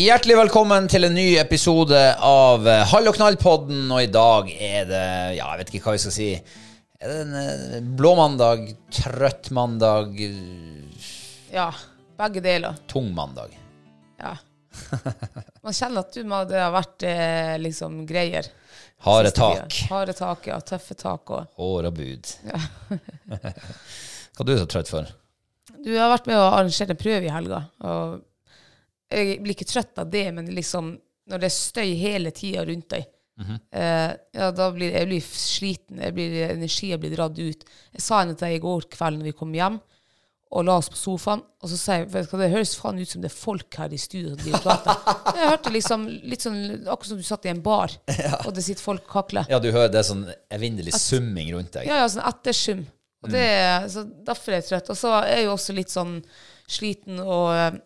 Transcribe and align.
Hjertelig 0.00 0.36
velkommen 0.38 0.86
til 0.88 1.04
en 1.04 1.12
ny 1.12 1.34
episode 1.36 1.98
av 2.24 2.64
eh, 2.70 2.84
Hall 2.88 3.08
og 3.10 3.16
knall-podden. 3.18 3.82
Og 3.92 4.04
i 4.06 4.08
dag 4.12 4.46
er 4.54 4.86
det 4.88 5.00
Ja, 5.36 5.50
jeg 5.50 5.58
vet 5.60 5.72
ikke 5.74 5.82
hva 5.90 5.94
vi 5.96 6.00
skal 6.04 6.14
si. 6.14 6.28
Er 7.00 7.10
det 7.10 7.16
en 7.26 7.34
eh, 7.40 7.74
blå 7.98 8.14
mandag, 8.16 8.62
trøtt 8.96 9.50
mandag, 9.56 10.14
Ja, 11.52 11.66
begge 12.22 12.40
deler. 12.44 12.78
tung 12.88 13.10
mandag? 13.16 13.52
Ja. 14.22 14.32
Man 15.66 15.76
kjenner 15.76 16.06
at 16.06 16.16
du 16.16 16.24
må, 16.32 16.40
det 16.48 16.62
har 16.62 16.72
vært 16.78 17.04
eh, 17.10 17.58
liksom 17.60 18.00
greier. 18.08 18.48
Harde 19.04 19.34
tak, 19.36 19.82
Harde 19.90 20.16
tak, 20.16 20.48
ja. 20.48 20.62
Tøffe 20.64 20.96
tak 20.96 21.34
og 21.34 21.60
hår 21.60 21.90
og 21.90 22.00
bud. 22.00 22.32
Hva 23.28 24.46
er 24.46 24.48
du 24.48 24.56
så 24.56 24.70
trøtt 24.70 24.94
for? 24.96 25.12
Du 25.80 25.92
har 25.98 26.08
vært 26.14 26.30
med 26.30 26.40
å 26.40 26.48
arrangere 26.54 26.96
en 26.96 27.04
prøve 27.04 27.28
i 27.28 27.36
helga. 27.36 27.64
Og 27.84 28.20
jeg 29.10 29.40
blir 29.42 29.56
ikke 29.56 29.68
trøtt 29.70 29.98
av 30.02 30.10
det, 30.10 30.26
men 30.36 30.50
liksom 30.54 30.94
når 31.30 31.42
det 31.42 31.48
er 31.50 31.54
støy 31.54 31.88
hele 32.00 32.32
tida 32.34 32.64
rundt 32.66 32.88
deg, 32.94 33.06
eh, 33.70 34.10
ja, 34.36 34.50
da 34.54 34.70
blir 34.74 34.94
jeg 34.94 35.08
blir 35.08 35.22
sliten. 35.22 36.00
Jeg 36.02 36.16
blir, 36.16 36.34
energien 36.48 37.00
blir 37.00 37.14
dratt 37.14 37.38
ut. 37.38 37.64
Jeg 37.94 38.02
sa 38.02 38.22
henne 38.22 38.34
til 38.34 38.48
deg 38.48 38.58
i 38.58 38.64
går 38.64 38.88
kveld 38.90 39.20
når 39.20 39.30
vi 39.30 39.38
kom 39.38 39.54
hjem 39.54 39.78
og 40.50 40.64
la 40.66 40.76
oss 40.80 40.88
på 40.90 40.98
sofaen, 40.98 41.42
og 41.62 41.70
så 41.70 41.76
sa 41.78 41.96
jeg 42.00 42.08
vet 42.10 42.26
du 42.26 42.40
det 42.40 42.48
høres 42.50 42.72
faen 42.74 42.98
ut 42.98 43.06
som 43.06 43.22
det 43.22 43.28
er 43.30 43.36
folk 43.36 43.76
her 43.78 43.92
i 43.94 43.98
studio 44.02 44.32
som 44.32 44.40
driver 44.40 44.58
og 44.58 44.64
prater. 44.64 45.12
Jeg 45.38 45.50
hørte 45.52 45.72
liksom 45.76 46.06
litt 46.26 46.42
sånn 46.42 46.56
akkurat 46.80 47.10
som 47.12 47.20
du 47.20 47.26
satt 47.28 47.46
i 47.46 47.52
en 47.52 47.60
bar, 47.62 47.94
og 48.46 48.50
det 48.56 48.64
sitter 48.66 48.82
folk 48.82 49.04
og 49.04 49.12
kakler. 49.12 49.46
Ja, 49.52 49.60
du 49.62 49.68
hører 49.70 49.92
det 49.94 50.00
er 50.00 50.08
sånn 50.08 50.24
evinnelig 50.50 50.96
summing 50.98 51.52
rundt 51.54 51.70
deg. 51.78 51.86
Ja, 51.86 52.00
ja, 52.02 52.08
sånn 52.10 52.26
ettersum. 52.26 52.82
Og 53.22 53.30
det, 53.30 53.46
så 53.92 54.02
derfor 54.26 54.56
er 54.56 54.58
jeg 54.58 54.68
trøtt. 54.72 54.90
Og 54.90 54.98
så 54.98 55.12
er 55.20 55.28
jeg 55.36 55.46
jo 55.46 55.54
også 55.54 55.76
litt 55.76 55.92
sånn 55.92 56.16
sliten 56.70 57.20
og 57.22 57.78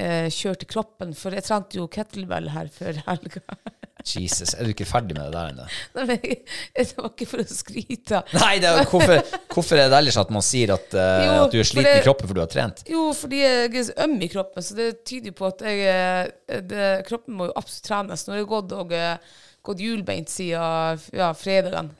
eh, 0.00 0.26
kjørt 0.32 0.64
i 0.64 0.68
kroppen, 0.70 1.12
for 1.18 1.36
jeg 1.36 1.44
trente 1.46 1.78
jo 1.78 1.86
kettlebell 1.92 2.48
her 2.54 2.70
før 2.72 2.98
helga. 3.06 3.42
Jesus, 4.00 4.54
er 4.56 4.64
du 4.64 4.70
ikke 4.72 4.86
ferdig 4.88 5.12
med 5.12 5.26
det 5.28 5.34
der 5.34 5.50
ennå? 5.52 5.64
Nei, 5.98 6.14
jeg- 6.16 6.38
Det 6.72 6.86
var 6.96 7.10
ikke 7.10 7.26
for 7.28 7.42
å 7.42 7.44
skryte. 7.52 8.22
Nei, 8.40 8.54
er, 8.64 8.78
hvorfor, 8.88 9.20
hvorfor 9.52 9.76
er 9.82 9.90
det 9.92 9.98
ellers 9.98 10.16
at 10.22 10.32
man 10.32 10.44
sier 10.46 10.72
at, 10.72 10.86
uh, 10.96 11.18
Jo, 11.26 11.34
at 11.44 11.52
du 11.52 11.58
er 11.60 11.68
sliten 11.68 11.90
det- 11.90 11.98
i 12.00 12.06
kroppen 12.06 12.30
for 12.30 12.38
du 12.38 12.40
har 12.40 12.48
trent? 12.54 12.80
Jo, 12.88 13.10
fordi 13.18 13.42
jeg 13.42 13.74
er 13.82 13.92
øm 14.06 14.16
i 14.24 14.30
kroppen, 14.32 14.64
så 14.64 14.78
det 14.78 14.88
tyder 15.04 15.34
jo 15.34 15.36
på 15.42 15.50
at 15.52 15.66
jeg, 15.68 15.84
eh, 15.92 16.62
det, 16.72 16.88
kroppen 17.10 17.36
må 17.36 17.50
jo 17.50 17.56
absolutt 17.60 17.90
trenes. 17.90 18.24
Nå 18.24 18.32
har 18.34 18.40
jeg 18.40 18.50
gått, 18.54 18.72
og, 18.80 18.96
eh, 18.96 19.36
gått 19.68 19.84
hjulbeint 19.84 20.32
siden 20.32 21.04
ja, 21.20 21.28
fredagen. 21.36 21.92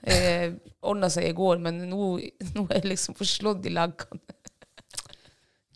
Ordna 0.81 1.11
seg 1.13 1.29
i 1.29 1.37
går, 1.37 1.61
men 1.61 1.83
nå, 1.91 2.15
nå 2.57 2.65
er 2.71 2.79
jeg 2.81 2.95
liksom 2.95 3.19
forslått 3.19 3.69
i 3.69 3.75
leggene. 3.77 4.25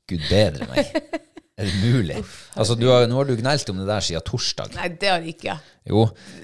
Gud 0.08 0.24
bedre 0.30 0.68
meg. 0.72 0.88
Er 1.54 1.68
det 1.68 1.74
mulig? 1.84 2.16
Altså, 2.58 2.74
du 2.74 2.88
har, 2.90 3.04
nå 3.06 3.14
har 3.20 3.28
du 3.28 3.36
gnelt 3.38 3.68
om 3.70 3.76
det 3.78 3.84
der 3.86 4.02
siden 4.02 4.24
torsdag. 4.26 4.72
Nei, 4.74 4.88
det 4.98 5.06
har 5.06 5.20
jeg 5.22 5.36
ikke. 5.36 5.54
Jo. 5.86 6.00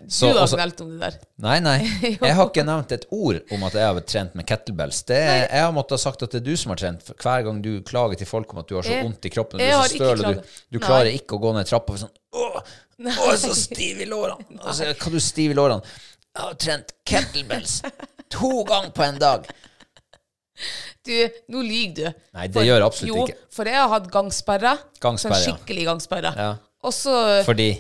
Så, 0.07 0.29
du 0.31 0.37
har 0.39 0.45
også- 0.45 0.61
gnelt 0.61 0.83
om 0.85 0.93
det 0.93 1.01
der. 1.03 1.17
Nei, 1.43 1.57
nei. 1.65 1.79
Jeg 2.29 2.37
har 2.39 2.45
ikke 2.47 2.63
nevnt 2.69 2.95
et 2.95 3.07
ord 3.11 3.41
om 3.57 3.65
at 3.67 3.75
jeg 3.75 3.89
har 3.89 3.99
trent 4.07 4.37
med 4.39 4.47
kettlebells. 4.47 5.01
Det, 5.09 5.19
jeg 5.25 5.65
har 5.65 5.73
måttet 5.75 5.97
ha 5.97 6.01
sagt 6.05 6.23
at 6.23 6.31
det 6.31 6.43
er 6.43 6.47
du 6.47 6.55
som 6.61 6.71
har 6.75 6.79
trent. 6.83 7.11
Hver 7.11 7.43
gang 7.49 7.59
du 7.65 7.73
klager 7.83 8.21
til 8.21 8.29
folk 8.31 8.55
om 8.55 8.63
at 8.63 8.69
du 8.71 8.77
har 8.79 8.87
så 8.87 9.01
vondt 9.03 9.27
i 9.27 9.33
kroppen, 9.35 9.59
og 9.59 9.67
du 9.67 9.73
er 9.73 9.89
så 9.89 9.99
støl, 9.99 10.25
og 10.29 10.39
du, 10.39 10.55
du 10.77 10.79
klarer 10.85 11.11
ikke 11.17 11.39
å 11.39 11.43
gå 11.43 11.57
ned 11.59 11.67
trappa 11.67 11.97
for 11.97 12.05
sånn 12.07 12.17
jeg 13.01 13.33
er 13.33 13.39
så 13.41 13.55
stiv 13.57 14.03
i 14.05 14.07
lårene. 14.09 14.45
Altså, 14.61 14.91
hva 14.93 15.11
du 15.15 15.21
stiv 15.25 15.55
i 15.55 15.57
lårene? 15.57 15.81
Jeg 16.37 16.43
har 16.45 16.57
trent 16.61 16.93
kettlebells 17.09 17.79
to 18.31 18.51
ganger 18.69 18.93
på 18.95 19.07
en 19.07 19.19
dag. 19.21 19.49
Du, 21.07 21.15
nå 21.49 21.63
lyver 21.65 21.95
du. 21.97 22.25
Nei, 22.37 22.47
det 22.53 22.65
gjør 22.67 22.77
jeg 22.77 22.87
absolutt 22.87 23.11
jo, 23.11 23.23
ikke. 23.25 23.47
for 23.57 23.71
jeg 23.71 23.81
har 23.81 23.89
hatt 23.95 24.09
gangsperre. 24.13 24.73
Gangsperre, 25.01 25.39
sånn 25.41 25.57
skikkelig 25.57 25.87
gangsperre. 25.89 26.33
Ja. 26.37 26.51
Også, 26.91 27.15
Fordi 27.47 27.71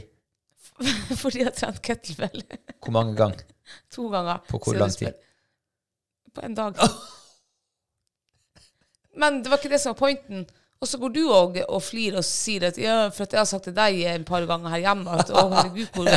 fordi 1.20 1.42
jeg 1.42 1.50
har 1.50 1.56
trent 1.56 1.80
kettlebell 1.84 2.42
Hvor 2.82 2.94
mange 2.96 3.16
ganger? 3.18 3.44
to 3.92 4.08
ganger. 4.10 4.40
På 4.48 4.58
hvor 4.58 4.78
lang 4.80 4.92
tid? 4.96 5.14
På 6.34 6.42
en 6.46 6.54
dag. 6.54 6.78
Men 9.20 9.42
det 9.42 9.50
var 9.50 9.60
ikke 9.60 9.70
det 9.72 9.80
som 9.82 9.94
var 9.94 10.00
pointen. 10.00 10.46
Og 10.80 10.88
så 10.88 10.96
går 10.96 11.10
du 11.12 11.18
og, 11.28 11.58
og 11.68 11.82
flirer 11.84 12.22
og 12.22 12.24
sier 12.24 12.64
at 12.70 12.78
ja, 12.80 12.94
for 13.12 13.26
at 13.26 13.34
jeg 13.36 13.40
har 13.42 13.48
sagt 13.50 13.66
til 13.68 13.74
deg 13.76 13.98
et 14.08 14.22
par 14.24 14.46
ganger 14.48 14.72
her 14.72 14.80
hjemme 14.86 15.12
at 15.12 15.28
å 15.28 15.42
herregud, 15.52 15.90
hvor, 15.92 16.08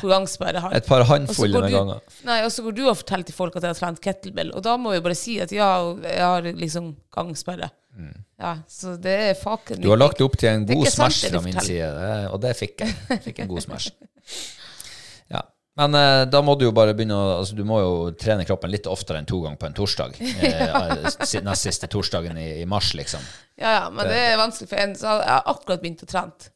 hvor 0.00 0.10
gangsperre 0.10 0.58
jeg 0.58 0.64
har. 0.64 0.74
Et 0.74 0.88
par 0.88 1.04
håndfulle 1.06 1.60
går 1.62 1.74
ganger. 1.76 2.00
Nei, 2.26 2.38
og 2.42 2.50
så 2.50 2.64
går 2.66 2.74
du 2.74 2.82
og 2.88 2.96
forteller 2.98 3.28
til 3.28 3.36
folk 3.36 3.58
at 3.60 3.68
jeg 3.68 3.76
har 3.76 3.78
trent 3.78 4.00
kettlebell, 4.02 4.50
og 4.58 4.64
da 4.66 4.74
må 4.74 4.96
vi 4.96 5.04
bare 5.06 5.14
si 5.18 5.36
at 5.44 5.54
ja, 5.54 5.68
jeg 6.02 6.24
har 6.24 6.48
liksom 6.50 6.96
gangsperre. 7.14 7.70
Ja, 8.38 8.56
så 8.70 8.96
det 8.98 9.14
er 9.28 9.38
faken 9.38 9.78
Mm. 9.78 9.86
Du 9.86 9.88
har 9.90 9.98
lagt 10.02 10.20
opp 10.26 10.34
til 10.38 10.50
en 10.50 10.66
god 10.66 10.90
smash 10.90 11.30
fra 11.30 11.40
min 11.42 11.62
side, 11.62 11.88
og 12.32 12.42
det 12.42 12.56
fikk 12.58 12.82
jeg. 12.82 13.20
Fikk 13.30 13.44
en 13.46 13.52
god 13.54 13.68
smash. 13.68 13.94
Ja. 15.28 15.42
Men 15.78 15.94
eh, 15.94 16.24
da 16.26 16.42
må 16.42 16.56
du 16.58 16.66
jo 16.66 16.74
bare 16.74 16.94
begynne 16.98 17.14
å 17.14 17.26
altså, 17.38 17.54
Du 17.54 17.62
må 17.66 17.78
jo 17.78 17.92
trene 18.18 18.46
kroppen 18.48 18.72
litt 18.72 18.88
oftere 18.90 19.20
enn 19.20 19.28
to 19.30 19.38
ganger 19.44 19.60
på 19.60 19.68
en 19.70 19.76
torsdag. 19.78 20.18
Eh, 20.18 21.42
nest 21.46 21.64
siste 21.64 21.86
torsdagen 21.90 22.38
i, 22.40 22.48
i 22.62 22.66
mars, 22.66 22.92
liksom. 22.98 23.22
Ja, 23.58 23.74
ja, 23.74 23.82
men 23.94 24.10
det 24.10 24.18
er 24.32 24.38
vanskelig 24.40 24.70
for 24.70 24.82
en. 24.82 24.94
som 24.98 25.20
har 25.22 25.46
akkurat 25.50 25.82
begynt 25.82 26.02
å 26.02 26.10
trene. 26.10 26.50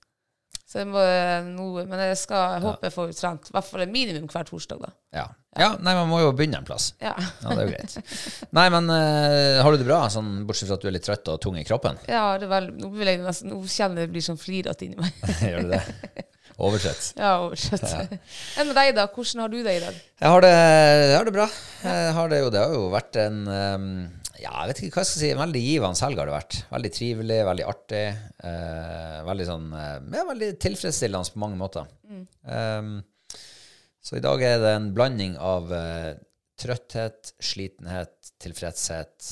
Så 0.72 0.80
jeg 0.80 0.88
må 0.88 1.02
eh, 1.04 1.44
noe, 1.44 1.84
men 1.84 2.00
jeg 2.00 2.16
skal 2.16 2.56
jeg 2.56 2.62
håper 2.64 2.88
jeg 2.88 2.94
får 2.94 3.10
trent 3.18 3.50
i 3.50 3.54
hvert 3.54 3.66
fall 3.68 3.82
minimum 3.92 4.28
hver 4.32 4.46
torsdag, 4.48 4.78
da. 4.80 4.92
Ja. 5.12 5.24
ja. 5.60 5.68
Nei, 5.84 5.92
man 5.98 6.08
må 6.08 6.22
jo 6.22 6.30
begynne 6.32 6.62
en 6.62 6.68
plass. 6.68 6.94
Ja, 7.02 7.12
Ja, 7.12 7.52
det 7.52 7.58
er 7.58 7.66
jo 7.66 7.74
greit. 7.74 8.14
Nei, 8.56 8.64
men 8.72 8.88
uh, 8.88 9.60
har 9.60 9.68
du 9.68 9.82
det 9.82 9.88
bra, 9.90 10.00
sånn, 10.14 10.30
bortsett 10.48 10.70
fra 10.70 10.78
at 10.80 10.86
du 10.86 10.88
er 10.88 10.96
litt 10.96 11.04
trøtt 11.04 11.28
og 11.28 11.42
tung 11.44 11.58
i 11.60 11.66
kroppen? 11.68 12.00
ja 12.08 12.24
det 12.40 12.48
er 12.48 12.54
vel, 12.54 12.70
nå, 12.78 12.88
vil 12.96 13.12
jeg 13.12 13.20
nesten, 13.20 13.52
nå 13.52 13.60
kjenner 13.68 14.00
jeg 14.00 14.08
det 14.08 14.16
blir 14.16 14.24
sånn 14.30 14.40
flirete 14.40 14.88
inni 14.88 15.02
meg. 15.02 15.20
Gjør 15.50 15.68
du 15.68 15.74
det? 15.76 15.82
Oversett. 16.62 17.12
Ja, 17.18 17.32
oversett. 17.42 17.82
Enn 18.58 18.68
med 18.68 18.76
deg, 18.78 18.92
da? 18.94 19.08
Hvordan 19.10 19.42
har 19.42 19.50
du 19.50 19.58
det 19.64 19.76
i 19.76 19.82
dag? 19.82 19.96
Jeg 20.22 20.30
har 20.34 20.44
det, 20.44 20.50
jeg 20.54 21.16
har 21.16 21.26
det 21.28 21.34
bra. 21.34 21.46
Har 22.18 22.30
det, 22.30 22.38
jo, 22.44 22.50
det 22.54 22.60
har 22.62 22.74
jo 22.76 22.84
vært 22.92 23.18
en 23.22 23.40
um, 23.50 23.86
Ja, 24.38 24.52
jeg 24.62 24.70
vet 24.70 24.82
ikke 24.84 25.00
hva 25.00 25.02
jeg 25.04 25.10
skal 25.10 25.22
si. 25.24 25.30
En 25.34 25.42
veldig 25.42 25.62
givende 25.64 26.06
helg 26.06 26.22
har 26.22 26.30
det 26.30 26.36
vært. 26.36 26.58
Veldig 26.70 26.92
trivelig, 26.94 27.40
veldig 27.50 27.66
artig. 27.72 28.04
eh, 28.46 29.18
veldig 29.26 29.48
sånn 29.48 29.66
eh, 29.74 29.96
Ja, 30.14 30.26
veldig 30.30 30.50
tilfredsstillende 30.62 31.34
på 31.34 31.42
mange 31.42 31.58
måter. 31.58 31.90
Um, 32.46 32.94
så 34.02 34.18
i 34.18 34.22
dag 34.24 34.42
er 34.46 34.62
det 34.62 34.72
en 34.76 34.88
blanding 34.94 35.36
av 35.42 35.70
eh, 35.74 36.12
trøtthet, 36.62 37.34
slitenhet, 37.42 38.14
tilfredshet, 38.42 39.28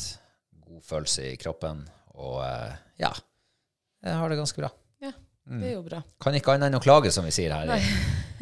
god 0.66 0.82
følelse 0.86 1.30
i 1.30 1.38
kroppen 1.42 1.82
og 2.18 2.40
eh, 2.46 2.74
ja. 3.02 3.10
Jeg 4.00 4.16
har 4.16 4.30
det 4.32 4.38
ganske 4.40 4.62
bra. 4.62 4.70
Ja, 5.50 5.58
det 5.58 5.68
er 5.70 5.74
jo 5.74 5.82
bra. 5.82 6.00
Kan 6.22 6.36
ikke 6.38 6.54
annet 6.54 6.70
enn 6.70 6.78
å 6.78 6.82
klage, 6.82 7.10
som 7.10 7.26
vi 7.26 7.32
sier 7.34 7.52
her. 7.54 7.86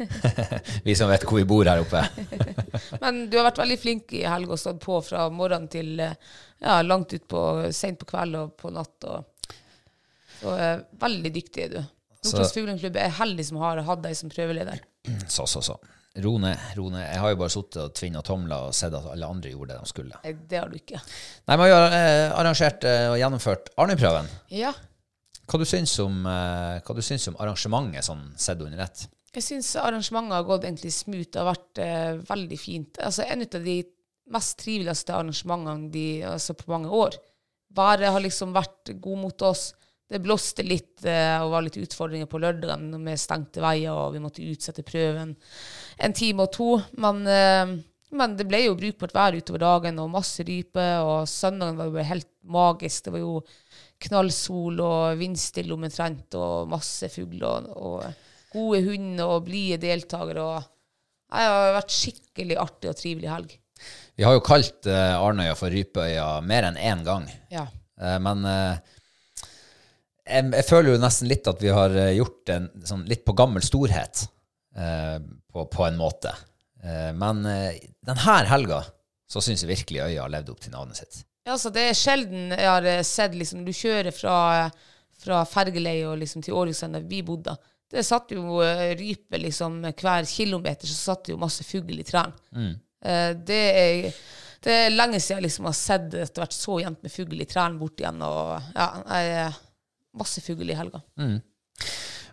vi 0.85 0.95
som 0.95 1.09
vet 1.09 1.25
hvor 1.25 1.39
vi 1.39 1.47
bor 1.49 1.65
her 1.65 1.81
oppe. 1.81 2.03
Men 3.03 3.23
du 3.31 3.39
har 3.39 3.47
vært 3.49 3.61
veldig 3.63 3.77
flink 3.81 4.13
i 4.13 4.23
helg 4.29 4.51
og 4.53 4.61
stått 4.61 4.81
på 4.83 4.99
fra 5.05 5.25
morgen 5.33 5.65
til 5.71 5.95
eh, 6.05 6.13
ja, 6.61 6.79
langt 6.85 7.15
utpå 7.17 7.43
seint 7.75 7.99
på 7.99 8.09
kveld 8.13 8.37
og 8.39 8.53
på 8.61 8.71
natt. 8.75 9.09
Og, 9.09 9.55
så 10.39 10.53
eh, 10.55 10.75
veldig 11.01 11.33
dyktig 11.39 11.65
er 11.65 11.73
du. 11.73 11.79
Nordtroms 12.19 12.53
Fugleklubb 12.53 12.99
er 12.99 13.15
heldig 13.21 13.45
som 13.47 13.61
har 13.63 13.81
hatt 13.87 14.03
deg 14.03 14.17
som 14.19 14.31
prøveleder. 14.31 14.83
Så, 15.31 15.47
så, 15.47 15.63
så. 15.63 15.79
Ro 16.19 16.33
ned, 16.41 16.57
ro 16.75 16.89
ned. 16.91 17.03
Jeg 17.05 17.21
har 17.21 17.31
jo 17.31 17.37
bare 17.39 17.53
sittet 17.53 17.79
og 17.83 17.91
tvinna 17.95 18.21
tomler 18.25 18.67
og 18.67 18.75
sett 18.75 18.95
at 18.97 19.05
alle 19.11 19.27
andre 19.29 19.51
gjorde 19.53 19.75
det 19.75 19.77
de 19.79 19.89
skulle. 19.91 20.21
Nei, 20.25 20.33
Det 20.49 20.57
har 20.59 20.69
du 20.69 20.75
ikke. 20.75 20.99
Nei, 21.47 21.57
Vi 21.61 21.69
har 21.71 21.95
eh, 21.95 22.25
arrangert 22.33 22.85
eh, 22.89 23.05
og 23.11 23.17
gjennomført 23.21 23.69
Arnøyprøven. 23.79 24.27
Ja, 24.57 24.73
Hva 25.49 25.57
du 25.57 25.65
syns 25.65 25.95
om, 26.03 26.21
eh, 26.29 26.81
hva 26.85 26.95
du 26.95 27.01
syns 27.01 27.27
om 27.31 27.39
arrangementet 27.41 28.05
sånn 28.05 28.27
sett 28.37 28.61
under 28.61 28.85
ett? 28.85 29.07
jeg 29.33 29.45
syns 29.45 29.75
arrangementet 29.77 30.35
har 30.35 30.45
gått 30.47 30.65
egentlig 30.65 30.93
smooth. 30.93 31.29
Det 31.29 31.41
har 31.41 31.49
vært 31.51 31.81
eh, 31.83 32.21
veldig 32.29 32.59
fint. 32.59 33.01
Altså, 33.05 33.25
en 33.25 33.45
av 33.45 33.65
de 33.65 33.75
mest 34.33 34.57
triveligste 34.61 35.15
arrangementene 35.15 35.91
de, 35.93 36.05
altså, 36.27 36.55
på 36.57 36.71
mange 36.71 36.89
år. 36.93 37.17
Været 37.75 38.09
har 38.09 38.23
liksom 38.23 38.55
vært 38.55 38.95
god 39.01 39.21
mot 39.25 39.45
oss. 39.45 39.69
Det 40.09 40.21
blåste 40.23 40.65
litt 40.65 41.05
eh, 41.05 41.37
og 41.43 41.53
var 41.53 41.65
litt 41.67 41.77
utfordringer 41.77 42.29
på 42.29 42.41
lørdagen 42.41 42.89
med 42.97 43.21
stengte 43.21 43.61
veier, 43.61 43.93
og 43.93 44.15
vi 44.15 44.23
måtte 44.23 44.47
utsette 44.49 44.85
prøven 44.85 45.35
en 46.01 46.17
time 46.17 46.47
og 46.47 46.53
to. 46.55 46.71
Men, 46.97 47.21
eh, 47.29 47.75
men 48.17 48.33
det 48.39 48.47
ble 48.49 48.63
jo 48.65 48.77
brukbart 48.79 49.13
vær 49.13 49.37
utover 49.37 49.61
dagen, 49.61 50.01
og 50.01 50.13
masse 50.15 50.45
rype. 50.45 50.87
Og 51.05 51.29
søndagen 51.29 51.77
var 51.77 51.93
jo 51.93 52.09
helt 52.09 52.31
magisk. 52.41 53.05
Det 53.05 53.13
var 53.13 53.21
jo 53.27 53.35
knallsol 54.05 54.79
og 54.83 55.19
vindstille 55.19 55.75
omtrent, 55.75 56.35
og 56.39 56.69
masse 56.71 57.09
fugler 57.11 57.69
og, 57.73 58.03
og 58.03 58.53
gode 58.53 58.83
hunder 58.87 59.33
og 59.37 59.47
blide 59.47 59.81
deltakere. 59.83 60.45
Og 60.45 60.69
det 61.29 61.49
har 61.49 61.75
vært 61.77 61.95
skikkelig 61.95 62.59
artig 62.61 62.91
og 62.91 62.97
trivelig 62.99 63.33
helg. 63.33 63.57
Vi 64.19 64.25
har 64.27 64.35
jo 64.35 64.43
kalt 64.43 64.87
uh, 64.91 65.19
Arnøya 65.21 65.55
for 65.55 65.71
Rypeøya 65.71 66.29
mer 66.43 66.67
enn 66.67 66.79
én 66.79 67.03
gang. 67.07 67.27
Ja. 67.53 67.67
Uh, 67.99 68.17
men 68.23 68.47
uh, 68.47 68.97
jeg, 70.29 70.49
jeg 70.53 70.67
føler 70.67 70.93
jo 70.93 71.01
nesten 71.01 71.29
litt 71.29 71.47
at 71.49 71.63
vi 71.63 71.71
har 71.73 71.95
eh, 71.97 72.15
gjort 72.17 72.53
en 72.53 72.69
sånn 72.85 73.05
litt 73.09 73.25
på 73.27 73.35
gammel 73.37 73.65
storhet, 73.65 74.25
eh, 74.77 75.17
på, 75.49 75.65
på 75.71 75.85
en 75.87 75.97
måte. 75.99 76.33
Eh, 76.83 77.09
men 77.17 77.43
eh, 77.49 77.79
denne 78.05 78.45
helga 78.49 78.83
så 79.29 79.43
syns 79.45 79.63
jeg 79.63 79.71
virkelig 79.71 80.05
øya 80.07 80.23
har 80.23 80.33
levd 80.33 80.53
opp 80.53 80.61
til 80.63 80.73
navnet 80.73 81.01
sitt. 81.01 81.23
Ja, 81.49 81.57
så 81.57 81.71
det 81.73 81.87
er 81.89 81.97
sjelden 81.97 82.51
jeg 82.53 82.69
har 82.69 82.85
eh, 82.85 83.01
sett 83.07 83.33
liksom, 83.37 83.63
Du 83.65 83.71
kjører 83.73 84.13
fra, 84.13 84.69
fra 85.17 85.41
Fergeleie 85.49 86.05
og 86.05 86.19
liksom 86.21 86.43
til 86.45 86.57
Ålesund, 86.57 86.93
der 86.93 87.07
vi 87.09 87.23
bodde. 87.25 87.55
Det 87.89 88.03
satt 88.05 88.35
jo 88.35 88.59
eh, 88.61 88.91
rype 88.99 89.39
liksom 89.41 89.79
hver 89.89 90.27
kilometer, 90.29 90.85
så 90.85 91.13
satt 91.13 91.25
det 91.25 91.33
jo 91.33 91.41
masse 91.41 91.65
fugl 91.65 91.97
i 91.97 92.05
trærne. 92.05 92.37
Mm. 92.53 92.75
det, 93.47 93.59
er, 93.79 94.21
det 94.65 94.73
er 94.75 94.91
lenge 94.91 95.21
siden 95.23 95.39
jeg 95.39 95.47
liksom 95.47 95.69
har 95.69 95.77
sett 95.77 96.09
det 96.11 96.25
har 96.27 96.43
vært 96.43 96.57
så 96.57 96.77
jevnt 96.83 97.05
med 97.05 97.13
fugl 97.13 97.41
i 97.41 97.47
trærne 97.49 97.79
bort 97.79 98.01
igjen. 98.03 98.21
Og 98.27 98.75
ja, 98.75 99.49
masse 100.19 100.43
fugl 100.45 100.69
i 100.69 100.77
helga. 100.77 101.01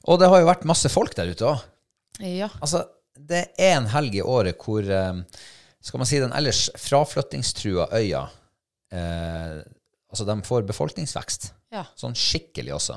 Og 0.07 0.21
det 0.21 0.29
har 0.31 0.43
jo 0.43 0.51
vært 0.51 0.69
masse 0.69 0.91
folk 0.93 1.17
der 1.17 1.33
ute 1.33 1.49
òg. 1.55 1.65
Ja. 2.21 2.51
Altså, 2.61 2.85
det 3.17 3.47
er 3.57 3.79
en 3.79 3.89
helg 3.91 4.17
i 4.19 4.25
året 4.25 4.61
hvor 4.61 4.85
eh, 4.85 5.23
skal 5.81 6.03
man 6.03 6.09
si 6.09 6.21
den 6.21 6.35
ellers 6.37 6.67
fraflyttingstrua 6.81 7.89
øya 7.97 8.27
eh, 8.93 9.62
Altså, 10.06 10.25
de 10.25 10.37
får 10.47 10.62
befolkningsvekst. 10.69 11.49
ja. 11.75 11.83
Sånn 11.99 12.15
skikkelig 12.17 12.73
også. 12.77 12.94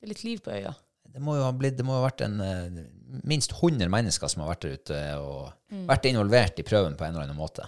Det 0.00 0.04
er 0.08 0.10
litt 0.10 0.24
liv 0.26 0.40
på 0.44 0.50
øya. 0.52 0.72
Det 1.10 1.20
må 1.22 1.36
jo 1.38 1.44
ha 1.46 1.52
blitt, 1.56 1.76
det 1.78 1.84
må 1.86 1.94
ha 1.96 2.02
vært 2.04 2.20
en, 2.26 2.40
eh, 2.40 2.82
minst 3.24 3.52
100 3.56 3.88
mennesker 3.88 4.28
som 4.28 4.42
har 4.42 4.50
vært 4.52 4.66
der 4.66 4.74
ute 4.76 4.98
og 5.22 5.52
vært 5.88 6.04
involvert 6.10 6.58
i 6.58 6.66
prøven 6.66 6.96
på 6.98 7.04
en 7.06 7.14
eller 7.14 7.24
annen 7.28 7.38
måte. 7.38 7.64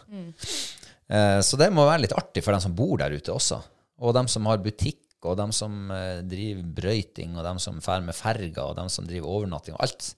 Eh, 1.09 1.41
så 1.41 1.57
det 1.59 1.71
må 1.75 1.87
være 1.87 2.03
litt 2.05 2.13
artig 2.17 2.43
for 2.45 2.53
dem 2.55 2.61
som 2.65 2.75
bor 2.75 2.99
der 2.99 3.15
ute 3.15 3.33
også. 3.33 3.63
Og 4.03 4.15
dem 4.15 4.29
som 4.29 4.47
har 4.51 4.59
butikk, 4.59 4.99
og 5.25 5.37
dem 5.39 5.53
som 5.55 5.91
eh, 5.95 6.21
driver 6.27 6.63
brøyting, 6.83 7.37
og 7.39 7.45
dem 7.47 7.59
som 7.63 7.79
drar 7.81 8.03
med 8.03 8.15
ferger, 8.19 8.59
og 8.67 8.77
dem 8.77 8.89
som 8.91 9.07
driver 9.07 9.29
overnatting, 9.39 9.75
og 9.79 9.85
alt. 9.87 10.15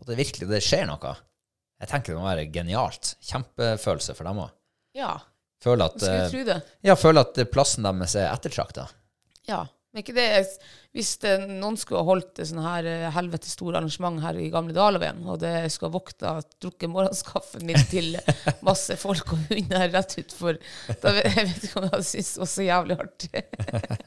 At 0.00 0.06
det 0.06 0.16
virkelig 0.20 0.48
det 0.48 0.62
skjer 0.62 0.86
noe. 0.86 1.14
Jeg 1.82 1.90
tenker 1.90 2.14
det 2.14 2.20
må 2.22 2.28
være 2.30 2.50
genialt. 2.54 3.16
Kjempefølelse 3.26 4.14
for 4.14 4.24
dem 4.28 4.38
òg. 4.44 4.52
Ja, 4.94 5.16
Føle 5.64 5.86
at, 5.88 5.96
skulle 5.96 6.24
eh, 6.26 6.30
tro 6.34 6.44
det. 6.52 6.58
ja, 6.84 6.94
føler 7.00 7.24
at 7.24 7.38
plassen 7.54 7.86
deres 7.88 8.14
er 8.20 8.28
ettertrakta. 8.34 8.88
Ja. 9.48 9.64
Men 9.94 10.02
ikke 10.02 10.14
det, 10.16 10.24
hvis 10.98 11.12
det, 11.22 11.32
noen 11.46 11.76
skulle 11.78 12.00
ha 12.02 12.06
holdt 12.08 12.40
et 12.42 12.48
sånn 12.50 12.64
her 12.64 12.82
eh, 12.90 13.04
helvetes 13.14 13.52
stort 13.54 13.76
arrangement 13.78 14.18
her 14.24 14.34
i 14.42 14.48
gamle 14.50 14.74
Dalaveien, 14.74 15.20
og 15.30 15.38
det 15.38 15.52
skulle 15.70 15.92
ha 15.92 15.94
vokta 15.94 16.32
drukket 16.64 16.90
morgenskaffen 16.90 17.62
min 17.68 17.78
til 17.92 18.16
masse 18.66 18.96
folk 18.98 19.30
og 19.36 19.44
hunder 19.52 19.86
rett 19.94 20.16
utfor 20.24 20.58
da, 20.58 21.12
vet- 21.14 21.30
Jeg 21.38 21.46
vet 21.52 21.68
ikke 21.68 21.78
om 21.78 21.86
jeg 21.86 21.92
hadde 21.94 22.08
syntes 22.10 22.32
det 22.34 22.42
var 22.42 22.50
så 22.56 22.66
jævlig 22.66 22.98
artig. 23.04 23.44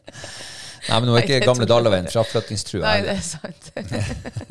Nei, 0.90 1.00
men 1.00 1.08
nå 1.10 1.16
er 1.16 1.24
ikke 1.24 1.40
det 1.40 1.48
gamle 1.54 1.70
Dalaveien 1.72 2.12
fraflyttingstrua. 2.12 2.84
Nei, 2.84 3.00
det 3.08 3.16
er 3.16 3.26
sant. 3.26 3.72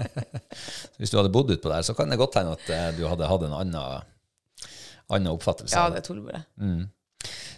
Hvis 0.99 1.13
du 1.13 1.21
hadde 1.21 1.33
bodd 1.37 1.53
utpå 1.53 1.69
der, 1.71 1.85
så 1.87 1.95
kan 1.97 2.11
det 2.13 2.19
godt 2.21 2.41
hende 2.41 2.57
at 2.57 2.69
eh, 2.73 2.89
du 2.97 3.05
hadde 3.09 3.29
hatt 3.31 3.45
en 3.47 3.55
annen, 3.61 4.05
annen 5.13 5.33
oppfattelse. 5.37 5.77
Ja, 5.77 5.91
det 5.93 6.03
tror 6.09 6.17
jeg 6.21 6.27
bare. 6.33 6.43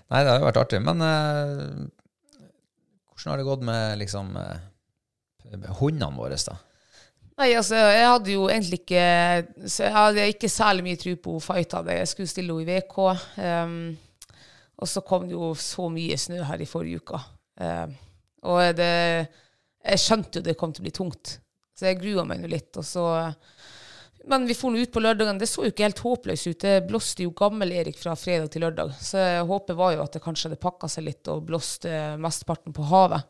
Nei, 0.08 0.22
det 0.25 0.32
har 0.32 0.40
jo 0.40 0.49
vært 0.49 0.60
artig. 0.62 0.81
Men 0.84 1.05
eh, 1.05 2.46
hvordan 3.12 3.32
har 3.32 3.40
det 3.40 3.49
gått 3.49 3.66
med 3.69 4.00
liksom 4.00 4.32
eh, 4.40 5.70
hundene 5.81 6.16
våre, 6.16 6.38
da? 6.38 6.56
Nei, 7.38 7.52
altså, 7.55 7.76
jeg 7.78 8.06
hadde 8.08 8.34
jo 8.34 8.49
egentlig 8.50 8.81
ikke 8.81 9.02
så 9.70 9.84
Jeg 9.84 9.94
hadde 9.94 10.25
ikke 10.32 10.49
særlig 10.50 10.84
mye 10.88 10.99
tro 10.99 11.14
på 11.22 11.37
hadde. 11.38 11.99
Jeg 12.00 12.10
skulle 12.10 12.31
stille 12.31 12.56
henne 12.56 12.64
i 12.64 12.81
VK. 12.81 12.96
Um, 13.38 13.76
og 14.78 14.90
så 14.90 15.02
kom 15.06 15.28
det 15.28 15.37
jo 15.37 15.52
så 15.58 15.87
mye 15.90 16.18
snø 16.18 16.40
her 16.49 16.62
i 16.62 16.66
forrige 16.66 17.02
uke. 17.02 17.21
Um, 17.62 17.94
og 18.42 18.62
det 18.78 18.90
Jeg 19.85 20.02
skjønte 20.02 20.40
jo 20.40 20.47
det 20.49 20.56
kom 20.59 20.75
til 20.75 20.82
å 20.82 20.88
bli 20.88 20.94
tungt. 20.99 21.38
Så 21.78 21.87
jeg 21.87 22.00
grua 22.00 22.25
meg 22.26 22.42
nå 22.42 22.50
litt. 22.50 22.73
Og 22.75 22.87
så 22.87 23.06
Men 24.28 24.44
vi 24.47 24.54
for 24.54 24.76
ut 24.76 24.92
på 24.92 25.00
lørdagen. 25.00 25.38
Det 25.40 25.49
så 25.49 25.64
jo 25.64 25.73
ikke 25.73 25.87
helt 25.87 26.02
håpløst 26.04 26.50
ut. 26.50 26.61
Det 26.61 26.85
blåste 26.88 27.25
jo 27.25 27.32
gammel-Erik 27.37 27.97
fra 27.97 28.12
fredag 28.18 28.50
til 28.52 28.66
lørdag. 28.66 28.92
Så 29.00 29.23
håpet 29.49 29.78
var 29.78 29.94
jo 29.94 30.02
at 30.04 30.16
det 30.16 30.23
kanskje 30.25 30.50
hadde 30.50 30.61
pakka 30.61 30.90
seg 30.92 31.06
litt 31.06 31.30
og 31.32 31.47
blåste 31.49 31.92
mesteparten 32.20 32.76
på 32.76 32.85
havet. 32.90 33.25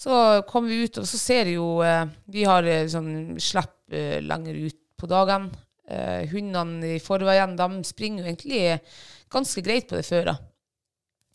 Så 0.00 0.12
kom 0.48 0.68
vi 0.68 0.82
ut, 0.84 1.00
og 1.00 1.08
så 1.08 1.18
ser 1.20 1.48
jeg 1.48 1.58
jo 1.58 1.80
eh, 1.84 2.06
Vi 2.32 2.44
har 2.48 2.64
eh, 2.68 2.86
sånn 2.88 3.40
slipp 3.40 3.92
eh, 3.92 4.20
lenger 4.24 4.60
ut 4.68 4.78
på 5.00 5.08
dagen. 5.08 5.50
Eh, 5.88 6.28
hundene 6.30 6.94
i 6.96 7.00
forveien 7.02 7.56
de 7.56 7.68
springer 7.88 8.24
jo 8.24 8.30
egentlig 8.30 8.62
ganske 9.32 9.64
greit 9.64 9.88
på 9.90 9.98
det 9.98 10.06
føret. 10.08 10.46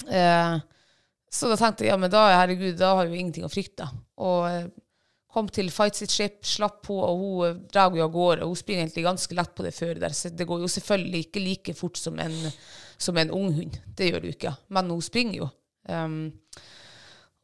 Eh, 0.09 0.55
så 1.35 1.51
da 1.51 1.57
tenkte 1.59 1.85
jeg 1.85 1.93
ja, 1.93 1.99
men 1.99 2.13
da, 2.13 2.23
herregud, 2.39 2.77
da 2.79 2.93
har 2.95 3.05
jeg 3.05 3.13
jo 3.13 3.21
ingenting 3.21 3.45
å 3.47 3.51
frykte. 3.53 3.89
Og 4.21 4.45
eh, 4.49 4.65
kom 5.35 5.49
til 5.51 5.67
Fight 5.73 5.97
sitt 5.99 6.13
skip, 6.13 6.39
slapp 6.47 6.79
på, 6.87 6.95
og 6.95 7.19
hun 7.19 7.49
eh, 7.49 7.57
drar 7.71 7.95
jo 7.95 8.05
av 8.05 8.13
gårde. 8.13 8.47
Hun 8.47 8.59
springer 8.59 8.85
egentlig 8.85 9.05
ganske 9.07 9.37
lett 9.37 9.51
på 9.57 9.65
det 9.65 9.73
føret 9.75 10.01
der. 10.03 10.15
Så 10.15 10.31
det 10.31 10.47
går 10.47 10.63
jo 10.63 10.71
selvfølgelig 10.71 11.25
ikke 11.27 11.43
like 11.43 11.75
fort 11.77 11.99
som 11.99 12.19
en, 12.23 12.37
som 12.97 13.19
en 13.19 13.33
ung 13.35 13.51
hund. 13.57 13.77
Det 13.97 14.09
gjør 14.09 14.23
det 14.23 14.31
jo 14.31 14.37
ikke. 14.37 14.55
Men 14.77 14.93
hun 14.93 15.03
springer 15.03 15.41
jo. 15.43 15.51
Um, 15.91 16.31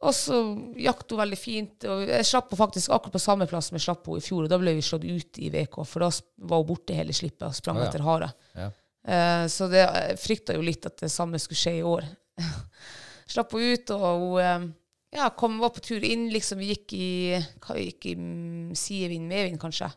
og 0.01 0.15
så 0.17 0.37
jakter 0.81 1.17
hun 1.17 1.23
veldig 1.25 1.39
fint. 1.39 1.87
Og 1.91 2.05
jeg 2.07 2.29
slapp 2.31 2.49
henne 2.49 2.61
faktisk 2.63 2.95
akkurat 2.95 3.17
på 3.17 3.23
samme 3.27 3.49
plass 3.49 3.69
som 3.69 3.77
jeg 3.77 3.85
slapp 3.85 4.07
henne 4.07 4.23
i 4.23 4.25
fjor. 4.25 4.45
Og 4.45 4.53
da 4.53 4.61
ble 4.61 4.75
vi 4.77 4.85
slått 4.85 5.05
ut 5.05 5.41
i 5.43 5.51
VK, 5.53 5.81
for 5.83 6.07
da 6.07 6.09
var 6.47 6.63
hun 6.63 6.69
borte 6.71 6.97
hele 6.97 7.15
slippet 7.15 7.49
og 7.49 7.57
sprang 7.57 7.77
oh, 7.81 7.83
ja. 7.83 7.91
etter 7.91 8.07
hare. 8.07 8.31
Ja. 8.57 8.71
Uh, 9.01 9.45
så 9.51 9.67
det, 9.69 9.83
jeg 9.83 10.19
frykta 10.21 10.55
jo 10.55 10.63
litt 10.65 10.87
at 10.87 10.99
det 11.03 11.11
samme 11.11 11.41
skulle 11.41 11.59
skje 11.59 11.79
i 11.81 11.85
år. 11.85 12.07
slapp 13.31 13.53
henne 13.55 13.75
ut, 13.75 13.93
og 13.95 14.23
hun 14.23 14.39
eh, 14.41 14.69
ja, 15.15 15.29
kom, 15.37 15.59
var 15.61 15.73
på 15.75 15.83
tur 15.83 16.03
inn. 16.07 16.29
liksom 16.33 16.61
Vi 16.61 16.71
gikk 16.71 16.93
i, 16.97 17.09
gikk 17.35 18.07
i 18.11 18.15
mm, 18.19 18.71
sidevind, 18.77 19.27
medvind, 19.29 19.59
kanskje. 19.61 19.91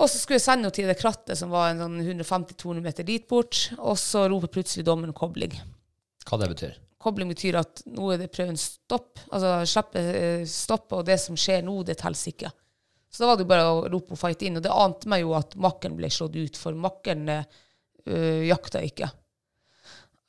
Og 0.00 0.06
så 0.08 0.20
skulle 0.20 0.38
jeg 0.38 0.46
sende 0.46 0.68
henne 0.68 0.76
til 0.76 0.88
det 0.88 1.00
krattet 1.00 1.38
som 1.38 1.50
var 1.52 1.72
en 1.72 1.82
sånn 1.82 1.98
150-200 2.00 2.84
meter 2.84 3.06
dit 3.06 3.26
bort, 3.28 3.66
og 3.76 3.98
så 4.00 4.28
roper 4.30 4.52
plutselig 4.54 4.86
dommeren 4.86 5.16
kobling 5.16 5.58
Hva 6.24 6.38
det 6.40 6.48
betyr? 6.54 6.78
kobling 7.00 7.30
betyr 7.32 7.58
at 7.60 7.82
nå 7.88 8.12
er 8.12 8.20
det 8.20 8.32
prøven 8.34 8.58
stopp. 8.60 9.22
Altså 9.32 9.54
slippe 9.64 10.02
stoppet, 10.02 10.52
stopp, 10.52 10.96
og 10.98 11.06
det 11.08 11.16
som 11.22 11.38
skjer 11.38 11.64
nå, 11.66 11.78
det 11.88 11.96
teller 12.00 12.32
ikke. 12.32 12.50
Så 13.10 13.24
da 13.24 13.30
var 13.30 13.38
det 13.38 13.46
jo 13.46 13.50
bare 13.50 13.70
å 13.70 13.80
rope 13.90 14.14
og 14.14 14.20
fight 14.20 14.44
inn. 14.46 14.60
Og 14.60 14.64
det 14.64 14.74
ante 14.74 15.10
meg 15.10 15.24
jo 15.24 15.34
at 15.38 15.56
makkeren 15.60 15.96
ble 15.98 16.10
slått 16.12 16.36
ut, 16.36 16.60
for 16.60 16.76
makkeren 16.78 17.32
øh, 17.32 18.42
jakta 18.46 18.84
ikke. 18.86 19.10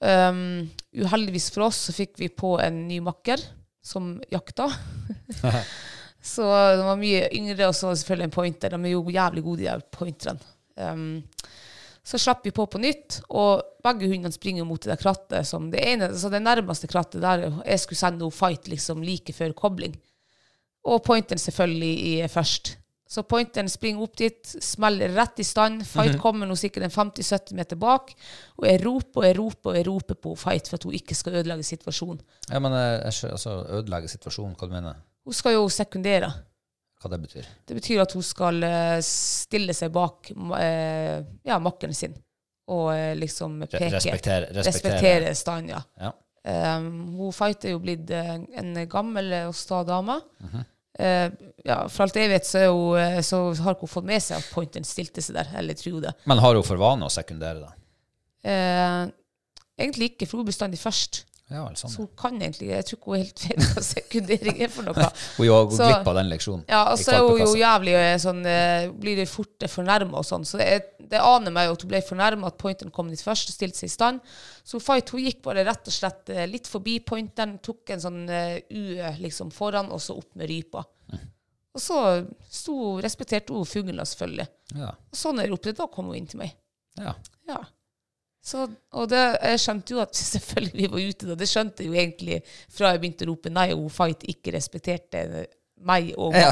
Um, 0.02 0.66
uheldigvis 0.98 1.52
for 1.54 1.68
oss 1.68 1.78
så 1.88 1.94
fikk 1.94 2.16
vi 2.18 2.32
på 2.34 2.56
en 2.62 2.88
ny 2.88 2.98
makker 3.06 3.42
som 3.86 4.16
jakta. 4.34 4.68
så 6.34 6.48
de 6.76 6.86
var 6.86 6.98
mye 7.02 7.28
yngre, 7.38 7.68
og 7.68 7.76
så 7.78 7.88
var 7.88 7.96
det 7.96 8.02
selvfølgelig 8.02 8.30
en 8.30 8.38
pointer. 8.38 8.74
De 8.74 8.90
er 8.90 8.96
jo 8.96 9.04
jævlig 9.14 9.46
gode, 9.46 9.62
de 9.62 9.70
der 9.70 9.86
pointerne. 9.94 10.52
Um, 10.82 11.22
så 12.04 12.18
slapp 12.18 12.46
vi 12.46 12.54
på 12.56 12.66
på 12.66 12.82
nytt, 12.82 13.20
og 13.30 13.62
begge 13.86 14.10
hundene 14.10 14.34
springer 14.34 14.66
mot 14.66 14.82
det 14.82 14.90
der 14.90 15.02
krattet. 15.02 15.46
Som 15.48 15.70
det, 15.74 15.84
ene, 15.86 16.10
altså 16.10 16.32
det 16.34 16.42
nærmeste 16.42 16.90
krattet 16.90 17.22
der 17.22 17.46
jeg 17.62 17.84
skulle 17.84 18.02
sende 18.02 18.24
noe 18.24 18.34
fight 18.34 18.70
liksom 18.72 19.06
like 19.06 19.36
før 19.38 19.54
kobling. 19.58 19.94
Og 20.90 21.04
pointeren 21.06 21.40
selvfølgelig 21.40 21.94
i, 22.10 22.14
først. 22.28 22.74
Så 23.12 23.26
pointeren 23.28 23.68
springer 23.68 24.06
opp 24.06 24.14
dit, 24.22 24.54
smeller 24.64 25.12
rett 25.18 25.42
i 25.44 25.44
stand. 25.44 25.82
Fight 25.88 26.16
kommer 26.22 26.48
nå 26.48 26.56
sikkert 26.56 26.86
en 26.88 26.94
50-70 26.94 27.58
meter 27.60 27.80
bak. 27.80 28.14
Og 28.62 28.68
jeg 28.70 28.80
roper 28.86 29.20
og 29.20 29.28
jeg 29.28 29.36
roper 29.36 29.74
og 29.74 29.80
jeg 29.80 29.88
roper 29.90 30.20
på 30.28 30.36
Fight 30.40 30.72
for 30.72 30.80
at 30.80 30.88
hun 30.88 30.96
ikke 30.96 31.18
skal 31.20 31.42
ødelegge 31.42 31.68
situasjonen. 31.68 32.22
Ja, 32.48 32.62
men 32.64 32.78
altså, 32.78 33.58
ødelegge 33.82 34.14
situasjonen, 34.14 34.56
hva 34.56 34.70
du 34.70 34.78
mener 34.78 35.04
Hun 35.28 35.36
skal 35.36 35.58
jo 35.58 35.68
sekundere. 35.68 36.32
Hva 37.02 37.12
det 37.12 37.22
betyr? 37.26 37.52
Det 37.68 37.80
betyr 37.82 38.06
at 38.06 38.16
hun 38.16 38.24
skal 38.24 38.64
eh, 38.64 38.98
stille 39.04 39.76
seg 39.76 39.92
bak 39.92 40.32
eh, 40.32 41.20
ja, 41.50 41.60
makkeren 41.60 41.98
sin 41.98 42.16
og 42.72 42.92
eh, 42.94 43.16
liksom 43.20 43.64
peke. 43.66 43.90
respektere, 43.92 44.54
respektere. 44.56 44.68
Respektere 44.72 45.36
stand, 45.36 45.74
ja. 45.74 45.82
Ja. 46.00 46.16
Um, 46.78 47.18
hun 47.20 47.34
Fight 47.36 47.68
er 47.68 47.76
jo 47.76 47.82
blitt 47.84 48.10
en 48.10 48.78
gammel 48.90 49.34
og 49.50 49.58
sta 49.58 49.84
dame. 49.86 50.22
Mhm. 50.40 50.62
Eh, 50.62 50.71
ja, 51.00 51.78
for 51.88 52.06
alt 52.06 52.18
jeg 52.20 52.32
vet, 52.32 52.48
så, 52.48 52.66
hun, 52.72 53.00
eh, 53.00 53.20
så 53.26 53.44
har 53.64 53.78
hun 53.80 53.90
fått 53.90 54.08
med 54.08 54.24
seg 54.24 54.42
at 54.42 54.52
Pointen 54.54 54.88
stilte 54.88 55.24
seg 55.24 55.38
der. 55.40 55.52
Eller 55.62 55.78
tror 55.80 56.02
det. 56.04 56.14
Men 56.30 56.42
har 56.44 56.58
hun 56.58 56.68
for 56.68 56.82
vane 56.82 57.08
å 57.08 57.14
sekundere, 57.14 57.68
da? 57.68 57.76
Eh, 58.42 59.04
egentlig 59.82 60.14
ikke, 60.14 60.30
for 60.30 60.42
hun 60.42 60.50
bestandig 60.50 60.82
først. 60.82 61.24
Ja, 61.52 61.66
vel, 61.66 61.76
sånn. 61.76 61.92
Så 61.92 62.06
hun 62.06 62.12
kan 62.16 62.38
egentlig 62.40 62.70
Jeg 62.70 62.86
tror 62.88 62.98
ikke 62.98 63.12
hun 63.12 63.24
helt 63.26 63.42
vet 63.44 63.66
hva 63.74 63.82
sekundering 63.84 64.62
er 64.64 64.70
for 64.72 64.88
noe. 64.88 65.08
Hun 65.36 65.50
har 65.50 65.66
gått 65.68 65.82
glipp 65.82 66.08
av 66.08 66.16
den 66.22 66.30
leksjonen. 66.32 66.62
Ja, 66.72 66.86
og 66.94 67.02
så 67.02 67.18
er 67.18 67.26
hun 67.26 67.42
jo 67.42 67.50
jævlig 67.60 67.96
eh, 68.00 68.14
sånn 68.24 68.40
eh, 68.48 68.86
Blir 69.04 69.20
det 69.20 69.28
fort 69.28 69.66
fornærma 69.68 70.22
og 70.22 70.28
sånn. 70.28 70.48
Så 70.48 70.62
er, 70.64 70.86
det 71.12 71.20
aner 71.22 71.54
meg 71.54 71.68
jo 71.68 71.76
at 71.76 71.84
hun 71.84 71.92
ble 71.92 72.02
fornærma 72.06 72.50
at 72.50 72.60
pointeren 72.62 72.94
kom 72.96 73.10
dit 73.12 73.22
først 73.22 73.52
og 73.52 73.56
stilte 73.56 73.82
seg 73.82 73.92
i 73.92 73.96
stand. 73.96 74.22
Så 74.64 74.80
Fight 74.84 75.12
hun 75.14 75.24
gikk 75.26 75.42
bare 75.46 75.66
rett 75.68 75.92
og 75.92 75.96
slett 75.96 76.32
eh, 76.32 76.48
litt 76.50 76.70
forbi 76.72 77.00
pointeren, 77.06 77.58
tok 77.64 77.92
en 77.96 78.04
sånn 78.04 78.24
eh, 78.32 78.62
UE 78.70 79.12
liksom 79.20 79.52
foran, 79.56 79.92
og 79.92 80.02
så 80.04 80.16
opp 80.22 80.32
med 80.40 80.52
rypa. 80.52 80.86
Og 81.72 81.80
så 81.80 81.98
sto, 82.52 82.98
respekterte 83.04 83.56
hun 83.56 83.68
fuglen, 83.68 84.02
selvfølgelig. 84.04 84.48
Ja. 84.76 84.90
Og 84.92 85.20
så 85.20 85.32
når 85.32 85.46
jeg 85.46 85.54
ropte, 85.54 85.76
da 85.78 85.88
kom 85.92 86.10
hun 86.12 86.20
inn 86.20 86.32
til 86.32 86.44
meg. 86.44 86.58
ja. 87.00 87.16
Ja. 87.52 87.62
Så, 88.42 88.64
og 88.98 89.10
det, 89.12 89.20
jeg 89.46 89.60
skjønte 89.62 89.94
jo 89.94 90.00
at 90.02 90.18
selvfølgelig 90.34 90.80
vi 90.80 90.90
var 90.90 91.10
ute 91.12 91.28
da. 91.30 91.38
Det 91.38 91.48
skjønte 91.50 91.84
jeg 91.84 91.92
jo 91.92 91.98
egentlig 92.02 92.40
fra 92.74 92.94
jeg 92.94 93.02
begynte 93.04 93.28
å 93.28 93.30
rope 93.30 93.52
nei, 93.54 93.68
og 93.76 93.90
Fight 93.94 94.26
ikke 94.32 94.56
respekterte 94.56 95.46
meg 95.88 96.14
og 96.18 96.36
Ja. 96.38 96.52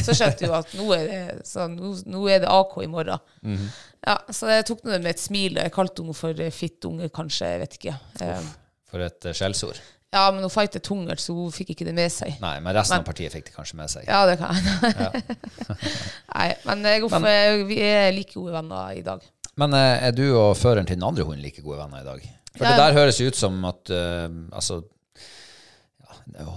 Så 0.00 0.14
skjønte 0.14 0.46
hun 0.46 0.54
at 0.60 0.74
nå 0.78 0.86
er 0.94 1.06
det, 1.10 1.46
så 1.48 1.64
nå, 1.68 2.20
er 2.30 2.42
det 2.44 2.48
AK 2.50 2.76
i 2.84 2.86
morgen. 2.90 3.18
Mhm. 3.42 3.70
Ja, 4.06 4.14
så 4.32 4.48
jeg 4.48 4.64
tok 4.68 4.82
det 4.86 5.00
med 5.02 5.10
et 5.10 5.20
smil. 5.20 5.58
Jeg 5.60 5.72
kalte 5.74 6.00
henne 6.02 6.14
for 6.16 6.30
eh, 6.40 6.50
fittunge, 6.54 7.08
kanskje. 7.12 7.48
Jeg 7.52 7.60
vet 7.60 7.74
ikke. 7.80 7.96
Uff, 8.24 8.52
For 8.90 9.02
et 9.04 9.26
eh, 9.28 9.34
skjellsord. 9.36 9.80
Ja, 10.10 10.24
men 10.34 10.40
hun 10.42 10.50
fightet 10.50 10.82
tungert, 10.82 11.20
så 11.22 11.34
hun 11.36 11.52
fikk 11.54 11.74
ikke 11.74 11.84
det 11.86 11.92
med 11.94 12.10
seg. 12.10 12.32
Nei, 12.42 12.56
men 12.64 12.74
resten 12.74 12.96
Men- 12.96 13.04
av 13.04 13.10
partiet 13.10 13.30
fikk 13.34 13.50
det 13.50 13.54
kanskje 13.54 13.76
med 13.78 13.90
seg. 13.92 14.08
Ja, 14.08 14.24
det 14.26 14.38
kan 14.40 14.56
jeg. 14.56 15.36
Nei, 16.34 16.48
men, 16.66 16.82
jeg, 16.88 17.02
går 17.04 17.12
for- 17.12 17.66
vi 17.68 17.78
er 17.84 18.10
like 18.16 18.34
gode 18.34 18.54
venner 18.56 18.96
i 18.96 19.04
dag. 19.06 19.22
Men 19.60 19.74
eh, 19.76 20.06
er 20.08 20.14
du 20.16 20.24
og 20.38 20.56
føreren 20.56 20.86
til 20.88 20.96
den 20.96 21.06
andre 21.06 21.26
hunden 21.28 21.42
like 21.44 21.62
gode 21.62 21.78
venner 21.82 22.00
i 22.02 22.06
dag? 22.08 22.24
For 22.56 22.64
Ja, 22.66 22.70
det 22.72 22.80
der 22.82 22.96
høres 22.98 23.20
ut 23.22 23.36
som 23.38 23.60
at 23.68 23.90
uh, 23.94 24.26
altså, 24.56 24.80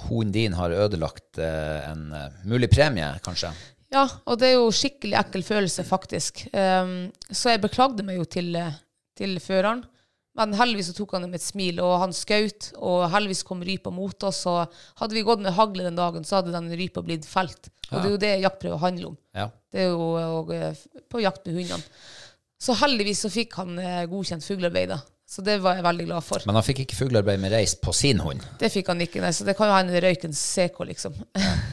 hunden 0.07 0.33
din 0.33 0.53
har 0.57 0.73
ødelagt 0.73 1.39
eh, 1.41 1.89
en 1.89 2.11
eh, 2.13 2.41
mulig 2.49 2.69
premie, 2.71 3.07
kanskje. 3.25 3.51
Ja, 3.93 4.07
og 4.25 4.39
det 4.41 4.49
er 4.49 4.55
jo 4.57 4.73
skikkelig 4.73 5.17
ekkel 5.19 5.43
følelse, 5.45 5.85
faktisk. 5.85 6.47
Um, 6.53 7.11
så 7.29 7.53
jeg 7.53 7.61
beklagde 7.61 8.05
meg 8.05 8.17
jo 8.17 8.25
til, 8.25 8.55
eh, 8.57 8.79
til 9.17 9.37
føreren. 9.43 9.83
Men 10.33 10.55
heldigvis 10.57 10.89
tok 10.97 11.11
han 11.13 11.27
det 11.27 11.29
med 11.29 11.37
et 11.37 11.45
smil, 11.45 11.81
og 11.85 11.99
han 12.01 12.15
skjøt, 12.17 12.71
og 12.81 13.03
heldigvis 13.13 13.43
kom 13.45 13.61
rypa 13.61 13.91
mot 13.93 14.25
oss. 14.25 14.41
Og 14.49 14.73
hadde 14.97 15.13
vi 15.13 15.25
gått 15.27 15.43
med 15.45 15.53
hagle 15.53 15.85
den 15.85 15.99
dagen, 15.99 16.25
så 16.25 16.39
hadde 16.39 16.55
den 16.55 16.73
rypa 16.73 17.03
blitt 17.05 17.27
felt. 17.29 17.69
Og 17.91 17.99
det 17.99 18.07
er 18.07 18.13
jo 18.15 18.21
det 18.23 18.33
jaktprøve 18.41 18.81
handler 18.81 19.11
om. 19.11 19.17
Ja. 19.37 19.51
Det 19.69 19.83
er 19.83 19.91
jo 19.93 20.07
og, 20.39 20.49
på 21.13 21.21
jakt 21.21 21.45
med 21.45 21.59
hundene. 21.59 21.85
Så 22.63 22.73
heldigvis 22.79 23.21
så 23.25 23.29
fikk 23.29 23.59
han 23.59 23.77
godkjent 24.09 24.45
fuglearbeid, 24.47 24.95
da. 24.95 25.03
Så 25.33 25.41
det 25.41 25.55
var 25.63 25.79
jeg 25.79 25.81
veldig 25.81 26.03
glad 26.05 26.21
for. 26.21 26.43
Men 26.45 26.59
han 26.59 26.65
fikk 26.65 26.83
ikke 26.83 26.97
fuglearbeid 26.99 27.39
med 27.41 27.55
reis 27.55 27.71
på 27.81 27.89
sin 27.97 28.19
hund. 28.21 28.43
Det 28.61 28.69
fikk 28.69 28.91
han 28.91 28.99
ikke, 29.01 29.17
nei, 29.23 29.31
så 29.33 29.47
det 29.47 29.55
kan 29.57 29.71
jo 29.71 29.73
hende 29.73 29.95
det 29.95 30.03
røyk 30.03 30.27
en 30.27 30.35
CK, 30.37 30.75
liksom. 30.91 31.15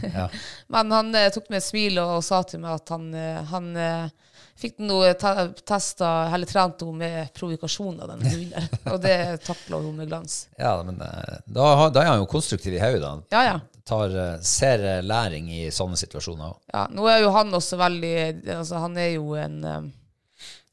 Ja. 0.00 0.30
Men 0.72 0.94
han 0.96 1.10
eh, 1.12 1.26
tok 1.34 1.50
med 1.52 1.58
et 1.58 1.66
smil 1.66 1.98
og, 2.00 2.14
og 2.14 2.22
sa 2.24 2.38
til 2.48 2.62
meg 2.62 2.78
at 2.78 2.92
han, 2.94 3.02
eh, 3.12 3.42
han 3.50 3.66
eh, 3.76 4.30
fikk 4.62 4.78
noe 4.88 5.10
te 5.20 5.32
testa, 5.68 6.08
eller 6.32 6.48
trent 6.48 6.80
henne 6.86 7.02
med 7.02 7.34
provokasjon 7.36 7.98
av 8.00 8.14
den 8.14 8.24
hunden. 8.30 8.70
Og 8.94 8.96
det 9.04 9.16
takla 9.44 9.82
hun 9.82 9.98
med 9.98 10.08
glans. 10.08 10.38
Ja, 10.56 10.78
men 10.86 10.96
eh, 11.04 11.34
da, 11.44 11.66
da 11.92 12.04
er 12.04 12.08
han 12.14 12.22
jo 12.22 12.30
konstruktiv 12.32 12.78
i 12.78 12.80
hodet. 12.80 13.10
Ja, 13.34 13.42
ja. 13.44 13.58
tar, 13.84 14.14
eh, 14.22 14.38
ser 14.40 14.86
læring 15.04 15.50
i 15.52 15.66
sånne 15.68 16.00
situasjoner 16.00 16.46
òg. 16.48 16.56
ja. 16.72 16.86
Nå 16.96 17.04
er 17.12 17.20
jo 17.26 17.34
han 17.36 17.52
også 17.60 17.76
veldig 17.80 18.14
altså 18.56 18.80
Han 18.86 18.96
er 19.04 19.12
jo 19.18 19.36
en 19.36 19.60
um, 19.68 19.92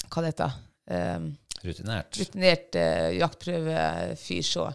Hva 0.07 0.23
det 0.23 0.31
heter 0.31 0.55
um, 0.87 1.27
Rutinert. 1.67 2.17
Rutinert 2.19 2.77
eh, 2.79 3.11
jaktprøvefyr, 3.19 4.45
så. 4.47 4.69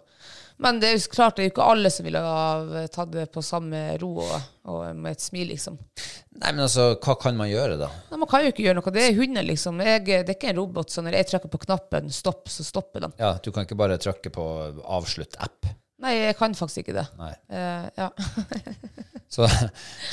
Men 0.63 0.79
det 0.79 0.91
er 0.93 0.95
jo 0.95 1.11
klart 1.11 1.37
det 1.37 1.43
er 1.43 1.49
jo 1.49 1.53
ikke 1.57 1.69
alle 1.73 1.91
som 1.91 2.07
ville 2.07 2.21
ha 2.23 2.83
tatt 2.93 3.11
det 3.15 3.25
på 3.35 3.43
samme 3.43 3.81
ro 3.99 4.13
og, 4.23 4.35
og 4.71 4.83
med 4.95 5.17
et 5.17 5.25
smil, 5.25 5.49
liksom. 5.51 5.79
Nei, 6.39 6.53
men 6.53 6.63
altså, 6.65 6.93
hva 7.03 7.17
kan 7.19 7.37
man 7.39 7.51
gjøre, 7.51 7.81
da? 7.81 7.89
Nei, 8.13 8.21
man 8.23 8.31
kan 8.31 8.45
jo 8.45 8.53
ikke 8.53 8.65
gjøre 8.69 8.79
noe. 8.79 8.95
Det 8.95 9.05
er 9.09 9.19
hunder, 9.19 9.47
liksom. 9.49 9.83
Jeg, 9.83 10.05
det 10.07 10.21
er 10.23 10.37
ikke 10.37 10.53
en 10.53 10.61
robot, 10.61 10.93
så 10.93 11.05
når 11.05 11.19
jeg 11.19 11.31
trykker 11.33 11.53
på 11.53 11.63
knappen 11.67 12.13
stopp, 12.15 12.47
så 12.53 12.67
stopper 12.67 13.09
den. 13.09 13.17
Ja, 13.21 13.35
Du 13.43 13.51
kan 13.51 13.67
ikke 13.67 13.79
bare 13.81 13.99
trykke 14.01 14.33
på 14.35 14.47
avslutt 15.01 15.35
app. 15.43 15.67
Nei, 16.03 16.17
jeg 16.19 16.39
kan 16.39 16.55
faktisk 16.59 16.83
ikke 16.83 16.97
det. 16.99 17.05
Nei. 17.19 17.35
Eh, 17.51 17.89
ja. 17.99 18.11
Så, 19.33 19.47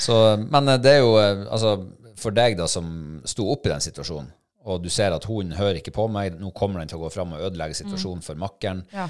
så, 0.00 0.14
men 0.40 0.70
det 0.80 0.94
er 0.94 1.02
jo 1.02 1.10
eh, 1.20 1.42
altså, 1.52 1.74
for 2.16 2.32
deg 2.32 2.54
da 2.56 2.64
som 2.72 3.18
sto 3.28 3.44
opp 3.52 3.66
i 3.68 3.72
den 3.74 3.82
situasjonen, 3.84 4.30
og 4.68 4.82
du 4.84 4.90
ser 4.92 5.14
at 5.16 5.24
hunden 5.28 5.56
hører 5.56 5.80
ikke 5.80 5.94
på 5.96 6.06
meg, 6.12 6.36
nå 6.36 6.52
kommer 6.56 6.82
den 6.82 6.90
til 6.90 7.00
å 7.00 7.06
gå 7.06 7.14
fram 7.14 7.32
og 7.36 7.46
ødelegge 7.48 7.78
situasjonen 7.78 8.24
for 8.24 8.40
makkeren, 8.40 8.82
ja. 8.92 9.06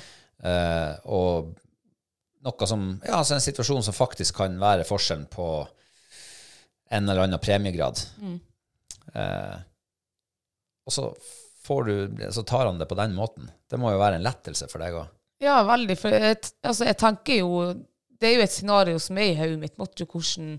eh, 0.46 0.92
og 1.10 1.50
noe 2.46 2.68
som, 2.68 2.86
ja, 3.04 3.18
altså 3.18 3.36
en 3.36 3.44
situasjon 3.44 3.84
som 3.84 3.96
faktisk 3.96 4.38
kan 4.40 4.54
være 4.60 4.86
forskjellen 4.88 5.26
på 5.32 5.48
en 6.90 7.08
eller 7.08 7.26
annen 7.26 7.42
premiegrad. 7.42 8.00
Eh, 9.14 9.58
og 10.86 10.94
så 10.94 11.10
får 11.66 11.84
du, 11.84 11.94
så 12.34 12.42
tar 12.46 12.66
han 12.66 12.80
det 12.80 12.88
på 12.90 12.98
den 12.98 13.14
måten. 13.14 13.50
Det 13.70 13.78
må 13.78 13.92
jo 13.92 14.00
være 14.00 14.18
en 14.18 14.26
lettelse 14.26 14.70
for 14.70 14.82
deg 14.82 14.96
også. 14.96 15.16
ja, 15.40 15.60
veldig. 15.64 15.96
For 15.96 16.12
jeg, 16.12 16.38
altså, 16.66 16.84
jeg 16.88 16.98
tenker 17.00 17.40
jo 17.40 17.50
Det 18.20 18.28
er 18.28 18.34
jo 18.36 18.42
et 18.44 18.52
scenario 18.52 18.98
som 19.00 19.16
er 19.16 19.30
i 19.30 19.36
hodet 19.38 19.60
mitt. 19.62 19.78
Måtte 19.80 20.04
hvordan 20.04 20.58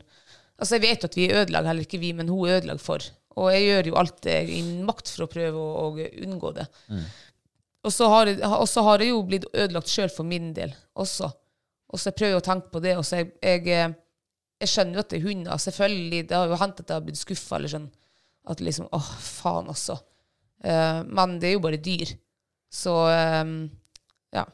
Altså, 0.62 0.78
jeg 0.78 0.82
vet 0.82 1.04
at 1.06 1.18
vi 1.18 1.32
ødelegger 1.34 1.68
heller 1.68 1.86
ikke 1.88 2.00
vi, 2.02 2.12
men 2.14 2.30
hun 2.30 2.50
ødelegger 2.50 2.82
for. 2.82 3.06
Og 3.40 3.52
jeg 3.54 3.68
gjør 3.68 3.90
jo 3.92 4.00
alt 4.02 4.18
det 4.26 4.38
i 4.52 4.62
min 4.66 4.82
makt 4.88 5.12
for 5.14 5.26
å 5.26 5.32
prøve 5.32 5.60
å, 5.60 5.86
å 5.88 6.08
unngå 6.26 6.52
det. 6.58 6.66
Og 7.82 7.94
så 7.94 8.10
har, 8.12 8.30
har 8.30 9.02
jeg 9.02 9.10
jo 9.10 9.22
blitt 9.26 9.48
ødelagt 9.54 9.90
sjøl 9.90 10.12
for 10.14 10.28
min 10.28 10.52
del 10.54 10.74
også. 11.00 11.32
Og 11.92 12.00
så 12.00 12.14
prøver 12.16 12.36
jeg 12.36 12.42
å 12.42 12.46
tenke 12.46 12.72
på 12.74 12.82
det. 12.84 12.96
Og 13.00 13.06
så 13.08 13.22
jeg, 13.22 13.32
jeg, 13.42 13.66
eh, 13.74 13.96
jeg 14.62 14.74
skjønner 14.74 15.00
jo 15.00 15.04
at 15.04 15.12
det 15.12 15.20
er 15.20 15.26
hunder. 15.26 15.64
Selvfølgelig, 15.66 16.22
det 16.30 16.38
har 16.38 16.52
jo 16.52 16.62
hendt 16.62 16.82
at 16.84 16.88
jeg 16.88 16.98
har 17.00 17.06
blitt 17.08 17.20
skuffa. 17.20 17.58
Eller 17.58 17.74
sånn. 17.74 17.90
At 18.52 18.64
liksom 18.64 18.90
Åh, 18.96 19.12
faen, 19.26 19.70
altså. 19.72 20.00
Uh, 20.62 21.02
men 21.10 21.40
det 21.42 21.50
er 21.50 21.56
jo 21.58 21.64
bare 21.64 21.82
dyr. 21.82 22.14
Så 22.72 22.94
um, 23.10 23.56
ja. 24.32 24.46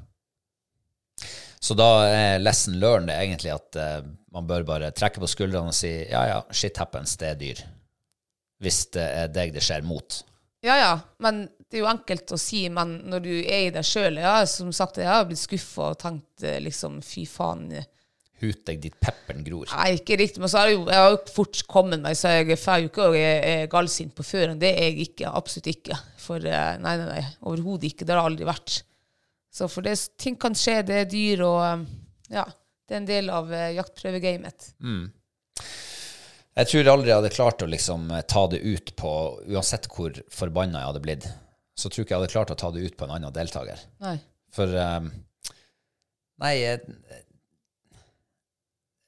Så 1.60 1.76
da 1.76 1.90
er 2.08 2.40
lesson 2.40 2.78
learned 2.80 3.12
egentlig 3.12 3.52
at 3.52 3.76
uh, 3.76 4.08
man 4.34 4.48
bør 4.48 4.64
bare 4.68 4.94
trekke 4.96 5.22
på 5.22 5.30
skuldrene 5.30 5.74
og 5.74 5.76
si 5.76 5.92
ja, 6.08 6.24
ja, 6.32 6.40
shit 6.56 6.80
happens, 6.80 7.18
det 7.20 7.34
er 7.34 7.42
dyr. 7.42 7.64
Hvis 8.64 8.88
det 8.96 9.06
er 9.06 9.30
deg 9.34 9.54
det 9.54 9.64
skjer 9.66 9.86
mot. 9.86 10.22
Ja, 10.66 10.78
ja, 10.80 10.94
men 11.22 11.44
det 11.68 11.78
er 11.78 11.84
jo 11.84 11.92
enkelt 11.92 12.32
å 12.34 12.40
si, 12.42 12.64
men 12.74 12.98
når 13.12 13.22
du 13.24 13.34
er 13.36 13.68
i 13.68 13.74
deg 13.76 13.86
sjøl 13.86 14.18
ja, 14.22 14.40
Som 14.50 14.72
sagt, 14.76 14.98
jeg 15.02 15.10
har 15.10 15.28
blitt 15.28 15.42
skuffa 15.42 15.92
og 15.92 16.00
tenkt 16.02 16.46
eh, 16.46 16.58
liksom 16.64 17.00
fy 17.06 17.28
faen. 17.30 17.70
Hut 18.42 18.64
deg 18.70 18.82
dit 18.82 18.96
pepperen 19.02 19.46
gror. 19.46 19.70
Nei, 19.74 19.98
ikke 19.98 20.18
riktig, 20.22 20.42
men 20.42 20.52
så 20.52 20.62
har 20.62 20.72
jeg 20.72 20.78
jo, 20.78 20.86
jeg 20.90 21.04
har 21.04 21.14
jo 21.14 21.22
fort 21.34 21.62
kommet 21.70 22.02
meg, 22.04 22.18
så 22.18 22.34
jeg 22.36 22.58
får 22.62 22.84
jo 22.84 22.92
ikke 22.92 23.10
være 23.14 23.70
gallsint 23.72 24.16
på 24.18 24.26
føren. 24.26 24.60
Det 24.62 24.72
er 24.74 24.92
jeg 24.92 25.10
ikke. 25.10 25.32
Absolutt 25.40 25.72
ikke. 25.74 25.98
For 26.22 26.46
eh, 26.46 26.78
nei, 26.82 26.96
nei, 27.02 27.10
nei, 27.14 27.26
overhodet 27.50 27.92
ikke. 27.92 28.06
Det 28.06 28.16
har 28.16 28.24
det 28.24 28.32
aldri 28.32 28.50
vært. 28.50 28.80
Så 29.58 29.70
for 29.72 29.86
det, 29.86 29.96
ting 30.22 30.38
kan 30.40 30.58
skje, 30.58 30.80
det 30.86 31.02
er 31.04 31.12
dyr, 31.12 31.46
og 31.46 31.60
eh, 31.66 31.86
ja, 32.40 32.48
det 32.88 32.96
er 32.96 33.04
en 33.04 33.12
del 33.12 33.34
av 33.34 33.54
jaktprøvegamet. 33.54 34.72
jaktprøvegamet. 34.74 35.14
Jeg 36.58 36.70
tror 36.72 36.90
aldri 36.90 37.12
jeg 37.12 37.20
hadde 37.20 37.36
klart 37.36 37.62
å 37.62 37.70
liksom 37.70 38.10
eh, 38.12 38.24
ta 38.26 38.48
det 38.50 38.64
ut 38.66 38.96
på 38.98 39.12
Uansett 39.54 39.86
hvor 39.94 40.16
forbanna 40.34 40.82
jeg 40.82 40.92
hadde 40.92 41.04
blitt, 41.04 41.28
så 41.78 41.92
tror 41.92 42.02
jeg 42.02 42.08
ikke 42.08 42.16
jeg 42.16 42.24
hadde 42.24 42.34
klart 42.34 42.54
å 42.54 42.58
ta 42.58 42.72
det 42.74 42.86
ut 42.88 42.98
på 42.98 43.06
en 43.06 43.14
annen 43.14 43.36
deltaker. 43.36 43.84
Nei. 44.02 44.18
For 44.56 44.74
um, 44.74 45.12
Nei, 46.42 46.54
jeg, 46.62 46.82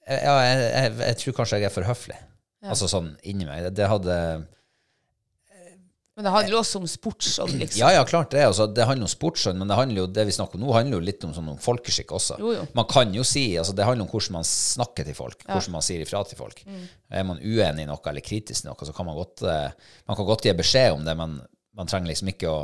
jeg, 0.10 0.22
jeg, 0.26 0.94
jeg, 0.98 1.18
tror 1.22 1.36
kanskje 1.38 1.60
jeg 1.62 1.70
er 1.70 1.74
for 1.74 1.86
høflig. 1.86 2.18
Altså 2.66 2.90
sånn 2.92 3.12
inni 3.24 3.46
meg. 3.48 3.68
Det, 3.68 3.74
det 3.78 3.90
hadde 3.90 4.16
Men 6.20 6.26
det 6.28 6.32
handler 6.34 6.52
jo 6.52 6.58
også 6.60 6.80
om 6.82 6.88
sportsånd, 6.92 7.54
liksom. 7.62 7.80
Ja, 7.80 7.94
ja, 7.96 8.00
klart 8.04 8.34
det. 8.36 8.42
Altså, 8.44 8.66
det 8.68 8.84
handler 8.84 9.08
om 9.08 9.12
sportsånd, 9.12 9.56
men 9.56 9.70
det 9.72 9.76
handler 9.78 10.02
jo, 10.02 10.08
det 10.12 10.26
vi 10.28 10.34
snakker 10.36 10.60
om 10.60 10.66
nå, 10.66 10.74
handler 10.76 10.98
jo 10.98 11.06
litt 11.08 11.22
om, 11.24 11.32
sånn, 11.32 11.48
om 11.54 11.62
folkeskikk 11.64 12.12
også. 12.18 12.36
Jo, 12.44 12.50
jo. 12.58 12.66
Man 12.76 12.90
kan 12.92 13.14
jo 13.16 13.24
si, 13.24 13.44
altså 13.62 13.72
Det 13.78 13.86
handler 13.88 14.04
om 14.04 14.12
hvordan 14.12 14.36
man 14.36 14.48
snakker 14.50 15.08
til 15.08 15.16
folk, 15.16 15.46
hvordan 15.48 15.78
man 15.78 15.86
sier 15.88 16.04
ifra 16.04 16.26
til 16.28 16.42
folk. 16.42 16.60
Mm. 16.68 16.82
Er 17.22 17.24
man 17.30 17.40
uenig 17.40 17.86
i 17.86 17.88
noe 17.88 18.12
eller 18.12 18.26
kritisk 18.26 18.66
til 18.66 18.68
noe, 18.68 18.90
så 18.90 18.98
kan 18.98 19.08
man 19.08 19.16
godt, 19.16 19.46
eh, 19.48 19.96
man 20.12 20.20
kan 20.20 20.28
godt 20.28 20.50
gi 20.50 20.58
beskjed 20.60 20.98
om 20.98 21.08
det, 21.08 21.16
men 21.24 21.40
man 21.80 21.94
trenger 21.94 22.12
liksom 22.12 22.34
ikke 22.34 22.52
å 22.52 22.60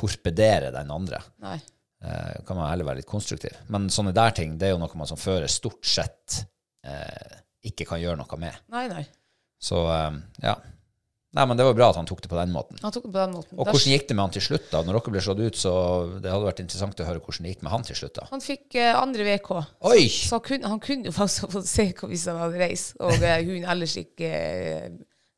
torpedere 0.00 0.72
den 0.72 0.96
andre. 0.96 1.20
Nei. 1.44 1.58
Eh, 2.00 2.40
kan 2.48 2.56
man 2.56 2.72
heller 2.72 2.88
være 2.88 3.02
litt 3.02 3.12
konstruktiv. 3.12 3.60
Men 3.68 3.92
sånne 3.92 4.16
der 4.16 4.32
ting, 4.40 4.56
det 4.56 4.70
er 4.70 4.76
jo 4.78 4.80
noe 4.80 4.96
man 4.96 5.12
som 5.12 5.20
fører 5.20 5.52
stort 5.52 5.84
sett 5.84 6.46
eh, 6.80 7.40
ikke 7.68 7.92
kan 7.92 8.00
gjøre 8.00 8.22
noe 8.22 8.40
med. 8.40 8.56
Nei, 8.72 8.88
nei. 8.88 9.04
Så 9.60 9.84
eh, 9.92 10.14
ja. 10.48 10.56
Nei, 11.30 11.44
men 11.46 11.58
det 11.58 11.62
var 11.62 11.76
bra 11.78 11.88
at 11.92 11.98
han 12.00 12.08
tok 12.08 12.24
det 12.24 12.28
på 12.30 12.38
den 12.40 12.50
måten. 12.50 12.78
Han 12.82 12.90
tok 12.90 13.04
det 13.04 13.12
på 13.12 13.20
den 13.20 13.34
måten. 13.36 13.54
Og 13.54 13.68
hvordan 13.68 13.92
gikk 13.92 14.08
det 14.08 14.14
med 14.18 14.24
han 14.24 14.32
til 14.34 14.42
slutt, 14.42 14.64
da? 14.72 14.80
Når 14.82 14.96
dere 14.96 15.12
ble 15.14 15.20
slått 15.22 15.42
ut, 15.44 15.58
så 15.60 15.72
det 16.16 16.32
hadde 16.32 16.48
vært 16.48 16.62
interessant 16.64 17.02
å 17.02 17.06
høre 17.06 17.22
hvordan 17.22 17.46
det 17.46 17.52
gikk 17.52 17.60
med 17.62 17.74
han 17.74 17.84
til 17.86 17.98
slutt, 18.00 18.16
da. 18.16 18.24
Han 18.32 18.42
fikk 18.42 18.78
uh, 18.80 18.88
andre 18.98 19.26
VK. 19.28 19.50
Oi! 19.92 20.08
Så 20.10 20.40
han 20.40 20.42
kunne, 20.48 20.72
han 20.72 20.80
kunne 20.82 21.06
jo 21.06 21.14
faktisk 21.20 21.54
fått 21.54 21.70
se 21.70 21.86
hvis 21.94 22.26
han 22.32 22.40
hadde 22.42 22.58
reist, 22.64 22.96
og 22.98 23.14
uh, 23.14 23.36
hun 23.46 23.68
ellers 23.76 23.94
ikke 24.02 24.30
uh, 24.32 24.88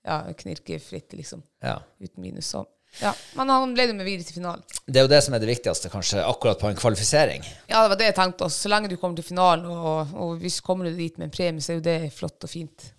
ja, 0.08 0.22
knirkefritt, 0.38 1.12
liksom. 1.18 1.44
Ja. 1.60 1.76
Uten 2.00 2.24
minus. 2.24 2.48
Så. 2.54 2.64
Ja. 3.02 3.12
Men 3.36 3.52
han 3.52 3.76
ble 3.76 3.90
jo 3.90 3.98
med 3.98 4.08
videre 4.08 4.24
til 4.30 4.40
finalen. 4.40 4.64
Det 4.86 4.96
er 4.96 5.04
jo 5.04 5.12
det 5.12 5.20
som 5.26 5.36
er 5.36 5.44
det 5.44 5.52
viktigste, 5.52 5.92
kanskje, 5.92 6.24
akkurat 6.24 6.60
på 6.60 6.72
en 6.72 6.80
kvalifisering. 6.80 7.44
Ja, 7.68 7.84
det 7.84 7.92
var 7.92 8.00
det 8.00 8.08
jeg 8.14 8.16
tenkte 8.16 8.48
også. 8.48 8.64
Så 8.64 8.72
lenge 8.72 8.88
du 8.88 8.96
kommer 8.96 9.20
til 9.20 9.28
finalen, 9.28 9.68
og, 9.68 10.16
og 10.16 10.40
hvis 10.40 10.62
kommer 10.64 10.88
du 10.88 10.96
dit 10.96 11.20
med 11.20 11.28
en 11.28 11.36
premie, 11.36 11.60
så 11.60 11.76
er 11.76 11.82
jo 11.82 11.86
det 11.92 12.00
flott 12.16 12.48
og 12.48 12.56
fint. 12.56 12.90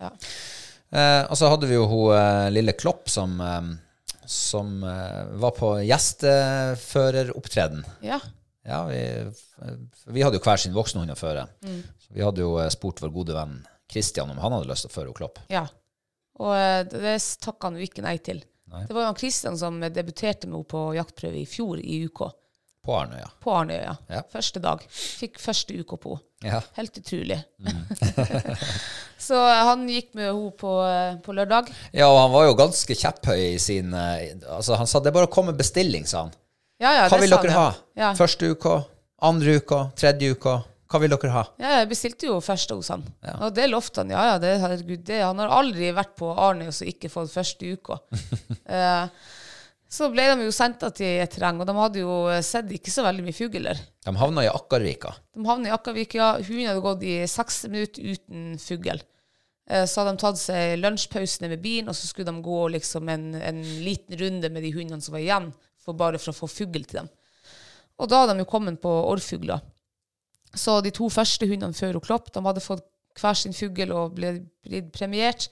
Ja. 0.00 0.14
Eh, 0.90 1.22
og 1.30 1.36
så 1.38 1.50
hadde 1.52 1.68
vi 1.70 1.76
jo 1.78 1.86
hun 1.90 2.14
eh, 2.16 2.48
lille 2.50 2.72
Klopp 2.78 3.08
som, 3.12 3.36
eh, 3.40 3.68
som 4.26 4.80
eh, 4.84 5.24
var 5.42 5.54
på 5.58 5.76
gjesteføreropptreden. 5.86 7.84
ja. 8.02 8.20
Ja, 8.62 8.82
vi, 8.84 8.98
vi 10.12 10.20
hadde 10.22 10.36
jo 10.36 10.42
hver 10.44 10.60
sin 10.60 10.74
voksenhund 10.76 11.10
å 11.10 11.16
føre. 11.16 11.46
Så 11.64 12.12
vi 12.12 12.20
hadde 12.22 12.42
jo 12.44 12.58
eh, 12.60 12.68
spurt 12.70 13.00
vår 13.00 13.08
gode 13.14 13.32
venn 13.34 13.54
Christian 13.90 14.28
om 14.30 14.38
han 14.38 14.52
hadde 14.52 14.68
lyst 14.68 14.84
til 14.84 14.90
å 14.92 14.94
føre 14.98 15.08
henne 15.08 15.16
Klopp. 15.16 15.40
Ja. 15.50 15.62
Og 16.44 16.52
eh, 16.54 16.82
det, 16.92 17.14
takka 17.40 17.70
han 17.70 17.78
jo 17.80 17.86
ikke 17.88 18.04
nei 18.04 18.18
til. 18.20 18.42
Nei. 18.70 18.84
Det 18.86 18.94
var 18.94 19.08
jo 19.08 19.14
Kristian 19.18 19.56
som 19.58 19.80
debuterte 19.80 20.46
med 20.46 20.60
henne 20.60 20.68
på 20.70 20.82
jaktprøve 20.98 21.40
i 21.40 21.46
fjor 21.48 21.80
i 21.80 22.02
UK. 22.04 22.20
På 22.86 22.96
Arnøya. 22.96 23.28
På 23.44 23.52
Arnøya. 23.58 23.96
Ja. 24.08 24.22
Første 24.32 24.60
dag. 24.64 24.84
Fikk 24.88 25.36
første 25.40 25.76
uke 25.76 25.98
på. 26.00 26.14
Ja. 26.44 26.62
Helt 26.78 26.96
utrolig. 26.96 27.36
så 29.28 29.40
eh, 29.50 29.64
han 29.68 29.84
gikk 29.90 30.14
med 30.16 30.30
henne 30.30 30.52
på, 30.56 30.72
eh, 30.88 31.18
på 31.24 31.34
lørdag. 31.36 31.68
ja, 31.92 32.08
og 32.08 32.18
han 32.22 32.32
var 32.32 32.46
jo 32.48 32.56
ganske 32.62 32.96
kjepphøy 32.96 33.42
i 33.50 33.58
sin 33.60 33.92
eh, 33.92 34.32
Altså, 34.48 34.78
han 34.80 34.88
sa 34.88 35.02
det 35.04 35.12
er 35.12 35.18
bare 35.18 35.28
å 35.28 35.34
komme 35.34 35.52
med 35.52 35.60
bestilling, 35.60 36.08
sa 36.08 36.24
han. 36.24 36.32
Ja, 36.80 36.94
ja, 36.96 37.04
Hva 37.04 37.18
det 37.18 37.26
vil 37.26 37.36
dere 37.36 37.56
ha? 37.58 37.68
Ja. 38.00 38.14
Første 38.16 38.54
uka, 38.54 38.78
andre 39.28 39.58
uka, 39.60 39.82
tredje 40.00 40.32
uka. 40.32 40.62
Hva 40.90 40.98
vil 41.02 41.12
dere 41.12 41.34
ha? 41.34 41.42
Ja, 41.60 41.74
jeg 41.82 41.90
bestilte 41.92 42.30
jo 42.30 42.38
første 42.42 42.78
hos 42.78 42.88
han. 42.90 43.04
Ja. 43.22 43.36
Og 43.44 43.52
det 43.54 43.68
lovte 43.68 44.00
han. 44.00 44.14
Ja, 44.16 44.24
ja, 44.32 44.40
det, 44.42 44.56
herregud, 44.62 45.04
det. 45.06 45.20
Han 45.22 45.38
har 45.44 45.52
aldri 45.60 45.92
vært 45.94 46.16
på 46.18 46.32
Arnøy 46.32 46.70
og 46.70 46.74
så 46.74 46.88
ikke 46.88 47.12
fått 47.12 47.30
første 47.30 47.76
uka. 47.76 48.00
eh, 48.80 49.28
så 49.90 50.06
ble 50.12 50.22
de 50.30 50.44
jo 50.46 50.52
sendt 50.54 50.84
til 50.94 51.18
et 51.24 51.32
terreng, 51.34 51.58
og 51.60 51.66
de 51.66 51.74
hadde 51.74 52.02
jo 52.04 52.16
sett 52.46 52.68
ikke 52.76 52.92
så 52.94 53.02
veldig 53.02 53.24
mye 53.26 53.34
fugler. 53.34 53.78
De 54.06 54.12
havna 54.20 54.44
i 54.46 54.50
Akkarvika. 54.50 55.10
De 55.34 55.46
havna 55.48 55.70
i 55.70 55.72
Akavika. 55.74 56.28
Hunden 56.46 56.68
hadde 56.70 56.84
gått 56.84 57.02
i 57.10 57.16
seks 57.26 57.64
minutter 57.66 58.12
uten 58.12 58.52
fugl. 58.62 59.00
Eh, 59.66 59.86
Så 59.90 60.00
hadde 60.04 60.12
de 60.14 60.22
tatt 60.22 60.38
seg 60.38 60.76
lunsjpausene 60.78 61.50
med 61.50 61.62
bilen, 61.64 61.90
og 61.90 61.98
så 61.98 62.06
skulle 62.06 62.30
de 62.30 62.42
gå 62.46 62.60
liksom 62.76 63.10
en, 63.10 63.26
en 63.34 63.60
liten 63.82 64.16
runde 64.22 64.50
med 64.54 64.62
de 64.62 64.70
hundene 64.78 65.02
som 65.02 65.16
var 65.18 65.24
igjen, 65.26 65.50
for 65.82 65.98
bare 65.98 66.18
for 66.22 66.30
å 66.32 66.38
få 66.44 66.50
fugl 66.54 66.84
til 66.86 67.00
dem. 67.02 67.10
Og 67.98 68.08
da 68.08 68.22
hadde 68.22 68.38
de 68.38 68.44
jo 68.46 68.50
kommet 68.54 68.78
på 68.80 68.88
orrfugler. 69.10 69.60
Så 70.54 70.78
de 70.82 70.90
to 70.94 71.10
første 71.10 71.46
hundene 71.50 71.74
før 71.74 71.98
hun 71.98 72.06
Klopp, 72.06 72.30
de 72.34 72.42
hadde 72.46 72.62
fått 72.62 72.86
hver 73.20 73.34
sin 73.38 73.52
fugl 73.54 73.90
og 73.92 74.14
blitt 74.16 74.92
premiert. 74.94 75.48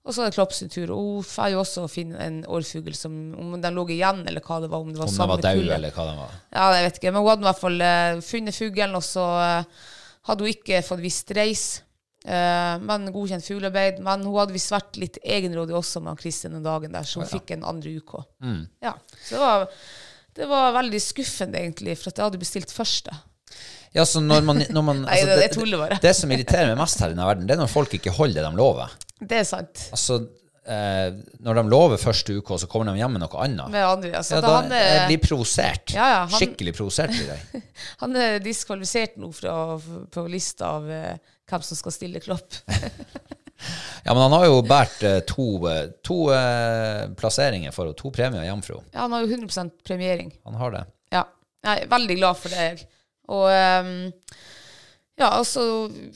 Og 0.00 0.14
så 0.16 0.22
er 0.22 0.30
det 0.30 0.36
Klopp 0.38 0.54
sin 0.56 0.70
tur. 0.72 0.90
Og 0.94 1.00
hun 1.00 1.26
får 1.26 1.52
jo 1.52 1.60
også 1.60 1.84
finne 1.92 2.24
en 2.24 2.40
årfugl 2.48 2.96
som 2.96 3.16
om 3.36 3.52
den 3.60 3.76
lå 3.76 3.84
igjen, 3.92 4.22
eller 4.28 4.44
hva 4.44 4.60
det 4.64 4.70
var. 4.72 4.80
Om 4.84 4.94
det 4.94 5.02
var 5.02 5.10
Om 5.10 5.18
den 5.18 5.32
var 5.32 5.44
daud, 5.44 5.70
eller 5.76 5.94
hva 5.94 6.08
den 6.08 6.18
var. 6.22 6.34
Ja, 6.54 6.66
jeg 6.78 6.86
vet 6.86 7.00
ikke. 7.00 7.12
Men 7.12 7.20
hun 7.20 7.30
hadde 7.32 7.44
i 7.44 7.48
hvert 7.50 7.62
fall 7.66 7.84
uh, 7.84 8.24
funnet 8.24 8.56
fuglen, 8.56 8.96
og 8.96 9.04
så 9.04 9.28
uh, 9.36 9.86
hadde 10.30 10.46
hun 10.46 10.54
ikke 10.54 10.82
fått 10.86 11.04
visst 11.04 11.32
reis. 11.36 11.64
Uh, 12.24 12.76
men 12.84 13.08
godkjent 13.12 13.44
fuglearbeid. 13.44 14.00
Men 14.06 14.24
hun 14.24 14.38
hadde 14.40 14.56
visst 14.56 14.72
vært 14.72 15.00
litt 15.00 15.20
egenrådig 15.20 15.76
også 15.76 16.02
med 16.04 16.20
Kristin 16.20 16.56
den 16.56 16.64
dagen 16.64 16.96
der, 16.96 17.04
så 17.08 17.20
hun 17.20 17.28
fikk 17.28 17.52
en 17.56 17.68
andre 17.68 17.92
uke. 18.00 18.24
Mm. 18.40 18.62
Ja, 18.80 18.96
så 19.20 19.36
det 19.36 19.42
var, 19.44 19.66
det 20.40 20.48
var 20.56 20.78
veldig 20.80 21.02
skuffende, 21.04 21.60
egentlig, 21.60 22.00
for 22.00 22.08
at 22.08 22.16
jeg 22.16 22.30
hadde 22.30 22.40
bestilt 22.40 22.72
første. 22.72 23.20
Ja, 23.96 24.04
så 24.06 24.20
når 24.22 24.44
man, 24.46 24.60
når 24.70 24.84
man 24.86 25.00
Nei, 25.08 25.20
det- 25.26 25.38
det 25.42 25.48
tuller 25.56 25.80
bare. 25.84 25.96
det 26.02 26.12
som 26.16 26.30
irriterer 26.30 26.68
meg 26.70 26.78
mest 26.78 27.00
her 27.02 27.10
i 27.10 27.14
denne 27.16 27.26
verden, 27.26 27.46
det 27.48 27.56
er 27.56 27.62
når 27.64 27.72
folk 27.72 27.96
ikke 27.98 28.12
holder 28.14 28.42
det 28.44 28.50
de 28.52 28.60
lover. 28.60 28.92
Det 29.20 29.40
er 29.40 29.48
sant. 29.48 29.82
Altså, 29.96 30.20
eh, 30.70 31.08
når 31.42 31.58
de 31.58 31.64
lover 31.72 31.98
første 32.00 32.36
uke, 32.38 32.54
og 32.54 32.60
så 32.62 32.68
kommer 32.70 32.92
de 32.92 33.00
hjem 33.02 33.16
med 33.18 33.24
noe 33.24 33.42
annet. 33.44 33.72
Med 33.74 33.84
andre, 33.88 34.12
altså, 34.20 34.36
Ja, 34.38 34.44
da, 34.46 34.52
han 34.60 34.70
er, 34.72 34.84
jeg 34.86 35.00
er, 35.00 35.08
blir 35.10 35.22
provosert. 35.26 35.94
Ja, 35.96 36.06
ja, 36.14 36.20
han- 36.30 36.38
Skikkelig 36.38 36.76
provosert 36.78 37.10
blir 37.16 37.34
jeg. 37.34 37.62
han 38.04 38.16
er 38.16 38.38
diskvalifisert 38.44 39.18
nå 39.20 39.32
fra, 39.34 39.56
på 40.14 40.26
lista 40.30 40.70
av 40.78 40.86
eh, 40.90 41.18
hvem 41.50 41.66
som 41.66 41.80
skal 41.82 41.96
stille 41.98 42.22
Klopp. 42.22 42.60
Ja, 44.04 44.14
men 44.14 44.22
han 44.22 44.32
har 44.32 44.46
jo 44.46 44.62
båret 44.64 45.02
eh, 45.04 45.18
to, 45.28 45.44
eh, 45.68 45.90
to 46.06 46.30
uh, 46.32 47.10
plasseringer 47.20 47.74
for 47.76 47.84
henne, 47.90 47.96
to 47.98 48.08
premier 48.14 48.46
hjem 48.46 48.62
fra 48.64 48.78
henne. 48.78 48.88
Ja, 48.94 49.02
han 49.04 49.12
har 49.12 49.26
jo 49.26 49.34
100% 49.36 49.74
premiering. 49.84 50.30
Han 50.48 50.56
har 50.56 50.72
det. 50.72 50.80
Ja, 51.12 51.26
jeg 51.66 51.82
er 51.84 51.90
veldig 51.92 52.16
glad 52.22 52.38
for 52.40 52.54
det. 52.56 52.86
Og 53.30 53.46
ehm, 53.52 54.10
ja, 55.20 55.28
altså 55.28 55.62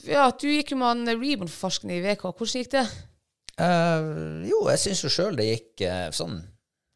Ja, 0.07 0.29
du 0.31 0.47
gikk 0.49 0.73
jo 0.73 0.79
med 0.81 0.91
han 0.91 1.13
Reborn-forskeren 1.13 1.93
i 1.95 2.01
VK. 2.03 2.27
Hvordan 2.31 2.63
gikk 2.63 2.73
det? 2.75 2.87
Uh, 3.55 4.43
jo, 4.43 4.65
jeg 4.73 4.81
syns 4.81 5.05
jo 5.05 5.13
sjøl 5.13 5.37
det 5.39 5.47
gikk 5.47 5.85
uh, 5.87 6.09
sånn 6.15 6.41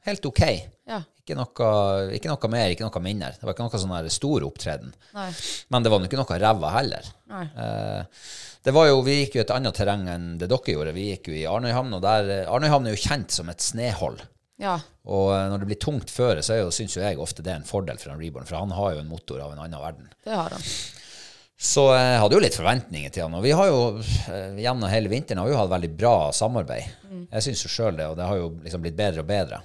helt 0.09 0.25
ok. 0.27 0.43
Ja. 0.89 1.03
Ikke 1.29 1.37
noe, 1.37 1.69
ikke 2.17 2.31
noe 2.31 2.49
mer, 2.49 2.71
ikke 2.73 2.87
noe 2.87 3.01
mindre. 3.05 3.35
Det 3.37 3.45
var 3.45 3.53
ikke 3.53 3.67
noe 3.67 3.81
sånn 3.81 3.93
her 3.93 4.07
stor 4.09 4.45
opptreden. 4.47 4.93
Nei. 5.13 5.27
Men 5.69 5.85
det 5.85 5.91
var 5.93 6.07
ikke 6.07 6.17
noe 6.17 6.39
ræva 6.41 6.71
heller. 6.73 7.09
Eh, 7.29 8.23
det 8.65 8.73
var 8.73 8.87
jo, 8.89 9.03
Vi 9.05 9.19
gikk 9.19 9.37
jo 9.37 9.43
et 9.43 9.53
annet 9.53 9.77
terreng 9.77 10.07
enn 10.09 10.25
det 10.41 10.49
dere 10.49 10.73
gjorde. 10.73 10.95
Vi 10.95 11.11
gikk 11.11 11.29
jo 11.29 11.37
i 11.37 11.45
Arnøyhamn, 11.45 11.93
og 11.93 12.01
der 12.01 12.49
Arnøyhamn 12.49 12.89
er 12.89 12.97
jo 12.97 13.03
kjent 13.03 13.35
som 13.35 13.51
et 13.53 13.61
snehold. 13.61 14.23
Ja. 14.59 14.79
Og 15.09 15.33
eh, 15.33 15.47
når 15.49 15.63
det 15.63 15.69
blir 15.71 15.81
tungt 15.81 16.13
føre, 16.13 16.43
så 16.45 16.59
syns 16.73 16.95
jo 16.97 17.03
jeg 17.03 17.19
ofte 17.21 17.43
det 17.45 17.53
er 17.53 17.61
en 17.61 17.67
fordel 17.67 17.99
for 18.01 18.13
en 18.13 18.21
Reborn, 18.21 18.47
for 18.49 18.59
han 18.59 18.73
har 18.77 18.95
jo 18.95 19.03
en 19.03 19.09
motor 19.09 19.41
av 19.41 19.55
en 19.55 19.63
annen 19.63 19.81
verden. 19.81 20.09
Det 20.25 20.35
har 20.35 20.53
han. 20.53 20.67
Så 21.59 21.89
jeg 21.91 22.19
hadde 22.21 22.37
jo 22.37 22.43
litt 22.43 22.55
forventninger 22.55 23.11
til 23.11 23.25
han. 23.25 23.33
Og 23.35 23.43
vi 23.43 23.55
har 23.57 23.67
jo 23.67 23.81
eh, 23.99 24.61
gjennom 24.63 24.91
hele 24.91 25.11
vinteren 25.11 25.41
har 25.41 25.49
vi 25.49 25.55
jo 25.55 25.59
hatt 25.59 25.73
veldig 25.73 25.91
bra 25.97 26.13
samarbeid. 26.35 26.93
Jeg 27.33 27.47
syns 27.47 27.65
jo 27.65 27.73
sjøl 27.73 27.97
det, 27.97 28.07
og 28.07 28.15
det 28.19 28.29
har 28.29 28.39
jo 28.39 28.53
liksom 28.63 28.85
blitt 28.85 28.99
bedre 28.99 29.25
og 29.25 29.31
bedre. 29.31 29.59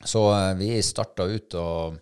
Så 0.00 0.24
eh, 0.32 0.54
vi 0.58 0.72
starta 0.82 1.28
ut 1.28 1.60
og 1.60 2.00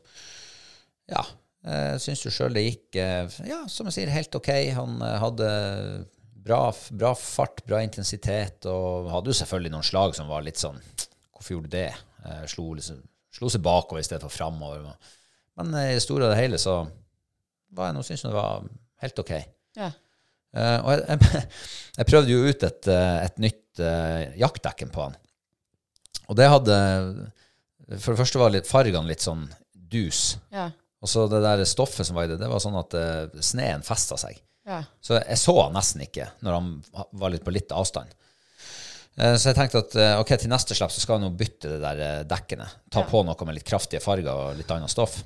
ja. 1.11 1.27
Jeg 1.68 2.01
syns 2.01 2.22
jo 2.22 2.31
sjøl 2.33 2.55
det 2.55 2.62
gikk 2.62 2.96
ja, 2.96 3.59
som 3.68 3.88
jeg 3.88 3.96
sier, 3.96 4.11
helt 4.14 4.37
ok. 4.38 4.48
Han 4.77 5.03
hadde 5.03 5.48
bra, 6.48 6.61
bra 6.94 7.11
fart, 7.18 7.64
bra 7.66 7.83
intensitet, 7.85 8.64
og 8.70 9.11
hadde 9.12 9.35
jo 9.35 9.37
selvfølgelig 9.40 9.74
noen 9.74 9.88
slag 9.90 10.14
som 10.16 10.31
var 10.31 10.46
litt 10.46 10.61
sånn 10.62 10.79
Hvorfor 11.35 11.57
gjorde 11.57 11.68
du 11.68 11.74
det? 11.74 11.90
Eh, 12.28 12.44
Slo, 12.50 12.70
liksom, 12.76 13.00
slo 13.34 13.50
seg 13.52 13.64
bakover 13.64 14.02
i 14.02 14.06
stedet 14.06 14.24
for 14.24 14.34
framover. 14.34 14.84
Men 15.58 15.74
eh, 15.74 15.92
i 15.92 15.98
det 15.98 16.04
store 16.04 16.28
og 16.28 16.34
det 16.34 16.40
hele 16.40 16.60
så 16.60 16.80
var 17.76 17.90
jeg 17.90 17.98
nå 17.98 18.04
syns 18.06 18.24
jeg 18.24 18.32
det 18.32 18.38
var 18.38 18.68
helt 19.04 19.22
ok. 19.24 19.32
Ja. 19.78 19.90
Eh, 20.56 20.76
og 20.80 20.90
jeg, 20.94 21.04
jeg, 21.08 21.46
jeg 22.00 22.10
prøvde 22.10 22.34
jo 22.34 22.44
ut 22.48 22.68
et, 22.68 22.90
eh, 22.92 23.16
et 23.26 23.40
nytt 23.44 23.82
uh, 23.82 24.22
jaktdekken 24.40 24.92
på 24.94 25.04
han. 25.06 25.16
Og 26.28 26.36
det 26.36 26.48
hadde 26.50 26.74
For 28.02 28.12
det 28.12 28.18
første 28.18 28.40
var 28.40 28.52
litt, 28.52 28.68
fargene 28.68 29.08
litt 29.08 29.24
sånn 29.24 29.46
dus. 29.72 30.36
Ja. 30.52 30.68
Og 31.00 31.08
så 31.08 31.24
det 31.30 31.40
der 31.44 31.62
stoffet 31.68 32.08
som 32.08 32.18
var 32.18 32.26
i 32.26 32.32
det, 32.32 32.40
det 32.40 32.50
var 32.50 32.60
sånn 32.60 32.76
at 32.80 32.96
uh, 32.98 33.40
sneen 33.44 33.84
festa 33.86 34.18
seg. 34.20 34.40
Ja. 34.68 34.82
Så 35.00 35.16
jeg 35.16 35.40
så 35.40 35.54
han 35.62 35.76
nesten 35.76 36.02
ikke 36.04 36.26
når 36.44 36.58
han 36.58 36.72
var 37.16 37.32
litt 37.32 37.46
på 37.46 37.54
litt 37.54 37.72
avstand. 37.72 38.12
Eh, 39.18 39.35
Så 39.38 39.50
jeg 39.50 39.59
tenkte 39.59 39.81
at 39.83 39.96
eh, 39.98 40.14
ok, 40.20 40.31
til 40.38 40.52
neste 40.52 40.76
slipp 40.78 40.92
så 40.94 41.02
skal 41.02 41.18
jeg 41.18 41.26
nå 41.26 41.33
bytte 41.38 41.72
det 41.74 41.81
der 41.83 42.02
eh, 42.04 42.20
dekkene. 42.28 42.68
Ta 42.92 43.02
Ja. 43.02 43.09
på 43.11 43.24
noe 43.26 43.46
med 43.48 43.59
litt 43.59 43.66
kraftige 43.68 44.02
farger 44.04 44.31
og 44.31 44.57
litt 44.61 44.70
annet 44.70 44.92
stoff. 44.92 45.18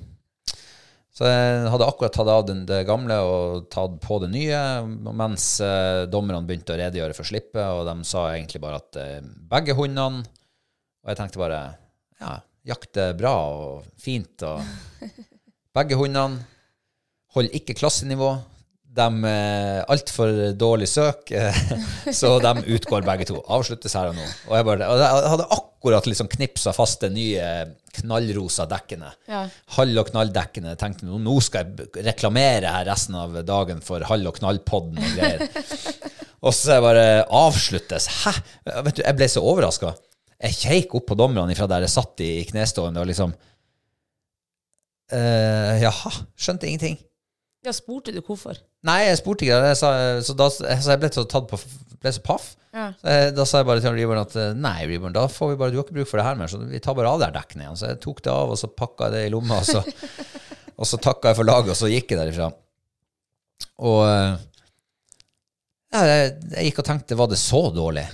Så 1.13 1.27
jeg 1.29 1.67
hadde 1.69 1.85
akkurat 1.85 2.13
tatt 2.15 2.29
av 2.33 2.47
det 2.49 2.79
gamle 2.89 3.19
og 3.21 3.67
tatt 3.69 3.99
på 4.01 4.15
det 4.23 4.31
nye, 4.33 4.61
mens 5.13 5.59
dommerne 6.09 6.41
begynte 6.47 6.73
å 6.73 6.77
redegjøre 6.79 7.13
for 7.13 7.29
slippet, 7.29 7.61
og 7.61 7.83
de 7.85 7.93
sa 8.09 8.23
egentlig 8.31 8.61
bare 8.63 8.79
at 8.81 8.97
begge 9.51 9.75
hundene 9.77 10.23
Og 11.03 11.11
jeg 11.11 11.19
tenkte 11.19 11.37
bare 11.37 11.59
ja, 12.17 12.31
jakt 12.65 12.97
er 12.97 13.13
bra 13.13 13.33
og 13.53 13.85
fint, 14.01 14.41
og 14.41 14.65
begge 15.77 15.99
hundene 16.01 16.41
holder 17.35 17.59
ikke 17.61 17.75
klassenivå. 17.77 18.31
De 18.93 19.05
er 19.25 19.85
altfor 19.89 20.53
dårlig 20.53 20.85
søk, 20.91 21.31
eh, 21.33 21.61
så 22.19 22.35
de 22.43 22.51
utgår 22.75 23.05
begge 23.07 23.25
to. 23.31 23.39
Avsluttes 23.55 23.95
her 23.97 24.11
og 24.11 24.17
nå. 24.17 24.25
Og 24.51 24.57
jeg, 24.59 24.67
bare, 24.67 24.89
og 24.89 25.01
jeg 25.01 25.31
hadde 25.33 25.47
akkurat 25.55 26.09
liksom 26.09 26.29
knipsa 26.29 26.73
fast 26.77 27.01
det 27.01 27.09
nye 27.15 27.47
knallrosa 27.93 28.67
dekkene. 28.69 29.09
Ja. 29.29 29.43
Hall 29.77 29.97
og 29.97 30.11
knall-dekkene. 30.11 30.75
Tenkte 30.79 31.07
nå, 31.07 31.17
nå 31.21 31.37
skal 31.45 31.71
jeg 31.73 32.05
reklamere 32.05 32.73
her 32.75 32.85
resten 32.89 33.17
av 33.17 33.35
dagen 33.47 33.81
for 33.85 34.05
Hall 34.09 34.25
og 34.29 34.37
knall-podden 34.37 35.01
og 35.01 35.17
greier. 35.17 35.41
og 36.45 36.53
så 36.57 36.77
bare 36.83 37.23
avsluttes. 37.33 38.09
Hæ? 38.23 38.33
Vet 38.89 38.99
du, 38.99 39.03
jeg 39.05 39.17
ble 39.17 39.29
så 39.31 39.41
overraska. 39.45 39.95
Jeg 40.43 40.59
kjekk 40.59 40.97
opp 40.99 41.07
på 41.09 41.17
dommerne 41.17 41.55
fra 41.57 41.69
der 41.71 41.85
jeg 41.85 41.93
satt 41.93 42.21
i 42.25 42.31
knestående 42.49 43.01
og 43.01 43.09
liksom 43.09 43.33
uh, 45.13 45.73
Jaha. 45.81 46.13
Skjønte 46.35 46.67
ingenting. 46.69 46.97
Ja, 47.63 47.71
spurte 47.71 48.11
du 48.11 48.19
hvorfor? 48.19 48.57
Nei, 48.83 49.05
jeg 49.07 49.21
spurte 49.21 49.45
ikke. 49.45 49.59
Jeg 49.71 49.79
sa, 49.79 49.91
så, 50.25 50.35
da, 50.35 50.49
så 50.51 50.91
jeg 50.91 50.99
ble 50.99 51.09
så 51.15 51.23
tatt 51.31 51.47
på 51.47 51.59
ble 52.03 52.11
så 52.11 52.23
paff. 52.25 52.49
Ja. 52.73 52.89
Så 52.99 53.13
jeg, 53.13 53.33
da 53.37 53.45
sa 53.47 53.61
jeg 53.61 53.69
bare 53.69 53.83
til 53.83 53.95
Reborn 53.95 54.19
at 54.19 54.35
eh, 54.39 54.55
nei, 54.57 54.77
Reborn, 54.89 55.13
da 55.15 55.27
får 55.31 55.53
vi 55.53 55.59
bare, 55.61 55.71
du 55.71 55.79
har 55.79 55.85
ikke 55.85 55.97
bruk 55.99 56.09
for 56.09 56.19
det 56.19 56.25
her 56.27 56.39
mer, 56.39 56.51
så 56.51 56.59
vi 56.59 56.81
tar 56.83 56.97
bare 56.97 57.11
av 57.13 57.21
det 57.21 57.29
her 57.29 57.37
dekkene 57.37 57.67
igjen. 57.67 57.79
Så 57.79 57.91
jeg 57.91 58.01
tok 58.03 58.23
det 58.25 58.33
av, 58.33 58.51
og 58.51 58.59
så 58.59 58.69
pakka 58.71 59.07
jeg 59.07 59.15
det 59.15 59.21
i 59.27 59.31
lomma, 59.33 59.61
og 59.61 59.69
så, 59.69 59.83
og 60.79 60.89
så 60.89 60.99
takka 61.07 61.31
jeg 61.31 61.39
for 61.39 61.49
laget, 61.49 61.71
og 61.75 61.79
så 61.79 61.91
gikk 61.91 62.11
jeg 62.11 62.19
derifra. 62.19 62.49
Og 63.87 63.99
eh, 64.09 64.33
ja, 65.93 66.03
jeg, 66.09 66.35
jeg 66.57 66.69
gikk 66.69 66.83
og 66.83 66.89
tenkte, 66.89 67.19
var 67.19 67.31
det 67.31 67.39
så 67.39 67.63
dårlig? 67.75 68.07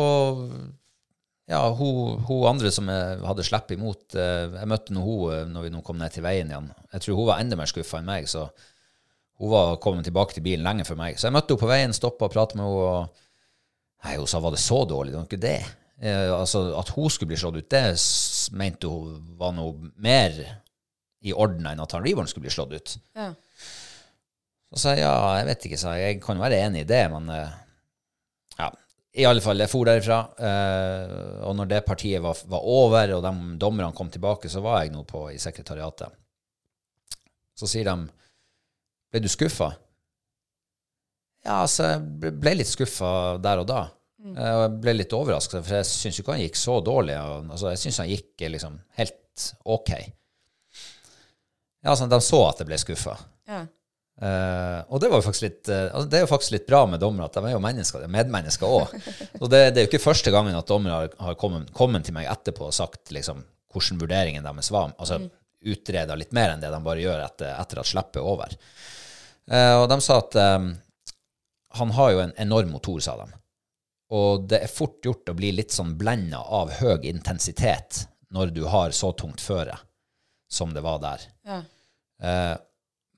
Og 0.00 0.44
ja, 1.50 1.60
hun, 1.74 2.20
hun 2.28 2.48
andre 2.50 2.70
som 2.74 2.88
jeg 2.90 3.22
hadde 3.26 3.46
sluppet 3.46 3.74
imot 3.74 4.14
eh, 4.14 4.52
Jeg 4.54 4.68
møtte 4.70 4.94
nå 4.94 5.02
hun 5.02 5.32
eh, 5.34 5.46
når 5.50 5.66
vi 5.66 5.72
nå 5.74 5.80
kom 5.86 5.98
ned 5.98 6.14
til 6.14 6.24
veien 6.24 6.52
igjen. 6.52 6.68
Jeg 6.94 7.04
tror 7.04 7.18
hun 7.18 7.30
var 7.32 7.42
enda 7.42 7.58
mer 7.58 7.70
skuffa 7.70 7.98
enn 7.98 8.08
meg, 8.08 8.28
så 8.30 8.46
hun 9.40 9.50
var 9.50 9.78
kommet 9.82 10.06
tilbake 10.06 10.36
til 10.36 10.44
bilen 10.44 10.66
lenge 10.66 10.84
før 10.86 11.00
meg. 11.00 11.18
Så 11.18 11.26
jeg 11.26 11.34
møtte 11.34 11.54
henne 11.54 11.64
på 11.64 11.70
veien, 11.70 11.96
stoppa 11.96 12.28
og 12.28 12.34
pratet 12.34 12.60
med 12.60 12.68
henne. 12.68 12.86
og 12.86 13.26
Nei, 14.04 14.16
Hun 14.16 14.28
sa 14.30 14.40
var 14.40 14.54
det 14.54 14.62
så 14.62 14.82
dårlig? 14.88 15.12
Det 15.12 15.18
var 15.18 15.28
ikke 15.28 15.42
det. 15.42 15.60
Eh, 16.00 16.32
altså, 16.32 16.62
At 16.78 16.92
hun 16.96 17.10
skulle 17.12 17.32
bli 17.32 17.40
slått 17.40 17.58
ut, 17.60 17.70
det 17.72 17.82
mente 18.56 18.88
hun 18.88 19.18
var 19.40 19.52
noe 19.56 19.90
mer 20.00 20.36
i 21.20 21.34
orden 21.36 21.66
enn 21.68 21.82
at 21.82 21.92
han 21.92 22.04
Reborn 22.04 22.28
skulle 22.30 22.46
bli 22.46 22.54
slått 22.54 22.72
ut. 22.72 22.94
Ja. 23.16 23.32
Så 24.70 24.84
sa 24.84 24.94
jeg 24.94 25.02
ja, 25.02 25.16
jeg 25.40 25.48
vet 25.50 25.66
ikke, 25.66 25.80
sa 25.80 25.96
jeg. 25.98 26.14
Jeg 26.14 26.22
kan 26.24 26.40
være 26.40 26.62
enig 26.68 26.84
i 26.84 26.88
det, 26.88 27.02
men 27.12 27.28
eh, 27.34 27.58
ja. 28.60 28.70
I 29.18 29.24
alle 29.26 29.42
fall, 29.42 29.58
jeg 29.58 29.70
for 29.72 29.88
derifra. 29.88 30.20
eh, 30.38 31.42
og 31.48 31.56
når 31.58 31.66
det 31.72 31.80
partiet 31.86 32.22
var, 32.22 32.38
var 32.46 32.62
over, 32.62 33.14
og 33.16 33.22
de 33.24 33.32
dommerne 33.58 33.92
kom 33.96 34.10
tilbake, 34.10 34.48
så 34.48 34.60
var 34.62 34.84
jeg 34.84 34.92
nå 34.94 35.02
på 35.08 35.24
i 35.32 35.38
sekretariatet. 35.42 36.12
Så 37.58 37.66
sier 37.68 37.84
de 37.90 37.96
Ble 39.10 39.18
du 39.24 39.26
skuffa? 39.28 39.72
Ja, 41.42 41.62
altså, 41.64 41.88
jeg 41.96 42.02
ble- 42.38 42.52
litt 42.60 42.68
skuffa 42.70 43.38
der 43.42 43.58
og 43.58 43.66
da. 43.66 43.80
Mm. 44.22 44.36
Og 44.36 44.60
jeg 44.62 44.72
ble 44.84 44.92
litt 44.94 45.12
overraska, 45.16 45.62
for 45.64 45.80
jeg 45.80 45.88
syns 45.88 46.20
ikke 46.20 46.36
han 46.36 46.44
gikk 46.44 46.58
så 46.60 46.76
dårlig. 46.84 47.16
Altså, 47.18 47.72
jeg 47.72 47.80
syns 47.82 47.98
han 48.04 48.10
gikk 48.12 48.44
eh, 48.46 48.52
liksom 48.54 48.76
helt 49.00 49.48
OK. 49.64 49.90
Ja, 51.82 51.90
altså, 51.90 52.06
de 52.06 52.20
så 52.22 52.42
at 52.52 52.60
jeg 52.62 52.68
ble 52.70 52.78
skuffa. 52.78 53.16
Eh, 54.20 54.80
og 54.92 55.00
det 55.00 55.08
var 55.08 55.16
jo 55.16 55.24
faktisk 55.24 55.44
litt 55.46 55.68
uh, 55.72 56.02
Det 56.04 56.18
er 56.18 56.26
jo 56.26 56.28
faktisk 56.28 56.52
litt 56.52 56.66
bra 56.68 56.82
med 56.84 57.00
dommere 57.00 57.30
at 57.30 57.38
de 57.38 57.40
er 57.48 57.54
jo 57.54 57.62
mennesker, 57.64 58.02
de 58.02 58.08
er 58.08 58.12
medmennesker 58.12 58.68
òg. 58.68 58.92
Og 59.40 59.46
det, 59.48 59.60
det 59.72 59.80
er 59.80 59.86
jo 59.86 59.88
ikke 59.88 60.02
første 60.02 60.32
gangen 60.34 60.56
at 60.58 60.68
dommere 60.68 60.98
har, 60.98 61.14
har 61.24 61.38
kommet, 61.40 61.70
kommet 61.76 62.04
til 62.04 62.16
meg 62.18 62.28
etterpå 62.28 62.66
og 62.68 62.76
sagt 62.76 63.14
liksom 63.16 63.40
hvordan 63.72 64.02
vurderingen 64.02 64.44
deres 64.44 64.68
var. 64.74 64.92
Altså 65.00 65.22
utreda 65.60 66.16
litt 66.16 66.34
mer 66.36 66.52
enn 66.52 66.60
det 66.60 66.72
de 66.72 66.80
bare 66.84 67.00
gjør 67.00 67.22
etter, 67.24 67.54
etter 67.54 67.80
at 67.80 67.88
slippet 67.88 68.20
er 68.20 68.28
over. 68.28 68.52
Uh, 69.48 69.76
og 69.80 69.86
de 69.92 69.98
sa 70.04 70.18
at 70.20 70.36
um, 70.36 70.70
han 71.80 71.94
har 71.96 72.12
jo 72.12 72.22
en 72.26 72.36
enorm 72.44 72.74
motor, 72.76 73.00
sa 73.00 73.16
de. 73.22 73.28
Og 74.20 74.44
det 74.50 74.60
er 74.66 74.72
fort 74.72 75.00
gjort 75.06 75.32
å 75.32 75.36
bli 75.38 75.54
litt 75.54 75.72
sånn 75.72 75.94
blenda 75.96 76.42
av 76.42 76.74
høy 76.80 77.06
intensitet 77.08 78.02
når 78.34 78.52
du 78.52 78.64
har 78.68 78.92
så 78.96 79.14
tungt 79.16 79.40
føre 79.40 79.78
som 80.50 80.74
det 80.74 80.82
var 80.82 80.98
der. 80.98 81.24
Ja. 81.46 81.60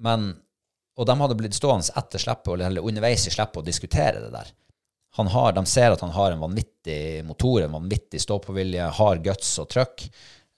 Men, 0.05 0.27
og 0.97 1.09
de 1.09 1.17
hadde 1.23 1.37
blitt 1.39 1.57
stående 1.57 1.95
etter 1.97 2.21
slippet, 2.21 2.53
eller, 2.59 2.85
underveis 2.85 3.27
i 3.29 3.33
slippet, 3.33 3.63
og 3.63 3.69
diskutere 3.69 4.21
det 4.21 4.33
der. 4.35 4.51
Han 5.17 5.29
har, 5.29 5.53
de 5.53 5.65
ser 5.69 5.93
at 5.93 6.01
han 6.01 6.13
har 6.15 6.33
en 6.33 6.41
vanvittig 6.41 7.23
motor, 7.29 7.63
en 7.63 7.77
vanvittig 7.77 8.21
stå-på-vilje, 8.23 8.89
har 8.99 9.23
guts 9.25 9.55
og 9.61 9.69
trøkk, 9.73 10.07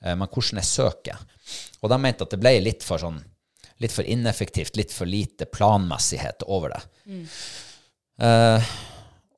eh, 0.04 0.14
men 0.14 0.28
hvordan 0.28 0.62
er 0.62 0.66
søket? 0.68 1.38
Og 1.82 1.90
de 1.90 2.00
mente 2.02 2.26
at 2.26 2.34
det 2.34 2.42
ble 2.42 2.56
litt 2.62 2.86
for 2.86 3.02
sånn, 3.02 3.18
litt 3.82 3.94
for 3.94 4.06
ineffektivt, 4.06 4.78
litt 4.78 4.94
for 4.94 5.10
lite 5.10 5.48
planmessighet 5.50 6.46
over 6.46 6.76
det. 6.76 6.82
Eh, 8.22 8.74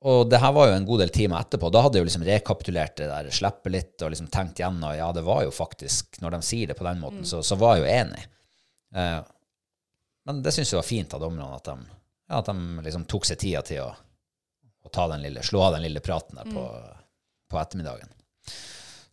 og 0.06 0.28
det 0.30 0.38
her 0.38 0.52
var 0.54 0.68
jo 0.68 0.74
en 0.76 0.86
god 0.86 1.00
del 1.02 1.12
timer 1.14 1.40
etterpå. 1.40 1.70
Da 1.72 1.80
hadde 1.82 1.98
jeg 1.98 2.04
jo 2.04 2.08
liksom 2.10 2.26
rekapitulert 2.28 2.98
det 3.00 3.08
der, 3.10 3.30
slippet 3.34 3.72
litt 3.72 4.04
og 4.04 4.12
liksom 4.12 4.28
tenkt 4.32 4.60
gjennom. 4.60 4.92
Ja, 4.94 5.08
det 5.16 5.24
var 5.26 5.42
jo 5.46 5.54
faktisk, 5.54 6.20
når 6.22 6.36
de 6.36 6.42
sier 6.46 6.70
det 6.70 6.76
på 6.78 6.86
den 6.86 7.00
måten, 7.02 7.24
så, 7.26 7.40
så 7.42 7.58
var 7.58 7.76
jeg 7.78 7.86
jo 7.86 7.94
enig. 8.04 8.26
Eh, 8.94 9.18
men 10.26 10.42
det 10.42 10.52
syns 10.54 10.72
jeg 10.72 10.80
var 10.80 10.86
fint 10.86 11.14
av 11.14 11.22
dommerne, 11.22 11.54
at 11.54 11.68
de, 11.70 12.02
ja, 12.26 12.40
at 12.40 12.50
de 12.50 12.84
liksom 12.84 13.06
tok 13.10 13.28
seg 13.28 13.38
tida 13.38 13.62
til 13.66 13.84
å, 13.84 13.90
å 14.82 14.92
ta 14.92 15.06
den 15.12 15.22
lille, 15.22 15.44
slå 15.46 15.62
av 15.68 15.76
den 15.76 15.86
lille 15.86 16.02
praten 16.02 16.40
der 16.40 16.50
på, 16.50 16.66
på 17.52 17.60
ettermiddagen. 17.62 18.10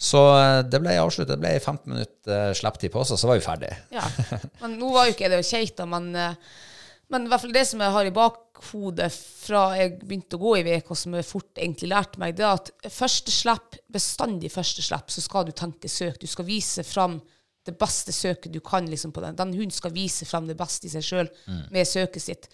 Så 0.04 0.20
eh, 0.36 0.60
det 0.68 0.82
ble 0.84 0.98
avsluttet. 1.00 1.38
Det 1.38 1.40
ble 1.40 1.54
15 1.60 1.94
minutter 1.94 2.50
uh, 2.50 2.54
slipptid 2.58 2.92
på 2.92 3.04
oss, 3.04 3.14
og 3.16 3.20
så 3.22 3.30
var 3.30 3.40
vi 3.40 3.46
ferdige. 3.46 3.78
Ja. 3.94 4.04
Men 4.64 4.78
nå 4.82 4.90
var 4.96 5.08
jo 5.08 5.16
ikke 5.16 5.30
det 5.32 5.44
Keita, 5.48 5.86
men, 5.88 6.10
eh, 6.18 6.36
men 7.14 7.28
i 7.28 7.32
hvert 7.32 7.44
fall 7.44 7.54
det 7.54 7.64
som 7.70 7.82
jeg 7.84 7.94
har 7.94 8.08
i 8.10 8.14
bakhodet 8.16 9.10
fra 9.14 9.62
jeg 9.78 9.94
begynte 10.02 10.40
å 10.40 10.42
gå 10.42 10.56
i 10.58 10.64
VK, 10.66 10.92
som 10.98 11.16
jeg 11.16 11.28
fort 11.28 11.62
egentlig 11.62 11.92
lærte 11.92 12.20
meg, 12.20 12.34
det 12.36 12.46
er 12.48 12.58
at 12.58 12.72
første 12.92 13.32
slipp, 13.32 13.78
bestandig 13.92 14.52
første 14.52 14.84
slipp, 14.84 15.14
så 15.14 15.24
skal 15.24 15.46
du 15.48 15.54
tenke 15.56 15.92
søk. 15.92 16.18
Du 16.20 16.28
skal 16.32 16.48
vise 16.48 16.84
fram 16.88 17.20
det 17.68 17.76
beste 17.80 18.14
søket 18.16 18.54
du 18.54 18.60
kan 18.64 18.88
liksom 18.90 19.14
på 19.16 19.24
den. 19.24 19.38
Den 19.40 19.54
hunden 19.56 19.72
skal 19.72 19.94
vise 19.96 20.28
fram 20.28 20.48
det 20.50 20.58
beste 20.60 20.90
i 20.90 20.94
seg 20.94 21.06
sjøl 21.06 21.30
med 21.72 21.88
søket 21.88 22.24
sitt. 22.24 22.50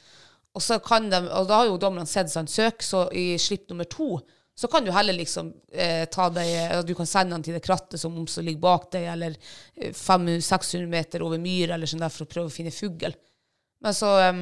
Og 0.58 0.64
så 0.66 0.80
kan 0.82 1.10
de, 1.10 1.22
og 1.30 1.48
da 1.50 1.62
har 1.62 1.70
jo 1.70 1.80
dommerne 1.82 2.10
sett 2.10 2.32
sånn 2.32 2.50
søk, 2.50 2.84
så 2.86 3.08
i 3.14 3.32
slipp 3.42 3.70
nummer 3.70 3.90
to 3.90 4.18
så 4.60 4.68
kan 4.68 4.84
du 4.84 4.92
heller 4.92 5.16
liksom 5.16 5.54
eh, 5.72 6.04
ta 6.12 6.26
deg 6.36 6.50
eh, 6.52 6.80
Du 6.84 6.92
kan 6.98 7.08
sende 7.08 7.32
den 7.32 7.46
til 7.46 7.56
det 7.56 7.62
krattet 7.64 8.02
som, 8.02 8.18
som 8.28 8.44
ligger 8.44 8.60
bak 8.66 8.90
deg, 8.92 9.06
eller 9.08 9.38
eh, 9.80 9.94
500-600 9.96 10.90
meter 10.92 11.24
over 11.24 11.40
myr, 11.40 11.72
eller 11.72 11.88
sånn 11.88 12.04
der, 12.04 12.12
for 12.12 12.26
å 12.26 12.32
prøve 12.34 12.52
å 12.52 12.52
finne 12.52 12.74
fugl. 12.76 13.16
Men 13.80 13.96
så 13.96 14.10
eh, 14.20 14.42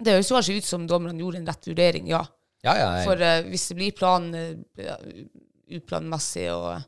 Det 0.00 0.14
høres 0.16 0.32
kanskje 0.32 0.56
ut 0.56 0.70
som 0.70 0.86
dommerne 0.88 1.20
gjorde 1.20 1.42
en 1.42 1.50
rett 1.52 1.68
vurdering, 1.68 2.08
ja. 2.08 2.22
Ja, 2.62 2.78
ja, 2.78 2.88
jeg, 2.96 3.04
For 3.10 3.26
eh, 3.26 3.42
hvis 3.50 3.68
det 3.68 3.76
blir 3.76 3.98
plan 3.98 4.30
uh, 4.32 4.88
uplanmessig 5.76 6.46
og 6.54 6.84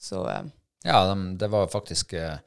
så 0.00 0.24
eh, 0.32 0.46
Ja, 0.86 1.02
de, 1.10 1.34
det 1.40 1.48
var 1.52 1.66
faktisk 1.68 2.14
eh, 2.16 2.38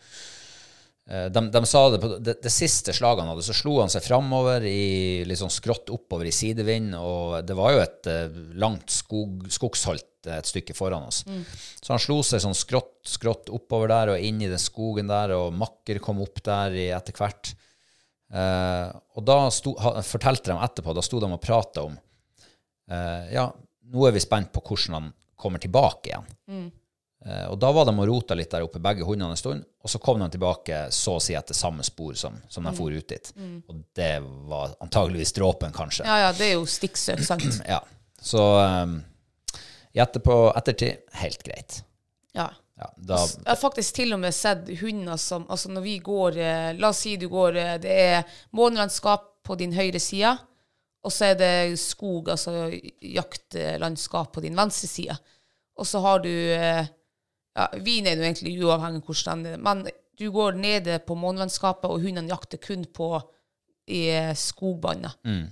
eh, 1.09 1.27
de, 1.29 1.43
de 1.53 1.61
sa 1.69 1.83
det 1.93 1.99
på 2.01 2.15
det, 2.17 2.39
det 2.41 2.53
siste 2.53 2.95
slaget 2.95 3.21
han 3.21 3.29
hadde, 3.33 3.45
så 3.45 3.55
slo 3.57 3.75
han 3.81 3.93
seg 3.93 4.05
framover 4.07 4.65
i 4.65 5.21
litt 5.27 5.41
sånn 5.41 5.53
skrått 5.53 5.91
oppover 5.93 6.29
i 6.29 6.33
sidevind, 6.33 6.95
og 6.97 7.43
det 7.45 7.57
var 7.59 7.75
jo 7.75 7.83
et 7.83 8.09
eh, 8.09 8.39
langt 8.57 8.89
skog, 8.93 9.45
skogsholt 9.53 10.09
et 10.31 10.47
stykke 10.47 10.71
foran 10.77 11.09
oss. 11.09 11.25
Så 11.83 11.91
han 11.91 11.99
slo 12.01 12.21
seg 12.23 12.39
sånn 12.43 12.55
skrått, 12.55 12.95
skrått 13.11 13.49
oppover 13.51 13.91
der 13.91 14.13
og 14.13 14.23
inn 14.23 14.39
i 14.41 14.47
den 14.47 14.61
skogen 14.61 15.09
der, 15.11 15.33
og 15.35 15.55
makker 15.59 15.99
kom 16.03 16.21
opp 16.23 16.39
der 16.45 16.77
i, 16.79 16.85
etter 16.95 17.17
hvert. 17.17 17.51
Eh, 18.33 18.87
og 19.13 19.25
da 19.27 19.37
sto, 19.53 19.75
ha, 19.83 19.97
fortalte 20.07 20.49
de 20.49 20.57
etterpå, 20.65 20.95
da 20.95 21.03
sto 21.05 21.19
de 21.21 21.27
og 21.29 21.41
prata 21.43 21.83
om 21.85 21.93
eh, 22.89 23.33
Ja, 23.35 23.49
nå 23.93 24.07
er 24.07 24.15
vi 24.15 24.23
spent 24.23 24.49
på 24.55 24.63
hvordan 24.63 24.97
han 24.97 25.11
kommer 25.37 25.61
tilbake 25.61 26.09
igjen. 26.09 26.31
Eh, 26.71 26.79
og 27.23 27.55
da 27.55 27.69
var 27.71 27.85
de 27.87 27.93
og 27.95 28.07
rota 28.09 28.35
litt 28.35 28.51
der 28.51 28.65
oppe, 28.65 28.81
begge 28.83 29.05
hundene 29.07 29.31
en 29.31 29.39
stund, 29.39 29.63
og 29.79 29.91
så 29.91 29.99
kom 30.03 30.19
de 30.19 30.27
tilbake 30.33 30.81
så 30.91 31.13
å 31.15 31.21
si 31.23 31.37
etter 31.39 31.55
samme 31.55 31.85
spor 31.87 32.17
som, 32.19 32.35
som 32.51 32.67
de 32.67 32.73
for 32.75 32.91
ut 32.91 33.07
dit. 33.07 33.29
Og 33.71 33.77
det 33.95 34.11
var 34.49 34.73
antageligvis 34.83 35.31
dråpen, 35.37 35.71
kanskje. 35.71 36.03
Ja, 36.03 36.17
ja, 36.25 36.33
det 36.35 36.49
er 36.49 36.57
jo 36.57 36.67
stikksøk, 36.67 37.23
sant? 37.23 37.47
Ja. 37.73 37.79
Så 38.23 38.43
um, 38.59 38.97
i 39.93 39.99
etterpå, 40.03 40.35
ettertid, 40.57 41.03
helt 41.21 41.43
greit. 41.47 41.79
Ja. 42.35 42.49
Ja, 42.79 42.87
da, 42.97 43.19
Jeg 43.21 43.51
har 43.51 43.59
faktisk 43.61 43.95
til 43.99 44.15
og 44.15 44.21
med 44.23 44.33
sett 44.33 44.65
hunder 44.79 45.19
som 45.21 45.43
Altså 45.45 45.69
når 45.69 45.83
vi 45.85 45.91
går 46.01 46.37
eh, 46.41 46.69
La 46.73 46.89
oss 46.89 47.03
si 47.05 47.11
du 47.21 47.27
går 47.29 47.59
eh, 47.61 47.75
Det 47.77 47.97
er 48.01 48.39
månelandskap 48.57 49.27
på 49.45 49.57
din 49.59 49.75
høyre 49.75 49.99
side, 50.01 50.31
og 51.03 51.11
så 51.11 51.33
er 51.33 51.37
det 51.37 51.79
skog, 51.81 52.29
altså 52.31 52.69
jaktlandskap 53.03 54.29
på 54.31 54.39
din 54.45 54.55
venstre 54.55 54.87
side. 54.87 55.17
Og 55.75 55.87
så 55.89 55.99
har 55.99 56.21
du 56.23 56.31
eh, 56.31 56.87
ja, 57.55 57.67
Vin 57.85 58.07
er 58.07 58.17
jo 58.17 58.25
egentlig 58.25 58.55
uavhengig 58.63 59.01
av 59.03 59.09
hvordan 59.09 59.43
den 59.45 59.57
er, 59.57 59.63
men 59.63 59.83
du 60.19 60.29
går 60.31 60.57
nede 60.57 60.99
på 61.05 61.17
månelandskapet, 61.17 61.89
og 61.89 62.01
hundene 62.05 62.29
jakter 62.29 62.61
kun 62.61 62.85
på 62.85 63.09
i 63.89 64.07
eh, 64.13 64.33
Mm. 65.25 65.47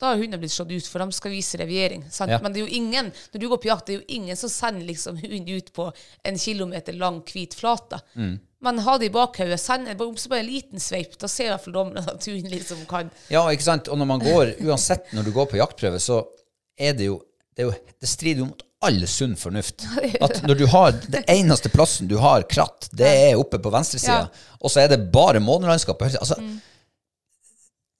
Da 0.00 0.10
har 0.10 0.18
hundene 0.18 0.40
blitt 0.42 0.52
slått 0.52 0.72
ut, 0.72 0.86
for 0.90 1.02
de 1.04 1.14
skal 1.14 1.34
vise 1.34 1.58
reviering. 1.60 2.02
Sant? 2.10 2.32
Ja. 2.34 2.40
Men 2.42 2.54
det 2.54 2.60
er 2.60 2.66
jo 2.66 2.80
ingen 2.80 3.12
når 3.32 3.40
du 3.40 3.46
går 3.50 3.60
på 3.62 3.70
jakt, 3.70 3.86
det 3.86 3.94
er 3.94 4.00
jo 4.00 4.16
ingen 4.16 4.38
som 4.38 4.50
sender 4.52 4.86
liksom 4.88 5.20
hund 5.22 5.50
ut 5.50 5.70
på 5.76 5.86
en 6.26 6.40
kilometer 6.40 6.96
lang, 6.98 7.20
hvit 7.30 7.54
flate. 7.54 8.00
Men 8.64 8.80
ha 8.80 8.96
det 8.98 9.10
i 9.10 9.12
bakhodet. 9.14 9.60
Send 9.60 9.90
bare 9.98 10.28
bare 10.30 10.40
en 10.40 10.48
liten 10.48 10.80
sveip. 10.80 11.18
Da 11.20 11.28
ser 11.28 11.50
i 11.50 11.52
hvert 11.52 11.64
fall 11.66 11.76
dommeren 11.76 12.10
at 12.10 12.26
hunden 12.26 12.50
liksom 12.52 12.86
kan 12.90 13.10
Ja, 13.28 13.44
ikke 13.52 13.66
sant? 13.66 13.90
Og 13.92 14.00
når 14.00 14.08
man 14.08 14.24
går, 14.24 14.54
uansett 14.64 15.12
når 15.12 15.28
du 15.28 15.32
går 15.36 15.50
på 15.52 15.60
jaktprøve, 15.60 16.00
så 16.00 16.22
er 16.80 16.96
det 16.96 17.10
jo 17.12 17.22
Det, 17.54 17.62
er 17.62 17.68
jo, 17.68 17.74
det 18.02 18.08
strider 18.10 18.40
jo 18.42 18.46
mot 18.48 18.62
all 18.86 19.00
sunn 19.10 19.34
fornuft. 19.40 19.84
At 20.22 20.42
når 20.46 20.58
du 20.60 20.66
har 20.72 20.92
Det 20.92 21.24
eneste 21.32 21.70
plassen 21.72 22.08
du 22.10 22.16
har 22.22 22.44
kratt, 22.50 22.88
det 22.92 23.08
er 23.30 23.40
oppe 23.40 23.58
på 23.62 23.72
venstresida, 23.74 24.20
Ja. 24.24 24.54
og 24.60 24.70
så 24.72 24.84
er 24.84 24.92
det 24.94 25.00
bare 25.12 25.40
månelandskapet. 25.44 26.16
Altså. 26.20 26.36
Altså, 26.38 26.60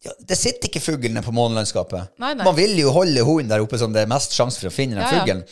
ja, 0.05 0.13
det 0.21 0.37
sitter 0.37 0.69
ikke 0.69 0.83
fuglene 0.85 1.23
på 1.25 1.33
månelandskapet. 1.33 2.11
Nei, 2.21 2.35
nei. 2.37 2.45
Man 2.45 2.57
vil 2.59 2.77
jo 2.77 2.91
holde 2.93 3.23
hunden 3.25 3.49
der 3.55 3.65
oppe 3.65 3.79
som 3.81 3.93
det 3.95 4.03
er 4.05 4.11
mest 4.11 4.37
sjanse 4.37 4.61
for 4.61 4.69
å 4.69 4.75
finne 4.75 4.99
den 4.99 5.07
Ja, 5.07 5.13
fuglen. 5.17 5.45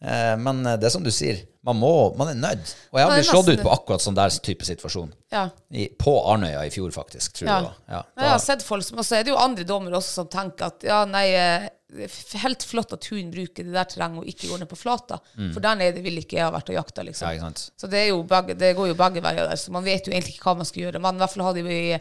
Eh, 0.00 0.34
men 0.40 0.62
eh, 0.64 0.76
det 0.80 0.86
er 0.88 0.92
som 0.94 1.02
du 1.04 1.10
sier, 1.12 1.40
man, 1.66 1.76
må, 1.76 1.90
man 2.16 2.30
er 2.30 2.38
nødt. 2.38 2.70
Og 2.92 3.00
jeg 3.00 3.04
har 3.08 3.12
blitt 3.16 3.28
slått 3.28 3.50
ut 3.50 3.62
på 3.66 3.72
akkurat 3.74 4.00
sånn 4.04 4.16
der 4.16 4.32
type 4.46 4.64
situasjon. 4.64 5.10
Ja. 5.34 5.48
I, 5.74 5.88
på 5.98 6.14
Arnøya 6.32 6.62
i 6.64 6.70
fjor, 6.72 6.88
faktisk, 6.94 7.34
tror 7.40 7.50
jeg. 7.50 7.72
Ja, 7.90 8.02
Jeg 8.16 8.30
har 8.32 8.38
sett 8.40 8.64
folk 8.64 8.86
som, 8.86 9.00
Og 9.02 9.04
så 9.04 9.18
er 9.18 9.26
det 9.26 9.34
jo 9.34 9.40
andre 9.42 9.66
dommere 9.68 9.98
også 10.00 10.22
som 10.22 10.30
tenker 10.32 10.70
at 10.70 10.86
ja, 10.88 11.02
nei, 11.10 11.26
eh, 11.36 11.66
helt 11.88 12.62
flott 12.68 12.92
at 12.92 13.06
hunden 13.08 13.30
bruker 13.32 13.64
det 13.64 13.72
der 13.72 13.86
terrenget 13.88 14.20
og 14.20 14.28
ikke 14.28 14.50
går 14.50 14.60
ned 14.60 14.68
på 14.68 14.76
flata. 14.76 15.18
For 15.54 15.64
der 15.64 15.78
nede 15.80 16.02
vil 16.04 16.20
ikke 16.20 16.36
jeg 16.36 16.44
ha 16.44 16.52
vært 16.52 16.72
og 16.72 16.76
jakta, 16.76 17.04
liksom. 17.06 17.30
Mm. 17.30 17.38
Ja? 17.40 17.68
Så 17.80 17.88
det, 17.90 18.02
begge, 18.28 18.56
det 18.60 18.74
går 18.76 18.90
jo 18.90 18.98
begge 18.98 19.22
veier 19.24 19.48
der, 19.48 19.60
så 19.60 19.72
man 19.74 19.86
vet 19.86 20.06
jo 20.06 20.12
egentlig 20.12 20.36
ikke 20.36 20.50
hva 20.50 20.58
man 20.60 20.68
skal 20.68 20.82
gjøre. 20.84 21.02
Man 21.02 21.16
i 21.16 21.22
hvert 21.22 21.34
fall 21.34 21.46
har 21.48 21.56
det 21.56 22.00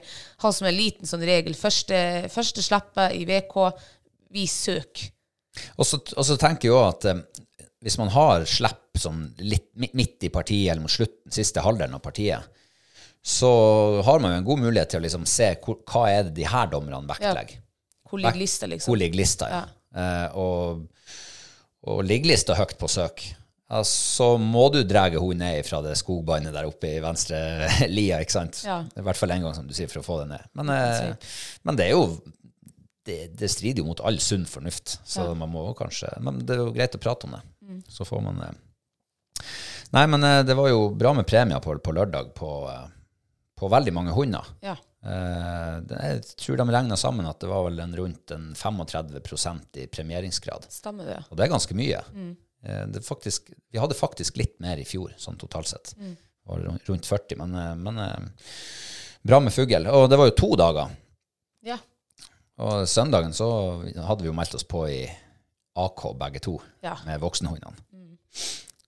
som 0.60 0.68
en 0.68 0.76
liten 0.76 1.10
sånn 1.10 1.24
regel. 1.28 1.56
Første, 1.58 2.00
første 2.34 2.66
slippet 2.66 3.16
i 3.16 3.24
VK, 3.30 3.56
vi 4.36 4.48
søker. 4.52 5.08
Og 5.80 5.88
så, 5.88 6.36
tenker 6.38 6.68
jeg 6.68 6.74
jo 6.74 6.82
at 6.84 7.08
eh, 7.10 7.24
hvis 7.86 7.98
man 8.02 8.12
har 8.14 8.44
slipp 8.50 9.00
sånn 9.00 9.24
litt 9.46 9.72
midt 9.78 10.26
i 10.28 10.34
partiet, 10.34 10.74
eller 10.74 10.84
mot 10.84 10.92
slutten, 10.92 11.32
siste 11.34 11.64
halvdelen 11.64 11.96
av 11.98 12.04
partiet, 12.04 12.44
så 13.28 13.50
har 14.06 14.22
man 14.24 14.34
jo 14.34 14.42
en 14.42 14.48
god 14.48 14.62
mulighet 14.68 14.94
til 14.94 15.02
å 15.02 15.06
liksom 15.06 15.26
se 15.28 15.50
hvor, 15.64 15.80
hva 15.88 16.06
er 16.12 16.28
det 16.28 16.36
de 16.38 16.46
her 16.48 16.70
dommerne 16.72 17.08
vektlegger. 17.10 17.64
Hvor 18.08 18.22
ligger 18.24 18.40
lista, 18.40 18.70
liksom? 18.72 18.92
Hvor 18.92 19.00
ligger 19.00 19.20
lista? 19.20 19.50
Ja. 19.52 19.64
Eh, 19.66 19.77
og, 20.38 20.88
og 21.88 22.02
liggelista 22.06 22.58
høyt 22.58 22.76
på 22.80 22.90
søk, 22.92 23.24
ja, 23.68 23.82
så 23.84 24.30
må 24.40 24.70
du 24.72 24.80
dra 24.88 25.08
henne 25.12 25.36
ned 25.42 25.68
fra 25.68 25.82
det 25.84 25.98
skogbåndet 26.00 26.56
der 26.56 26.70
oppe 26.70 26.94
i 26.96 27.02
venstre 27.04 27.40
lia, 27.98 28.22
ikke 28.24 28.38
sant? 28.38 28.62
Ja. 28.64 28.80
I 28.96 29.04
hvert 29.04 29.20
fall 29.20 29.34
en 29.36 29.44
gang, 29.48 29.56
som 29.58 29.68
du 29.68 29.76
sier, 29.76 29.92
for 29.92 30.02
å 30.02 30.08
få 30.08 30.22
det 30.22 30.30
ned. 30.32 30.48
Men, 30.56 30.72
eh, 30.72 31.34
men 31.68 31.80
det 31.80 31.90
er 31.90 31.98
jo 31.98 32.06
det, 33.08 33.20
det 33.40 33.50
strider 33.52 33.84
jo 33.84 33.90
mot 33.90 34.04
all 34.08 34.20
sunn 34.24 34.48
fornuft, 34.48 34.98
så 35.08 35.30
man 35.36 35.52
må 35.52 35.70
kanskje 35.80 36.10
Men 36.24 36.42
det 36.44 36.58
er 36.58 36.66
jo 36.66 36.74
greit 36.76 36.96
å 36.96 37.00
prate 37.00 37.28
om 37.28 37.38
det. 37.38 37.44
Så 37.92 38.08
får 38.08 38.24
man 38.24 38.40
det 38.42 38.54
Nei, 39.96 40.04
men 40.12 40.24
eh, 40.28 40.42
det 40.44 40.56
var 40.58 40.68
jo 40.72 40.90
bra 40.96 41.14
med 41.16 41.28
premier 41.28 41.62
på, 41.64 41.78
på 41.80 41.96
lørdag 41.96 42.34
på, 42.36 42.52
eh, 42.72 42.88
på 43.56 43.70
veldig 43.72 43.94
mange 43.96 44.16
hunder. 44.16 44.48
Ja. 44.64 44.76
Eh, 45.08 45.76
jeg 45.94 46.24
tror 46.42 46.60
de 46.60 46.66
regna 46.74 46.98
sammen 47.00 47.28
at 47.30 47.40
det 47.40 47.50
var 47.52 47.64
vel 47.70 47.80
en 47.80 47.96
rundt 47.96 48.34
en 48.36 48.50
35% 48.58 49.80
i 49.84 49.88
premieringsgrad. 49.92 50.68
Stemmer 50.74 51.08
det. 51.08 51.20
Og 51.30 51.38
det 51.40 51.46
er 51.48 51.54
ganske 51.54 51.78
mye. 51.78 52.04
Mm. 52.14 52.36
det 52.92 53.00
er 53.00 53.06
faktisk, 53.06 53.52
vi 53.72 53.80
hadde 53.80 53.96
faktisk 53.96 54.36
litt 54.42 54.58
mer 54.60 54.80
i 54.82 54.86
fjor, 54.88 55.14
sånn 55.22 55.38
totalt 55.40 55.70
sett. 55.70 55.94
Var 56.48 56.64
rundt 56.90 57.06
40, 57.08 57.38
men, 57.40 57.54
eh, 57.56 57.76
men 57.76 58.02
eh, 58.04 58.48
bra 59.28 59.40
med 59.44 59.54
fugl. 59.56 59.88
Og 59.94 60.10
det 60.12 60.20
var 60.20 60.30
jo 60.32 60.36
to 60.42 60.50
dager. 60.60 60.92
Ja. 61.68 61.78
Og 62.58 62.88
søndagen 62.90 63.36
så 63.38 63.48
hadde 64.02 64.26
vi 64.26 64.32
jo 64.32 64.36
meldt 64.36 64.56
oss 64.58 64.66
på 64.68 64.88
i 64.90 65.02
AK 65.78 66.08
begge 66.18 66.42
to, 66.42 66.58
Ja. 66.84 66.98
med 67.06 67.22
voksenhundene. 67.22 67.76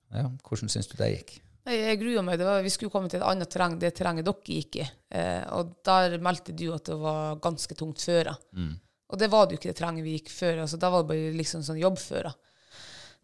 Ja, 0.09 0.25
hvordan 0.41 0.71
syns 0.73 0.87
du 0.89 0.95
det 0.97 1.11
gikk? 1.13 1.35
Jeg 1.69 1.99
gruer 2.01 2.25
meg. 2.25 2.39
Det 2.41 2.47
var, 2.47 2.61
vi 2.65 2.73
skulle 2.73 2.93
komme 2.93 3.11
til 3.11 3.21
et 3.21 3.27
annet 3.29 3.49
terreng, 3.51 3.77
det 3.81 3.93
terrenget 3.97 4.27
dere 4.27 4.57
gikk 4.57 4.79
i. 4.81 4.85
Eh, 5.15 5.43
og 5.55 5.75
der 5.85 6.17
meldte 6.23 6.55
du 6.57 6.69
at 6.73 6.89
det 6.89 6.97
var 6.99 7.41
ganske 7.43 7.77
tungt 7.77 8.01
føre. 8.03 8.35
Og 9.09 9.17
det 9.17 9.29
var 9.31 9.47
det 9.47 9.55
jo 9.55 9.61
ikke 9.61 9.71
det 9.71 9.79
terrenget 9.79 10.05
vi 10.05 10.15
gikk 10.17 10.31
før. 10.33 10.63
Altså, 10.65 10.79
da 10.81 10.91
var 10.93 11.03
det 11.03 11.11
bare 11.11 11.33
liksom 11.37 11.65
sånn 11.65 11.81
jobbføre. 11.81 12.33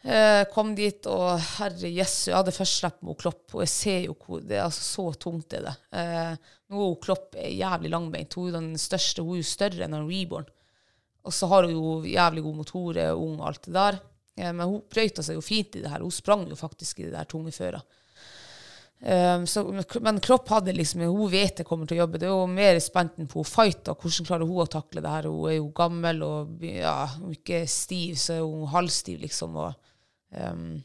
Eh, 0.06 0.44
kom 0.54 0.76
dit, 0.78 1.08
og 1.10 1.40
herre 1.58 1.90
jessu, 1.90 2.28
jeg 2.30 2.38
hadde 2.38 2.54
først 2.54 2.82
sluppet 2.82 3.08
med 3.08 3.18
Klopp, 3.22 3.46
og 3.56 3.64
jeg 3.64 3.72
ser 3.74 4.04
jo 4.06 4.14
hvor 4.22 4.44
det 4.46 4.60
er 4.60 4.68
altså 4.68 4.84
så 4.86 5.06
tungt 5.18 5.48
det 5.50 5.64
er 5.64 5.66
det. 5.66 5.76
Eh, 5.98 6.52
nå 6.74 6.90
er 6.92 7.00
Klopp 7.02 7.38
er 7.42 7.50
jævlig 7.50 7.90
langbeint. 7.94 8.38
Hun 8.38 8.52
er 8.52 8.60
den 8.60 8.82
største, 8.82 9.26
hun 9.26 9.40
er 9.40 9.42
jo 9.42 9.50
større 9.50 9.88
enn 9.88 9.98
en 9.98 10.06
reborn. 10.10 10.46
Og 11.26 11.34
så 11.34 11.50
har 11.50 11.66
hun 11.66 11.74
jo 11.74 11.96
jævlig 12.06 12.46
god 12.46 12.60
motor, 12.62 13.00
er 13.02 13.18
ung 13.18 13.40
og 13.40 13.48
alt 13.50 13.66
det 13.66 13.74
der. 13.80 14.00
Eh, 14.38 14.52
men 14.52 14.66
hun 14.68 14.84
brøyta 14.94 15.26
seg 15.26 15.40
jo 15.40 15.46
fint 15.46 15.80
i 15.80 15.82
det 15.82 15.90
her. 15.90 16.06
Hun 16.06 16.14
sprang 16.14 16.46
jo 16.52 16.60
faktisk 16.60 17.02
i 17.02 17.08
det 17.08 17.16
der 17.18 17.30
tunge 17.30 17.54
føra. 17.56 17.82
Um, 19.06 19.44
så, 19.48 19.62
men 20.02 20.18
Klopp 20.20 20.48
hadde 20.50 20.74
liksom 20.74 21.04
Hun 21.06 21.28
vet 21.30 21.60
det 21.60 21.68
kommer 21.68 21.86
til 21.86 22.00
å 22.00 22.04
jobbe. 22.04 22.18
Det 22.18 22.26
er 22.26 22.32
jo 22.34 22.48
mer 22.50 22.80
spent 22.82 23.20
enn 23.22 23.30
på 23.30 23.44
fight. 23.46 23.84
fighter. 23.84 23.98
Hvordan 24.02 24.26
klarer 24.26 24.50
hun 24.50 24.64
å 24.64 24.72
takle 24.72 25.04
det 25.06 25.12
her? 25.12 25.28
Hun 25.30 25.52
er 25.52 25.58
jo 25.60 25.68
gammel 25.78 26.24
og 26.26 26.66
ja, 26.66 26.98
ikke 27.30 27.62
stiv, 27.70 28.16
så 28.18 28.40
er 28.40 28.42
hun 28.42 28.72
halvstiv, 28.72 29.20
liksom. 29.22 29.60
Og, 29.62 29.92
um, 30.34 30.82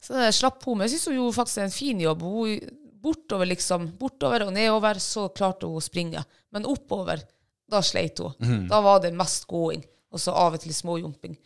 så 0.00 0.22
jeg 0.24 0.38
slapp 0.38 0.64
hun. 0.64 0.78
Men 0.78 0.88
jeg 0.88 0.96
syns 0.96 1.10
hun 1.10 1.18
gjorde 1.18 1.36
faktisk 1.36 1.64
en 1.66 1.74
fin 1.74 2.00
jobb. 2.00 2.24
Hun, 2.24 2.80
bortover, 3.06 3.50
liksom, 3.52 3.90
bortover 4.00 4.46
og 4.46 4.54
nedover 4.56 5.02
så 5.02 5.28
klarte 5.36 5.68
hun 5.68 5.76
å 5.76 5.84
springe. 5.84 6.24
Men 6.54 6.64
oppover, 6.70 7.20
da 7.68 7.82
sleit 7.84 8.24
hun. 8.24 8.32
Da 8.72 8.80
var 8.80 9.04
det 9.04 9.12
mest 9.14 9.44
gåing, 9.50 9.84
og 10.14 10.22
så 10.22 10.32
av 10.32 10.56
og 10.56 10.64
til 10.64 10.72
småjumping. 10.74 11.36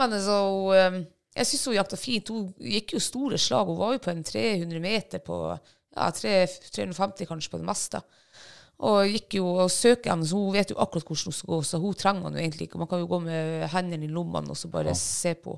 Men 0.00 0.16
hun, 0.16 0.72
um, 0.72 0.98
jeg 1.34 1.48
syns 1.48 1.64
hun 1.68 1.76
jakta 1.76 1.98
fint. 1.98 2.30
Hun 2.30 2.50
gikk 2.62 2.94
jo 2.94 3.02
store 3.02 3.38
slag. 3.42 3.70
Hun 3.70 3.80
var 3.80 3.96
jo 3.96 4.02
på 4.04 4.12
en 4.12 4.22
300 4.26 4.82
meter 4.82 5.22
på 5.24 5.38
ja, 5.50 6.10
350 6.14 7.26
kanskje 7.30 7.50
på 7.50 7.60
det 7.60 7.68
meste. 7.68 8.00
Og 8.84 9.06
gikk 9.06 9.38
jo 9.38 9.48
og 9.64 9.70
søker 9.70 10.12
henne, 10.12 10.26
så 10.26 10.38
hun 10.38 10.54
vet 10.54 10.72
jo 10.72 10.80
akkurat 10.82 11.06
hvordan 11.06 11.30
hun 11.30 11.36
skal 11.36 11.52
gå. 11.52 11.60
Så 11.66 11.80
hun 11.82 11.98
trenger 11.98 12.26
man 12.26 12.38
jo 12.38 12.42
egentlig 12.42 12.68
ikke. 12.68 12.80
Man 12.82 12.90
kan 12.90 13.02
jo 13.02 13.10
gå 13.10 13.20
med 13.26 13.66
hendene 13.74 14.06
i 14.06 14.12
lommene 14.12 14.54
og 14.54 14.58
så 14.58 14.70
bare 14.70 14.94
se 14.98 15.34
på. 15.38 15.56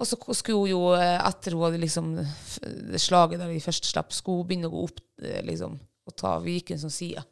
Og 0.00 0.08
så 0.08 0.16
skulle 0.32 0.62
hun 0.62 0.70
jo, 0.70 0.82
eh, 0.96 1.18
etter 1.28 1.56
hun 1.56 1.66
hadde 1.66 1.82
liksom 1.82 2.12
slaget 2.96 3.40
der 3.42 3.52
i 3.52 3.60
første 3.60 3.88
slipp, 3.88 4.14
skulle 4.16 4.40
hun 4.40 4.48
begynne 4.48 4.70
å 4.70 4.72
gå 4.72 4.84
opp 4.86 5.02
eh, 5.20 5.42
liksom, 5.44 5.76
og 6.08 6.16
ta 6.16 6.38
Viken 6.40 6.80
som 6.80 6.88
sånn 6.88 6.96
side. 6.96 7.24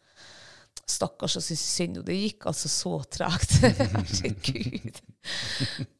Stakkars, 0.89 1.37
så 1.37 1.41
syns 1.45 1.65
synd. 1.65 2.01
Og 2.01 2.09
det 2.09 2.17
gikk 2.17 2.49
altså 2.49 2.69
så 2.73 2.95
tregt. 3.13 3.57
Herregud. 3.81 5.01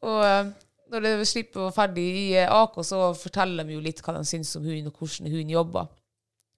og 0.05 0.21
eh, 0.25 0.51
når 0.91 1.05
det 1.05 1.29
slipper 1.29 1.67
var 1.67 1.75
ferdig 1.75 2.05
i 2.05 2.25
eh, 2.39 2.51
AK, 2.51 2.81
så 2.85 3.01
forteller 3.17 3.67
de 3.67 3.77
jo 3.77 3.83
litt 3.83 4.01
hva 4.05 4.17
de 4.17 4.25
syns 4.27 4.55
om 4.59 4.65
hunden, 4.67 4.91
og 4.91 4.99
hvordan 4.99 5.31
hunden 5.31 5.53
jobber. 5.53 5.87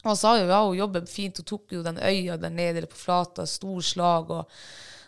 Og 0.02 0.16
så 0.16 0.18
sa 0.18 0.34
jo 0.40 0.48
ja, 0.50 0.64
hun 0.66 0.80
jobber 0.80 1.06
fint, 1.10 1.38
hun 1.42 1.50
tok 1.52 1.76
jo 1.76 1.84
den 1.86 2.02
øya 2.02 2.40
der 2.42 2.54
nede 2.54 2.88
på 2.90 2.98
flata, 2.98 3.46
stor 3.46 3.86
slag, 3.86 4.34
og, 4.34 4.60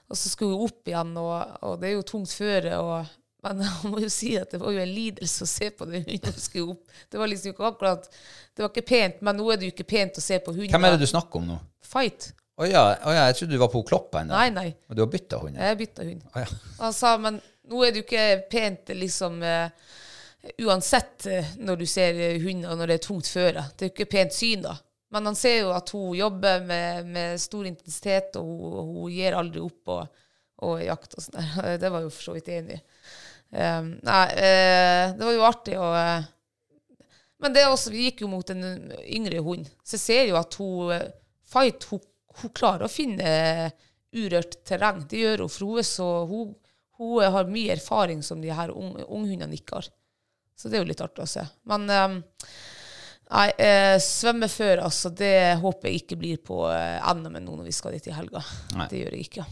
og 0.09 0.19
så 0.19 0.29
skulle 0.29 0.53
hun 0.53 0.69
opp 0.69 0.91
igjen, 0.91 1.15
og, 1.17 1.57
og 1.65 1.79
det 1.81 1.89
er 1.89 1.97
jo 1.97 2.07
tungt 2.13 2.35
føre. 2.35 2.77
og 2.79 3.19
men 3.43 3.59
jeg 3.65 3.91
må 3.91 3.99
jo 3.99 4.11
si 4.11 4.29
at 4.39 4.53
det 4.53 4.61
var 4.61 4.71
jo 4.71 4.79
en 4.79 4.93
lidelse 4.93 5.43
å 5.43 5.49
se 5.49 5.67
på 5.75 5.87
den 5.89 6.05
hunden 6.05 6.35
som 6.35 6.45
skulle 6.45 6.77
opp. 6.77 7.01
Det 7.11 7.19
var 7.19 7.31
liksom 7.31 7.51
ikke 7.51 7.65
akkurat 7.73 8.07
Det 8.53 8.63
var 8.63 8.69
ikke 8.71 8.87
pent, 8.87 9.19
men 9.25 9.35
nå 9.39 9.49
er 9.51 9.59
det 9.59 9.67
jo 9.67 9.73
ikke 9.73 9.89
pent 9.89 10.19
å 10.19 10.23
se 10.23 10.39
på 10.39 10.53
hunder. 10.55 10.71
Hvem 10.71 10.87
er 10.87 10.95
det 10.95 11.03
du 11.03 11.11
snakker 11.11 11.41
om 11.41 11.49
nå? 11.51 11.57
Fight. 11.83 12.31
Å 12.53 12.67
ja, 12.69 12.83
oh, 13.01 13.09
ja, 13.09 13.25
jeg 13.31 13.39
trodde 13.39 13.57
du 13.57 13.61
var 13.63 13.71
på 13.73 13.81
Kloppa 13.89 14.21
ennå. 14.21 14.35
Nei, 14.35 14.51
nei. 14.53 14.67
Og 14.87 14.95
du 14.97 15.01
har 15.01 15.09
bytta 15.09 15.39
hund? 15.41 15.57
Jeg 15.57 15.77
bytta 15.79 16.05
hund. 16.05 16.21
Oh, 16.29 16.37
ja. 16.43 16.59
Han 16.83 16.93
sa, 16.93 17.15
men 17.21 17.39
nå 17.69 17.83
er 17.83 17.91
det 17.91 18.01
jo 18.01 18.07
ikke 18.07 18.25
pent 18.51 18.91
liksom 18.97 19.43
eh, 19.47 19.91
Uansett 20.65 21.25
eh, 21.31 21.53
når 21.63 21.79
du 21.79 21.85
ser 21.87 22.17
eh, 22.19 22.41
hunder 22.43 22.75
når 22.75 22.89
det 22.89 22.95
er 22.97 23.05
tungt 23.05 23.29
føre. 23.31 23.63
Det 23.71 23.85
er 23.85 23.89
jo 23.91 23.93
ikke 23.93 24.11
pent 24.11 24.35
syn, 24.35 24.65
da. 24.65 24.73
Men 25.13 25.29
han 25.29 25.37
ser 25.39 25.61
jo 25.61 25.69
at 25.71 25.91
hun 25.95 26.17
jobber 26.17 26.65
med, 26.67 27.07
med 27.13 27.39
stor 27.39 27.67
intensitet, 27.69 28.35
og 28.41 28.49
hun, 28.49 28.89
hun 28.97 29.13
gir 29.13 29.37
aldri 29.39 29.61
opp 29.63 29.93
og, 29.93 30.23
og 30.67 30.81
og 30.83 31.15
sånn 31.15 31.37
der. 31.37 31.77
Det 31.83 31.91
var 31.93 32.03
jo 32.03 32.11
for 32.11 32.27
så 32.27 32.35
vidt 32.35 32.51
enig 32.51 32.75
i. 32.75 32.83
Um, 33.53 33.91
nei, 34.01 34.23
uh, 34.33 35.11
det 35.13 35.21
var 35.27 35.35
jo 35.35 35.43
artig 35.45 35.75
å 35.77 35.87
uh, 35.93 36.23
Men 37.37 37.53
det 37.53 37.61
er 37.61 37.67
også, 37.69 37.91
vi 37.93 38.07
gikk 38.07 38.23
jo 38.23 38.29
mot 38.31 38.49
en 38.49 38.63
yngre 39.03 39.43
hund, 39.45 39.67
så 39.85 39.93
jeg 39.93 40.01
ser 40.01 40.23
jo 40.31 40.39
at 40.39 40.57
hun 40.57 40.89
uh, 40.89 41.03
Fight, 41.53 41.85
hun, 41.91 42.01
hun 42.39 42.53
klarer 42.57 42.87
å 42.87 42.89
finne 42.89 43.29
urørt 44.09 44.57
terreng. 44.65 45.03
Det 45.05 45.19
gjør 45.21 45.43
hun, 45.45 45.51
for 45.53 45.69
hun, 45.69 45.83
er 45.83 45.85
så, 45.85 46.07
hun, 46.25 46.55
hun 47.03 47.35
har 47.35 47.49
mye 47.51 47.75
erfaring 47.75 48.23
som 48.25 48.41
de 48.43 48.51
her 48.53 48.71
ung- 48.73 48.97
unghundene 49.03 49.57
ikke 49.59 49.79
har. 49.79 49.89
Så 50.55 50.69
det 50.69 50.77
er 50.79 50.83
jo 50.85 50.89
litt 50.91 51.03
artig 51.03 51.25
å 51.25 51.29
se. 51.29 51.43
Men 51.69 51.87
um, 51.89 52.17
nei, 53.33 53.47
eh, 53.57 53.95
svømmefør, 54.03 54.83
altså, 54.85 55.09
det 55.17 55.33
håper 55.63 55.89
jeg 55.89 56.03
ikke 56.03 56.19
blir 56.21 56.41
på 56.45 56.63
eh, 56.69 56.99
NM 57.17 57.39
nå 57.41 57.57
når 57.57 57.65
vi 57.69 57.73
skal 57.75 57.95
dit 57.97 58.11
i 58.11 58.15
helga. 58.15 58.43
Nei. 58.77 58.89
Det 58.91 59.01
gjør 59.01 59.17
jeg 59.17 59.27
ikke. 59.29 59.47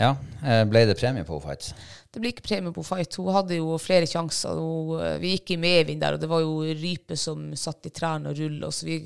Ja, 0.00 0.14
eh, 0.46 0.62
ble 0.70 0.86
det 0.88 0.96
premie 0.96 1.26
på 1.28 1.36
fight? 1.44 1.72
Det 2.10 2.22
ble 2.22 2.30
ikke 2.32 2.46
premie 2.46 2.72
på 2.74 2.82
fight. 2.86 3.18
Hun 3.20 3.34
hadde 3.34 3.58
jo 3.58 3.74
flere 3.82 4.08
sjanser. 4.08 4.56
Hun, 4.56 4.94
eh, 5.04 5.18
vi 5.20 5.34
gikk 5.34 5.52
i 5.54 5.60
medvind 5.60 6.00
der, 6.00 6.16
og 6.16 6.22
det 6.22 6.30
var 6.30 6.40
jo 6.40 6.62
rype 6.64 7.18
som 7.20 7.50
satt 7.58 7.90
i 7.90 7.92
trærne 7.94 8.32
og 8.32 8.38
rulla, 8.40 8.70
så 8.72 8.88
vi, 8.88 8.96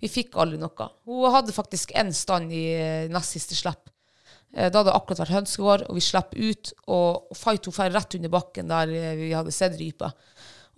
vi 0.00 0.10
fikk 0.10 0.34
aldri 0.40 0.58
noe. 0.60 0.88
Hun 1.06 1.30
hadde 1.36 1.54
faktisk 1.54 1.94
én 2.00 2.10
stand 2.16 2.50
i 2.56 2.64
eh, 2.74 3.06
nest 3.12 3.36
siste 3.36 3.54
slipp. 3.60 3.92
Eh, 4.54 4.70
Da 4.70 4.80
hadde 4.80 4.90
det 4.90 4.96
akkurat 4.96 5.22
vært 5.24 5.36
hønsegård, 5.36 5.86
og 5.88 5.98
vi 5.98 6.04
slapp 6.04 6.34
ut, 6.34 6.72
og 6.88 7.36
hun 7.44 7.74
fer 7.76 7.92
rett 7.94 8.16
under 8.18 8.32
bakken 8.32 8.70
der 8.70 8.94
eh, 8.94 9.16
vi 9.16 9.32
hadde 9.32 9.54
sett 9.54 9.78
rypa. 9.78 10.12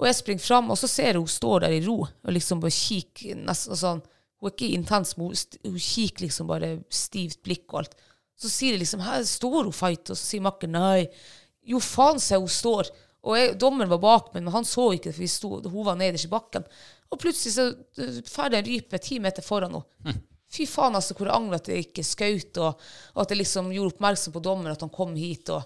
Og 0.01 0.09
jeg 0.09 0.19
springer 0.19 0.45
fram, 0.45 0.71
og 0.73 0.79
så 0.81 0.89
ser 0.89 1.15
hun 1.21 1.29
står 1.29 1.65
der 1.65 1.77
i 1.77 1.83
ro 1.85 2.01
og 2.03 2.33
liksom 2.33 2.61
bare 2.63 2.75
kikker 2.75 3.39
nesten 3.45 3.79
sånn 3.79 4.01
Hun 4.43 4.49
er 4.49 4.55
ikke 4.57 4.75
intens, 4.75 5.13
men 5.17 5.31
hun, 5.31 5.77
kikker 5.79 6.25
liksom 6.25 6.49
bare 6.49 6.81
stivt 6.91 7.45
blikk 7.47 7.69
og 7.71 7.85
alt. 7.85 7.93
Så 8.35 8.49
sier 8.51 8.73
jeg 8.75 8.81
liksom 8.81 9.01
'Her 9.01 9.23
står 9.23 9.63
hun 9.69 9.73
fight', 9.73 10.11
og 10.11 10.17
så 10.19 10.25
sier 10.25 10.43
makker 10.43 10.67
nei. 10.67 11.07
Jo, 11.63 11.79
faen 11.79 12.19
se 12.19 12.35
hun 12.35 12.49
står. 12.49 12.91
Og 13.23 13.37
jeg, 13.39 13.55
dommeren 13.61 13.93
var 13.93 14.03
bak 14.03 14.35
meg, 14.35 14.43
men 14.43 14.53
han 14.53 14.65
så 14.65 14.89
ikke 14.91 15.13
det, 15.13 15.15
for 15.15 15.23
vi 15.23 15.29
sto, 15.31 15.61
hun 15.63 15.87
var 15.87 15.95
nederst 15.95 16.27
i 16.27 16.33
bakken. 16.33 16.65
Og 17.13 17.21
plutselig 17.23 17.55
så 17.55 17.69
drar 17.95 18.19
fer 18.27 18.51
det 18.51 18.59
en 18.59 18.67
rype 18.73 18.99
ti 18.99 19.21
meter 19.21 19.43
foran 19.47 19.79
henne. 19.79 20.19
Fy 20.53 20.67
faen, 20.69 20.95
altså, 20.99 21.15
hvor 21.17 21.31
jeg 21.31 21.37
angrer 21.38 21.61
at 21.62 21.69
jeg 21.73 21.87
ikke 21.87 22.05
skjøt, 22.05 22.59
og, 22.61 22.83
og 23.15 23.23
at 23.25 23.31
jeg 23.33 23.41
liksom 23.41 23.71
gjorde 23.73 23.95
oppmerksom 23.95 24.35
på 24.35 24.43
dommeren 24.45 24.75
at 24.77 24.83
han 24.85 24.93
kom 24.93 25.15
hit. 25.17 25.49
Og, 25.55 25.65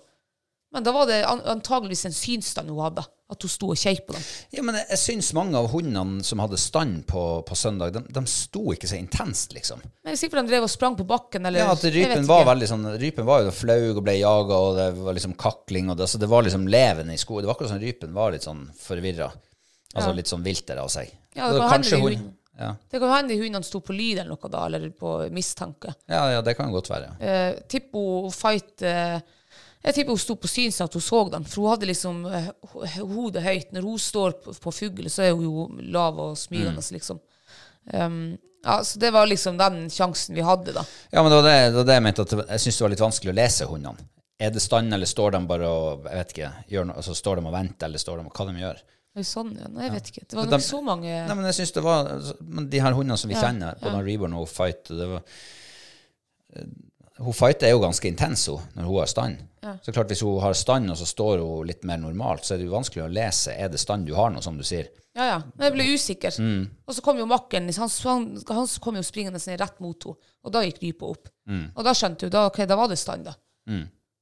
men 0.75 0.85
da 0.87 0.93
var 0.95 1.09
det 1.11 1.25
antageligvis 1.27 2.05
en 2.07 2.15
synsstand 2.15 2.71
hun 2.71 2.85
hadde, 2.85 3.03
at 3.27 3.43
hun 3.43 3.51
sto 3.51 3.73
og 3.75 3.81
kjekk 3.81 4.05
på 4.07 4.15
dem. 4.15 4.23
Ja, 4.55 4.63
men 4.63 4.77
jeg, 4.79 4.87
jeg 4.93 5.01
syns 5.03 5.33
mange 5.35 5.59
av 5.59 5.67
hundene 5.73 6.23
som 6.27 6.39
hadde 6.39 6.59
stand 6.63 7.01
på, 7.11 7.23
på 7.49 7.59
søndag, 7.59 7.97
de, 7.97 8.05
de 8.15 8.23
sto 8.31 8.63
ikke 8.77 8.87
så 8.87 8.95
intenst, 9.01 9.57
liksom. 9.57 9.83
Men 10.07 10.21
sikkert 10.21 10.45
de 10.45 10.53
drev 10.53 10.69
og 10.69 10.71
sprang 10.71 10.95
på 11.01 11.09
bakken, 11.11 11.49
eller 11.51 11.65
Ja, 11.65 11.73
at 11.75 11.83
rypen 11.91 12.29
var 12.31 12.47
veldig 12.53 12.69
sånn 12.71 12.87
Rypen 13.03 13.27
var 13.27 13.43
jo 13.49 13.57
flau 13.59 13.81
og 13.97 14.03
ble 14.07 14.15
jaga, 14.21 14.61
og 14.69 14.79
det 14.79 14.87
var 15.03 15.19
liksom 15.19 15.35
kakling, 15.43 15.91
og 15.91 15.99
det, 15.99 16.07
så 16.15 16.23
det 16.23 16.31
var 16.31 16.47
liksom 16.47 16.71
levende 16.71 17.19
i 17.19 17.23
sko. 17.25 17.41
Det 17.43 17.51
var 17.51 17.59
akkurat 17.59 17.75
som 17.75 17.83
rypen 17.83 18.15
var 18.15 18.37
litt 18.37 18.47
sånn 18.47 18.63
forvirra. 18.79 19.33
Altså 19.97 20.11
Ja. 20.13 20.17
litt 20.21 20.31
sånn 20.31 20.47
viltere 20.47 20.83
av 20.87 20.91
seg. 20.95 21.11
Ja, 21.35 21.49
det 21.51 21.57
det 21.57 21.63
kan 21.65 21.71
hende 21.73 21.75
kanskje 21.75 21.97
de 21.97 22.03
hun- 22.05 22.19
hund- 22.21 22.36
ja. 22.59 22.71
Det 22.91 23.01
kan 23.03 23.13
hende 23.13 23.37
hundene 23.37 23.65
sto 23.67 23.81
på 23.85 23.93
lyd 23.97 24.19
eller 24.23 24.33
noe 24.35 24.51
da, 24.53 24.63
eller 24.67 24.89
på 24.97 25.15
mistanke. 25.35 25.93
Ja, 26.09 26.23
ja, 26.33 26.43
det 26.43 26.55
kan 26.57 26.73
godt 26.73 26.89
være. 26.91 27.11
Eh, 27.21 27.59
tipper 27.69 28.07
hun 28.25 28.33
fight 28.33 28.83
eh, 28.83 29.19
Jeg 29.85 29.95
tipper 29.95 30.17
hun 30.17 30.19
sto 30.19 30.35
på 30.41 30.49
syns 30.51 30.81
at 30.83 30.97
hun 30.97 31.05
så 31.05 31.21
dem, 31.31 31.45
for 31.45 31.63
hun 31.63 31.71
hadde 31.75 31.87
liksom 31.93 32.25
eh, 32.27 32.49
hodet 33.03 33.45
høyt. 33.45 33.73
Når 33.77 33.87
hun 33.87 33.99
står 34.03 34.39
på, 34.43 34.55
på 34.65 34.73
fugl, 34.75 35.07
så 35.13 35.23
er 35.29 35.37
hun 35.37 35.45
jo 35.45 35.67
lav 35.95 36.19
og 36.19 36.35
smygende, 36.41 36.83
Mm. 36.83 36.93
liksom. 36.97 37.21
Um, 37.93 38.37
ja, 38.65 38.81
så 38.85 38.99
det 38.99 39.13
var 39.15 39.29
liksom 39.31 39.59
den 39.61 39.85
sjansen 39.91 40.35
vi 40.35 40.43
hadde, 40.43 40.73
da. 40.75 40.83
Ja, 41.13 41.23
men 41.23 41.31
det 41.31 41.37
var 41.39 41.47
det, 41.47 41.55
det, 41.71 41.77
var 41.77 41.85
det 41.87 41.95
jeg 42.01 42.03
mente. 42.03 42.23
At 42.27 42.33
jeg 42.57 42.65
syns 42.65 42.79
det 42.81 42.85
var 42.87 42.95
litt 42.97 43.05
vanskelig 43.05 43.31
å 43.31 43.37
lese 43.39 43.69
hundene. 43.71 44.09
Er 44.43 44.51
det 44.53 44.61
stand, 44.61 44.93
eller 44.93 45.07
står 45.09 45.33
de 45.37 45.39
bare 45.49 45.69
og 45.71 46.09
jeg 46.11 46.19
vet 46.19 46.33
ikke, 46.35 46.49
gjør 46.75 46.89
noe, 46.91 46.97
altså 47.01 47.15
står 47.17 47.39
de 47.39 47.47
og 47.47 47.55
venter, 47.55 47.87
eller 47.87 48.03
står 48.03 48.19
de 48.19 48.27
og 48.27 48.35
hva 48.37 48.49
de 48.51 48.61
gjør? 48.65 48.83
Sånn, 49.25 49.55
ja? 49.57 49.69
Nei, 49.73 49.85
jeg 49.87 49.93
vet 49.93 50.11
ikke. 50.11 50.25
Det 50.29 50.37
var 50.37 50.45
Så 50.45 50.51
nok 50.51 50.61
de- 50.61 50.67
så 50.67 50.83
mange 50.85 51.13
Nei, 51.29 51.35
men 51.35 51.45
jeg 51.47 51.55
synes 51.55 51.73
det 51.73 51.83
var 51.83 52.11
men 52.41 52.69
De 52.69 52.79
her 52.81 52.93
hundene 52.93 53.17
som 53.17 53.29
vi 53.31 53.35
Ja, 53.35 53.43
kjenner, 53.47 53.79
både 53.81 53.95
ja. 53.97 54.03
Reborn 54.03 54.35
og 54.35 54.49
Fight 54.49 54.85
det 54.85 55.09
var, 55.09 55.23
eh, 56.57 56.65
Hun 57.19 57.33
Fight 57.33 57.63
er 57.63 57.71
jo 57.71 57.81
ganske 57.81 58.05
intens 58.11 58.47
hun, 58.47 58.61
når 58.77 58.83
hun 58.85 58.99
har 58.99 59.07
stand. 59.07 59.37
Så 59.83 59.93
klart 59.93 60.09
Hvis 60.09 60.21
hun 60.21 60.39
har 60.41 60.53
stand, 60.53 60.91
og 60.91 60.97
så 61.01 61.07
står 61.07 61.39
hun 61.41 61.67
litt 61.67 61.83
mer 61.85 61.97
normalt, 61.97 62.45
så 62.45 62.55
er 62.55 62.59
det 62.59 62.67
jo 62.67 62.75
vanskelig 62.77 63.07
å 63.07 63.13
lese. 63.13 63.55
Er 63.57 63.69
det 63.73 63.81
stand 63.81 64.07
du 64.07 64.15
har 64.15 64.31
nå, 64.31 64.43
som 64.43 64.57
du 64.59 64.63
sier? 64.63 64.89
Ja, 65.17 65.25
ja. 65.31 65.39
Men 65.57 65.73
jeg 65.73 65.73
ble 65.73 65.87
usikker. 65.97 66.37
Mm. 66.39 66.69
Og 66.87 66.95
så 66.95 67.01
kom 67.03 67.17
jo 67.17 67.25
makkeren, 67.27 67.73
han, 67.75 67.89
han, 68.05 68.27
han 68.53 68.67
kom 68.85 68.97
jo 68.97 69.03
springende 69.03 69.41
ned 69.47 69.61
rett 69.61 69.81
mot 69.81 70.05
henne, 70.05 70.17
og 70.45 70.53
da 70.53 70.61
gikk 70.61 70.83
rypa 70.83 71.09
opp. 71.09 71.29
Mm. 71.49 71.71
Og 71.75 71.85
da 71.89 71.95
skjønte 71.97 72.29
hun, 72.29 72.31
da, 72.37 72.45
ok, 72.51 72.67
da 72.69 72.77
var 72.77 72.89
det 72.93 72.99
stand, 73.01 73.25
da. 73.25 73.35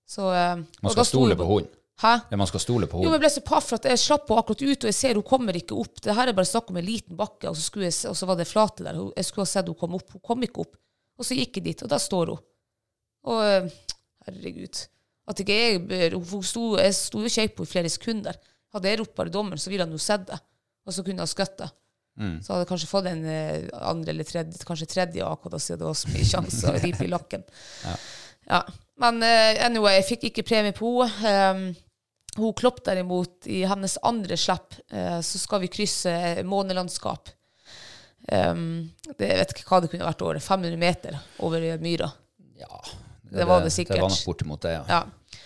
Så, 0.07 0.30
eh, 0.30 0.54
Man 0.54 0.66
og 0.85 0.94
da 0.94 1.02
skal 1.02 1.04
stole 1.11 1.35
på 1.37 1.46
hund. 1.50 1.66
Hæ? 2.02 2.12
Ja, 2.30 2.37
man 2.37 2.48
skal 2.50 2.62
stole 2.62 2.88
på 2.90 2.98
henne. 2.98 3.07
Jo, 3.07 3.12
men 3.12 3.20
jeg 3.20 3.22
ble 3.22 3.33
så 3.37 3.42
paff 3.46 3.68
for 3.70 3.78
at 3.78 3.87
jeg 3.87 4.00
slapp 4.02 4.26
henne 4.26 4.42
akkurat 4.42 4.64
ut, 4.64 4.87
og 4.87 4.88
jeg 4.90 4.96
ser 4.98 5.18
hun 5.20 5.26
kommer 5.26 5.59
ikke 5.59 5.76
opp. 5.78 6.00
Det 6.02 6.16
her 6.16 6.30
er 6.30 6.37
bare 6.37 6.50
snakk 6.50 6.72
om 6.72 6.80
en 6.80 6.87
liten 6.87 7.18
bakke, 7.18 7.50
og 7.52 7.59
så, 7.59 7.68
jeg, 7.85 7.94
og 8.11 8.16
så 8.18 8.26
var 8.30 8.40
det 8.40 8.48
flate 8.50 8.87
der. 8.87 8.98
Jeg 9.14 9.28
skulle 9.28 9.46
ha 9.46 9.52
sett 9.52 9.70
hun 9.70 9.78
kom 9.78 9.94
opp. 10.00 10.16
Hun 10.16 10.24
kom 10.24 10.42
ikke 10.46 10.64
opp. 10.64 10.74
Og 11.14 11.28
så 11.28 11.38
gikk 11.38 11.61
jeg 11.61 11.68
dit, 11.68 11.85
og 11.87 11.92
da 11.92 12.00
står 12.02 12.35
hun. 12.35 12.42
Og 13.30 13.44
eh, 13.46 13.70
herregud. 14.26 14.83
At 15.30 15.40
ikke 15.40 15.54
jeg 15.57 16.11
Hun 16.18 16.42
sto, 16.44 16.74
jeg 16.76 16.96
sto 16.98 17.22
jo 17.22 17.30
kjekk 17.33 17.54
på 17.57 17.64
i 17.64 17.70
flere 17.70 17.92
sekunder. 17.92 18.37
Hadde 18.74 18.90
jeg 18.90 19.00
ropt 19.00 19.14
bare 19.16 19.33
dommeren, 19.33 19.62
så 19.62 19.70
ville 19.70 19.87
han 19.87 19.94
jo 19.94 20.02
sett 20.02 20.26
det. 20.28 20.40
Og 20.85 20.92
så 20.92 21.04
kunne 21.07 21.24
han 21.24 21.30
skutt 21.30 21.57
det. 21.62 21.70
Så 22.14 22.52
hadde 22.52 22.62
jeg 22.62 22.68
kanskje 22.70 22.87
fått 22.90 23.07
en 23.11 23.24
eh, 23.26 23.64
andre 23.80 24.12
eller 24.12 24.26
tredje, 24.28 24.61
kanskje 24.66 24.87
tredje 24.90 25.24
AK, 25.26 25.48
da, 25.50 25.59
siden 25.59 25.80
det 25.80 25.88
var 25.88 25.96
så 25.98 26.11
mye 26.12 26.26
sjanser 26.28 26.70
å 26.70 26.83
ripe 26.83 27.07
i 27.07 27.11
lakken. 27.11 27.42
Ja. 27.83 27.94
Men 29.00 29.22
uh, 29.22 29.64
anyway, 29.64 29.98
jeg 29.98 30.09
fikk 30.12 30.28
ikke 30.30 30.46
premie 30.50 30.76
på 30.76 30.96
henne. 31.07 31.72
Um, 31.74 31.80
hun 32.35 32.50
Klopp 32.59 32.80
derimot, 32.83 33.46
i 33.46 33.61
hennes 33.62 33.92
andre 34.02 34.35
slipp, 34.38 34.74
uh, 34.90 35.20
så 35.22 35.38
skal 35.38 35.62
vi 35.62 35.70
krysse 35.70 36.42
månelandskap. 36.46 37.30
Um, 38.26 38.88
det, 39.12 39.28
jeg 39.28 39.38
vet 39.38 39.52
ikke 39.54 39.68
hva 39.68 39.80
det 39.85 39.90
kunne 39.92 40.09
vært 40.09 40.24
over. 40.24 40.40
500 40.42 40.80
meter 40.80 41.18
over 41.46 41.66
myra. 41.83 42.11
Ja, 42.59 42.80
Det 43.22 43.46
var 43.46 43.62
det 43.62 43.70
sikkert. 43.74 43.96
Det 43.98 44.02
var 44.02 44.14
nok 44.14 44.26
bortimot 44.26 44.66
det, 44.66 44.72
ja. 44.78 44.85
Ja. 44.88 45.44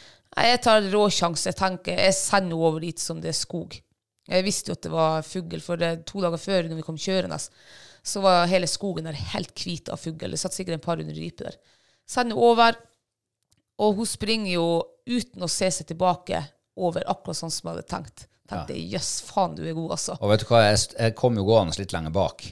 Jeg 0.48 0.62
tar 0.64 0.88
råsjanse. 0.92 1.48
Jeg 1.50 1.58
tenker, 1.58 1.98
jeg 1.98 2.16
sender 2.16 2.54
henne 2.54 2.64
over 2.68 2.80
dit 2.84 3.00
som 3.02 3.20
det 3.20 3.32
er 3.32 3.36
skog. 3.36 3.76
Jeg 4.28 4.44
visste 4.44 4.70
jo 4.70 4.76
at 4.76 4.84
det 4.84 4.92
var 4.92 5.24
fugl, 5.24 5.60
for 5.64 5.80
det, 5.80 5.92
to 6.08 6.20
dager 6.22 6.40
før, 6.40 6.68
når 6.68 6.80
vi 6.80 6.84
kom 6.84 7.00
kjørende, 7.00 7.38
så 8.08 8.20
var 8.22 8.48
hele 8.50 8.68
skogen 8.68 9.08
der 9.08 9.16
helt 9.32 9.56
hvit 9.56 9.88
av 9.92 10.00
fugl. 10.00 10.28
Det 10.30 10.40
satt 10.40 10.56
sikkert 10.56 10.78
en 10.78 10.84
par 10.84 11.00
hundre 11.00 11.16
ryper 11.16 11.48
der. 11.48 11.58
Sender 12.08 12.40
over, 12.40 12.78
og 13.78 13.98
hun 14.00 14.08
springer 14.08 14.52
jo 14.54 14.68
uten 15.08 15.44
å 15.44 15.50
se 15.52 15.68
seg 15.72 15.90
tilbake 15.90 16.40
over, 16.78 17.04
akkurat 17.10 17.36
sånn 17.38 17.52
som 17.52 17.68
jeg 17.68 17.76
hadde 17.76 17.90
tenkt. 17.90 18.26
Tenkte 18.48 18.76
jøss, 18.80 19.18
faen, 19.28 19.54
du 19.58 19.64
er 19.66 19.74
god, 19.76 19.92
altså. 19.98 20.14
Og 20.24 20.30
vet 20.32 20.40
du 20.40 20.48
hva, 20.48 20.62
jeg, 20.70 20.80
jeg 20.96 21.14
kom 21.18 21.36
jo 21.36 21.44
gående 21.44 21.76
litt 21.76 21.92
lenger 21.92 22.14
bak, 22.16 22.46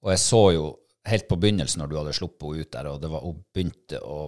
og 0.00 0.12
jeg 0.14 0.22
så 0.22 0.42
jo 0.56 0.68
helt 1.10 1.26
på 1.28 1.36
begynnelsen 1.40 1.82
når 1.82 1.90
du 1.90 1.96
hadde 1.98 2.14
sluppet 2.16 2.46
henne 2.48 2.64
ut 2.64 2.70
der, 2.72 2.88
og 2.88 3.02
det 3.02 3.10
var, 3.12 3.24
hun 3.26 3.42
begynte 3.52 4.00
å 4.00 4.20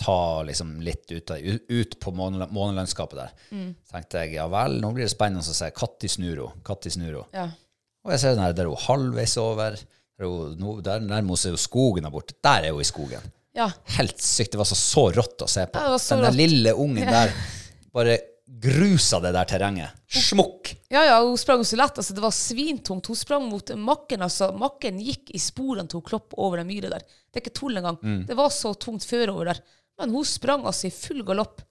ta 0.00 0.42
liksom 0.42 0.72
litt 0.82 1.12
ut, 1.14 1.30
ut 1.70 1.94
på 2.02 2.12
måne- 2.18 2.48
månelandskapet 2.50 3.20
der. 3.20 3.34
Mm. 3.54 3.68
tenkte 3.92 4.24
jeg, 4.24 4.34
ja 4.40 4.48
vel, 4.50 4.80
nå 4.82 4.90
blir 4.96 5.06
det 5.06 5.12
spennende 5.14 5.44
å 5.46 5.54
se. 5.54 5.70
katt 5.70 6.02
snur 6.10 6.40
hun, 6.42 6.64
katt 6.66 6.90
snur 6.90 7.20
hun. 7.20 7.28
Ja. 7.36 7.46
Og 8.04 8.10
jeg 8.12 8.24
ser 8.24 8.34
den 8.34 8.42
her, 8.42 8.56
der 8.58 8.66
er 8.66 8.74
hun 8.74 8.84
halvveis 8.88 9.36
over, 9.38 9.78
der, 9.78 10.26
er 10.26 10.32
hun, 10.58 10.82
der 10.82 11.06
nærmer 11.06 11.36
hun 11.36 11.40
seg 11.40 11.54
jo 11.54 11.62
skogen 11.62 12.06
der 12.08 12.14
borte. 12.14 12.34
Der 12.42 12.66
er 12.66 12.74
hun 12.74 12.82
i 12.82 12.90
skogen. 12.90 13.30
Ja. 13.54 13.70
Helt 13.96 14.20
sykt. 14.20 14.52
Det 14.52 14.60
var 14.60 14.68
så, 14.68 14.78
så 14.78 15.08
rått 15.14 15.44
å 15.44 15.50
se 15.50 15.66
på. 15.70 15.82
Ja, 15.82 15.98
den 15.98 16.24
der 16.26 16.38
lille 16.38 16.72
ungen 16.74 17.06
der 17.06 17.34
bare 17.94 18.18
grusa 18.64 19.20
det 19.20 19.34
der 19.34 19.48
terrenget. 19.48 20.00
Smukk! 20.08 20.72
Ja, 20.92 21.04
ja, 21.04 21.20
hun 21.22 21.38
sprang 21.38 21.64
så 21.64 21.78
lett. 21.78 21.98
Altså, 21.98 22.14
det 22.16 22.22
var 22.24 22.34
svintungt. 22.34 23.06
Hun 23.06 23.18
sprang 23.18 23.46
mot 23.50 23.70
makken. 23.78 24.24
Altså, 24.26 24.50
makken 24.58 24.98
gikk 25.02 25.30
i 25.34 25.40
sporene 25.42 25.90
til 25.90 26.00
hun 26.00 26.08
klopp 26.08 26.34
over 26.38 26.60
den 26.60 26.70
myra 26.70 26.90
der. 26.96 27.06
Det 27.06 27.40
er 27.40 27.44
ikke 27.44 27.58
tull 27.60 27.78
engang. 27.78 27.98
Det 28.28 28.36
var 28.38 28.50
så 28.54 28.74
tungt 28.74 29.06
før 29.08 29.36
over 29.36 29.52
der. 29.52 29.62
Men 30.00 30.14
hun 30.14 30.26
sprang 30.26 30.66
altså 30.66 30.88
i 30.88 30.94
full 30.94 31.22
galopp. 31.26 31.62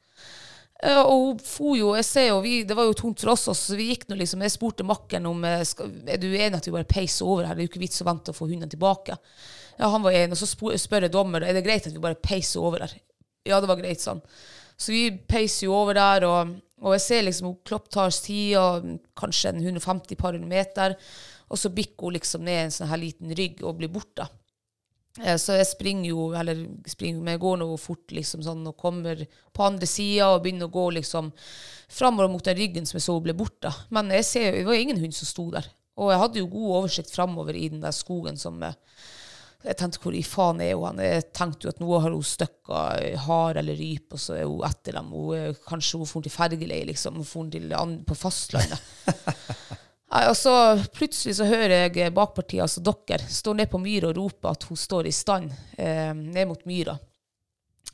Uh, 0.83 0.99
og 0.99 1.19
hun 1.23 1.37
for 1.39 1.77
jo, 1.79 1.93
jeg 1.95 2.03
ser 2.03 2.25
jo, 2.27 2.41
vi, 2.43 2.57
Det 2.67 2.75
var 2.75 2.89
jo 2.89 2.95
tungt 2.99 3.21
for 3.21 3.31
oss, 3.31 3.45
også, 3.47 3.71
så 3.71 3.77
vi 3.79 3.85
gikk 3.93 4.09
nå 4.09 4.17
liksom, 4.19 4.41
jeg 4.43 4.51
spurte 4.51 4.83
makken 4.83 5.29
om 5.29 5.45
eh, 5.47 5.61
skal, 5.63 5.93
er 6.11 6.19
du 6.19 6.25
enig 6.27 6.57
at 6.57 6.67
vi 6.67 6.73
bare 6.75 6.89
peiser 6.89 7.23
over 7.23 7.47
her. 7.47 7.55
Det 7.55 7.63
er 7.63 7.69
jo 7.69 7.71
ikke 7.71 7.83
vits 7.85 8.03
å 8.03 8.07
vente 8.09 8.33
å 8.33 8.35
få 8.35 8.49
hundene 8.49 8.71
tilbake. 8.71 9.15
Ja, 9.79 9.89
Han 9.89 10.03
var 10.05 10.11
enig, 10.15 10.35
og 10.35 10.41
så 10.41 10.47
spør 10.77 11.07
jeg 11.07 11.13
dommer 11.13 11.43
er 11.43 11.53
det 11.57 11.63
greit 11.65 11.87
at 11.87 11.93
vi 11.95 12.03
bare 12.03 12.19
peiser 12.19 12.61
over 12.61 12.85
der. 12.85 12.93
Ja, 13.47 13.59
det 13.59 13.67
var 13.67 13.79
greit, 13.81 14.01
sånn. 14.03 14.21
Så 14.77 14.93
vi 14.93 15.07
peiser 15.29 15.67
jo 15.67 15.75
over 15.75 15.97
der, 15.97 16.25
og, 16.27 16.53
og 16.83 16.95
jeg 16.95 17.03
ser 17.03 17.25
liksom 17.27 17.57
Klopp 17.67 17.89
tar 17.93 18.13
tida, 18.13 18.81
kanskje 19.19 19.51
en 19.53 19.61
150 19.63 20.17
par 20.19 20.37
meter, 20.39 20.95
og 21.49 21.59
så 21.59 21.69
bikker 21.73 22.07
hun 22.07 22.15
liksom 22.17 22.45
ned 22.47 22.65
en 22.65 22.73
sånn 22.73 22.89
her 22.89 23.01
liten 23.01 23.33
rygg 23.37 23.61
og 23.63 23.77
blir 23.81 23.91
borte. 23.93 24.25
Eh, 25.21 25.37
Så 25.37 25.53
jeg 25.59 25.67
springer 25.69 26.09
jo, 26.09 26.31
eller 26.33 26.63
springer, 26.89 27.21
men 27.21 27.35
jeg 27.35 27.43
går 27.43 27.59
nå 27.61 27.67
fort 27.77 28.13
liksom 28.15 28.41
sånn, 28.45 28.63
og 28.69 28.77
kommer 28.79 29.25
på 29.53 29.65
andre 29.67 29.89
sida 29.89 30.31
og 30.33 30.41
begynner 30.45 30.69
å 30.71 30.73
gå 30.73 30.87
liksom 30.97 31.29
framover 31.93 32.31
mot 32.33 32.43
den 32.47 32.57
ryggen 32.57 32.87
som 32.89 32.97
jeg 32.97 33.05
så 33.05 33.19
ble 33.21 33.35
borte. 33.37 33.69
Men 33.93 34.09
jeg 34.15 34.25
ser, 34.25 34.51
det 34.57 34.65
var 34.65 34.79
ingen 34.79 35.01
hund 35.03 35.13
som 35.13 35.29
sto 35.29 35.49
der. 35.53 35.67
Og 36.01 36.09
jeg 36.09 36.23
hadde 36.23 36.41
jo 36.41 36.49
god 36.49 36.71
oversikt 36.79 37.13
framover 37.13 37.53
i 37.53 37.67
den 37.69 37.83
der 37.83 37.93
skogen 37.93 38.39
som 38.41 38.57
eh, 38.65 38.73
Jeg 39.63 39.77
tenkte 39.79 40.01
hvor 40.03 40.15
i 40.15 40.23
faen 40.27 40.59
er 40.63 40.73
hun? 40.75 40.99
Jeg 40.99 41.29
tenkte 41.31 41.67
jo 41.67 41.71
at 41.71 41.79
nå 41.79 41.99
har 42.03 42.11
hun 42.11 42.25
støkka 42.27 42.81
hare 43.25 43.61
eller 43.61 43.77
rype, 43.79 44.17
og 44.17 44.19
så 44.19 44.35
er 44.41 44.49
hun 44.49 44.65
etter 44.67 44.97
dem. 44.97 45.13
Hun 45.13 45.55
kanskje 45.69 46.01
hun 46.01 46.09
får 46.09 46.25
til 46.25 46.33
fergeleie, 46.33 46.89
liksom. 46.89 47.21
Hun 47.21 47.29
får 47.29 47.53
til 47.55 47.77
på 48.07 48.17
fastlandet. 48.19 48.83
Nei, 50.13 50.27
og 50.29 50.35
så 50.37 50.53
plutselig 50.93 51.39
så 51.39 51.47
hører 51.49 51.87
jeg 51.87 52.13
bakpartiet, 52.13 52.61
altså 52.61 52.83
dere, 52.85 53.23
stå 53.33 53.55
ned 53.57 53.71
på 53.71 53.79
myra 53.81 54.11
og 54.11 54.19
rope 54.19 54.51
at 54.51 54.67
hun 54.69 54.77
står 54.77 55.09
i 55.09 55.15
stand 55.15 55.49
eh, 55.73 56.11
ned 56.13 56.51
mot 56.51 56.67
myra. 56.69 56.93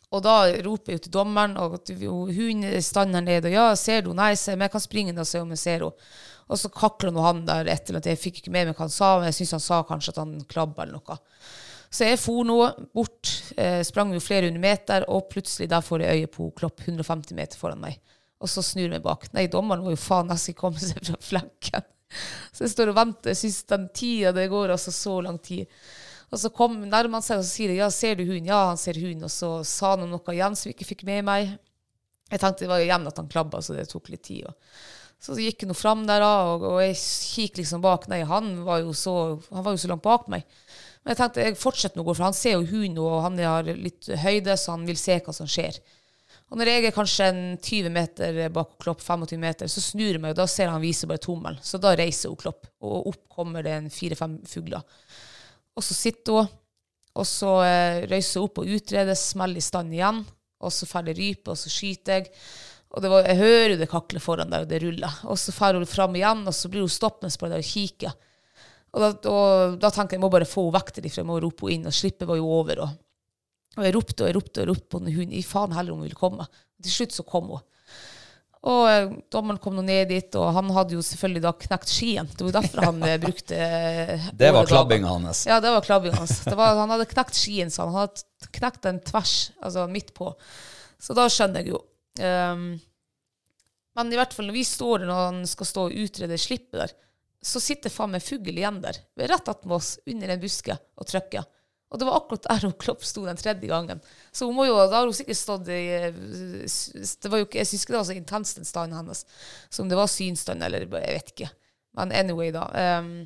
Og 0.09 0.23
da 0.25 0.33
roper 0.65 0.95
jeg 0.95 1.05
til 1.05 1.13
dommeren, 1.13 1.55
og 1.61 1.77
hun 2.01 2.65
er 2.65 2.79
i 2.79 2.83
stand 2.83 3.13
her 3.15 3.23
nede. 3.23 3.47
Og 3.47 3.55
ja, 3.55 3.67
ser 3.77 4.03
du? 4.03 4.11
Nei, 4.17 4.33
ser 4.35 4.57
men 4.57 4.65
jeg 4.65 4.73
kan 4.73 4.83
springe 4.83 5.13
ned 5.13 5.21
og 5.21 5.29
se 5.29 5.41
om 5.43 5.53
jeg 5.53 5.61
ser 5.61 5.85
henne. 5.85 6.09
Og 6.49 6.57
så 6.57 6.71
kakler 6.73 7.13
nå 7.13 7.23
han 7.23 7.43
der 7.45 7.67
et 7.69 7.85
eller 7.85 7.99
annet. 7.99 8.11
Jeg 8.13 8.21
fikk 8.21 8.41
ikke 8.41 8.53
med 8.53 8.69
meg 8.69 8.77
hva 8.77 8.87
han 8.87 8.93
sa, 8.93 9.15
men 9.19 9.29
jeg 9.29 9.39
syns 9.41 9.57
han 9.59 9.65
sa 9.65 9.81
kanskje 9.85 10.15
at 10.15 10.21
han 10.23 10.37
klabba 10.49 10.85
eller 10.85 10.97
noe. 10.97 11.19
Så 11.89 12.05
jeg 12.05 12.19
for 12.21 12.45
nå 12.45 12.57
bort, 12.93 13.31
eh, 13.57 13.81
sprang 13.85 14.13
jo 14.13 14.21
flere 14.21 14.49
hundre 14.49 14.61
meter, 14.61 15.05
og 15.09 15.29
plutselig 15.29 15.69
der 15.69 15.85
får 15.85 16.05
jeg 16.05 16.17
øye 16.17 16.31
på 16.33 16.49
Klopp 16.57 16.81
150 16.85 17.37
meter 17.37 17.57
foran 17.57 17.81
meg. 17.81 17.97
Og 18.39 18.49
så 18.49 18.63
snur 18.65 18.87
jeg 18.87 18.95
meg 18.95 19.05
bak. 19.05 19.27
Nei, 19.33 19.47
dommeren 19.51 19.83
må 19.83 19.93
jo 19.93 20.01
faen 20.01 20.29
nesten 20.29 20.57
komme 20.57 20.81
seg 20.81 21.01
fra 21.05 21.17
flekken. 21.29 21.87
Så 22.53 22.65
jeg 22.65 22.73
står 22.73 22.91
og 22.91 22.97
venter. 22.97 23.33
Jeg 23.33 23.41
syns 23.43 23.63
den 23.69 23.89
tida 23.93 24.33
det 24.33 24.47
går 24.49 24.73
altså 24.73 24.93
så 24.93 25.19
lang 25.21 25.37
tid. 25.45 25.69
Og 26.29 26.41
så 26.41 26.51
kom, 26.53 26.77
nærmer 26.85 27.19
han 27.19 27.25
seg 27.25 27.41
og 27.41 27.45
så 27.45 27.51
sier 27.51 27.73
jeg, 27.73 27.81
ja, 27.81 27.89
ser 27.93 28.17
du 28.17 28.23
hunden? 28.23 28.49
Ja, 28.49 28.67
han 28.71 28.79
ser 28.81 28.97
hunden. 29.01 29.25
Og 29.25 29.33
så 29.33 29.51
sa 29.67 29.95
han 29.95 30.09
noe 30.09 30.35
igjen 30.35 30.57
som 30.57 30.69
vi 30.69 30.75
ikke 30.77 30.89
fikk 30.91 31.05
med 31.09 31.25
meg. 31.29 31.55
Jeg 32.29 32.41
tenkte 32.41 32.65
det 32.65 32.71
var 32.71 32.85
igjen 32.85 33.09
at 33.09 33.17
han 33.17 33.29
klabba, 33.29 33.61
så 33.65 33.73
det 33.73 33.87
tok 33.89 34.11
litt 34.13 34.25
tid. 34.27 34.49
Og. 34.49 34.81
Så 35.19 35.35
gikk 35.35 35.65
nå 35.67 35.75
fram 35.75 36.05
der, 36.07 36.23
og, 36.23 36.63
og 36.63 36.77
jeg 36.79 36.95
kikk 36.99 37.59
liksom 37.59 37.83
bak. 37.83 38.07
Nei, 38.11 38.21
han 38.27 38.61
var 38.63 38.85
så, 38.95 39.13
han 39.51 39.65
var 39.65 39.75
jo 39.75 39.81
så 39.81 39.91
langt 39.91 40.05
bak 40.05 40.29
meg. 40.31 40.45
Men 41.03 41.11
jeg 41.11 41.19
tenkte 41.19 41.45
jeg 41.45 41.59
fortsetter 41.59 42.01
å 42.01 42.05
gå, 42.07 42.15
for 42.15 42.27
han 42.29 42.37
ser 42.37 42.55
jo 42.55 42.67
hunden, 42.69 43.01
og 43.03 43.23
han 43.25 43.39
har 43.43 43.67
litt 43.67 44.07
høyde, 44.23 44.55
så 44.59 44.77
han 44.77 44.87
vil 44.87 44.99
se 44.99 45.19
hva 45.25 45.35
som 45.35 45.49
skjer. 45.49 45.79
Og 46.49 46.57
når 46.57 46.71
jeg 46.71 46.85
er 46.87 46.95
kanskje 46.95 47.27
en 47.29 47.41
20 47.61 47.93
meter 47.93 48.39
bak 48.53 48.71
Klopp, 48.81 49.03
25 49.05 49.41
meter, 49.41 49.69
så 49.69 49.83
snur 49.83 50.15
jeg 50.15 50.21
meg, 50.21 50.33
og 50.33 50.39
da 50.39 50.47
ser 50.49 50.71
han 50.71 50.81
viser 50.81 51.11
bare 51.11 51.21
tommelen. 51.21 51.59
Så 51.61 51.77
da 51.81 51.93
reiser 51.97 52.31
hun 52.31 52.39
Klopp, 52.41 52.71
og 52.81 53.11
opp 53.11 53.21
kommer 53.35 53.65
det 53.65 53.75
en 53.75 53.91
fire-fem 53.93 54.39
fugler. 54.49 54.81
Og 55.77 55.85
så 55.85 55.97
sitter 55.97 56.39
hun, 56.39 56.49
og 57.19 57.27
så 57.27 57.53
eh, 57.65 58.01
røyser 58.09 58.41
hun 58.41 58.49
opp 58.49 58.63
og 58.63 58.73
utreder, 58.79 59.17
smeller 59.19 59.61
i 59.61 59.65
stand 59.65 59.93
igjen, 59.93 60.23
og 60.59 60.73
så 60.73 60.89
ferdig 60.89 61.15
rype, 61.19 61.53
og 61.53 61.59
så 61.59 61.71
skyter 61.71 62.17
jeg. 62.17 62.33
Og 62.89 63.05
var, 63.05 63.27
jeg 63.27 63.37
hører 63.37 63.75
det 63.77 63.89
kakle 63.91 64.21
foran 64.23 64.49
der, 64.49 64.65
og 64.65 64.71
det 64.71 64.79
ruller. 64.81 65.19
Og 65.29 65.37
så 65.37 65.53
drar 65.53 65.77
hun 65.77 65.85
fram 65.89 66.15
igjen, 66.17 66.41
og 66.49 66.55
så 66.57 66.71
blir 66.71 66.81
hun 66.81 66.89
stoppende 66.89 67.37
på 67.37 67.51
det 67.51 67.59
og 67.61 67.69
kikker. 67.69 68.15
Og 68.89 69.03
da, 69.03 69.09
og 69.29 69.75
da, 69.77 69.91
tenker 69.93 70.15
jeg 70.15 70.17
jeg 70.17 70.23
må 70.23 70.31
bare 70.33 70.49
få 70.49 70.63
henne 70.65 70.79
vekk 70.79 70.95
derifra, 70.95 71.21
jeg 71.21 71.29
må 71.29 71.37
rope 71.43 71.67
henne 71.67 71.83
inn, 71.83 71.91
og 71.91 71.93
slippet 71.93 72.29
var 72.29 72.39
jo 72.39 72.49
over. 72.59 72.81
og 72.87 72.97
og 73.77 73.85
jeg 73.85 73.95
ropte 73.95 74.23
og 74.23 74.29
jeg 74.29 74.35
ropte 74.35 74.63
og 74.63 74.71
ropte 74.71 74.89
på 74.91 75.01
den 75.03 75.15
hunden. 75.15 75.35
I 75.37 75.45
faen 75.45 75.75
heller 75.75 75.93
om 75.93 76.01
hun 76.01 76.07
ville 76.07 76.19
komme. 76.19 76.47
Til 76.83 76.95
slutt 76.95 77.15
så 77.15 77.25
kom 77.27 77.51
hun. 77.53 77.65
Og 78.69 78.81
eh, 78.91 79.11
dommeren 79.31 79.59
kom 79.63 79.77
nå 79.77 79.85
ned 79.87 80.09
dit, 80.11 80.35
og 80.35 80.49
han 80.57 80.71
hadde 80.75 80.97
jo 80.97 81.03
selvfølgelig 81.05 81.43
da 81.45 81.53
knekt 81.61 81.91
skien. 81.93 82.27
Det 82.33 82.43
var 82.43 82.57
derfor 82.57 82.89
han 82.89 83.05
eh, 83.07 83.19
brukte 83.21 83.55
eh, 83.55 84.25
Det 84.41 84.49
var 84.51 84.67
klabbinga 84.67 85.13
hans? 85.13 85.45
Ja, 85.47 85.61
det 85.63 85.71
var 85.71 85.85
klabbinga 85.85 86.19
hans. 86.19 86.41
Var, 86.43 86.81
han 86.81 86.91
hadde 86.91 87.07
knekt 87.13 87.39
skien, 87.39 87.71
så 87.71 87.87
han 87.87 87.95
hadde 88.01 88.49
knekt 88.57 88.83
den 88.83 88.99
tvers, 89.07 89.37
altså 89.63 89.87
midt 89.91 90.11
på. 90.17 90.33
Så 90.99 91.15
da 91.15 91.29
skjønner 91.31 91.63
jeg 91.63 91.77
jo. 91.77 91.79
Um, 92.19 92.65
men 93.99 94.11
i 94.13 94.19
hvert 94.19 94.33
fall 94.35 94.49
når 94.49 94.55
vi 94.59 94.65
står 94.67 95.01
der 95.01 95.09
når 95.09 95.21
han 95.25 95.39
skal 95.49 95.67
stå 95.67 95.85
og 95.87 95.95
utrede 96.03 96.39
slippet 96.39 96.83
der, 96.83 96.93
så 97.39 97.61
sitter 97.63 97.91
faen 97.91 98.11
meg 98.13 98.23
fugl 98.23 98.51
igjen 98.51 98.81
der, 98.83 98.99
rett 99.31 99.47
attmed 99.47 99.77
oss, 99.77 99.93
under 100.09 100.33
en 100.33 100.41
buske, 100.41 100.75
og 100.99 101.07
trykker. 101.07 101.47
Og 101.89 101.97
det 101.97 102.05
var 102.05 102.19
akkurat 102.19 102.45
der 102.45 102.65
hun 102.67 102.75
Klopp 102.77 103.05
sto 103.07 103.23
den 103.25 103.39
tredje 103.39 103.69
gangen. 103.69 104.01
Så 104.31 104.45
hun 104.45 104.57
må 104.57 104.67
jo, 104.67 104.75
da 104.77 104.99
har 104.99 105.07
hun 105.07 105.15
sikkert 105.15 105.39
stått 105.39 105.71
i 105.73 105.79
det 106.11 107.31
var 107.31 107.41
jo 107.41 107.47
ikke, 107.47 107.63
Jeg 107.63 107.69
syns 107.71 107.85
ikke 107.85 107.95
det 107.95 108.01
var 108.01 108.09
så 108.11 108.17
intenst, 108.19 108.59
den 108.59 108.69
standen 108.69 108.99
hennes. 108.99 109.25
som 109.73 109.89
det 109.89 109.97
var 109.97 110.11
synsstand, 110.11 110.63
eller 110.63 110.85
Jeg 110.85 110.91
vet 110.91 111.33
ikke. 111.33 111.49
Men 111.97 112.11
anyway, 112.13 112.51
da. 112.53 112.67
Um, 112.99 113.25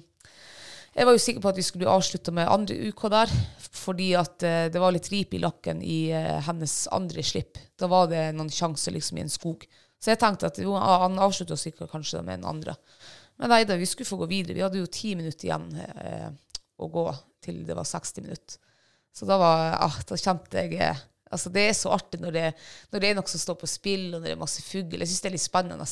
jeg 0.94 1.08
var 1.08 1.16
jo 1.16 1.22
sikker 1.22 1.44
på 1.44 1.52
at 1.52 1.60
vi 1.60 1.66
skulle 1.66 1.90
avslutte 1.90 2.34
med 2.36 2.52
andre 2.52 2.76
uka 2.90 3.10
der, 3.14 3.32
fordi 3.74 4.12
at 4.20 4.46
uh, 4.46 4.66
det 4.74 4.82
var 4.82 4.94
litt 4.94 5.10
rip 5.14 5.34
i 5.34 5.42
lakken 5.42 5.82
i 5.82 6.00
uh, 6.14 6.38
hennes 6.46 6.76
andre 6.94 7.26
slipp. 7.26 7.58
Da 7.80 7.90
var 7.92 8.12
det 8.12 8.28
noen 8.38 8.52
sjanser 8.54 8.94
liksom 8.96 9.18
i 9.18 9.26
en 9.26 9.34
skog. 9.34 9.66
Så 10.04 10.12
jeg 10.12 10.20
tenkte 10.20 10.50
at 10.50 10.60
jo, 10.60 10.76
han 10.76 11.16
avslutta 11.24 11.56
sikkert 11.56 11.94
kanskje 11.94 12.22
med 12.28 12.42
den 12.42 12.50
andre. 12.50 12.76
Men 13.40 13.54
nei 13.54 13.64
da, 13.68 13.78
vi 13.80 13.88
skulle 13.88 14.10
få 14.10 14.20
gå 14.20 14.28
videre. 14.28 14.58
Vi 14.58 14.64
hadde 14.66 14.82
jo 14.82 14.90
ti 14.92 15.14
minutter 15.16 15.48
igjen 15.48 15.70
eh, 15.80 16.28
å 16.76 16.90
gå 16.92 17.06
til 17.44 17.62
det 17.64 17.78
var 17.78 17.88
60 17.88 18.26
minutter. 18.26 18.60
Så 19.14 19.28
da, 19.30 19.38
var, 19.40 19.78
ah, 19.86 20.00
da 20.10 20.18
kjente 20.18 20.60
jeg 20.60 20.80
eh, 20.82 21.02
altså 21.34 21.52
Det 21.54 21.64
er 21.70 21.76
så 21.78 21.94
artig 21.96 22.20
når 22.22 22.36
det, 22.36 22.46
når 22.92 23.02
det, 23.02 23.10
er 23.10 23.18
noe 23.18 23.30
som 23.32 23.42
står 23.42 23.58
på 23.62 23.70
spill, 23.70 24.10
og 24.12 24.20
når 24.20 24.28
det 24.28 24.36
er 24.36 24.42
masse 24.44 24.66
fugl. 24.66 25.00
Jeg 25.00 25.10
syns 25.10 25.24
det 25.24 25.32
er 25.32 25.36
litt 25.38 25.46
spennende. 25.46 25.88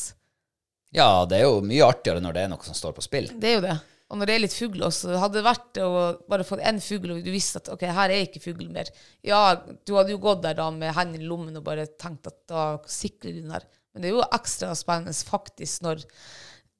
Ja, 0.91 1.10
det 1.30 1.39
er 1.39 1.47
jo 1.47 1.64
mye 1.66 1.88
artigere 1.88 2.22
når 2.22 2.36
det 2.36 2.43
er 2.43 2.52
noe 2.52 2.68
som 2.68 2.78
står 2.78 2.97
på 2.97 3.06
spill. 3.06 3.32
Det 3.32 3.54
er 3.54 3.58
jo 3.58 3.64
det. 3.64 3.78
Og 4.12 4.20
når 4.20 4.28
det 4.28 4.34
er 4.36 4.41
litt 4.43 4.55
fugl 4.55 4.84
også. 4.84 5.14
Hadde 5.16 5.39
det 5.39 5.45
vært 5.45 5.80
å 5.80 5.89
bare 6.30 6.45
fått 6.47 6.64
én 6.68 6.82
fugl, 6.84 7.14
og 7.16 7.24
du 7.24 7.32
visste 7.32 7.62
at 7.62 7.70
ok, 7.72 7.86
her 7.95 8.12
er 8.12 8.26
ikke 8.26 8.43
fugl 8.43 8.68
mer 8.74 8.89
Ja, 9.24 9.55
du 9.55 9.93
hadde 9.95 10.12
jo 10.12 10.20
gått 10.22 10.43
der 10.43 10.57
da 10.59 10.68
med 10.76 10.91
hendene 10.97 11.24
i 11.24 11.30
lommen 11.30 11.55
og 11.55 11.64
bare 11.64 11.88
tenkt 11.95 12.28
at 12.28 12.41
da 12.51 12.66
sikrer 12.91 13.38
du 13.38 13.45
den 13.45 13.55
her. 13.55 13.68
Men 13.91 14.03
det 14.03 14.12
er 14.12 14.18
jo 14.18 14.26
ekstra 14.36 14.74
spennende 14.76 15.16
faktisk 15.16 15.86
når 15.88 16.03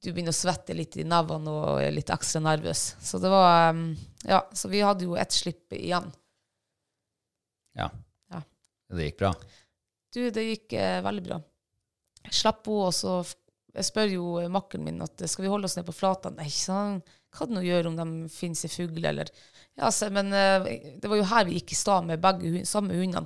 du 0.02 0.10
begynner 0.10 0.34
å 0.34 0.36
svette 0.36 0.74
litt 0.74 0.96
i 0.98 1.06
nevene 1.06 1.52
og 1.52 1.80
er 1.80 1.94
litt 1.94 2.10
ekstra 2.12 2.42
nervøs. 2.42 2.82
Så 3.00 3.20
det 3.22 3.30
var 3.32 3.70
um, 3.72 3.92
Ja, 4.26 4.42
så 4.52 4.70
vi 4.72 4.82
hadde 4.82 5.06
jo 5.06 5.16
ett 5.16 5.32
slipp 5.34 5.72
igjen. 5.76 6.10
Ja. 7.78 7.88
ja. 8.34 8.42
Det 8.92 9.08
gikk 9.08 9.20
bra? 9.22 9.32
Du, 10.12 10.20
det 10.28 10.44
gikk 10.44 10.74
eh, 10.76 10.98
veldig 11.04 11.24
bra. 11.30 11.38
Jeg 12.26 12.36
slapp 12.42 12.66
henne, 12.68 12.90
og 12.90 12.96
så 12.96 13.22
Jeg 13.72 13.88
spør 13.88 14.10
jo 14.12 14.24
makkeren 14.52 14.84
min 14.84 15.00
at 15.00 15.22
skal 15.30 15.46
vi 15.46 15.52
holde 15.52 15.70
oss 15.70 15.78
ned 15.78 15.86
på 15.86 15.94
flata. 15.96 16.28
Nei, 16.34 16.50
sånn, 16.52 16.98
hva 17.32 17.48
det 17.48 17.56
nå 17.56 17.64
gjøre 17.64 17.90
om 17.90 17.98
de 17.98 18.32
finner 18.32 18.60
seg 18.60 18.72
fugl, 18.74 19.04
eller 19.08 19.30
ja, 19.78 19.88
så, 19.90 20.10
Men 20.12 20.32
eh, 20.36 20.66
det 21.00 21.08
var 21.08 21.20
jo 21.20 21.28
her 21.30 21.46
vi 21.48 21.56
gikk 21.56 21.72
i 21.72 21.78
stad 21.78 22.08
med 22.08 22.20
begge 22.22 22.64
samme 22.68 22.96
hundene, 22.98 23.24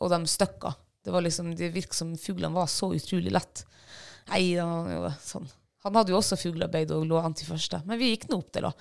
og 0.00 0.12
de 0.12 0.20
stykka. 0.30 0.74
Det 1.04 1.12
var 1.14 1.24
liksom, 1.24 1.54
det 1.56 1.72
virket 1.74 1.96
som 1.96 2.12
fuglene 2.20 2.54
var 2.54 2.68
så 2.70 2.92
utrolig 2.94 3.32
lett. 3.32 3.64
Nei, 4.30 4.52
da, 4.54 5.10
sånn. 5.24 5.48
Han 5.84 5.96
hadde 5.96 6.12
jo 6.12 6.18
også 6.20 6.36
fuglearbeid 6.36 6.92
og 6.92 7.06
lå 7.08 7.18
an 7.20 7.34
til 7.36 7.48
første. 7.48 7.80
Men 7.88 7.98
vi 8.00 8.12
gikk 8.12 8.28
nå 8.28 8.38
opp 8.42 8.52
der, 8.54 8.68
da. 8.68 8.72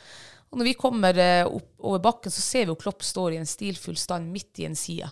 Og 0.49 0.59
når 0.59 0.67
vi 0.71 0.77
kommer 0.79 1.21
eh, 1.21 1.45
opp 1.47 1.85
over 1.85 2.01
bakken, 2.03 2.33
så 2.33 2.43
ser 2.43 2.65
vi 2.65 2.73
jo 2.73 2.79
Klopp 2.79 3.05
står 3.05 3.35
i 3.35 3.39
en 3.39 3.49
stilfull 3.49 3.97
stand 3.99 4.31
midt 4.33 4.59
i 4.61 4.67
en 4.67 4.77
side. 4.77 5.07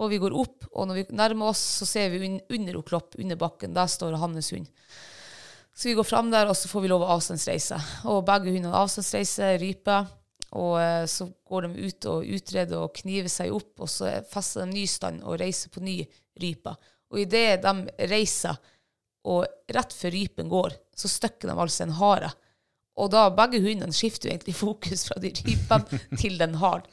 Og 0.00 0.08
vi 0.10 0.20
går 0.22 0.34
opp, 0.38 0.68
og 0.72 0.88
når 0.88 1.00
vi 1.00 1.18
nærmer 1.18 1.52
oss, 1.52 1.62
så 1.82 1.88
ser 1.88 2.14
vi 2.14 2.22
un 2.26 2.38
under 2.56 2.78
Klopp, 2.86 3.18
under 3.20 3.38
bakken, 3.38 3.74
der 3.76 3.90
står 3.90 4.16
hans 4.22 4.52
hund. 4.54 4.70
Så 5.74 5.88
vi 5.88 5.94
går 5.96 6.04
fram 6.04 6.30
der, 6.30 6.50
og 6.50 6.56
så 6.56 6.68
får 6.68 6.84
vi 6.84 6.90
lov 6.92 7.04
å 7.04 7.12
avstandsreise. 7.14 7.78
Og 8.10 8.24
begge 8.28 8.52
hundene 8.52 8.76
avstandsreiser, 8.76 9.56
ryper. 9.62 10.10
Og 10.60 10.76
eh, 10.82 11.04
så 11.08 11.26
går 11.48 11.66
de 11.66 11.86
ut 11.86 12.08
og 12.12 12.28
utreder 12.36 12.82
og 12.82 12.92
kniver 12.98 13.32
seg 13.32 13.54
opp, 13.56 13.72
og 13.80 13.88
så 13.88 14.10
fester 14.28 14.66
de 14.66 14.76
ny 14.76 14.84
stand 14.90 15.22
og 15.24 15.38
reiser 15.40 15.72
på 15.72 15.80
ny 15.84 16.02
rype. 16.42 16.74
Og 17.12 17.22
idet 17.24 17.62
de 17.64 18.08
reiser, 18.10 18.58
og 19.28 19.46
rett 19.72 19.94
før 19.94 20.12
rypen 20.16 20.50
går, 20.50 20.74
så 20.98 21.08
støkker 21.08 21.48
de 21.48 21.56
altså 21.56 21.86
en 21.86 21.96
hare. 21.96 22.32
Og 23.00 23.08
da 23.12 23.22
begge 23.32 23.60
hundene 23.64 23.94
skifter 23.96 24.28
jo 24.28 24.34
egentlig 24.34 24.54
fokus 24.66 25.06
fra 25.08 25.20
de 25.22 25.30
rypene 25.32 26.00
til 26.20 26.36
den 26.40 26.56
haren. 26.60 26.84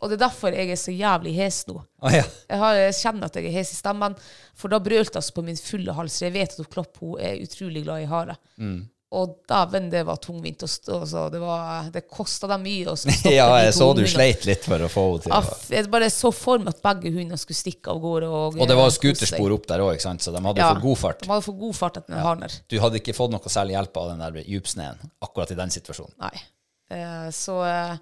Og 0.00 0.08
det 0.08 0.16
er 0.16 0.24
derfor 0.26 0.56
jeg 0.56 0.72
er 0.74 0.80
så 0.80 0.94
jævlig 0.94 1.34
hes 1.38 1.62
nå. 1.68 1.76
Oh, 2.04 2.12
ja. 2.12 2.24
jeg, 2.50 2.58
har, 2.60 2.80
jeg, 2.80 2.96
kjenner 2.98 3.30
at 3.30 3.38
jeg 3.38 3.50
er 3.50 3.58
hes 3.58 3.70
i 3.72 3.78
stemmen, 3.78 4.16
for 4.58 4.72
da 4.72 4.82
brølte 4.82 5.22
hun 5.22 5.36
på 5.36 5.46
min 5.46 5.60
fulle 5.60 5.94
hals. 5.96 6.18
Jeg 6.22 6.34
vet 6.34 6.58
at 6.58 6.72
Klopp 6.72 6.98
hun 7.02 7.20
er 7.22 7.38
utrolig 7.44 7.84
glad 7.86 8.04
i 8.04 8.10
hare. 8.10 8.36
Mm. 8.56 8.82
Og 9.14 9.36
dæven, 9.48 9.86
det 9.92 10.02
var 10.08 10.18
tungvint. 10.22 10.64
å 10.64 11.04
det 11.30 11.40
var, 11.42 11.90
det 11.94 12.04
kosta 12.10 12.48
dem 12.50 12.64
mye 12.66 12.90
å 12.90 12.96
stoppe 13.00 13.32
Ja, 13.32 13.46
jeg 13.62 13.74
så 13.76 13.90
du 13.96 14.02
sleit 14.10 14.46
litt 14.48 14.66
for 14.66 14.82
å 14.82 14.90
få 14.90 15.06
henne 15.08 15.24
til 15.24 15.36
å 15.36 15.42
Jeg 15.74 15.90
bare 15.92 16.10
så 16.12 16.32
for 16.34 16.62
meg 16.62 16.74
at 16.74 16.82
begge 16.84 17.14
hundene 17.14 17.38
skulle 17.40 17.60
stikke 17.60 17.94
av 17.94 18.02
gårde. 18.02 18.30
Og, 18.30 18.58
og 18.58 18.70
det 18.70 18.78
var 18.78 18.92
skuterspor 18.94 19.56
opp 19.56 19.68
der 19.70 19.84
òg, 19.84 20.02
så 20.02 20.34
de 20.34 20.44
hadde 20.48 20.64
ja, 20.64 20.72
for 20.72 20.84
god 20.88 21.02
fart. 21.04 21.24
De 21.24 21.32
hadde 21.32 21.46
for 21.46 21.60
god 21.62 21.78
fart 21.78 22.00
etter 22.00 22.14
den 22.14 22.20
ja. 22.20 22.26
haren 22.28 22.60
Du 22.70 22.78
hadde 22.82 23.00
ikke 23.02 23.16
fått 23.16 23.34
noe 23.34 23.52
særlig 23.52 23.78
hjelp 23.78 24.02
av 24.02 24.12
den 24.12 24.24
der 24.26 24.40
djupsneen 24.44 25.02
akkurat 25.24 25.54
i 25.54 25.58
den 25.58 25.74
situasjonen? 25.74 26.16
Nei. 26.24 26.46
Eh, 26.94 27.28
så 27.34 27.60
eh, 27.68 27.98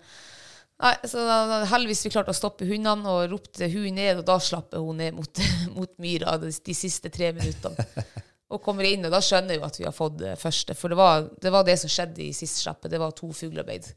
Nei, 0.82 0.96
så 1.06 1.22
da, 1.22 1.60
Heldigvis 1.70 2.00
vi 2.06 2.10
klarte 2.10 2.32
å 2.32 2.36
stoppe 2.36 2.66
hundene 2.66 3.06
og 3.06 3.28
ropte 3.30 3.68
hun 3.70 3.94
ned, 3.94 4.18
og 4.18 4.26
da 4.26 4.38
slapp 4.42 4.74
hun 4.74 4.98
ned 4.98 5.14
mot, 5.14 5.42
mot 5.76 5.92
myra 6.02 6.34
de, 6.42 6.50
de 6.50 6.74
siste 6.74 7.12
tre 7.12 7.30
minuttene. 7.36 7.86
og 8.52 8.60
kommer 8.64 8.86
inn, 8.88 9.06
og 9.08 9.12
da 9.14 9.20
skjønner 9.24 9.56
jeg 9.56 9.62
jo 9.62 9.68
at 9.68 9.78
vi 9.80 9.86
har 9.88 9.96
fått 9.96 10.18
det 10.20 10.36
første. 10.40 10.76
For 10.76 10.92
det 10.92 10.98
var 11.00 11.26
det, 11.40 11.52
var 11.54 11.66
det 11.66 11.78
som 11.80 11.92
skjedde 11.92 12.24
i 12.26 12.34
siste 12.36 12.60
slippet. 12.60 12.90
Det 12.92 13.00
var 13.00 13.14
to 13.16 13.30
fuglearbeid. 13.34 13.88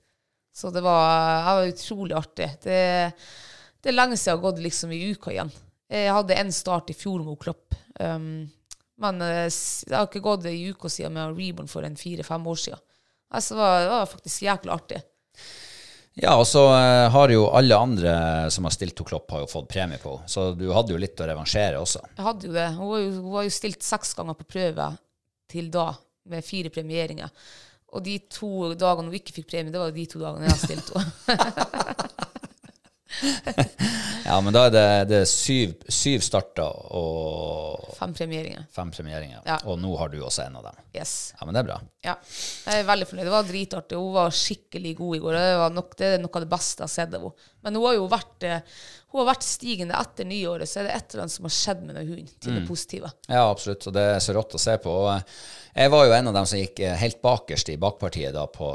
Så 0.55 0.71
det 0.71 0.83
var, 0.85 1.03
det 1.43 1.55
var, 1.57 1.71
utrolig 1.73 2.15
artig. 2.15 2.49
Det, 2.63 2.79
det 3.83 3.91
er 3.91 3.97
lenge 3.97 4.15
siden 4.15 4.31
jeg 4.31 4.37
har 4.37 4.45
gått 4.45 4.61
liksom 4.63 4.93
i 4.95 5.01
uka 5.11 5.33
igjen. 5.33 5.51
Jeg 5.91 6.13
hadde 6.15 6.37
en 6.39 6.53
start 6.55 6.89
i 6.89 6.97
fjor 6.97 7.25
med 7.25 7.39
Klopp. 7.41 7.75
Um, 7.99 8.47
men 9.03 9.19
jeg 9.19 9.51
eh, 9.51 9.95
har 9.95 10.07
ikke 10.07 10.23
gått 10.23 10.47
i 10.47 10.69
uka 10.71 10.89
siden 10.91 11.17
med 11.17 11.35
Reborn 11.35 11.67
for 11.67 11.83
en 11.83 11.97
fire-fem 11.99 12.47
år 12.47 12.61
siden. 12.63 12.81
Altså, 13.35 13.57
det, 13.59 13.89
var, 13.91 14.07
faktisk 14.07 14.45
jæklig 14.45 14.73
artig. 14.73 15.01
Ja, 16.16 16.38
og 16.39 16.45
så 16.47 16.61
uh, 16.72 17.11
har 17.11 17.32
jo 17.34 17.49
alle 17.51 17.76
andre 17.76 18.11
som 18.53 18.63
har 18.68 18.74
stilt 18.76 18.95
to 18.95 19.03
Klopp, 19.07 19.28
har 19.36 19.43
jo 19.43 19.51
fått 19.51 19.68
premie 19.72 19.99
på 19.99 20.13
henne. 20.16 20.32
Så 20.32 20.53
du 20.55 20.70
hadde 20.72 20.95
jo 20.95 21.01
litt 21.01 21.20
å 21.20 21.28
revansjere 21.28 21.82
også. 21.82 22.05
Jeg 22.16 22.28
hadde 22.30 22.47
jo 22.47 22.55
det. 22.55 22.70
Hun 22.78 22.91
var 22.91 23.01
jo, 23.03 23.09
hun 23.18 23.34
var 23.34 23.47
jo 23.47 23.55
stilt 23.57 23.84
seks 23.84 24.16
ganger 24.16 24.39
på 24.39 24.47
prøve 24.55 24.89
til 25.51 25.68
da, 25.74 25.89
med 26.32 26.45
fire 26.47 26.72
premieringer. 26.74 27.30
Og 27.95 28.03
de 28.05 28.16
to 28.32 28.74
dagene 28.80 29.11
hun 29.11 29.20
ikke 29.20 29.36
fikk 29.41 29.51
premie, 29.51 29.74
det 29.74 29.82
var 29.82 29.91
de 29.95 30.07
to 30.11 30.24
dagene 30.24 30.47
jeg 30.47 30.55
har 30.55 30.63
stilt 30.63 30.89
henne. 30.95 32.11
ja, 34.26 34.36
men 34.41 34.53
da 34.55 34.65
er 34.67 34.71
det, 34.73 34.84
det 35.11 35.17
er 35.23 35.28
syv, 35.30 35.76
syv 35.91 36.23
starter 36.26 36.80
og 36.97 37.91
fem 37.99 38.13
premieringer. 38.17 38.65
Fem 38.73 38.89
premieringer. 38.91 39.41
Ja. 39.47 39.57
Og 39.69 39.78
nå 39.80 39.91
har 39.99 40.09
du 40.11 40.17
også 40.26 40.43
en 40.47 40.57
av 40.59 40.65
dem. 40.67 40.80
Yes. 40.97 41.13
Ja, 41.38 41.45
men 41.45 41.55
det 41.55 41.61
er 41.63 41.67
bra. 41.69 41.78
Ja. 42.05 42.15
Jeg 42.65 42.82
er 42.84 42.88
veldig 42.89 43.07
fornøyd. 43.09 43.26
Det 43.30 43.34
var 43.36 43.47
dritartig. 43.49 43.99
Hun 44.01 44.13
var 44.17 44.34
skikkelig 44.36 44.95
god 44.99 45.15
i 45.15 45.21
går. 45.23 45.38
Det, 45.39 45.55
var 45.61 45.76
nok, 45.78 45.95
det 46.01 46.09
er 46.15 46.21
noe 46.23 46.34
av 46.39 46.45
det 46.45 46.51
beste 46.55 46.82
jeg 46.84 46.89
har 46.89 46.93
sett 46.95 47.15
av 47.17 47.26
henne. 47.28 47.49
Men 47.65 47.80
hun 47.80 47.86
har 47.88 47.95
jo 47.99 48.09
vært, 48.11 48.47
eh, 48.49 48.76
hun 49.13 49.21
har 49.23 49.30
vært 49.32 49.45
stigende 49.47 50.01
etter 50.01 50.28
nyåret, 50.30 50.69
så 50.69 50.82
er 50.82 50.89
det 50.89 50.97
et 50.97 51.13
eller 51.15 51.23
annet 51.26 51.36
som 51.38 51.47
har 51.47 51.55
skjedd 51.55 51.86
med 51.88 51.95
den 52.01 52.09
hunden 52.11 52.28
til 52.36 52.51
Mm. 52.51 52.59
det 52.59 52.67
positive. 52.69 53.11
Ja, 53.30 53.45
absolutt. 53.49 53.88
Og 53.88 53.93
det 53.95 54.03
er 54.15 54.19
så 54.26 54.36
rått 54.38 54.57
å 54.57 54.61
se 54.61 54.78
på. 54.84 54.93
Eh, 55.15 55.21
jeg 55.86 55.91
var 55.95 56.05
jo 56.09 56.13
en 56.19 56.28
av 56.34 56.38
dem 56.41 56.45
som 56.49 56.59
gikk 56.59 56.80
eh, 56.86 56.97
helt 57.05 57.21
bakerst 57.21 57.69
i 57.73 57.78
bakpartiet 57.82 58.34
da, 58.36 58.45
på, 58.47 58.73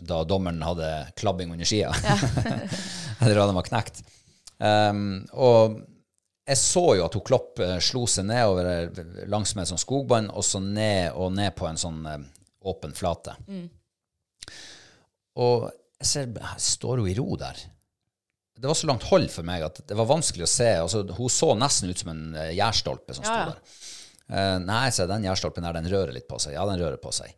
da 0.00 0.22
dommeren 0.24 0.62
hadde 0.64 0.86
klabbing 1.20 1.50
under 1.52 1.68
skia. 1.68 1.90
Eller 3.20 3.34
da 3.36 3.46
den 3.50 3.58
var 3.58 3.66
knekt. 3.66 4.00
Um, 4.60 5.22
og 5.32 5.78
jeg 6.50 6.58
så 6.58 6.84
jo 6.98 7.06
at 7.06 7.16
hun 7.16 7.24
Klopp 7.26 7.60
eh, 7.62 7.76
slo 7.84 8.06
seg 8.10 8.26
nedover 8.28 8.68
eh, 8.68 9.02
langs 9.30 9.52
med 9.54 9.64
et 9.64 9.70
sånt 9.70 9.82
skogbånd, 9.84 10.32
og 10.34 10.46
så 10.46 10.60
ned 10.62 11.14
og 11.14 11.34
ned 11.36 11.54
på 11.58 11.68
en 11.68 11.78
sånn 11.78 12.00
eh, 12.10 12.24
åpen 12.70 12.94
flate. 12.96 13.36
Og 15.40 15.68
jeg 16.00 16.08
ser, 16.08 16.32
står 16.60 17.02
hun 17.02 17.10
i 17.10 17.14
ro 17.18 17.36
der? 17.38 17.60
Det 18.60 18.68
var 18.68 18.76
så 18.76 18.88
langt 18.90 19.06
hold 19.08 19.30
for 19.32 19.46
meg 19.46 19.62
at 19.64 19.78
det 19.88 19.96
var 19.96 20.08
vanskelig 20.10 20.44
å 20.44 20.50
se. 20.50 20.68
Altså, 20.82 21.04
hun 21.16 21.32
så 21.32 21.54
nesten 21.56 21.92
ut 21.92 22.02
som 22.02 22.10
en 22.12 22.24
gjærstolpe 22.52 23.16
som 23.16 23.24
Ja, 23.24 23.30
sto 23.30 23.54
der. 23.54 23.78
Uh, 24.30 24.58
nei, 24.62 24.84
så 24.94 25.06
den 25.10 25.24
gjærstolpen 25.26 25.64
her, 25.66 25.74
den 25.78 25.88
rører 25.90 26.12
litt 26.14 26.28
på 26.28 26.38
seg. 26.42 26.54
Ja, 26.54 26.66
den 26.68 26.78
rører 26.82 27.00
på 27.00 27.10
seg. 27.14 27.32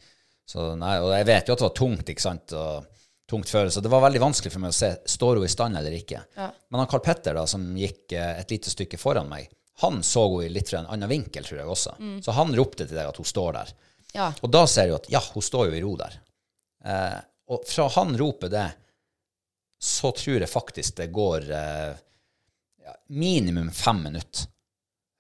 Så, 0.48 0.72
nei, 0.76 0.96
og 1.00 1.12
jeg 1.14 1.28
vet 1.28 1.46
jo 1.46 1.54
at 1.54 1.62
det 1.62 1.68
var 1.68 1.76
tungt, 1.78 2.10
ikke 2.10 2.24
sant, 2.24 2.52
og 2.58 2.88
tungt 3.32 3.50
føre, 3.50 3.72
så 3.72 3.80
det 3.80 3.90
var 3.92 4.04
veldig 4.04 4.20
vanskelig 4.22 4.52
for 4.52 4.62
meg 4.62 4.74
å 4.74 4.76
se 4.76 4.92
står 5.08 5.40
hun 5.40 5.48
i 5.48 5.50
stand 5.50 5.80
eller 5.80 5.96
ikke. 5.96 6.20
Men 6.36 6.82
han 6.82 6.90
Carl 6.90 7.02
Petter, 7.04 7.34
da, 7.38 7.46
som 7.48 7.64
gikk 7.78 8.12
eh, 8.14 8.38
et 8.42 8.52
lite 8.52 8.72
stykke 8.72 9.00
foran 9.00 9.30
meg, 9.30 9.48
han 9.82 10.02
så 10.06 10.26
i 10.44 10.50
litt 10.52 10.68
fra 10.70 10.82
en 10.82 10.90
annen 10.92 11.10
vinkel, 11.10 11.46
tror 11.48 11.62
jeg 11.62 11.72
også. 11.72 11.96
Så 12.22 12.34
han 12.36 12.52
ropte 12.54 12.84
til 12.84 12.94
deg 12.94 13.08
at 13.08 13.18
hun 13.18 13.26
står 13.26 13.56
der. 13.56 13.72
Ja. 14.12 14.28
Og 14.44 14.52
da 14.52 14.66
ser 14.68 14.90
du 14.90 14.96
at 14.98 15.08
ja, 15.10 15.22
hun 15.32 15.42
står 15.42 15.70
jo 15.70 15.78
i 15.78 15.82
ro 15.82 15.94
der. 15.98 16.18
Eh, 16.84 17.18
og 17.52 17.66
fra 17.68 17.88
han 17.96 18.14
roper 18.20 18.52
det, 18.52 18.68
så 19.82 20.12
tror 20.14 20.44
jeg 20.44 20.50
faktisk 20.52 21.00
det 21.00 21.08
går 21.14 21.48
eh, 21.56 22.02
minimum 23.16 23.72
fem 23.74 24.04
minutter 24.04 24.51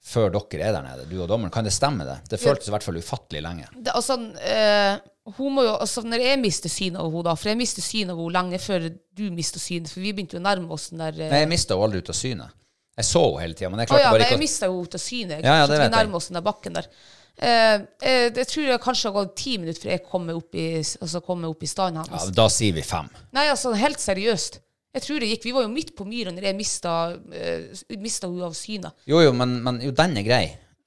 før 0.02 0.32
dere 0.34 0.66
er 0.66 0.74
der 0.74 0.84
nede, 0.84 1.06
du 1.06 1.20
og 1.22 1.28
dommeren. 1.30 1.52
Kan 1.54 1.66
det 1.66 1.72
stemme, 1.74 2.04
det? 2.06 2.18
Det 2.32 2.40
føltes 2.42 2.68
i 2.68 2.74
hvert 2.74 2.84
fall 2.84 2.98
ufattelig 2.98 3.42
lenge. 3.44 3.68
Det, 3.76 3.92
altså, 3.94 4.18
eh, 4.42 4.96
hun 5.38 5.54
må 5.54 5.66
jo, 5.66 5.76
altså, 5.76 6.02
når 6.02 6.24
jeg 6.26 6.40
mister 6.42 6.72
synet 6.72 6.98
av 6.98 7.06
henne, 7.06 7.22
da, 7.28 7.36
for 7.38 7.52
jeg 7.52 7.60
mister 7.60 7.86
synet 7.86 8.14
av 8.16 8.18
henne 8.18 8.34
lenge 8.38 8.60
før 8.62 8.88
du 8.90 9.24
mister 9.34 9.62
synet, 9.62 9.92
for 9.92 10.02
vi 10.02 10.10
begynte 10.16 10.36
jo 10.36 10.42
å 10.42 10.46
nærme 10.48 10.74
oss 10.74 10.90
den 10.90 11.04
der 11.04 11.20
eh, 11.20 11.30
Nei, 11.30 11.44
jeg 11.44 11.52
mista 11.52 11.76
henne 11.76 11.88
aldri 11.88 12.02
ut 12.02 12.12
av 12.12 12.18
synet. 12.18 12.58
Jeg 12.98 13.08
så 13.08 13.22
henne 13.24 13.44
hele 13.44 13.56
tida, 13.56 13.70
men 13.72 13.84
jeg 13.84 13.92
klarte 13.92 14.02
klarte 14.02 14.08
ja, 14.08 14.16
bare 14.16 14.26
ikke 14.26 14.34
å 14.34 14.38
jeg 14.38 14.42
mista 14.42 14.70
jo 14.72 14.82
ut 14.82 14.98
av 14.98 15.04
synet. 15.04 15.44
Ja, 15.46 15.54
ja, 15.62 15.68
det 15.70 15.78
vet 15.78 15.98
jeg. 16.00 16.14
oss 16.18 16.28
den 16.28 16.40
der 16.40 16.46
bakken 16.50 16.80
der. 16.80 16.90
Uh, 17.32 17.78
uh, 18.04 18.26
jeg 18.28 18.48
tror 18.50 18.66
jeg 18.68 18.80
kanskje 18.82 19.08
har 19.08 19.14
gått 19.16 19.38
ti 19.40 19.54
minutter 19.56 19.86
før 19.86 19.94
jeg 19.94 20.02
kommer 20.04 20.36
opp 20.36 20.58
i, 20.58 20.66
altså, 20.82 21.22
kom 21.24 21.46
opp 21.48 21.64
i 21.64 21.70
standen 21.70 22.10
ja. 22.12 22.20
Da 22.36 22.44
sier 22.52 22.74
vi 22.76 22.84
fem. 22.84 23.08
Nei, 23.32 23.46
altså, 23.54 23.72
helt 23.78 24.02
seriøst. 24.02 24.60
Jeg 24.92 25.04
tror 25.06 25.22
det 25.22 25.28
gikk. 25.30 25.44
Vi 25.48 25.54
var 25.56 25.64
jo 25.64 25.72
midt 25.72 25.94
på 25.96 26.04
myra 26.04 26.32
når 26.34 26.50
jeg 26.50 26.56
mista, 26.58 26.92
eh, 27.32 27.96
mista 28.00 28.28
henne 28.28 28.44
av 28.50 28.56
syne. 28.56 28.90
Jo, 29.08 29.22
jo, 29.24 29.32
men, 29.36 29.54
men 29.64 29.80
jo, 29.80 29.92
den 29.96 30.18
er 30.20 30.26
grei. 30.26 30.42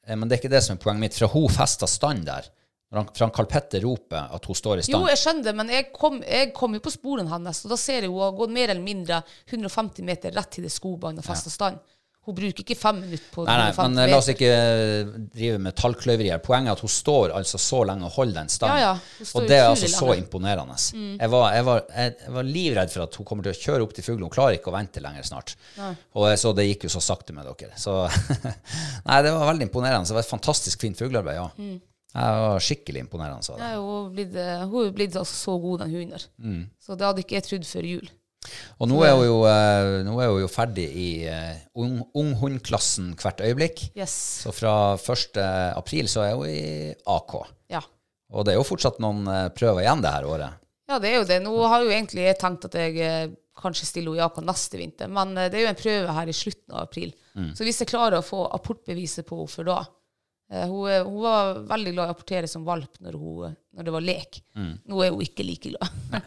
Eh, 0.06 0.16
Men 0.16 0.30
det 0.30 0.38
er 0.38 0.44
ikke 0.44 0.54
det 0.54 0.62
som 0.66 0.76
er 0.78 0.84
poenget 0.84 1.02
mitt. 1.08 1.18
Fra 1.18 1.30
hun 1.34 1.50
festa 1.50 1.90
stand 1.90 2.28
der, 2.30 2.52
fra 3.18 3.28
Karl 3.34 3.48
Petter 3.50 3.82
roper 3.84 4.30
at 4.32 4.46
hun 4.46 4.56
står 4.56 4.80
i 4.80 4.84
stand 4.86 5.02
Jo, 5.02 5.10
jeg 5.10 5.20
skjønner 5.20 5.44
det, 5.50 5.54
men 5.58 5.72
jeg 5.74 5.88
kom, 5.92 6.20
jeg 6.22 6.52
kom 6.56 6.78
jo 6.78 6.84
på 6.86 6.94
sporene 6.94 7.32
hans, 7.34 7.64
og 7.66 7.74
da 7.74 7.78
ser 7.82 8.06
jeg 8.06 8.14
hun 8.14 8.22
har 8.22 8.38
gått 8.38 8.54
mer 8.56 8.70
eller 8.72 8.86
mindre 8.86 9.18
150 9.50 10.06
meter 10.06 10.32
rett 10.38 10.52
til 10.54 10.68
det 10.68 10.72
skobanen 10.72 11.20
og 11.20 11.26
festa 11.26 11.50
stand. 11.52 11.82
Hun 12.26 12.34
bruker 12.34 12.64
ikke 12.64 12.78
fem 12.78 12.98
minutter 13.04 13.28
på 13.30 13.44
Nei, 13.46 13.56
nei, 13.62 13.72
men 13.78 14.00
eh, 14.02 14.08
la 14.10 14.18
oss 14.18 14.30
ikke 14.32 14.48
eh, 14.50 15.10
drive 15.30 15.60
med 15.62 15.76
tallkløyveri 15.78 16.32
her. 16.34 16.42
Poenget 16.42 16.72
er 16.72 16.80
at 16.80 16.82
hun 16.82 16.92
står 16.92 17.34
altså 17.38 17.60
så 17.62 17.84
lenge 17.86 18.08
og 18.08 18.16
holder 18.16 18.40
den 18.40 18.50
stangen. 18.50 18.82
Ja, 18.82 18.96
ja, 18.96 19.28
og 19.30 19.46
det 19.46 19.60
er 19.60 19.68
altså 19.68 19.90
så. 19.92 20.08
Mm. 20.10 20.24
imponerende. 20.24 20.78
Jeg, 21.20 21.32
var, 21.36 21.46
jeg, 21.54 21.68
var, 21.68 21.84
jeg, 21.94 22.34
var 22.38 22.50
livredd 22.50 22.94
for 22.96 23.06
at 23.06 23.20
hun 23.20 23.30
kommer 23.30 23.46
til 23.46 23.54
å 23.54 23.62
kjøre 23.62 23.86
opp 23.86 23.94
til 23.94 24.08
fuglen. 24.08 24.26
Hun 24.26 24.34
klarer 24.34 24.58
ikke 24.58 24.74
å 24.74 24.76
vente 24.78 25.04
lenger 25.06 25.30
snart. 25.30 25.54
Og 26.18 26.30
jeg 26.32 26.42
så 26.42 26.56
det 26.58 26.66
gikk 26.72 26.88
jo 26.88 26.96
så 26.96 27.04
sakte 27.14 27.36
med 27.38 27.46
dere. 27.46 27.78
Så 27.78 28.00
Nei, 29.10 29.22
det 29.22 29.36
var 29.36 29.52
veldig 29.52 29.70
imponerende. 29.70 30.10
Det 30.10 30.18
var 30.18 30.26
et 30.26 30.34
fantastisk 30.34 30.82
fint 30.82 30.98
fuglearbeid, 30.98 31.38
ja. 31.38 31.50
Mm. 31.62 31.78
Det 32.16 32.28
var 32.42 32.62
skikkelig 32.64 33.06
imponerende. 33.06 33.54
Det. 33.54 33.62
Ja, 33.62 33.80
hun 33.80 33.96
er 34.06 34.12
blitt, 34.18 34.36
eh, 34.40 34.68
hun 34.72 34.86
er 34.88 34.94
blitt 34.96 35.18
altså 35.20 35.36
så 35.36 35.58
god, 35.60 35.82
den 35.84 35.92
hunden 35.94 36.16
der. 36.16 36.30
Mm. 36.40 36.62
Så 36.82 36.96
det 36.96 37.06
hadde 37.06 37.26
ikke 37.26 37.38
jeg 37.38 37.52
trodd 37.52 37.68
før 37.70 37.94
jul. 37.94 38.16
Og 38.80 38.92
nå 38.92 39.02
er 39.08 39.16
hun 39.16 39.26
jo, 39.26 39.40
eh, 39.50 40.04
nå 40.06 40.16
er 40.22 40.32
hun 40.34 40.44
jo 40.44 40.52
ferdig 40.52 40.86
i 40.92 41.10
uh, 41.32 41.58
ung, 41.82 42.00
unghundklassen 42.18 43.14
hvert 43.20 43.44
øyeblikk. 43.46 43.88
Yes. 43.98 44.16
Så 44.46 44.54
fra 44.56 44.96
1. 45.00 45.42
april 45.76 46.12
så 46.12 46.26
er 46.28 46.40
hun 46.40 46.50
i 46.50 46.94
AK. 46.94 47.38
Ja. 47.74 47.82
Og 48.34 48.46
det 48.46 48.54
er 48.54 48.60
jo 48.60 48.68
fortsatt 48.68 49.02
noen 49.04 49.26
eh, 49.30 49.50
prøver 49.56 49.84
igjen 49.86 50.04
det 50.04 50.14
her 50.14 50.30
året. 50.30 50.62
ja, 50.90 51.00
det 51.02 51.12
er 51.12 51.20
jo 51.20 51.28
det. 51.30 51.42
Nå 51.46 51.56
har 51.70 51.84
jo 51.84 51.92
egentlig 51.94 52.26
jeg 52.26 52.40
tenkt 52.42 52.68
at 52.70 52.78
jeg 52.80 52.98
eh, 53.02 53.34
kanskje 53.56 53.88
stiller 53.90 54.16
henne 54.16 54.24
i 54.24 54.26
AK 54.26 54.42
neste 54.46 54.82
vinter, 54.82 55.12
men 55.12 55.36
eh, 55.38 55.52
det 55.52 55.60
er 55.60 55.68
jo 55.68 55.74
en 55.74 55.84
prøve 55.84 56.18
her 56.18 56.32
i 56.32 56.36
slutten 56.36 56.76
av 56.76 56.88
april. 56.88 57.14
Mm. 57.36 57.52
Så 57.58 57.68
hvis 57.68 57.82
jeg 57.84 57.92
klarer 57.92 58.20
å 58.20 58.26
få 58.26 58.46
apportbeviset 58.56 59.28
på 59.28 59.40
henne 59.40 59.52
for 59.52 59.70
da 59.70 59.80
eh, 60.52 60.66
hun, 60.66 60.90
hun 61.08 61.22
var 61.24 61.64
veldig 61.70 61.96
glad 61.96 62.10
i 62.10 62.14
å 62.14 62.18
apportere 62.18 62.52
som 62.52 62.68
valp 62.68 63.00
når, 63.04 63.20
hun, 63.22 63.58
når 63.78 63.88
det 63.88 63.96
var 63.98 64.08
lek. 64.10 64.42
Mm. 64.58 64.76
Nå 64.92 65.04
er 65.04 65.16
hun 65.16 65.26
ikke 65.26 65.48
like 65.48 65.76
glad. 65.76 66.16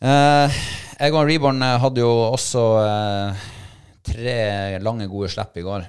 Eh, 0.00 0.60
jeg 0.96 1.12
og 1.12 1.26
Reborn 1.28 1.60
eh, 1.64 1.76
hadde 1.82 2.00
jo 2.00 2.10
også 2.30 2.64
eh, 2.80 3.42
tre 4.10 4.38
lange, 4.80 5.08
gode 5.12 5.28
slipp 5.32 5.58
i 5.60 5.64
går. 5.66 5.84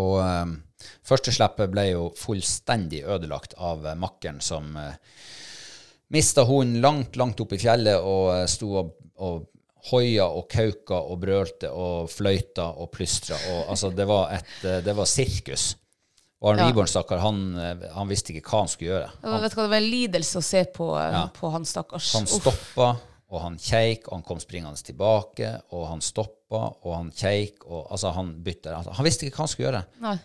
Og 0.00 0.16
eh, 0.24 0.54
første 1.04 1.34
slippet 1.34 1.72
ble 1.72 1.90
jo 1.90 2.08
fullstendig 2.16 3.02
ødelagt 3.04 3.56
av 3.60 3.84
eh, 3.84 3.98
makkeren 4.00 4.40
som 4.44 4.72
eh, 4.80 4.96
mista 6.16 6.46
hunden 6.48 6.80
langt, 6.80 7.20
langt 7.20 7.40
opp 7.44 7.52
i 7.52 7.60
fjellet 7.60 8.00
og 8.00 8.32
eh, 8.38 8.46
sto 8.48 8.72
og, 8.80 8.94
og 9.20 9.46
hoia 9.90 10.26
og 10.28 10.48
kauka 10.52 10.98
og 11.08 11.20
brølte 11.22 11.68
og 11.72 12.08
fløyta 12.12 12.70
og 12.80 12.90
plystra. 12.96 13.36
Og, 13.52 13.62
altså, 13.74 13.92
det 13.92 14.08
var 14.08 14.32
et 14.38 14.56
eh, 14.64 14.80
det 14.84 14.96
var 14.96 15.08
sirkus. 15.08 15.74
Og 16.40 16.54
han 16.54 16.62
Ja. 16.62 16.70
Reborn, 16.70 16.88
stakkar, 16.88 17.20
han, 17.20 17.40
eh, 17.58 17.88
han 17.92 18.08
visste 18.08 18.32
ikke 18.32 18.48
hva 18.48 18.62
han 18.62 18.68
skulle 18.72 18.90
gjøre. 18.94 19.10
Han, 19.22 19.42
vet 19.42 19.52
du 19.52 19.56
hva, 19.56 19.64
Det 19.66 19.72
var 19.74 19.76
en 19.76 19.90
lidelse 19.90 20.40
å 20.40 20.42
se 20.42 20.64
på, 20.64 20.88
eh, 20.96 21.12
Ja. 21.12 21.26
på 21.28 21.50
han 21.52 21.64
stakkars. 21.64 22.12
Han 22.14 22.26
stoppa, 22.26 22.88
og 23.30 23.40
han 23.42 23.58
keik, 23.58 24.08
og 24.08 24.12
han 24.14 24.22
kom 24.22 24.40
springende 24.40 24.82
tilbake, 24.82 25.62
og 25.72 25.88
han 25.88 26.00
stoppa, 26.00 26.74
og 26.82 26.96
han 26.96 27.10
keik, 27.10 27.66
og 27.66 27.90
altså, 27.90 28.12
han 28.14 28.42
bytter 28.42 28.74
altså, 28.74 28.92
Han 28.96 29.04
visste 29.04 29.26
ikke 29.26 29.36
hva 29.36 29.44
han 29.44 29.48
skulle 29.48 29.68
gjøre. 29.70 29.84
Nei. 30.00 30.18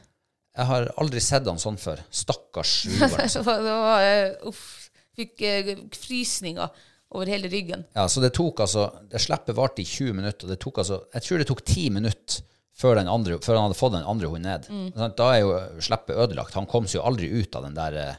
Jeg 0.56 0.66
har 0.66 0.88
aldri 0.98 1.20
sett 1.20 1.46
han 1.46 1.60
sånn 1.60 1.78
før. 1.78 2.00
Stakkars 2.10 2.86
Reborn. 2.86 3.28
det 3.68 3.76
var, 3.76 4.02
eh, 4.02 4.48
Uff. 4.48 4.82
Fikk 5.16 5.40
uh, 5.48 5.76
frysninger 5.96 6.70
over 7.16 7.30
hele 7.32 7.48
ryggen. 7.48 7.86
Ja, 7.96 8.04
så 8.12 8.20
det 8.20 8.34
tok 8.36 8.60
altså 8.66 8.90
Det 9.08 9.22
slippet 9.24 9.56
varte 9.56 9.80
i 9.80 9.86
20 9.88 10.12
minutter, 10.18 10.50
det 10.52 10.60
tok 10.60 10.82
altså 10.84 10.98
Jeg 11.14 11.24
tror 11.24 11.38
det 11.40 11.48
tok 11.48 11.62
10 11.64 11.90
minutter 11.96 12.42
før, 12.76 13.00
den 13.00 13.10
andre, 13.12 13.40
før 13.44 13.60
han 13.60 13.68
hadde 13.70 13.80
fått 13.80 13.96
den 13.96 14.08
andre 14.08 14.30
hunden 14.32 14.50
ned. 14.52 14.70
Mm. 14.70 15.12
Da 15.18 15.32
er 15.32 15.42
jo 15.44 15.58
slippet 15.84 16.18
ødelagt. 16.26 16.58
Han 16.60 16.70
kom 16.70 16.88
seg 16.90 17.00
jo 17.00 17.06
aldri 17.08 17.32
ut 17.32 17.56
av 17.56 17.68
den 17.68 17.78
der 17.78 18.00
eh, 18.02 18.16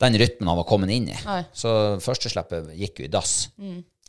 den 0.00 0.16
rytmen 0.16 0.48
han 0.48 0.56
var 0.56 0.64
kommet 0.68 0.90
inn 0.94 1.10
i. 1.12 1.16
Oi. 1.28 1.42
Så 1.52 1.70
første 2.00 2.30
slippet 2.32 2.70
gikk 2.78 3.02
jo 3.02 3.08
i 3.08 3.12
dass. 3.12 3.34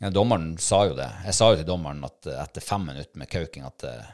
Ja, 0.00 0.10
dommeren 0.10 0.54
sa 0.62 0.86
jo 0.88 0.96
det. 0.96 1.08
Jeg 1.26 1.36
sa 1.36 1.50
jo 1.52 1.58
til 1.60 1.68
dommeren 1.68 2.00
at 2.06 2.28
eh, 2.30 2.38
etter 2.40 2.64
fem 2.64 2.86
minutter 2.88 3.20
med 3.20 3.30
kauking 3.30 3.66
at 3.68 3.84
eh, 3.88 4.08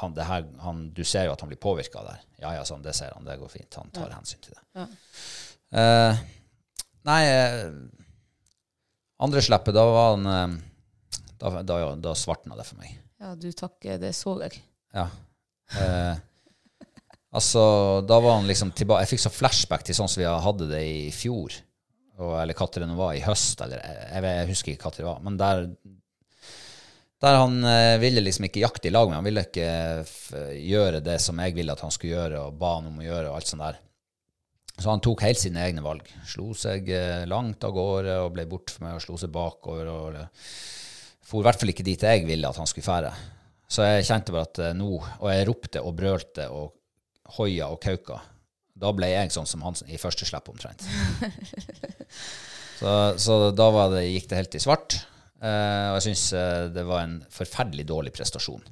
han, 0.00 0.14
det 0.14 0.26
her, 0.28 0.46
han, 0.62 0.86
du 0.94 1.02
ser 1.06 1.28
jo 1.28 1.34
at 1.34 1.42
han 1.42 1.50
blir 1.50 1.60
påvirka 1.62 2.02
der. 2.06 2.22
Ja, 2.42 2.54
ja, 2.56 2.62
sånn, 2.66 2.82
det 2.82 2.94
ser 2.96 3.12
han. 3.14 3.26
Det 3.26 3.36
går 3.40 3.50
fint. 3.50 3.80
Han 3.80 3.92
tar 3.94 4.14
hensyn 4.14 4.42
til 4.42 4.54
det. 4.54 4.86
Eh, 5.74 6.22
nei, 7.10 7.20
eh, 7.26 7.66
andre 9.26 9.42
slippet, 9.42 9.74
da 9.74 9.88
var 9.88 10.14
han 10.14 10.60
Da, 11.34 11.50
da, 11.66 11.76
da 11.98 12.12
svartna 12.16 12.56
det 12.56 12.64
for 12.64 12.78
meg. 12.78 12.94
Ja, 13.22 13.34
du 13.38 13.50
takker, 13.54 13.98
det 14.02 14.12
så 14.18 14.36
jeg. 14.42 14.60
Ja. 14.94 15.08
Eh, 15.80 16.16
altså, 17.34 17.62
da 18.06 18.18
var 18.20 18.36
han 18.36 18.46
liksom 18.46 18.74
tilbake 18.76 19.06
Jeg 19.06 19.14
fikk 19.14 19.22
så 19.24 19.32
flashback 19.32 19.86
til 19.86 19.96
sånn 19.96 20.10
som 20.10 20.20
vi 20.20 20.28
hadde 20.28 20.68
det 20.70 20.82
i 20.86 21.06
fjor. 21.14 21.54
Og, 22.20 22.34
eller 22.38 22.54
når 22.54 22.92
det 22.92 22.98
var, 22.98 23.14
i 23.14 23.24
høst, 23.24 23.62
eller 23.64 23.80
jeg, 23.82 24.24
jeg, 24.26 24.50
husker 24.52 24.74
ikke 24.74 24.90
når 24.90 24.98
det 25.00 25.08
var. 25.08 25.22
Men 25.24 25.38
der 25.40 25.64
der 27.24 27.38
han 27.40 27.56
eh, 27.64 27.96
ville 28.02 28.20
liksom 28.20 28.44
ikke 28.48 28.60
jakte 28.60 28.90
i 28.90 28.92
lag 28.92 29.08
med. 29.08 29.16
Han 29.16 29.24
ville 29.24 29.46
ikke 29.46 29.68
gjøre 30.60 31.00
det 31.00 31.16
som 31.24 31.38
jeg 31.40 31.54
ville 31.56 31.72
at 31.72 31.80
han 31.80 31.92
skulle 31.94 32.18
gjøre, 32.18 32.42
og 32.48 32.58
ba 32.60 32.76
han 32.76 32.90
om 32.90 33.00
å 33.00 33.06
gjøre, 33.06 33.30
og 33.30 33.38
alt 33.38 33.48
sånt 33.48 33.64
der. 33.64 33.78
Så 34.74 34.90
han 34.90 35.02
tok 35.02 35.22
helt 35.22 35.38
sine 35.38 35.62
egne 35.62 35.84
valg. 35.84 36.08
Slo 36.26 36.50
seg 36.58 36.88
eh, 36.90 37.24
langt 37.30 37.64
av 37.64 37.74
gårde 37.76 38.18
og 38.24 38.32
ble 38.34 38.46
bort 38.50 38.74
for 38.74 38.86
meg, 38.86 38.98
og 38.98 39.04
slo 39.04 39.18
seg 39.20 39.32
bakover. 39.34 39.90
og 39.90 40.18
For 41.24 41.40
i 41.40 41.46
hvert 41.46 41.60
fall 41.60 41.72
ikke 41.72 41.86
dit 41.86 42.04
jeg 42.04 42.26
ville 42.28 42.48
at 42.48 42.60
han 42.60 42.68
skulle 42.68 42.86
fære. 42.86 43.12
Så 43.70 43.86
jeg 43.86 44.06
kjente 44.06 44.34
bare 44.34 44.46
at 44.46 44.60
eh, 44.60 44.74
nå 44.76 44.90
Og 44.92 45.28
jeg 45.32 45.46
ropte 45.48 45.80
og 45.82 45.94
brølte 45.96 46.48
og 46.52 46.74
hoia 47.38 47.70
og 47.72 47.80
kauka. 47.82 48.20
Da 48.74 48.90
ble 48.92 49.08
jeg 49.08 49.32
sånn 49.32 49.48
som 49.48 49.62
han 49.64 49.76
i 49.88 49.98
første 49.98 50.26
slipp, 50.28 50.50
omtrent. 50.50 50.82
så, 52.80 53.14
så 53.16 53.38
da 53.56 53.68
var 53.72 53.94
det, 53.94 54.04
gikk 54.10 54.28
det 54.30 54.40
helt 54.42 54.58
i 54.58 54.62
svart. 54.62 54.98
Eh, 55.40 55.86
og 55.92 55.96
jeg 55.98 56.10
syns 56.10 56.26
det 56.74 56.84
var 56.84 57.06
en 57.06 57.16
forferdelig 57.32 57.86
dårlig 57.88 58.12
prestasjon. 58.16 58.66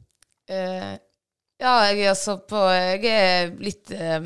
Uh, 0.50 0.98
Ja, 1.62 1.74
jeg 1.86 2.00
er 2.02 2.10
altså 2.10 2.38
på 2.48 2.58
Jeg 2.74 3.04
er 3.06 3.52
litt 3.62 3.92
uh, 3.94 4.24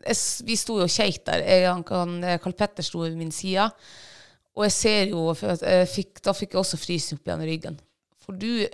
jeg, 0.00 0.20
Vi 0.48 0.56
sto 0.56 0.78
jo 0.80 0.86
og 0.86 1.18
der. 1.26 1.42
Jeg, 1.44 1.66
han, 1.68 1.84
han, 1.90 2.14
eh, 2.24 2.38
Karl 2.40 2.56
Petter 2.56 2.86
sto 2.86 3.02
ved 3.04 3.18
min 3.18 3.32
side. 3.32 3.68
Og 4.60 4.66
jeg 4.66 4.74
ser 4.76 5.12
jo 5.14 5.22
fikk, 5.88 6.20
Da 6.26 6.34
fikk 6.36 6.52
jeg 6.52 6.60
også 6.60 6.76
frysning 6.76 7.16
opp 7.16 7.28
igjen 7.30 7.44
i 7.46 7.48
ryggen. 7.48 7.78
For 8.20 8.36
du 8.36 8.66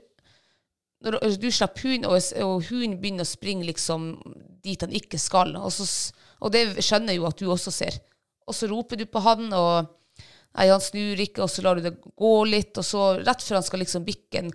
når 1.04 1.20
du- 1.20 1.36
du 1.36 1.50
slipper 1.52 1.82
hunden, 1.86 2.06
og, 2.10 2.16
og 2.42 2.64
hunden 2.66 2.96
begynner 2.98 3.22
å 3.22 3.28
springe 3.28 3.66
liksom 3.68 4.06
dit 4.64 4.80
han 4.82 4.90
ikke 4.96 5.18
skal, 5.20 5.52
og, 5.60 5.70
så, 5.70 5.84
og 6.40 6.50
det 6.50 6.82
skjønner 6.82 7.12
jeg 7.14 7.20
jo 7.20 7.26
at 7.28 7.38
du 7.38 7.46
også 7.52 7.70
ser. 7.70 7.98
Og 8.48 8.56
så 8.56 8.66
roper 8.70 8.96
du 8.98 9.04
på 9.06 9.20
han, 9.22 9.44
og 9.52 9.86
nei, 10.56 10.66
han 10.66 10.80
snur 10.82 11.20
ikke, 11.22 11.44
og 11.44 11.52
så 11.52 11.62
lar 11.62 11.76
du 11.78 11.84
det 11.84 11.94
gå 12.00 12.32
litt, 12.48 12.72
og 12.80 12.86
så 12.88 13.04
rett 13.20 13.44
før 13.44 13.60
han 13.60 13.66
skal 13.68 13.84
liksom 13.84 14.06
bikke 14.08 14.40
en 14.40 14.50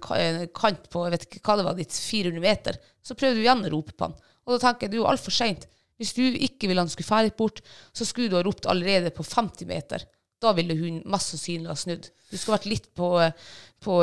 kant 0.51 0.89
på 0.91 1.05
jeg 1.05 1.13
vet 1.13 1.27
ikke 1.29 1.43
hva 1.45 1.57
det 1.61 1.67
var, 1.69 1.77
ditt 1.77 1.93
400 1.93 2.41
meter, 2.43 2.82
så 3.05 3.15
prøver 3.15 3.38
du 3.38 3.45
igjen 3.45 3.65
å 3.69 3.73
rope 3.77 3.93
på 3.95 4.09
han. 4.09 4.17
Og 4.47 4.57
da 4.57 4.59
tenker 4.65 4.89
jeg, 4.89 4.95
du 4.97 5.03
er 5.05 5.11
altfor 5.13 5.32
seint. 5.38 5.67
Hvis 6.01 6.15
du 6.17 6.23
ikke 6.25 6.67
ville 6.67 6.82
han 6.82 6.89
skulle 6.89 7.07
ferdig 7.07 7.36
bort, 7.38 7.61
så 7.93 8.03
skulle 8.03 8.34
du 8.34 8.36
ha 8.39 8.43
ropt 8.43 8.65
allerede 8.65 9.13
på 9.13 9.23
50 9.23 9.69
meter. 9.69 10.03
Da 10.41 10.53
ville 10.57 10.77
hun 10.77 11.01
mest 11.11 11.35
sannsynlig 11.35 11.69
ha 11.69 11.75
snudd. 11.77 12.07
Du 12.31 12.37
skulle 12.37 12.57
vært 12.57 12.69
litt 12.71 12.87
på, 12.97 13.11
på 13.85 13.97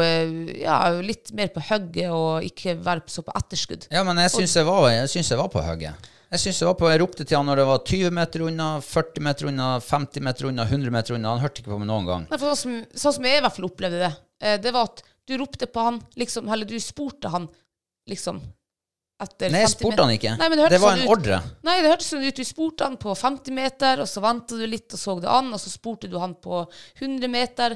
ja, 0.61 0.77
litt 1.03 1.33
mer 1.35 1.51
på 1.55 1.65
hugget 1.71 2.13
og 2.15 2.47
ikke 2.47 2.77
være 2.85 3.03
så 3.11 3.25
på 3.27 3.35
etterskudd. 3.41 3.89
Ja, 3.91 4.05
men 4.07 4.21
jeg 4.23 4.35
syns 4.37 4.55
jeg, 4.55 4.63
jeg, 4.63 5.41
var 5.41 5.51
på 5.51 5.65
hugget. 5.65 6.09
Jeg 6.29 6.43
synes 6.43 6.61
jeg 6.61 6.69
var 6.69 6.77
på, 6.77 6.89
jeg 6.93 7.01
ropte 7.01 7.25
til 7.25 7.39
han 7.39 7.47
når 7.49 7.63
det 7.63 7.67
var 7.71 7.79
20 7.89 8.17
meter 8.19 8.43
unna, 8.45 8.69
40 8.85 9.25
meter 9.25 9.49
unna, 9.49 9.69
50 9.81 10.25
meter 10.27 10.51
unna, 10.51 10.67
100 10.69 10.93
meter 10.93 11.17
unna. 11.17 11.33
Han 11.33 11.41
hørte 11.41 11.63
ikke 11.63 11.73
på 11.73 11.79
meg 11.81 11.89
noen 11.89 12.09
gang. 12.09 12.27
Nei, 12.29 12.41
sånn, 12.43 12.59
som, 12.61 12.75
sånn 12.93 13.17
som 13.17 13.29
jeg 13.31 13.41
i 13.41 13.45
hvert 13.47 13.57
fall 13.57 13.69
opplevde 13.71 14.03
det, 14.03 14.11
eh, 14.45 14.59
det 14.61 14.75
var 14.77 14.91
at 14.91 15.03
du 15.29 15.35
ropte 15.41 15.69
på 15.73 15.87
han, 15.87 16.03
liksom, 16.21 16.51
eller 16.53 16.69
du 16.69 16.77
spurte 16.85 17.33
han, 17.33 17.49
liksom, 18.13 18.43
Nei, 19.19 19.65
jeg 19.65 19.71
spurte 19.73 20.05
han 20.05 20.13
ikke. 20.15 20.37
Nei, 20.39 20.49
det, 20.53 20.69
det 20.71 20.79
var 20.79 20.95
sånn 20.95 21.01
en 21.03 21.09
ut. 21.09 21.13
ordre. 21.17 21.39
Nei, 21.67 21.81
det 21.83 21.91
hørtes 21.91 22.11
sånn 22.13 22.23
ut. 22.23 22.39
Du 22.39 22.47
spurte 22.47 22.87
han 22.87 22.95
på 23.03 23.15
50 23.19 23.57
meter, 23.57 24.03
og 24.05 24.07
så 24.07 24.23
venta 24.23 24.59
du 24.59 24.63
litt 24.71 24.95
og 24.95 25.01
så 25.01 25.17
det 25.19 25.33
an, 25.33 25.51
og 25.57 25.59
så 25.59 25.73
spurte 25.73 26.11
du 26.11 26.15
han 26.23 26.37
på 26.39 26.61
100 27.01 27.33
meter. 27.33 27.75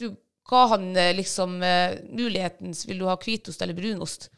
Du 0.00 0.08
ga 0.50 0.64
han 0.72 0.90
eh, 0.98 1.12
liksom 1.14 1.62
eh, 1.62 2.00
muligheten 2.10 2.74
Vil 2.88 2.98
du 2.98 3.06
ha 3.06 3.14
hvitost 3.22 3.62
eller 3.62 3.78
brunost? 3.78 4.30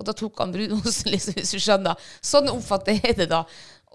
Og 0.00 0.06
da 0.08 0.14
tok 0.16 0.40
han 0.40 0.54
brunosten, 0.54 1.12
liksom, 1.14 1.36
hvis 1.36 1.52
du 1.52 1.60
skjønner. 1.60 2.06
Sånn 2.24 2.48
oppfatter 2.52 2.96
jeg 2.96 3.18
det 3.18 3.28
da. 3.32 3.42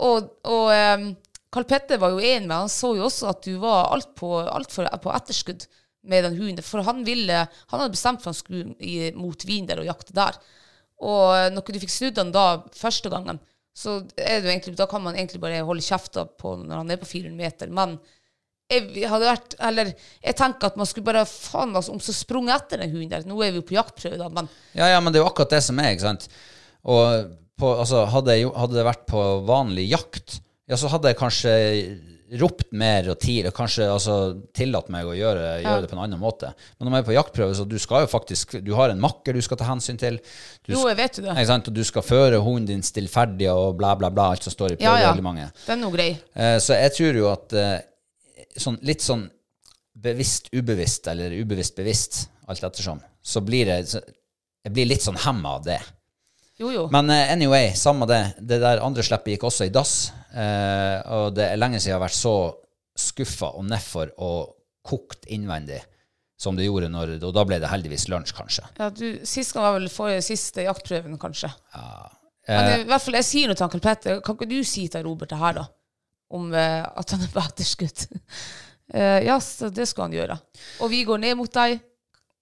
Og, 0.05 0.29
og 0.45 0.69
um, 0.69 1.07
Karl 1.55 1.65
Petter 1.69 1.97
var 2.01 2.11
jo 2.13 2.19
enig 2.19 2.49
med 2.49 2.65
Han 2.65 2.71
så 2.71 2.89
jo 2.97 3.05
også 3.07 3.29
at 3.31 3.45
du 3.47 3.55
var 3.61 3.93
altfor 3.95 4.49
alt 4.51 4.73
på 5.01 5.13
etterskudd 5.15 5.65
med 6.05 6.27
den 6.27 6.37
hunden. 6.37 6.65
For 6.65 6.85
han 6.85 7.01
ville 7.07 7.47
Han 7.71 7.79
hadde 7.79 7.95
bestemt 7.95 8.21
for 8.21 8.33
han 8.33 8.37
skulle 8.37 8.75
i, 8.77 9.09
mot 9.17 9.47
Wiener 9.47 9.81
og 9.81 9.89
jakte 9.89 10.13
der. 10.13 10.37
Og 11.05 11.53
når 11.53 11.69
du 11.69 11.81
fikk 11.83 11.93
snudd 11.93 12.19
han 12.21 12.33
da 12.33 12.47
første 12.75 13.11
gangen, 13.13 13.39
så 13.75 13.99
egentlig, 14.15 14.77
da 14.79 14.87
kan 14.87 15.03
man 15.03 15.17
egentlig 15.17 15.41
bare 15.43 15.63
holde 15.67 15.83
kjefta 15.83 16.23
på 16.39 16.55
når 16.61 16.77
han 16.79 16.93
er 16.93 16.99
på 17.01 17.09
400 17.09 17.35
meter. 17.35 17.71
Men 17.75 17.97
jeg 18.71 19.05
hadde 19.11 19.27
vært 19.27 19.55
Eller 19.61 19.91
jeg 19.93 20.35
tenker 20.39 20.71
at 20.71 20.77
man 20.79 20.87
skulle 20.89 21.05
bare 21.05 21.25
faen 21.29 21.75
altså, 21.75 21.93
om 21.93 21.99
så 22.01 22.15
sprunget 22.15 22.55
etter 22.55 22.81
den 22.81 22.93
hunden 22.95 23.11
der. 23.11 23.27
Nå 23.27 23.37
er 23.43 23.51
vi 23.53 23.61
jo 23.61 23.67
på 23.67 23.77
jaktprøve, 23.77 24.17
da, 24.21 24.29
men 24.33 24.49
Ja, 24.77 24.89
ja, 24.95 25.01
men 25.03 25.13
det 25.13 25.19
er 25.19 25.25
jo 25.25 25.29
akkurat 25.29 25.53
det 25.53 25.61
som 25.67 25.81
er, 25.83 25.91
ikke 25.93 26.07
sant. 26.07 26.29
Og 26.85 27.35
på, 27.59 27.71
altså, 27.71 28.05
hadde, 28.11 28.39
jeg 28.39 28.51
hadde 28.55 28.79
det 28.79 28.87
vært 28.87 29.05
på 29.11 29.21
vanlig 29.47 29.89
jakt, 29.91 30.39
ja, 30.65 30.79
så 30.79 30.89
hadde 30.91 31.11
jeg 31.11 31.19
kanskje 31.19 31.53
ropt 32.41 32.71
mer 32.73 33.05
og 33.13 33.19
tidlig, 33.21 33.51
og 33.51 33.57
kanskje 33.57 33.85
altså, 33.85 34.15
tillatt 34.55 34.87
meg 34.93 35.05
å 35.05 35.13
gjøre, 35.13 35.43
gjøre 35.61 35.83
det 35.83 35.89
på 35.91 35.97
en 35.97 36.01
annen 36.07 36.21
måte. 36.21 36.49
Men 36.75 36.87
når 36.87 36.93
man 36.93 36.99
er 37.01 37.07
på 37.07 37.15
jaktprøve, 37.15 37.53
så 37.57 37.65
du 37.69 37.77
skal 37.81 38.05
jo 38.05 38.09
faktisk 38.09 38.57
Du 38.65 38.71
har 38.77 38.89
en 38.89 39.01
makker 39.01 39.37
du 39.37 39.41
skal 39.45 39.59
ta 39.59 39.67
hensyn 39.69 39.99
til. 40.01 40.17
Du 40.65 40.73
jo, 40.73 40.81
jeg 40.89 40.97
vet 40.97 41.19
jo 41.19 41.25
det. 41.27 41.35
Og 41.55 41.71
du 41.75 41.83
skal 41.85 42.05
føre 42.05 42.41
hunden 42.41 42.67
din 42.71 42.85
stillferdig 42.85 43.49
og 43.53 43.77
bla, 43.77 43.93
bla, 43.99 44.09
bla, 44.13 44.31
alt 44.33 44.45
som 44.47 44.53
står 44.53 44.75
i 44.75 44.79
Ja, 44.81 44.97
ja. 45.01 45.13
Den 45.13 45.77
er 45.77 45.83
noe 45.83 45.93
grei. 45.93 46.11
Eh, 46.33 46.57
så 46.63 46.79
jeg 46.79 46.95
tror 46.97 47.21
jo 47.21 47.29
at 47.29 47.57
eh, 47.61 47.77
sånn, 48.57 48.79
litt 48.85 49.05
sånn 49.05 49.27
bevisst 49.95 50.49
ubevisst, 50.51 51.07
eller 51.13 51.33
ubevisst 51.37 51.77
bevisst, 51.77 52.23
alt 52.49 52.63
ettersom, 52.63 52.99
så 53.21 53.41
blir 53.45 53.69
jeg, 53.71 53.87
så, 53.89 54.01
Jeg 54.65 54.73
blir 54.73 54.89
litt 54.89 55.05
sånn 55.05 55.17
hemma 55.21 55.59
av 55.59 55.65
det. 55.67 55.77
Jo, 56.57 56.71
jo. 56.71 56.85
Men 56.89 57.09
eh, 57.13 57.31
anyway, 57.33 57.73
samme 57.77 58.07
det. 58.09 58.21
Det 58.39 58.57
der 58.63 58.81
andre 58.81 59.03
slippet 59.03 59.35
gikk 59.35 59.43
også 59.49 59.67
i 59.67 59.73
dass. 59.73 60.09
Eh, 60.35 60.99
og 61.15 61.35
det 61.37 61.47
er 61.47 61.59
lenge 61.59 61.79
siden 61.79 61.93
jeg 61.93 61.99
har 61.99 62.05
vært 62.05 62.17
så 62.17 62.35
skuffa 62.95 63.53
og 63.55 63.67
nedfor 63.67 64.11
og 64.23 64.55
kokt 64.85 65.27
innvendig 65.31 65.81
som 66.39 66.57
det 66.57 66.65
gjorde 66.67 66.89
når 66.91 67.13
Og 67.23 67.31
da 67.35 67.45
ble 67.47 67.61
det 67.63 67.69
heldigvis 67.71 68.09
lunsj, 68.11 68.33
kanskje. 68.35 68.65
Ja, 68.79 68.89
du, 68.91 69.05
Sist 69.27 69.55
gang 69.55 69.63
var 69.63 69.77
vel 69.77 69.87
forrige 69.91 70.25
siste 70.27 70.65
jaktprøven, 70.67 71.15
kanskje. 71.19 71.49
Eh, 71.75 72.51
Men 72.51 72.81
i 72.81 72.89
hvert 72.89 73.03
fall, 73.03 73.17
jeg 73.21 73.27
sier 73.29 73.49
noe 73.49 73.57
til 73.57 73.67
Ankel 73.67 73.83
Petter. 73.83 74.21
Kan 74.25 74.37
ikke 74.37 74.51
du 74.51 74.59
si 74.67 74.85
til 74.91 75.05
Robert 75.07 75.31
det 75.31 75.39
her, 75.39 75.61
da? 75.61 75.65
Om 76.35 76.51
eh, 76.53 76.83
at 76.83 77.15
han 77.15 77.25
er 77.25 77.33
på 77.33 77.43
etterskudd? 77.47 78.07
Eh, 78.93 79.23
ja, 79.25 79.39
så 79.41 79.71
det 79.73 79.87
skal 79.89 80.05
han 80.05 80.13
gjøre. 80.13 80.35
Og 80.85 80.91
vi 80.91 80.99
går 81.09 81.17
ned 81.17 81.39
mot 81.39 81.49
deg. 81.49 81.79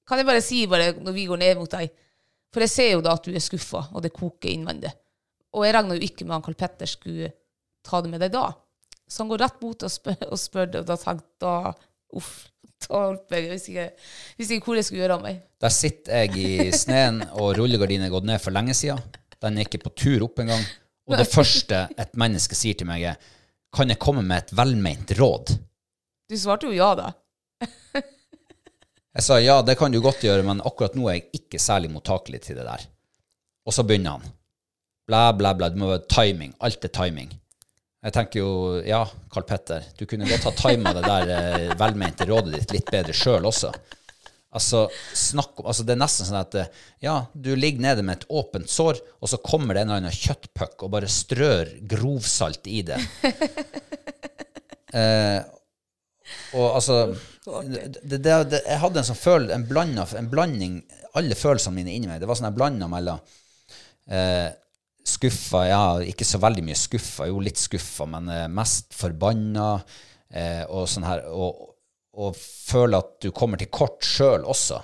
Kan 0.03 0.19
jeg 0.19 0.27
bare 0.27 0.41
si 0.43 0.57
bare 0.67 0.89
når 0.99 1.13
vi 1.15 1.23
går 1.29 1.39
ned 1.39 1.61
mot 1.61 1.71
deg? 1.71 1.93
For 2.51 2.65
jeg 2.65 2.71
ser 2.73 2.89
jo 2.91 2.99
da 3.05 3.13
at 3.15 3.23
du 3.23 3.31
er 3.31 3.39
skuffa, 3.45 3.85
og 3.95 4.03
det 4.03 4.11
koker 4.11 4.51
innvendig. 4.51 4.91
Og 5.55 5.63
jeg 5.63 5.77
regna 5.77 5.95
jo 5.95 6.03
ikke 6.03 6.27
med 6.27 6.35
at 6.35 6.41
Ankel 6.41 6.57
Petter 6.59 6.91
skulle 6.91 7.31
ta 7.85 8.01
det 8.03 8.11
med 8.11 8.23
deg 8.23 8.33
da. 8.33 8.47
Så 9.09 9.23
han 9.23 9.31
går 9.31 9.43
rett 9.43 9.59
mot 9.61 9.85
og 9.85 9.91
spør, 9.91 10.21
og 10.31 10.39
spør 10.39 10.71
det, 10.71 10.83
og 10.83 10.89
da 10.89 10.99
tenkte 10.99 11.53
jeg 11.57 11.79
Uff. 12.13 12.33
Jeg 12.83 13.47
hvis 13.47 13.69
ikke, 13.71 13.85
ikke 14.43 14.65
hvor 14.65 14.75
jeg 14.75 14.85
skulle 14.85 14.99
gjøre 15.05 15.15
av 15.15 15.21
meg. 15.23 15.37
Der 15.63 15.71
sitter 15.71 16.25
jeg 16.25 16.35
i 16.35 16.71
sneen, 16.75 17.21
og 17.39 17.53
rullegardinen 17.55 18.09
er 18.09 18.11
gått 18.11 18.27
ned 18.27 18.41
for 18.43 18.55
lenge 18.55 18.75
siden. 18.75 18.99
Den 19.39 19.57
er 19.57 19.67
ikke 19.67 19.79
på 19.85 19.93
tur 19.95 20.25
opp 20.27 20.41
engang. 20.43 20.65
Og 21.07 21.15
det 21.19 21.27
første 21.31 21.85
et 21.99 22.11
menneske 22.19 22.57
sier 22.59 22.75
til 22.79 22.89
meg, 22.89 23.05
er 23.13 23.39
Kan 23.73 23.89
jeg 23.89 24.01
komme 24.03 24.21
med 24.21 24.43
et 24.43 24.51
velment 24.55 25.15
råd? 25.17 25.55
Du 26.29 26.35
svarte 26.37 26.67
jo 26.67 26.75
ja, 26.75 26.91
da. 26.99 27.13
Jeg 29.13 29.25
sa 29.25 29.39
ja, 29.39 29.59
det 29.61 29.75
kan 29.77 29.93
du 29.93 29.99
godt 30.01 30.23
gjøre, 30.25 30.43
men 30.45 30.61
akkurat 30.65 30.95
nå 30.97 31.07
er 31.07 31.19
jeg 31.19 31.41
ikke 31.43 31.59
særlig 31.61 31.91
mottakelig 31.93 32.39
til 32.47 32.57
det 32.57 32.65
der. 32.65 32.85
Og 33.63 33.75
så 33.75 33.85
begynner 33.85 34.17
han. 34.17 34.31
Bla, 35.07 35.27
bla, 35.37 35.51
bla. 35.53 35.69
Du 35.69 35.77
må 35.81 35.91
være 35.91 36.07
timing. 36.09 36.55
Alt 36.63 36.85
er 36.87 36.93
timing. 36.93 37.29
Jeg 38.03 38.11
tenker 38.11 38.41
jo, 38.41 38.53
ja, 38.83 39.01
Karl 39.31 39.45
Petter, 39.47 39.83
du 39.95 40.03
kunne 40.09 40.27
godt 40.27 40.49
ha 40.49 40.51
tima 40.57 40.91
det 40.95 41.03
der 41.05 41.29
eh, 41.31 41.75
velmente 41.79 42.27
rådet 42.27 42.57
ditt 42.57 42.73
litt 42.75 42.89
bedre 42.91 43.15
sjøl 43.15 43.47
også. 43.47 43.71
Altså, 44.53 44.83
snakk 45.17 45.61
om, 45.61 45.65
altså 45.71 45.85
Det 45.87 45.95
er 45.95 46.01
nesten 46.01 46.27
sånn 46.27 46.41
at 46.41 46.57
eh, 46.59 46.81
ja, 47.01 47.15
du 47.33 47.53
ligger 47.55 47.85
nede 47.87 48.03
med 48.05 48.19
et 48.19 48.25
åpent 48.29 48.69
sår, 48.69 48.99
og 49.23 49.31
så 49.31 49.39
kommer 49.41 49.73
det 49.73 49.85
en 49.85 49.93
eller 49.93 50.03
annen 50.03 50.17
kjøttpuck 50.17 50.83
og 50.83 50.91
bare 50.93 51.09
strør 51.09 51.71
grovsalt 51.89 52.67
i 52.69 52.83
det. 52.85 52.99
eh, 54.99 55.39
og 56.53 56.67
altså 56.77 56.97
det, 57.65 57.87
det, 58.03 58.19
det, 58.21 58.59
Jeg 58.61 58.79
hadde 58.83 59.01
en 59.01 59.07
sånn 59.07 59.19
føl, 59.19 59.47
en, 59.51 59.65
blanding, 59.67 60.05
en 60.17 60.29
blanding 60.31 60.75
Alle 61.19 61.35
følelsene 61.35 61.75
mine 61.75 61.91
inni 61.95 62.07
meg. 62.07 62.21
Det 62.21 62.29
var 62.29 62.39
sånn 62.39 62.47
jeg 62.47 62.57
blanda 62.57 62.87
mellom 62.91 63.19
eh, 64.11 64.51
skuffa, 65.07 65.65
ja, 65.67 65.83
ikke 66.07 66.25
så 66.27 66.39
veldig 66.43 66.63
mye 66.67 66.77
skuffa, 66.79 67.27
jo 67.29 67.41
litt 67.43 67.59
skuffa, 67.59 68.05
men 68.09 68.29
eh, 68.31 68.47
mest 68.51 68.93
forbanna, 68.97 69.73
eh, 70.33 70.63
og 70.69 70.87
sånn 70.89 71.05
her, 71.07 71.25
og, 71.33 71.73
og 72.13 72.37
føle 72.39 72.99
at 73.01 73.15
du 73.25 73.31
kommer 73.35 73.59
til 73.59 73.71
kort 73.73 74.05
sjøl 74.05 74.45
også. 74.45 74.79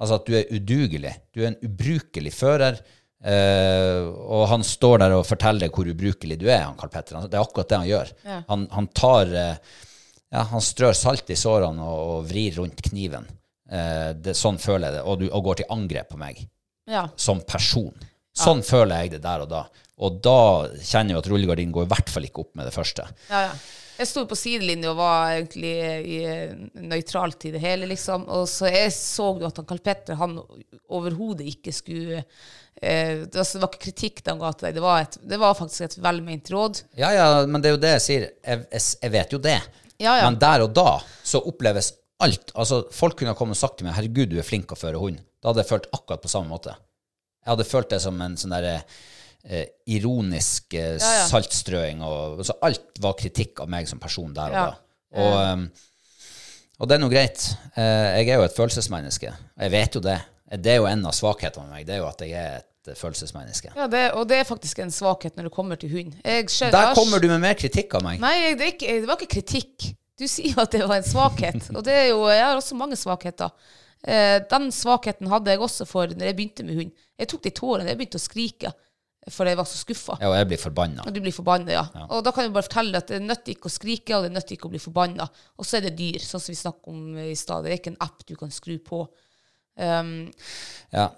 Altså 0.00 0.16
at 0.16 0.26
du 0.30 0.36
er 0.38 0.48
udugelig. 0.56 1.10
Du 1.34 1.42
er 1.42 1.50
en 1.50 1.58
ubrukelig 1.66 2.32
fører. 2.32 2.78
eh, 3.20 4.00
og 4.08 4.46
han 4.48 4.62
står 4.64 5.02
der 5.02 5.12
og 5.18 5.26
forteller 5.28 5.66
deg 5.66 5.74
hvor 5.76 5.90
ubrukelig 5.92 6.38
du 6.40 6.46
er, 6.48 6.62
han 6.64 6.78
Karl 6.80 6.92
Petter. 6.94 7.18
Det 7.28 7.36
er 7.36 7.42
akkurat 7.44 7.68
det 7.68 7.80
han 7.82 7.90
gjør. 7.90 8.12
Ja. 8.24 8.38
Han, 8.48 8.64
han 8.72 8.88
tar 8.96 9.34
eh, 9.36 9.58
ja, 10.32 10.44
Han 10.54 10.62
strør 10.64 10.96
salt 10.96 11.28
i 11.28 11.36
sårene 11.36 11.84
og, 11.84 12.00
og 12.14 12.30
vrir 12.30 12.56
rundt 12.62 12.80
kniven. 12.86 13.26
Eh, 13.70 14.14
det, 14.16 14.32
sånn 14.38 14.56
føler 14.62 14.88
jeg 14.88 14.96
det. 15.00 15.02
Og, 15.04 15.20
du, 15.20 15.26
og 15.28 15.44
går 15.50 15.60
til 15.60 15.70
angrep 15.76 16.08
på 16.14 16.20
meg 16.22 16.40
Ja. 16.90 17.04
som 17.20 17.42
person. 17.46 17.92
Sånn 18.36 18.62
føler 18.64 19.04
jeg 19.04 19.16
det 19.16 19.24
der 19.24 19.44
og 19.44 19.50
da. 19.50 19.64
Og 20.00 20.22
da 20.24 20.38
kjenner 20.78 21.14
jeg 21.14 21.22
at 21.24 21.28
rullegardinen 21.28 21.74
går 21.74 21.86
i 21.86 21.92
hvert 21.92 22.10
fall 22.12 22.26
ikke 22.28 22.44
opp 22.44 22.56
med 22.56 22.68
det 22.68 22.74
første. 22.74 23.06
Ja, 23.28 23.50
ja. 23.50 23.52
Jeg 24.00 24.08
sto 24.08 24.22
på 24.24 24.36
sidelinja 24.38 24.94
og 24.94 24.96
var 24.96 25.34
egentlig 25.34 25.74
i, 26.08 26.20
nøytralt 26.88 27.44
i 27.44 27.50
det 27.52 27.60
hele, 27.60 27.84
liksom. 27.90 28.24
Og 28.32 28.46
så 28.48 28.70
jeg 28.70 28.94
så 28.96 29.26
jo 29.36 29.48
at 29.50 29.60
han 29.60 29.66
Karl 29.68 29.82
Petter 29.84 30.16
han 30.16 30.38
overhodet 30.88 31.44
ikke 31.50 31.74
skulle 31.76 32.22
eh, 32.22 33.26
det, 33.26 33.44
det 33.44 33.60
var 33.60 33.68
ikke 33.68 33.82
kritikk 33.90 34.22
de 34.24 34.36
ga 34.40 34.54
til 34.54 34.70
deg, 34.70 34.78
det 34.78 34.86
var, 34.86 35.04
et, 35.04 35.20
det 35.20 35.40
var 35.42 35.58
faktisk 35.58 35.84
et 35.84 35.98
velment 36.00 36.52
råd. 36.54 36.80
Ja, 36.96 37.12
ja, 37.12 37.28
men 37.44 37.60
det 37.60 37.68
er 37.68 37.76
jo 37.76 37.82
det 37.84 37.94
jeg 37.98 38.04
sier. 38.06 38.28
Jeg, 38.40 38.64
jeg, 38.72 38.86
jeg 39.04 39.14
vet 39.18 39.36
jo 39.36 39.44
det. 39.50 39.58
Ja, 40.00 40.16
ja. 40.16 40.30
Men 40.30 40.40
der 40.40 40.64
og 40.64 40.72
da 40.80 40.90
så 41.20 41.44
oppleves 41.52 41.92
alt. 42.24 42.54
Altså, 42.56 42.86
folk 42.94 43.20
kunne 43.20 43.34
ha 43.34 43.36
kommet 43.36 43.58
og 43.58 43.60
sagt 43.66 43.82
til 43.82 43.90
meg 43.90 43.98
'herregud, 43.98 44.32
du 44.32 44.40
er 44.40 44.48
flink 44.48 44.72
å 44.72 44.80
føre 44.80 45.00
hund'. 45.00 45.20
Da 45.40 45.52
hadde 45.52 45.60
jeg 45.60 45.74
følt 45.74 45.92
akkurat 45.92 46.24
på 46.24 46.32
samme 46.32 46.48
måte. 46.48 46.72
Jeg 47.44 47.50
hadde 47.54 47.64
følt 47.68 47.90
det 47.90 48.00
som 48.04 48.20
en 48.20 48.36
sånn 48.36 48.52
derre 48.52 48.74
eh, 49.44 49.66
ironisk 49.86 50.74
eh, 50.74 50.96
Ja, 50.98 51.12
ja. 51.20 51.26
saltstrøing. 51.30 52.02
Og, 52.04 52.42
så 52.46 52.56
alt 52.66 53.00
var 53.00 53.14
kritikk 53.18 53.60
av 53.64 53.70
meg 53.72 53.88
som 53.88 53.98
person 54.02 54.32
der 54.36 54.50
og 54.50 54.58
Ja. 54.58 54.64
da. 54.70 54.76
Og, 55.20 55.36
um, 55.58 55.70
og 56.80 56.88
det 56.88 56.94
er 56.96 57.00
nå 57.02 57.08
greit. 57.10 57.46
Eh, 57.76 58.20
jeg 58.20 58.28
er 58.30 58.36
jo 58.38 58.44
et 58.46 58.54
følelsesmenneske. 58.56 59.32
Jeg 59.58 59.70
vet 59.72 59.94
jo 59.98 60.00
det. 60.04 60.18
Det 60.60 60.72
er 60.72 60.76
jo 60.80 60.86
en 60.90 61.02
av 61.06 61.12
svakhetene 61.16 61.66
med 61.66 61.74
meg. 61.78 61.86
Det 61.88 61.94
er 61.96 61.98
jo 62.02 62.06
at 62.08 62.20
jeg 62.24 62.32
er 62.38 62.60
et 62.60 62.96
følelsesmenneske. 62.98 63.72
Ja, 63.76 63.86
det, 63.90 64.04
og 64.16 64.28
det 64.30 64.38
er 64.40 64.46
faktisk 64.48 64.78
en 64.82 64.90
svakhet 64.94 65.36
når 65.36 65.48
det 65.48 65.52
kommer 65.54 65.76
til 65.80 65.90
hund. 65.92 66.14
Jeg 66.24 66.46
skjø- 66.48 66.68
jeg 66.70 66.72
Der 66.72 66.86
har- 66.86 66.94
kommer 66.94 67.18
du 67.20 67.28
med 67.28 67.40
mer 67.40 67.54
kritikk 67.54 67.94
av 67.94 68.02
meg. 68.02 68.20
Nei, 68.20 68.54
det, 68.54 68.60
er 68.68 68.72
ikke, 68.72 69.00
det 69.00 69.06
var 69.10 69.16
ikke 69.20 69.34
kritikk. 69.40 69.90
Du 70.18 70.26
sier 70.28 70.58
at 70.60 70.70
det 70.72 70.86
var 70.88 70.96
en 70.96 71.02
svakhet. 71.06 71.70
Og 71.74 71.84
det 71.84 71.92
er 71.94 72.08
jo, 72.10 72.24
jeg 72.28 72.44
har 72.44 72.56
også 72.56 72.74
mange 72.76 72.96
svakheter. 72.96 73.50
Eh, 74.04 74.38
den 74.50 74.70
svakheten 74.72 75.28
hadde 75.28 75.52
jeg 75.52 75.60
også 75.60 75.86
for 75.88 76.12
når 76.12 76.30
jeg 76.30 76.38
begynte 76.38 76.64
med 76.64 76.78
hund. 76.80 76.92
Jeg 77.20 77.28
tok 77.28 77.42
det 77.44 77.52
i 77.52 77.58
tårene. 77.60 77.90
Jeg 77.90 78.00
begynte 78.00 78.20
å 78.20 78.28
skrike 78.28 78.72
for 79.28 79.44
jeg 79.44 79.58
var 79.58 79.66
så 79.68 79.76
skuffa. 79.76 80.16
Ja, 80.22 80.30
og 80.30 80.36
jeg 80.38 80.48
blir 80.48 80.60
forbanna. 80.60 81.04
Og 81.04 81.12
du 81.12 81.20
blir 81.20 81.34
forbanna, 81.34 81.74
ja. 81.74 81.82
Og 82.08 82.22
da 82.24 82.32
kan 82.32 82.46
jeg 82.46 82.54
bare 82.54 82.64
fortelle 82.64 83.02
at 83.02 83.10
det 83.12 83.20
nytter 83.20 83.52
ikke 83.52 83.68
å 83.68 83.72
skrike, 83.74 84.16
og 84.16 84.24
det 84.24 84.32
nytter 84.32 84.56
ikke 84.56 84.70
å 84.70 84.72
bli 84.72 84.80
forbanna. 84.80 85.26
Og 85.60 85.68
så 85.68 85.76
er 85.76 85.84
det 85.86 85.96
dyr, 85.98 86.22
sånn 86.24 86.40
som 86.40 86.54
vi 86.54 86.58
snakket 86.58 86.88
om 86.88 87.18
i 87.20 87.34
stad. 87.38 87.66
Det 87.66 87.74
er 87.74 87.80
ikke 87.82 87.92
en 87.92 88.00
app 88.06 88.24
du 88.26 88.32
kan 88.40 88.54
skru 88.54 88.78
på. 88.84 89.04
Um, 89.76 90.30
Ja. 90.96 91.10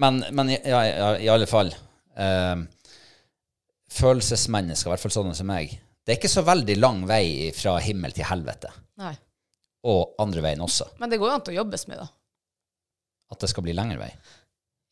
Men, 0.00 0.22
men 0.32 0.48
ja, 0.54 0.78
ja, 0.86 1.08
i 1.20 1.26
alle 1.28 1.44
fall 1.44 1.68
um, 2.16 2.62
Følelsesmennesker, 3.92 4.88
i 4.88 4.92
hvert 4.94 5.02
fall 5.02 5.12
sånne 5.12 5.34
som 5.36 5.50
meg, 5.50 5.74
det 6.06 6.14
er 6.14 6.20
ikke 6.20 6.30
så 6.32 6.44
veldig 6.46 6.76
lang 6.78 7.02
vei 7.10 7.50
fra 7.52 7.74
himmel 7.84 8.14
til 8.16 8.24
helvete. 8.30 8.70
nei. 9.02 9.12
Og 9.90 10.14
andre 10.20 10.42
veien 10.44 10.60
også. 10.60 10.90
Men 11.00 11.08
det 11.08 11.16
går 11.20 11.30
jo 11.30 11.34
an 11.38 11.46
å 11.48 11.52
jobbes 11.56 11.86
med, 11.88 12.00
da. 12.02 12.08
At 13.30 13.40
det 13.42 13.50
skal 13.52 13.64
bli 13.66 13.74
lengre 13.76 13.98
vei. 14.00 14.10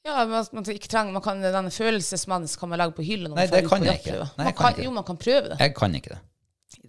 Ja, 0.07 0.22
men 0.24 0.39
at 0.39 0.53
man 0.55 0.64
ikke 0.72 0.89
trenger, 0.89 1.12
man 1.12 1.22
kan, 1.24 1.41
Denne 1.43 1.72
følelsesmennesket 1.74 2.61
kan 2.62 2.70
man 2.70 2.78
legge 2.80 2.95
på 2.97 3.05
hylla. 3.05 3.32
Nei, 3.34 3.49
det 3.51 3.64
kan 3.68 3.82
jeg 3.84 3.99
ikke. 4.01 4.14
Nei, 4.14 4.28
Man 4.39 4.47
jeg 4.47 4.55
kan 4.57 4.64
kan, 4.64 4.76
ikke 4.76 4.86
jo, 4.86 4.93
man 4.95 5.05
kan 5.09 5.18
prøve 5.20 5.51
det. 5.53 5.59
Jeg 5.61 5.74
kan 5.76 5.95
ikke 5.99 6.14
det. 6.14 6.20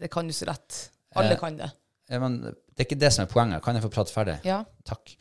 Det 0.04 0.10
kan 0.14 0.30
du 0.30 0.34
så 0.36 0.48
rett. 0.52 0.78
Alle 1.18 1.34
Eh, 1.34 1.40
kan 1.42 1.58
det. 1.58 1.72
Ja, 2.10 2.20
Men 2.22 2.38
det 2.44 2.54
er 2.78 2.86
ikke 2.88 3.00
det 3.02 3.12
som 3.14 3.26
er 3.26 3.32
poenget. 3.34 3.64
Kan 3.66 3.76
jeg 3.76 3.84
få 3.84 3.90
prate 3.94 4.14
ferdig? 4.14 4.38
Ja. 4.48 4.62
Takk. 4.88 5.16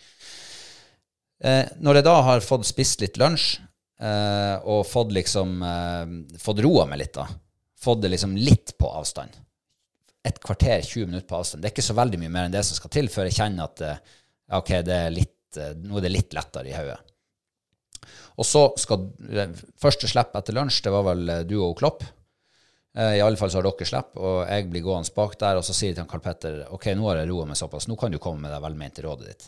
Eh, 1.40 1.64
når 1.80 2.00
jeg 2.00 2.06
da 2.08 2.14
har 2.26 2.40
fått 2.44 2.66
spist 2.68 3.00
litt 3.02 3.18
lunsj, 3.20 3.58
eh, 4.00 4.56
og 4.68 4.84
fått 4.86 5.12
liksom 5.14 5.58
eh, 5.62 6.38
Fått 6.42 6.62
roa 6.64 6.86
meg 6.90 7.02
litt, 7.04 7.14
da. 7.18 7.26
Fått 7.78 8.02
det 8.02 8.10
liksom 8.14 8.36
litt 8.36 8.74
på 8.78 8.90
avstand. 8.90 9.36
Et 10.26 10.38
kvarter, 10.42 10.82
20 10.82 11.06
minutter 11.06 11.28
på 11.30 11.38
avstand. 11.38 11.62
Det 11.62 11.70
er 11.70 11.74
ikke 11.76 11.86
så 11.88 11.94
veldig 11.98 12.18
mye 12.20 12.32
mer 12.34 12.48
enn 12.48 12.54
det 12.56 12.64
som 12.66 12.76
skal 12.78 12.90
til 12.94 13.08
før 13.12 13.28
jeg 13.30 13.38
kjenner 13.38 13.68
at 13.70 13.84
eh, 13.86 14.00
ok, 14.58 14.72
det 14.86 14.96
er 15.06 15.14
litt, 15.14 15.34
eh, 15.56 15.72
nå 15.80 15.98
er 15.98 16.06
det 16.06 16.12
litt 16.12 16.36
lettere 16.36 16.68
i 16.68 16.76
hodet. 16.76 16.98
Og 18.38 18.46
så 18.46 18.68
skal 18.78 19.08
eh, 19.32 19.56
Første 19.80 20.10
slipp 20.10 20.36
etter 20.38 20.56
lunsj, 20.56 20.82
det 20.84 20.92
var 20.94 21.06
vel 21.08 21.34
eh, 21.34 21.44
du 21.48 21.56
og 21.62 21.76
Klopp. 21.80 22.04
I 22.98 23.20
alle 23.22 23.38
fall 23.38 23.50
så 23.52 23.60
har 23.60 23.66
dere 23.68 23.86
slipp, 23.86 24.16
og 24.18 24.40
jeg 24.48 24.64
blir 24.72 24.82
gående 24.82 25.12
bak 25.14 25.36
der, 25.38 25.58
og 25.60 25.62
så 25.62 25.74
sier 25.76 25.92
jeg 25.92 25.98
til 26.00 26.06
Karl 26.10 26.22
Petter 26.24 26.56
ok, 26.74 26.88
nå 26.98 27.06
har 27.06 27.20
jeg 27.20 27.28
roa 27.30 27.44
meg 27.46 27.58
såpass, 27.60 27.86
nå 27.86 27.94
kan 28.00 28.10
du 28.10 28.18
komme 28.18 28.42
med 28.42 28.50
det 28.50 28.58
velmente 28.64 29.04
rådet 29.04 29.28
ditt. 29.28 29.44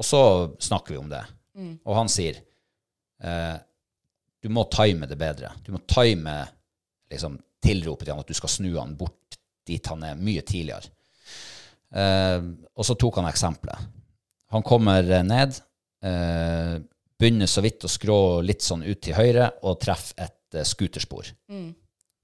Og 0.00 0.06
så 0.08 0.20
snakker 0.62 0.94
vi 0.94 1.00
om 1.02 1.10
det. 1.10 1.20
Og 1.84 1.98
han 1.98 2.08
sier 2.10 2.38
eh, 3.22 3.56
du 4.44 4.50
må 4.52 4.66
time 4.72 5.08
det 5.08 5.16
bedre. 5.16 5.52
Du 5.64 5.72
må 5.72 5.80
time 5.88 6.36
liksom, 7.12 7.38
tilropet 7.64 8.04
til 8.04 8.14
han 8.14 8.24
at 8.24 8.30
du 8.30 8.36
skal 8.36 8.52
snu 8.52 8.72
han 8.76 8.96
bort 8.98 9.38
dit 9.64 9.86
han 9.88 10.02
er, 10.04 10.18
mye 10.20 10.42
tidligere. 10.44 10.90
Eh, 11.94 12.40
og 12.74 12.84
så 12.84 12.96
tok 13.00 13.20
han 13.20 13.30
eksempelet. 13.30 13.86
Han 14.54 14.62
kommer 14.62 15.02
eh, 15.10 15.24
ned, 15.26 15.56
eh, 16.06 16.76
begynner 17.18 17.50
så 17.50 17.62
vidt 17.64 17.84
å 17.84 17.90
skrå 17.90 18.18
litt 18.46 18.62
sånn 18.62 18.84
ut 18.86 19.00
til 19.02 19.16
høyre 19.18 19.48
og 19.66 19.80
treffer 19.82 20.28
et 20.28 20.58
eh, 20.60 20.66
skuterspor. 20.68 21.30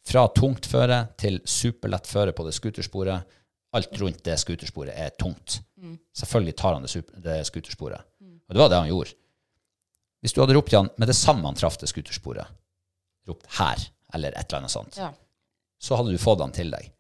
Fra 0.07 0.23
tungt 0.35 0.69
føre 0.71 1.01
til 1.21 1.41
superlett 1.45 2.07
føre 2.09 2.33
på 2.37 2.47
det 2.47 2.55
skutersporet. 2.57 3.37
Alt 3.77 3.99
rundt 4.01 4.23
det 4.27 4.37
skutersporet 4.43 4.95
er 4.95 5.11
tungt. 5.19 5.59
Selvfølgelig 6.17 6.55
tar 6.59 6.75
han 6.77 6.87
det, 6.87 6.91
super, 6.91 7.19
det 7.23 7.37
skutersporet. 7.47 8.07
Og 8.49 8.55
det 8.57 8.63
var 8.63 8.71
det 8.73 8.81
han 8.81 8.89
gjorde. 8.91 9.15
Hvis 10.23 10.35
du 10.37 10.41
hadde 10.43 10.55
ropt 10.57 10.71
til 10.73 10.81
han 10.83 10.91
med 11.01 11.09
det 11.11 11.17
samme 11.19 11.47
han 11.47 11.59
traff 11.59 11.79
det 11.81 11.89
skutersporet, 11.91 12.47
ropt 13.29 13.47
'her' 13.59 13.85
eller 14.15 14.35
et 14.35 14.47
eller 14.49 14.59
annet 14.59 14.71
sånt, 14.75 14.97
Ja. 14.99 15.13
så 15.79 15.97
hadde 15.97 16.11
du 16.11 16.19
fått 16.19 16.41
han 16.41 16.53
til 16.53 16.71
deg. 16.71 16.91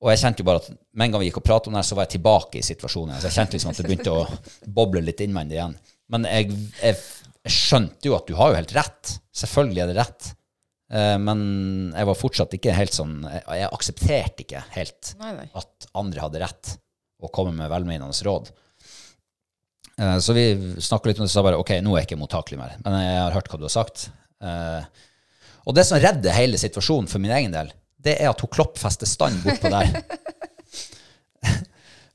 Og 0.00 0.08
jeg 0.14 0.20
kjente 0.22 0.40
jo 0.40 0.46
bare 0.48 0.62
at 0.62 0.68
med 0.72 1.04
en 1.06 1.12
gang 1.14 1.20
vi 1.20 1.26
gikk 1.28 1.40
og 1.42 1.44
pratet 1.44 1.68
om 1.68 1.74
det, 1.76 1.82
så 1.84 1.96
var 1.98 2.06
jeg 2.06 2.14
tilbake 2.16 2.60
i 2.60 2.64
situasjonen. 2.64 3.18
Så 3.20 3.28
jeg 3.28 3.36
kjente 3.36 3.56
liksom 3.58 3.72
at 3.74 3.80
det 3.82 3.88
begynte 3.90 4.14
å 4.16 4.22
boble 4.80 5.02
litt 5.04 5.20
innvendig 5.20 5.58
igjen. 5.58 5.74
Men 6.10 6.24
jeg, 6.30 6.54
jeg, 6.80 6.96
jeg 7.44 7.52
skjønte 7.56 8.08
jo 8.08 8.14
at 8.16 8.28
du 8.30 8.32
har 8.38 8.52
jo 8.54 8.56
helt 8.62 8.72
rett. 8.78 9.10
Selvfølgelig 9.42 9.82
er 9.84 9.90
det 9.92 9.98
rett. 10.00 10.30
Eh, 10.90 11.16
men 11.22 11.42
jeg 11.92 12.08
var 12.08 12.16
fortsatt 12.18 12.56
ikke 12.56 12.72
helt 12.74 12.96
sånn 12.96 13.12
Jeg, 13.28 13.42
jeg 13.60 13.68
aksepterte 13.76 14.42
ikke 14.42 14.62
helt 14.74 15.12
Nei, 15.20 15.28
nei. 15.36 15.44
at 15.60 15.86
andre 16.00 16.24
hadde 16.24 16.40
rett 16.42 16.72
og 17.22 17.30
komme 17.36 17.52
med 17.54 17.70
velmenende 17.70 18.24
råd. 18.26 18.48
Eh, 20.00 20.16
Så 20.24 20.32
vi 20.34 20.46
snakka 20.80 21.10
litt 21.12 21.20
om 21.20 21.26
det, 21.26 21.30
og 21.30 21.34
sa 21.36 21.44
bare 21.44 21.60
ok, 21.60 21.76
nå 21.84 21.92
er 21.94 22.02
jeg 22.02 22.08
ikke 22.10 22.22
mottakelig 22.24 22.58
mer. 22.58 22.74
Men 22.86 22.96
jeg 23.04 23.20
har 23.20 23.36
hørt 23.36 23.52
hva 23.52 23.60
du 23.60 23.68
har 23.68 23.74
sagt. 23.76 24.08
Eh, 24.40 25.04
Og 25.68 25.76
det 25.76 25.84
som 25.86 26.00
redder 26.00 26.32
hele 26.34 26.58
situasjonen 26.58 27.06
for 27.12 27.20
min 27.22 27.36
egen 27.36 27.52
del, 27.54 27.70
det 28.04 28.16
er 28.18 28.30
at 28.30 28.42
hun 28.42 28.52
kloppfester 28.52 29.08
stand 29.08 29.40
bortpå 29.44 29.72
der. 29.72 29.94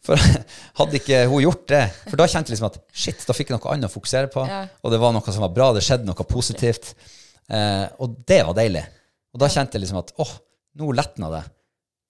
For 0.06 0.22
hadde 0.78 1.00
ikke 1.00 1.24
hun 1.32 1.42
gjort 1.42 1.64
det 1.72 1.80
For 2.12 2.20
da 2.20 2.28
kjente 2.30 2.52
jeg 2.52 2.54
liksom 2.54 2.68
at 2.68 2.76
shit, 2.94 3.24
da 3.26 3.34
fikk 3.34 3.50
jeg 3.50 3.58
noe 3.58 3.72
annet 3.74 3.90
å 3.90 3.96
fokusere 3.96 4.30
på. 4.34 4.44
Ja. 4.50 4.66
Og 4.86 4.94
det 4.94 5.02
var 5.02 5.16
noe 5.16 5.34
som 5.34 5.46
var 5.46 5.54
bra, 5.56 5.72
det 5.74 5.84
skjedde 5.86 6.06
noe 6.06 6.28
positivt. 6.30 6.94
Eh, 7.50 7.86
og 8.02 8.20
det 8.30 8.42
var 8.46 8.58
deilig. 8.58 8.84
Og 9.34 9.42
da 9.42 9.50
kjente 9.52 9.78
jeg 9.78 9.86
liksom 9.86 10.04
at 10.04 10.14
åh, 10.22 10.34
nå 10.82 10.92
letna 10.94 11.32
det. 11.34 11.44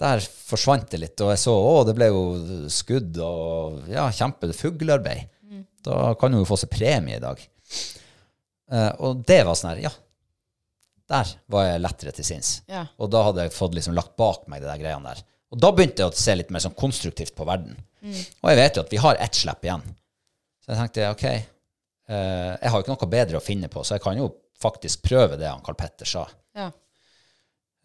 Der 0.04 0.20
forsvant 0.20 0.90
det 0.92 1.00
litt, 1.00 1.22
og 1.24 1.32
jeg 1.32 1.40
så 1.40 1.54
å, 1.56 1.76
det 1.88 1.94
ble 1.96 2.10
jo 2.12 2.24
skudd 2.74 3.16
og 3.24 3.86
ja, 3.88 4.10
kjempe 4.12 4.50
fuglearbeid. 4.52 5.32
Da 5.86 6.10
kan 6.20 6.34
hun 6.34 6.42
jo 6.42 6.50
få 6.50 6.58
seg 6.60 6.74
premie 6.74 7.16
i 7.16 7.24
dag. 7.24 7.40
Eh, 8.74 8.92
og 9.06 9.22
det 9.28 9.40
var 9.48 9.56
sånn 9.56 9.72
her, 9.72 9.86
ja. 9.86 9.92
Der 11.12 11.32
var 11.54 11.68
jeg 11.68 11.82
lettere 11.84 12.14
til 12.18 12.26
sinns. 12.26 12.52
Ja. 12.72 12.86
Og 12.98 13.12
da 13.14 13.22
hadde 13.28 13.46
jeg 13.46 13.54
fått 13.54 13.76
liksom 13.78 13.98
lagt 13.98 14.16
bak 14.18 14.48
meg 14.52 14.64
det 14.64 14.72
der 14.72 14.82
greiene 14.82 15.12
der. 15.12 15.22
Og 15.54 15.60
da 15.62 15.70
begynte 15.72 16.02
jeg 16.02 16.12
å 16.12 16.18
se 16.18 16.34
litt 16.36 16.50
mer 16.52 16.64
sånn 16.64 16.78
konstruktivt 16.78 17.36
på 17.38 17.46
verden. 17.48 17.78
Og 18.06 18.50
jeg 18.52 18.60
vet 18.60 18.78
jo 18.78 18.84
at 18.86 18.94
vi 18.94 19.02
har 19.02 19.20
ett 19.22 19.38
slipp 19.38 19.66
igjen. 19.66 19.84
Så 20.62 20.72
jeg 20.72 20.80
tenkte 20.80 21.12
ok, 21.14 21.26
eh, 21.30 22.52
jeg 22.62 22.72
har 22.72 22.80
jo 22.80 22.84
ikke 22.86 22.96
noe 22.96 23.12
bedre 23.12 23.40
å 23.40 23.46
finne 23.46 23.70
på, 23.72 23.84
så 23.86 23.98
jeg 23.98 24.04
kan 24.06 24.18
jo 24.18 24.32
faktisk 24.62 25.04
prøve 25.06 25.38
det 25.40 25.50
han 25.50 25.64
Karl 25.66 25.78
Petter 25.78 26.10
sa. 26.10 26.26
Ja. 26.58 26.70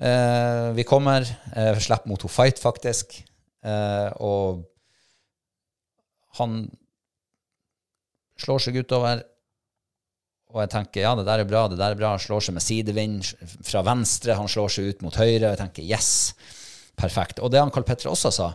Eh, 0.00 0.72
vi 0.76 0.84
kommer, 0.88 1.26
eh, 1.56 1.78
slipper 1.78 2.08
mot 2.08 2.20
to 2.20 2.28
fight 2.28 2.60
faktisk, 2.60 3.18
eh, 3.64 4.08
og 4.16 4.64
han 6.38 6.70
slår 8.40 8.64
seg 8.64 8.80
utover, 8.80 9.22
og 10.50 10.60
jeg 10.64 10.72
tenker, 10.72 11.04
ja, 11.04 11.12
det 11.18 11.26
der 11.28 11.42
er 11.44 11.48
bra, 11.48 11.64
det 11.70 11.78
der 11.78 11.94
er 11.94 11.98
bra, 11.98 12.14
han 12.16 12.22
slår 12.22 12.42
seg 12.46 12.56
med 12.56 12.64
sidevind 12.64 13.30
fra 13.66 13.84
venstre, 13.86 14.34
han 14.38 14.50
slår 14.50 14.72
seg 14.74 14.90
ut 14.90 15.04
mot 15.06 15.16
høyre, 15.20 15.44
og 15.46 15.52
jeg 15.52 15.60
tenker, 15.62 15.86
yes, 15.86 16.10
perfekt. 16.98 17.38
Og 17.44 17.52
det 17.54 17.62
han 17.62 17.72
Karl 17.74 17.86
Petter 17.86 18.10
også 18.10 18.32
sa, 18.34 18.50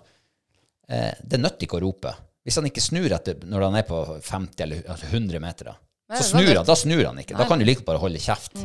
eh, 0.90 1.14
det 1.24 1.40
nøtter 1.40 1.68
ikke 1.68 1.80
å 1.80 1.86
rope. 1.86 2.12
Hvis 2.46 2.60
han 2.60 2.68
ikke 2.70 2.84
snur 2.84 3.16
etter, 3.16 3.40
når 3.48 3.68
han 3.70 3.80
er 3.80 3.88
på 3.88 4.04
50 4.22 4.66
eller 4.68 4.84
altså 4.92 5.08
100 5.10 5.42
meter, 5.42 5.72
da, 5.72 5.78
Nei, 6.06 6.20
så 6.20 6.36
snur 6.36 6.52
han, 6.52 6.66
da 6.68 6.76
snur 6.78 7.06
han 7.08 7.22
ikke. 7.24 7.38
Da 7.40 7.48
kan 7.50 7.58
du 7.58 7.66
like 7.66 7.82
bare 7.88 7.98
holde 7.98 8.22
kjeft. 8.22 8.60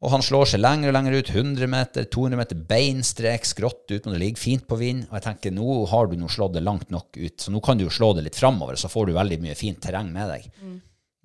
Og 0.00 0.12
han 0.12 0.22
slår 0.24 0.48
seg 0.48 0.60
lenger 0.62 0.90
og 0.90 0.94
lenger 0.96 1.16
ut, 1.16 1.30
100 1.32 1.68
meter, 1.68 2.06
200 2.12 2.40
meter, 2.40 2.60
beinstrek, 2.68 3.44
skrått 3.48 3.84
ut, 3.92 4.04
men 4.04 4.14
det 4.14 4.20
ligger 4.22 4.40
fint 4.40 4.66
på 4.68 4.78
vind. 4.80 5.06
Og 5.10 5.16
jeg 5.18 5.26
tenker, 5.26 5.52
nå 5.56 5.78
har 5.92 6.08
du 6.08 6.14
nå 6.20 6.28
slått 6.32 6.54
det 6.56 6.62
langt 6.64 6.92
nok 6.92 7.16
ut, 7.16 7.36
så 7.40 7.52
nå 7.52 7.60
kan 7.64 7.80
du 7.80 7.84
jo 7.86 7.92
slå 7.92 8.14
det 8.16 8.24
litt 8.28 8.38
framover, 8.40 8.76
så 8.80 8.88
får 8.92 9.08
du 9.08 9.16
veldig 9.16 9.40
mye 9.44 9.56
fint 9.56 9.80
terreng 9.84 10.08
med 10.12 10.32
deg. 10.32 10.46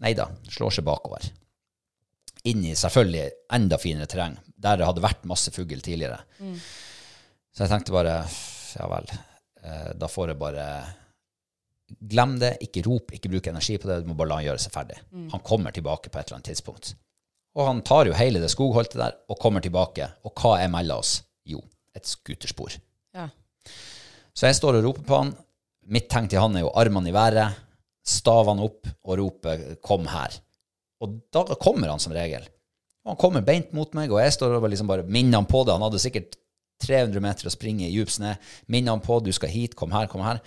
Nei 0.03 0.13
da, 0.17 0.27
slår 0.51 0.75
seg 0.75 0.85
bakover. 0.87 1.23
Inn 2.49 2.65
i 2.67 2.75
selvfølgelig 2.77 3.29
enda 3.55 3.77
finere 3.81 4.09
terreng, 4.11 4.35
der 4.55 4.77
det 4.79 4.87
hadde 4.89 5.03
vært 5.05 5.23
masse 5.29 5.53
fugl 5.55 5.79
tidligere. 5.81 6.19
Så 7.55 7.63
jeg 7.63 7.71
tenkte 7.71 7.95
bare, 7.95 8.19
ja 8.75 8.89
vel, 8.91 9.07
eh, 9.63 9.89
da 9.95 10.09
får 10.11 10.33
jeg 10.33 10.41
bare 10.41 10.67
Glem 11.85 12.39
det, 12.41 12.55
ikke 12.65 12.81
rop, 12.81 13.11
ikke 13.13 13.29
bruk 13.29 13.47
energi 13.47 13.75
på 13.77 13.85
det, 13.87 13.99
du 14.01 14.07
må 14.09 14.15
bare 14.17 14.31
la 14.31 14.37
han 14.39 14.45
gjøre 14.47 14.61
seg 14.63 14.73
ferdig. 14.73 14.95
Han 15.29 15.43
kommer 15.45 15.71
tilbake 15.71 16.09
på 16.09 16.17
et 16.17 16.25
eller 16.25 16.39
annet 16.39 16.47
tidspunkt. 16.49 16.95
Og 17.55 17.67
han 17.69 17.83
tar 17.85 18.09
jo 18.09 18.15
hele 18.17 18.41
det 18.41 18.49
skogholtet 18.51 18.97
der 18.97 19.13
og 19.29 19.37
kommer 19.39 19.61
tilbake. 19.61 20.07
Og 20.25 20.33
hva 20.33 20.55
er 20.63 20.71
mellom 20.73 21.03
oss? 21.03 21.19
Jo, 21.45 21.61
et 21.95 22.09
skuterspor. 22.09 22.73
Ja. 23.13 23.29
Så 24.33 24.49
jeg 24.49 24.57
står 24.57 24.79
og 24.79 24.87
roper 24.89 25.05
på 25.05 25.19
han. 25.21 25.31
Mitt 25.93 26.09
tegn 26.09 26.27
til 26.31 26.41
han 26.41 26.57
er 26.57 26.65
jo 26.65 26.73
armene 26.73 27.13
i 27.13 27.15
været, 27.15 27.53
stavene 28.05 28.65
opp 28.65 28.87
og 29.03 29.17
roper 29.19 29.75
'kom 29.81 30.07
her'. 30.07 30.39
Og 31.01 31.19
da 31.33 31.43
kommer 31.55 31.89
han 31.89 31.99
som 31.99 32.13
regel. 32.13 32.43
Og 33.05 33.13
han 33.13 33.17
kommer 33.21 33.41
beint 33.41 33.73
mot 33.73 33.91
meg, 33.93 34.11
og 34.11 34.19
jeg 34.19 34.33
står 34.33 34.55
og 34.57 34.69
liksom 34.69 34.87
bare 34.87 35.03
minner 35.03 35.37
han 35.37 35.45
på 35.45 35.63
det. 35.65 35.73
Han 35.73 35.81
hadde 35.81 35.99
sikkert 36.01 36.37
300 36.81 37.21
meter 37.21 37.47
å 37.47 37.53
springe 37.53 37.85
i 37.87 37.93
djup 37.93 38.09
snø. 38.09 38.35
Minner 38.67 38.91
han 38.91 39.01
på 39.01 39.19
'du 39.23 39.31
skal 39.31 39.49
hit, 39.49 39.75
kom 39.75 39.91
her, 39.91 40.07
kom 40.07 40.21
her'. 40.21 40.39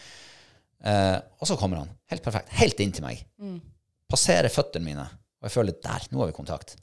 Eh, 0.85 1.21
og 1.41 1.47
så 1.47 1.57
kommer 1.57 1.79
han. 1.79 1.91
Helt 2.07 2.23
perfekt. 2.23 2.49
Helt 2.49 2.81
inntil 2.81 3.03
meg. 3.03 3.25
Passerer 4.09 4.49
føttene 4.49 4.85
mine, 4.85 5.03
og 5.03 5.43
jeg 5.43 5.51
føler 5.51 5.73
der, 5.83 6.09
nå 6.11 6.19
har 6.21 6.27
vi 6.27 6.33
kontakt. 6.33 6.77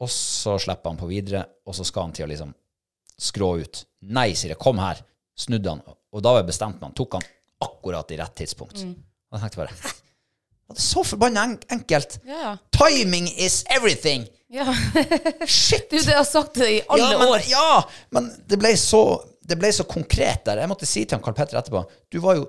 Og 0.00 0.08
så 0.10 0.58
slipper 0.58 0.90
han 0.90 0.98
på 0.98 1.06
videre, 1.06 1.46
og 1.66 1.74
så 1.74 1.84
skal 1.84 2.02
han 2.02 2.12
til 2.12 2.24
å 2.24 2.28
liksom 2.28 2.54
skrå 3.18 3.60
ut. 3.60 3.84
Nei, 4.02 4.32
sier 4.34 4.50
jeg, 4.50 4.58
kom 4.58 4.78
her. 4.78 4.98
Snudde 5.36 5.68
han. 5.70 5.82
Og 6.12 6.22
da 6.22 6.32
var 6.32 6.42
jeg 6.42 6.46
bestemt 6.50 6.80
meg. 6.80 6.90
Han 6.90 6.94
tok 6.94 7.12
han 7.12 7.22
akkurat 7.60 8.10
i 8.10 8.16
rett 8.16 8.34
tidspunkt. 8.34 8.82
Og 9.30 9.38
jeg 9.38 9.40
tenkte 9.40 9.62
bare? 9.62 10.01
Og 10.72 10.78
det 10.78 10.82
er 10.82 10.90
så 10.90 11.04
forbanna 11.06 11.44
enkelt. 11.76 12.18
Ja. 12.28 12.56
Timing 12.74 13.28
is 13.36 13.62
everything! 13.70 14.26
ja. 14.52 14.74
Shit! 15.46 15.90
Du, 15.90 15.98
det 15.98 16.12
har 16.12 16.24
sagt 16.24 16.54
det 16.54 16.70
i 16.70 16.80
alle 16.88 17.12
ja, 17.12 17.18
men, 17.18 17.28
år. 17.28 17.44
Ja, 17.48 17.84
men 18.10 18.32
det 18.48 18.58
ble, 18.60 18.74
så, 18.76 19.02
det 19.48 19.58
ble 19.60 19.72
så 19.72 19.86
konkret 19.88 20.44
der. 20.48 20.62
Jeg 20.62 20.70
måtte 20.70 20.88
si 20.88 21.04
til 21.04 21.16
han 21.16 21.24
Karl 21.24 21.36
Petter 21.36 21.60
etterpå 21.60 21.84
Du 22.12 22.20
var 22.24 22.36
jo 22.40 22.48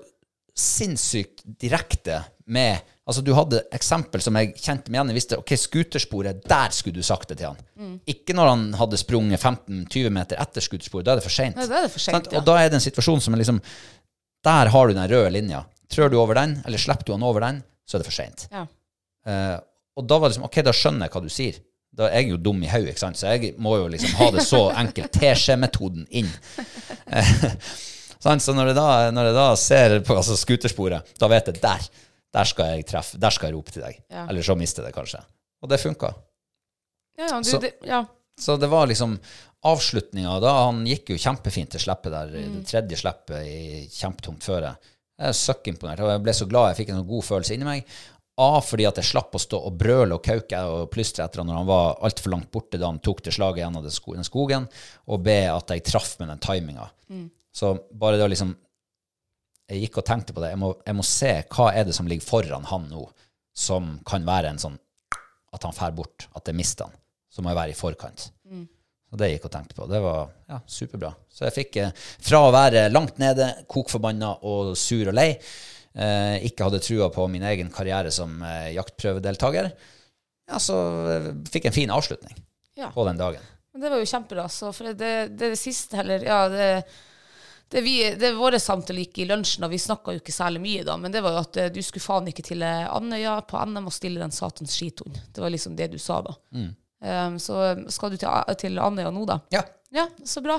sinnssykt 0.54 1.46
direkte 1.46 2.22
med 2.46 2.90
Altså, 3.04 3.20
du 3.20 3.34
hadde 3.36 3.60
eksempel 3.76 4.22
som 4.24 4.38
jeg 4.40 4.54
kjente 4.56 4.88
meg 4.88 4.96
igjen 4.96 5.10
i. 5.12 5.16
Visste, 5.18 5.38
ok, 5.42 5.52
Skutersporet, 5.60 6.38
der 6.48 6.72
skulle 6.72 6.96
du 6.96 7.04
sagt 7.04 7.34
det 7.34 7.36
til 7.42 7.50
han. 7.50 7.58
Mm. 7.76 7.98
Ikke 8.14 8.36
når 8.38 8.48
han 8.48 8.62
hadde 8.80 9.00
sprunget 9.02 9.42
15-20 9.44 10.14
meter 10.16 10.40
etter 10.40 10.64
skutersporet. 10.64 11.10
Da 11.10 11.12
er 11.12 11.20
det 11.20 11.26
for 11.26 11.36
seint. 11.36 11.60
Ja, 11.60 11.68
da 11.68 11.82
er 11.82 11.90
det 11.90 11.92
for 11.92 12.06
sent, 12.06 12.30
ja. 12.32 12.40
Og 12.40 12.48
da 12.48 12.56
er 12.62 12.72
det 12.72 12.80
en 12.80 12.86
situasjon 12.86 13.20
som 13.26 13.36
er 13.36 13.44
liksom 13.44 13.60
Der 14.48 14.72
har 14.72 14.88
du 14.88 14.96
den 14.96 15.12
røde 15.12 15.34
linja. 15.36 15.66
Trør 15.92 16.14
du 16.14 16.18
over 16.22 16.40
den, 16.40 16.56
eller 16.64 16.80
slipper 16.80 17.10
du 17.10 17.12
han 17.18 17.28
over 17.28 17.44
den, 17.44 17.60
så 17.86 17.98
er 17.98 18.04
det 18.04 18.08
for 18.10 18.16
seint. 18.16 18.48
Ja. 18.52 18.66
Eh, 19.28 19.58
og 20.00 20.08
da 20.10 20.18
var 20.18 20.28
det 20.30 20.36
liksom 20.36 20.48
OK, 20.48 20.60
da 20.66 20.74
skjønner 20.76 21.08
jeg 21.08 21.16
hva 21.16 21.24
du 21.24 21.32
sier. 21.34 21.60
Da 21.94 22.08
er 22.10 22.24
jeg 22.24 22.32
jo 22.34 22.40
dum 22.42 22.64
i 22.66 22.70
hodet, 22.72 22.96
så 22.98 23.36
jeg 23.36 23.54
må 23.62 23.76
jo 23.78 23.90
liksom 23.94 24.16
ha 24.18 24.30
det 24.34 24.46
så 24.48 24.64
enkelt. 24.82 25.14
Teskjemetoden 25.14 26.08
inn. 26.10 26.32
Eh, 27.06 27.36
så 28.24 28.56
når 28.56 28.72
jeg, 28.72 28.78
da, 28.80 28.88
når 29.14 29.30
jeg 29.30 29.38
da 29.38 29.46
ser 29.60 30.00
på 30.08 30.18
altså, 30.18 30.38
skutersporet, 30.40 31.14
da 31.22 31.30
vet 31.30 31.52
jeg 31.52 31.62
der. 31.62 31.86
Der 32.34 32.50
skal 32.50 32.74
jeg 32.74 32.88
treffe. 32.90 33.20
Der 33.22 33.34
skal 33.36 33.52
jeg 33.52 33.60
rope 33.60 33.74
til 33.76 33.86
deg. 33.86 34.00
Ja. 34.10 34.26
Eller 34.26 34.46
så 34.46 34.56
mister 34.58 34.82
jeg 34.82 34.90
det 34.90 34.98
kanskje. 34.98 35.22
Og 35.62 35.70
det 35.70 35.78
funka. 35.84 36.10
Ja, 37.20 37.28
ja, 37.30 37.38
du, 37.38 37.50
Så- 37.52 37.62
det, 37.62 37.76
ja. 37.86 38.02
Så 38.42 38.56
det 38.58 38.66
var 38.72 38.88
liksom 38.90 39.20
avslutninga 39.70 40.40
da. 40.42 40.54
Han 40.66 40.82
gikk 40.90 41.14
jo 41.14 41.20
kjempefint 41.22 41.70
til 41.76 41.84
slippet 41.84 42.10
der. 42.16 42.32
Mm. 42.34 42.56
Det 42.58 42.72
tredje 42.72 42.98
slippet 42.98 43.46
i 43.46 43.84
kjempetungt 43.94 44.48
føre. 44.50 44.74
Jeg 45.20 45.30
er 45.30 45.38
søkkimponert. 45.38 46.02
Og 46.04 46.12
jeg 46.12 46.24
ble 46.26 46.34
så 46.36 46.48
glad 46.50 46.72
jeg 46.72 46.82
fikk 46.82 46.92
en 46.94 47.00
sånn 47.02 47.10
god 47.12 47.26
følelse 47.28 47.56
inni 47.56 47.68
meg. 47.68 47.96
A, 48.42 48.58
fordi 48.66 48.88
at 48.90 48.98
jeg 48.98 49.06
slapp 49.12 49.36
å 49.38 49.42
stå 49.42 49.60
og 49.68 49.76
brøle 49.78 50.16
og 50.18 50.24
kauke 50.26 50.60
og 50.66 50.88
plystre 50.94 51.22
etter 51.28 51.44
han 51.44 51.52
når 51.52 51.60
han 51.60 51.68
var 51.70 52.00
altfor 52.08 52.34
langt 52.34 52.50
borte 52.54 52.80
da 52.82 52.90
han 52.90 52.98
tok 53.06 53.22
det 53.28 53.36
slaget 53.36 53.62
gjennom 53.62 53.84
den 53.86 53.94
av 53.94 54.16
den 54.18 54.26
skogen. 54.26 54.66
Og 55.14 55.22
B, 55.22 55.36
at 55.52 55.70
jeg 55.70 55.86
traff 55.86 56.16
med 56.20 56.32
den 56.34 56.42
timinga. 56.42 56.88
Så 57.54 57.76
bare 57.94 58.18
det 58.18 58.26
å 58.26 58.32
liksom 58.34 58.56
Jeg 59.72 59.86
gikk 59.86 60.02
og 60.02 60.06
tenkte 60.06 60.34
på 60.36 60.42
det. 60.44 60.50
Jeg 60.52 60.60
må, 60.60 60.74
jeg 60.86 60.96
må 60.98 61.04
se 61.08 61.30
hva 61.56 61.70
er 61.74 61.86
det 61.88 61.94
som 61.96 62.08
ligger 62.10 62.26
foran 62.26 62.66
han 62.68 62.90
nå, 62.90 63.06
som 63.56 63.94
kan 64.06 64.26
være 64.28 64.50
en 64.52 64.60
sånn 64.60 64.76
At 65.54 65.64
han 65.64 65.74
fer 65.78 65.94
bort. 65.96 66.26
At 66.36 66.50
jeg 66.50 66.58
mister 66.58 66.90
han. 66.90 66.98
Så 67.32 67.42
må 67.42 67.54
jeg 67.54 67.60
være 67.62 67.72
i 67.72 67.78
forkant. 67.78 68.32
Og 69.14 69.20
det 69.22 69.28
gikk 69.30 69.44
og 69.46 69.52
tenkte 69.54 69.76
på. 69.78 69.86
Det 69.92 70.00
var 70.02 70.24
ja, 70.50 70.58
superbra. 70.66 71.12
Så 71.30 71.46
jeg 71.46 71.54
fikk, 71.54 71.76
eh, 71.84 71.92
fra 72.26 72.40
å 72.48 72.52
være 72.56 72.88
langt 72.90 73.20
nede, 73.22 73.52
kokforbanna 73.70 74.32
og 74.50 74.72
sur 74.80 75.12
og 75.12 75.14
lei, 75.14 75.28
eh, 75.94 76.42
ikke 76.50 76.66
hadde 76.66 76.82
trua 76.82 77.12
på 77.14 77.28
min 77.30 77.46
egen 77.52 77.70
karriere 77.74 78.10
som 78.12 78.40
eh, 78.42 78.72
jaktprøvedeltaker, 78.74 79.70
ja, 80.50 80.58
så 80.60 80.76
eh, 81.14 81.30
fikk 81.54 81.68
jeg 81.70 81.72
en 81.76 81.78
fin 81.78 81.94
avslutning 81.94 82.42
Ja. 82.82 82.90
på 82.92 83.06
den 83.06 83.22
dagen. 83.22 83.46
Men 83.74 83.82
det 83.86 83.90
var 83.94 84.02
jo 84.02 84.10
kjempebra. 84.10 84.48
Så 84.50 84.74
for 84.74 84.90
det, 84.90 84.98
det, 85.00 85.38
det 85.40 85.56
siste 85.62 85.98
heller 86.02 86.26
Ja, 86.26 86.42
det, 86.50 86.68
det, 87.74 87.82
vi, 87.86 87.96
det 88.18 88.34
våre 88.38 88.60
samtaler 88.62 89.06
gikk 89.06 89.22
i 89.24 89.26
lunsjen, 89.30 89.64
og 89.66 89.72
vi 89.74 89.80
snakka 89.82 90.14
jo 90.14 90.22
ikke 90.22 90.34
særlig 90.36 90.60
mye 90.62 90.84
da, 90.86 90.98
men 90.98 91.14
det 91.14 91.22
var 91.26 91.38
jo 91.38 91.44
at 91.46 91.58
eh, 91.62 91.70
du 91.74 91.80
skulle 91.86 92.04
faen 92.06 92.28
ikke 92.34 92.46
til 92.50 92.66
Andøya 92.66 93.38
på 93.50 93.62
NM 93.70 93.88
og 93.90 93.94
stille 93.96 94.22
den 94.22 94.34
satans 94.34 94.74
skithund. 94.78 95.22
Det 95.34 95.42
var 95.42 95.54
liksom 95.54 95.78
det 95.78 95.94
du 95.94 96.00
sa 96.02 96.20
da. 96.26 96.34
Um, 97.04 97.36
så 97.42 97.74
skal 97.92 98.14
du 98.14 98.18
til, 98.22 98.54
til 98.62 98.78
Andøya 98.80 99.10
nå, 99.12 99.26
da? 99.28 99.40
Ja. 99.52 99.64
Ja, 99.94 100.06
så 100.26 100.40
bra. 100.46 100.56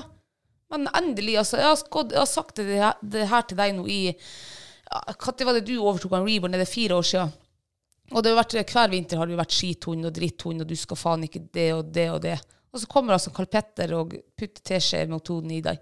Men 0.71 0.85
endelig, 0.97 1.39
altså. 1.41 1.57
Jeg 1.57 1.67
har, 1.71 1.79
skått, 1.79 2.13
jeg 2.13 2.21
har 2.21 2.29
sagt 2.29 2.59
det, 2.61 2.67
her- 2.81 3.01
det 3.01 3.25
her 3.31 3.47
til 3.49 3.57
deg 3.57 3.73
nå 3.77 3.87
i 3.89 3.99
Når 4.85 5.45
var 5.47 5.57
det 5.57 5.65
du 5.65 5.73
overtok 5.81 6.13
en 6.13 6.27
Reborn? 6.27 6.53
Er 6.53 6.61
det 6.61 6.69
fire 6.69 6.95
år 6.99 7.07
siden? 7.09 7.33
Og 8.13 8.21
det 8.21 8.31
har 8.31 8.37
vært, 8.43 8.53
hver 8.69 8.91
vinter 8.93 9.17
har 9.17 9.25
det 9.25 9.33
jo 9.33 9.39
vært 9.41 9.55
skithund 9.57 10.05
og 10.05 10.13
dritthund, 10.13 10.61
og 10.61 10.69
du 10.69 10.75
skal 10.77 10.99
faen 11.01 11.23
ikke 11.25 11.41
det 11.57 11.71
og 11.73 11.87
det 11.93 12.05
og 12.13 12.19
det. 12.21 12.35
Og 12.71 12.79
så 12.83 12.89
kommer 12.91 13.15
altså 13.15 13.31
Karl 13.33 13.47
Petter 13.49 13.93
og 13.97 14.13
putter 14.37 14.61
teskje-metoden 14.69 15.51
i 15.57 15.61
deg. 15.65 15.81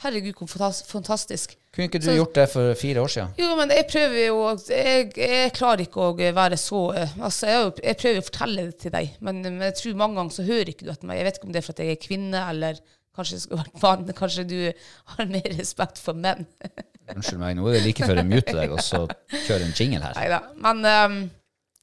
Herregud, 0.00 0.38
hvor 0.40 0.72
fantastisk. 0.88 1.56
Kunne 1.74 1.86
ikke 1.90 2.00
du 2.00 2.06
Så- 2.08 2.14
gjort 2.16 2.34
det 2.34 2.46
for 2.50 2.74
fire 2.74 3.02
år 3.02 3.10
siden? 3.12 3.34
Jo, 3.38 3.54
men 3.56 3.70
jeg 3.70 3.86
prøver 3.86 4.26
jo 4.26 4.38
Jeg, 4.68 5.12
jeg 5.16 5.52
klarer 5.52 5.84
ikke 5.84 6.00
å 6.00 6.14
være 6.16 6.56
så 6.56 6.80
eh, 6.96 7.12
Altså, 7.20 7.46
jeg, 7.46 7.72
jeg 7.84 7.96
prøver 7.96 8.18
å 8.18 8.24
fortelle 8.26 8.64
det 8.70 8.78
til 8.80 8.94
deg, 8.94 9.10
men, 9.20 9.42
men 9.42 9.60
jeg 9.60 9.74
tror 9.74 9.94
mange 10.00 10.16
ganger 10.16 10.30
så 10.34 10.46
hører 10.48 10.72
ikke 10.72 10.86
du 10.86 10.90
etter 10.90 11.06
meg. 11.06 11.20
Jeg 11.20 11.28
vet 11.28 11.36
ikke 11.38 11.46
om 11.46 11.52
det 11.52 11.60
er 11.60 11.66
for 11.66 11.76
at 11.76 11.84
jeg 11.84 11.90
er 11.90 12.00
kvinne, 12.06 12.46
eller 12.54 12.80
kanskje 13.16 13.36
jeg 13.36 13.44
skulle 13.44 13.62
vært 13.62 13.82
mann. 13.84 14.14
Kanskje 14.22 14.46
du 14.48 14.56
har 15.14 15.30
mer 15.30 15.52
respekt 15.58 16.00
for 16.00 16.16
menn. 16.16 16.46
Unnskyld 17.14 17.42
meg, 17.42 17.56
nå 17.58 17.68
er 17.68 17.78
det 17.78 17.84
like 17.84 18.06
før 18.06 18.22
jeg 18.22 18.30
muter 18.30 18.58
deg, 18.62 18.72
og 18.72 18.82
så 18.86 19.04
kjører 19.34 19.66
en 19.66 19.76
jingle 19.76 20.02
her. 20.06 20.16
Neida. 20.16 20.40
Men 20.64 20.84
um, 20.86 21.16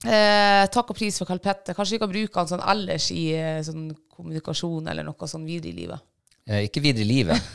eh, 0.07 0.65
takk 0.73 0.93
og 0.93 0.97
pris 0.97 1.21
for 1.21 1.29
Karl 1.29 1.41
Petter. 1.43 1.77
Kanskje 1.77 1.97
vi 1.97 2.03
kan 2.03 2.11
bruke 2.11 2.41
han 2.41 2.49
sånn 2.49 2.63
ellers 2.73 3.11
i 3.13 3.25
eh, 3.35 3.59
sånn 3.67 3.89
kommunikasjon 4.17 4.87
eller 4.89 5.05
noe 5.05 5.29
sånn 5.29 5.45
videre 5.45 5.75
i 5.75 5.81
livet. 5.83 6.03
Eh, 6.47 6.63
Ikke 6.69 6.79
videre 6.83 7.03
i 7.03 7.07
livet. 7.09 7.49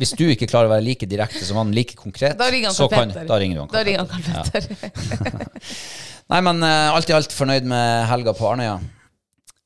Hvis 0.00 0.14
du 0.16 0.24
ikke 0.30 0.48
klarer 0.48 0.70
å 0.70 0.74
være 0.74 0.86
like 0.86 1.06
direkte 1.08 1.44
som 1.44 1.58
han, 1.60 1.74
like 1.76 1.96
konkret, 1.98 2.38
Da 2.40 2.48
ringer 2.52 2.70
han 2.72 2.76
så 2.76 2.88
kan, 2.88 3.12
da 3.12 3.38
ringer 3.40 3.58
du 3.58 3.64
han 3.66 3.72
Karl 3.72 3.84
ringer 3.84 4.06
han 4.06 4.24
Petter. 4.24 4.68
Ja. 4.72 5.46
Nei, 6.32 6.40
men 6.46 6.64
eh, 6.64 6.94
alt 6.96 7.10
i 7.10 7.16
alt 7.16 7.34
fornøyd 7.36 7.68
med 7.68 8.06
helga 8.08 8.32
på 8.36 8.48
Arnøya. 8.48 8.78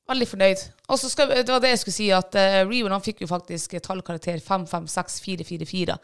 Veldig 0.09 0.27
fornøyd. 0.31 0.61
Og 0.89 0.97
så 0.97 1.11
skal, 1.13 1.29
det 1.37 1.53
var 1.53 1.61
det 1.61 1.75
jeg 1.75 1.81
skulle 1.83 1.95
si, 1.99 2.07
at 2.17 2.33
uh, 2.33 2.63
Reborn 2.65 2.95
han 2.97 3.03
fikk 3.05 3.19
jo 3.21 3.29
faktisk 3.29 3.75
tallkarakter 3.85 4.39
556444. 4.41 5.97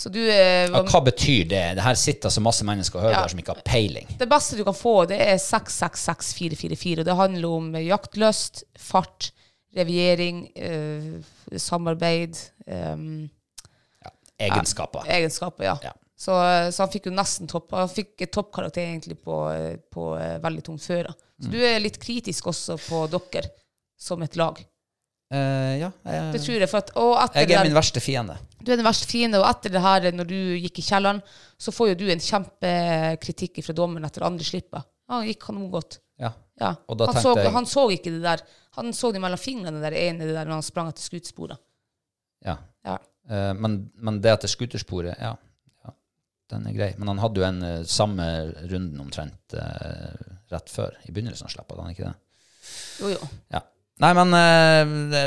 Så 0.00 0.08
du 0.14 0.16
eh, 0.24 0.64
Ja, 0.64 0.80
hva 0.80 1.02
betyr 1.04 1.44
det? 1.50 1.60
Det 1.76 1.84
her 1.84 1.98
sitter 2.00 2.32
så 2.32 2.40
masse 2.40 2.64
mennesker 2.64 2.96
og 2.98 3.04
hører 3.04 3.18
Ja. 3.18 3.20
her 3.26 3.34
som 3.34 3.42
ikke 3.42 3.52
har 3.52 3.60
peiling. 3.68 4.08
Det 4.18 4.30
beste 4.32 4.56
du 4.56 4.64
kan 4.64 4.76
få, 4.78 4.94
det 5.12 5.20
er 5.26 5.36
666444. 5.44 7.02
Og 7.04 7.10
det 7.10 7.18
handler 7.20 7.58
om 7.58 7.68
jaktlyst, 7.84 8.64
fart, 8.80 9.28
reviering, 9.76 10.44
eh, 10.56 11.56
samarbeid 11.56 12.36
ehm, 12.66 13.28
Egenskaper. 14.40 15.04
Egenskaper, 15.06 15.64
ja. 15.64 15.74
Ja. 15.84 15.92
Så, 16.20 16.32
så 16.72 16.82
han 16.84 16.90
fikk 16.92 17.06
jo 17.08 17.12
nesten 17.16 17.48
topp. 17.48 17.72
Han 17.76 17.88
fikk 17.92 18.24
toppkarakter 18.32 18.82
egentlig 18.86 19.18
på, 19.24 19.36
på 19.92 20.06
eh, 20.20 20.38
veldig 20.42 20.64
tungt 20.66 20.84
føre. 20.84 21.12
Så 21.40 21.48
Mm. 21.48 21.52
du 21.54 21.60
er 21.64 21.78
litt 21.80 21.94
kritisk 22.00 22.50
også 22.50 22.74
på 22.84 22.98
dere 23.08 23.48
som 23.96 24.20
et 24.22 24.34
lag. 24.36 24.58
Uh, 25.32 25.78
ja, 25.80 25.88
jeg, 26.04 26.32
Det 26.34 26.40
tror 26.42 26.56
jeg. 26.58 26.68
At, 26.68 26.90
jeg 27.38 27.44
er 27.46 27.48
der, 27.48 27.64
min 27.64 27.76
verste 27.78 28.00
fiende. 28.02 28.34
Du 28.60 28.72
er 28.72 28.76
den 28.76 28.84
verste 28.84 29.06
fiende, 29.08 29.38
og 29.40 29.46
etter 29.48 29.72
det 29.72 29.80
her, 29.80 30.08
når 30.12 30.26
du 30.28 30.34
gikk 30.60 30.80
i 30.82 30.84
kjelleren, 30.84 31.22
så 31.56 31.72
får 31.72 31.92
jo 31.92 31.98
du 32.02 32.04
en 32.12 32.20
kjempekritikk 32.20 33.62
fra 33.64 33.72
dommeren 33.78 34.04
etter 34.08 34.26
andre 34.26 34.44
slipper. 34.44 34.84
Han 35.08 35.24
gikk 35.28 35.40
kanon 35.46 35.70
godt. 35.72 36.00
Ja. 36.20 36.32
Ja. 36.60 36.74
Han, 36.90 37.22
så, 37.22 37.32
jeg- 37.38 37.52
han 37.56 37.64
så 37.70 37.86
ikke 37.94 38.12
det 38.18 38.20
der. 38.26 38.42
Han 38.78 38.92
så 38.94 39.10
det 39.12 39.20
mellom 39.22 39.40
fingrene, 39.40 39.82
der 39.82 39.96
ene 39.98 40.28
der, 40.30 40.44
når 40.46 40.60
han 40.60 40.66
sprang 40.66 40.90
etter 40.92 41.02
skutersporet. 41.02 41.58
ja. 42.46 42.58
Ja. 42.86 42.98
Uh, 43.30 43.52
men, 43.54 43.90
men 44.00 44.18
det 44.24 44.32
etter 44.32 44.48
er 44.48 44.54
skutersporet, 44.54 45.18
ja, 45.20 45.34
ja, 45.84 45.92
den 46.54 46.66
er 46.70 46.76
grei. 46.76 46.90
Men 46.98 47.12
han 47.12 47.20
hadde 47.22 47.42
jo 47.42 47.46
en 47.46 47.60
uh, 47.62 47.82
samme 47.86 48.26
runden 48.70 49.02
omtrent 49.02 49.54
uh, 49.54 50.14
rett 50.50 50.72
før, 50.72 50.96
i 51.06 51.12
begynnelsen 51.14 51.52
slapp 51.52 51.70
han 51.76 51.92
ikke 51.92 52.08
det? 52.08 52.16
Jo, 53.02 53.12
jo. 53.12 53.28
Ja. 53.52 53.62
Nei, 54.00 54.10
men 54.16 54.32
det, 55.12 55.22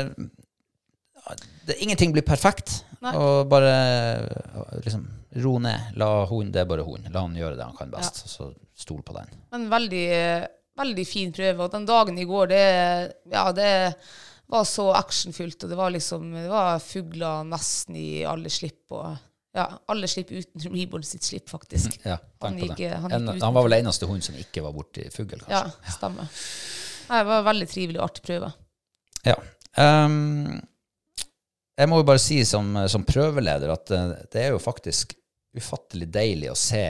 det, 1.62 1.76
Ingenting 1.84 2.10
blir 2.14 2.24
perfekt. 2.26 2.80
Nei. 3.04 3.12
Og 3.14 3.46
bare 3.50 3.70
liksom 4.82 5.04
ro 5.44 5.52
ned. 5.62 5.92
La 6.00 6.08
hun, 6.26 6.50
det 6.54 6.64
er 6.64 6.68
bare 6.68 6.86
hun. 6.86 7.06
La 7.14 7.22
han 7.22 7.36
gjøre 7.38 7.58
det 7.58 7.68
han 7.68 7.76
kan 7.78 7.92
best. 7.92 8.24
og 8.24 8.32
Så 8.32 8.48
stol 8.84 9.04
på 9.06 9.14
den. 9.14 9.30
Men 9.54 9.68
veldig, 9.70 10.06
veldig 10.78 11.04
fin 11.08 11.32
prøve. 11.34 11.66
Og 11.66 11.72
den 11.74 11.86
dagen 11.88 12.18
i 12.18 12.26
går, 12.28 12.50
det, 12.50 12.62
ja, 13.32 13.44
det 13.56 13.70
var 14.50 14.66
så 14.68 14.88
actionfylt. 14.98 15.62
Og 15.64 15.70
det 15.72 15.78
var 15.78 15.94
liksom 15.94 16.32
det 16.34 16.48
var 16.50 16.82
fugler 16.82 17.46
nesten 17.48 17.96
i 18.00 18.08
alle 18.28 18.52
slipp. 18.52 18.82
Og, 18.94 19.14
ja, 19.54 19.68
alle 19.92 20.10
slipp 20.10 20.32
uten 20.34 20.66
Reborn 20.74 21.06
sitt 21.06 21.26
slipp, 21.26 21.48
faktisk. 21.52 22.00
Ja, 22.02 22.18
Han 22.42 22.58
gikk, 22.58 22.80
han 22.90 23.12
En, 23.14 23.28
han 23.38 23.54
var 23.54 23.68
vel 23.68 23.78
eneste 23.78 24.08
hund 24.10 24.24
som 24.26 24.34
ikke 24.38 24.64
var 24.64 24.74
borti 24.74 25.06
fugl, 25.14 25.38
Ja, 25.46 25.62
kanskje. 25.68 25.94
stemmer. 25.98 26.30
Nei, 27.04 27.18
det 27.20 27.28
var 27.30 27.46
veldig 27.46 27.68
trivelig 27.70 28.00
og 28.00 28.06
artig 28.08 28.24
prøve. 28.26 28.52
Ja. 29.24 29.36
Um, 29.78 30.60
jeg 31.78 31.90
må 31.90 31.98
jo 32.00 32.06
bare 32.06 32.22
si 32.22 32.38
som, 32.46 32.72
som 32.90 33.04
prøveleder 33.06 33.72
at 33.74 33.90
eh, 33.94 34.12
det 34.30 34.42
er 34.44 34.52
jo 34.54 34.60
faktisk 34.62 35.14
ufattelig 35.58 36.06
deilig 36.14 36.50
å 36.52 36.58
se. 36.58 36.84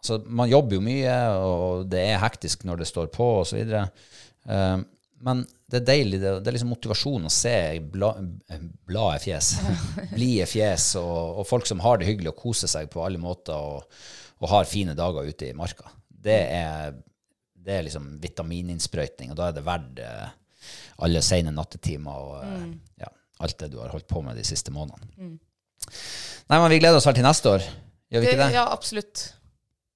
Altså, 0.00 0.16
man 0.24 0.48
jobber 0.48 0.78
jo 0.78 0.84
mye, 0.84 1.16
og 1.44 1.90
det 1.92 2.00
er 2.08 2.22
hektisk 2.22 2.64
når 2.64 2.80
det 2.80 2.88
står 2.88 3.10
på, 3.12 3.26
osv. 3.42 3.74
Um, 4.48 4.86
men 5.20 5.42
det 5.70 5.82
er 5.82 5.86
deilig. 5.90 6.20
Det, 6.22 6.32
det 6.40 6.48
er 6.48 6.56
liksom 6.56 6.72
motivasjon 6.72 7.28
å 7.28 7.32
se 7.32 7.54
bla, 7.92 8.14
fjes, 9.20 9.52
blide 10.16 10.48
fjes, 10.48 10.94
og, 11.00 11.42
og 11.42 11.48
folk 11.48 11.68
som 11.68 11.82
har 11.84 12.00
det 12.00 12.08
hyggelig 12.08 12.32
og 12.32 12.40
koser 12.40 12.70
seg 12.72 12.88
på 12.92 13.04
alle 13.04 13.20
måter 13.20 13.56
og, 13.56 14.00
og 14.40 14.52
har 14.54 14.68
fine 14.68 14.96
dager 14.96 15.28
ute 15.28 15.50
i 15.50 15.56
marka. 15.56 15.92
Det 16.08 16.38
er, 16.56 16.96
det 17.60 17.76
er 17.76 17.84
liksom 17.86 18.14
vitamininnsprøytning, 18.22 19.34
og 19.34 19.40
da 19.40 19.50
er 19.50 19.58
det 19.58 19.66
verdt 19.68 20.00
eh, 20.04 20.32
alle 21.04 21.22
sene 21.24 21.52
nattetimer 21.52 22.24
og 22.24 22.40
eh, 22.46 22.64
ja, 23.04 23.12
alt 23.44 23.60
det 23.60 23.70
du 23.74 23.78
har 23.82 23.92
holdt 23.92 24.08
på 24.08 24.24
med 24.24 24.40
de 24.40 24.46
siste 24.48 24.72
månedene. 24.72 25.36
Nei, 26.50 26.56
men 26.56 26.68
vi 26.72 26.80
gleder 26.80 26.96
oss 26.96 27.08
vel 27.08 27.16
til 27.20 27.28
neste 27.28 27.52
år, 27.52 27.68
gjør 28.12 28.24
vi 28.24 28.32
ikke 28.32 28.40
det? 28.42 28.50
Ja, 28.56 28.64
absolutt. 28.72 29.28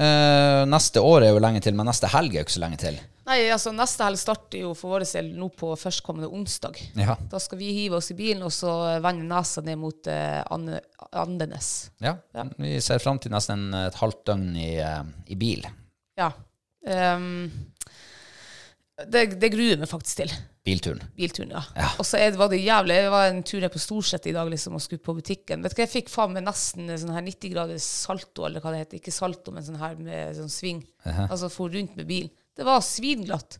eh, 0.00 0.62
neste 0.68 1.02
år 1.04 1.26
er 1.26 1.34
jo 1.34 1.42
lenge 1.42 1.62
til, 1.64 1.76
men 1.78 1.88
neste 1.90 2.10
helg 2.10 2.34
er 2.34 2.42
jo 2.42 2.46
ikke 2.48 2.56
så 2.56 2.62
lenge 2.64 2.80
til. 2.80 3.00
Nei, 3.30 3.44
altså 3.52 3.70
Neste 3.70 4.02
helg 4.02 4.18
starter 4.18 4.64
jo 4.64 4.72
for 4.74 4.96
vår 4.96 5.04
del 5.06 5.28
nå 5.38 5.50
på 5.54 5.70
førstkommende 5.78 6.30
onsdag. 6.34 6.78
Ja. 6.98 7.14
Da 7.30 7.38
skal 7.42 7.60
vi 7.60 7.68
hive 7.76 8.00
oss 8.00 8.10
i 8.10 8.16
bilen 8.18 8.42
og 8.42 8.50
så 8.54 8.72
vende 9.04 9.28
nesa 9.28 9.62
ned 9.62 9.78
mot 9.78 10.08
uh, 10.10 10.40
Ande, 10.50 10.80
Andenes. 11.14 11.68
Ja, 12.02 12.16
vi 12.56 12.80
ser 12.82 12.98
fram 13.02 13.20
til 13.22 13.30
nesten 13.34 13.68
et 13.84 13.98
halvt 14.00 14.24
døgn 14.32 14.48
i, 14.58 14.70
uh, 14.82 15.04
i 15.30 15.38
bil. 15.38 15.62
Ja. 16.18 16.32
Um, 16.82 17.46
det, 19.06 19.28
det 19.38 19.52
gruer 19.52 19.76
jeg 19.76 19.82
meg 19.84 19.92
faktisk 19.92 20.24
til. 20.24 20.34
Bilturen. 20.70 21.02
Bilturen, 21.18 21.54
ja. 21.58 21.90
Og 22.00 22.06
så 22.06 22.20
var 22.38 22.52
det 22.52 22.62
jævlig. 22.62 22.96
Jeg 23.02 23.12
var 23.12 23.28
en 23.28 23.42
tur 23.46 23.60
ned 23.64 23.72
på 23.74 23.82
Storset 23.82 24.28
i 24.30 24.34
dag 24.36 24.50
liksom, 24.52 24.76
og 24.78 24.84
skulle 24.84 25.02
på 25.04 25.16
butikken. 25.18 25.64
Vet 25.64 25.74
du 25.74 25.80
hva, 25.80 25.86
Jeg 25.86 25.94
fikk 25.94 26.12
faen 26.12 26.34
meg 26.36 26.46
nesten 26.46 26.90
sånn 27.02 27.14
her 27.16 27.26
90 27.26 27.54
graders 27.54 27.86
salto, 28.06 28.46
eller 28.48 28.62
hva 28.64 28.74
det 28.74 28.84
heter. 28.84 29.00
Ikke 29.02 29.14
salto, 29.14 29.54
men 29.54 29.66
sånn 29.66 29.80
her 29.82 29.98
med 30.00 30.38
sånn 30.38 30.52
sving. 30.52 30.84
Altså 31.28 31.50
for 31.52 31.72
rundt 31.74 31.98
med 31.98 32.08
bil. 32.10 32.30
Det 32.56 32.66
var 32.66 32.82
svinglatt. 32.84 33.58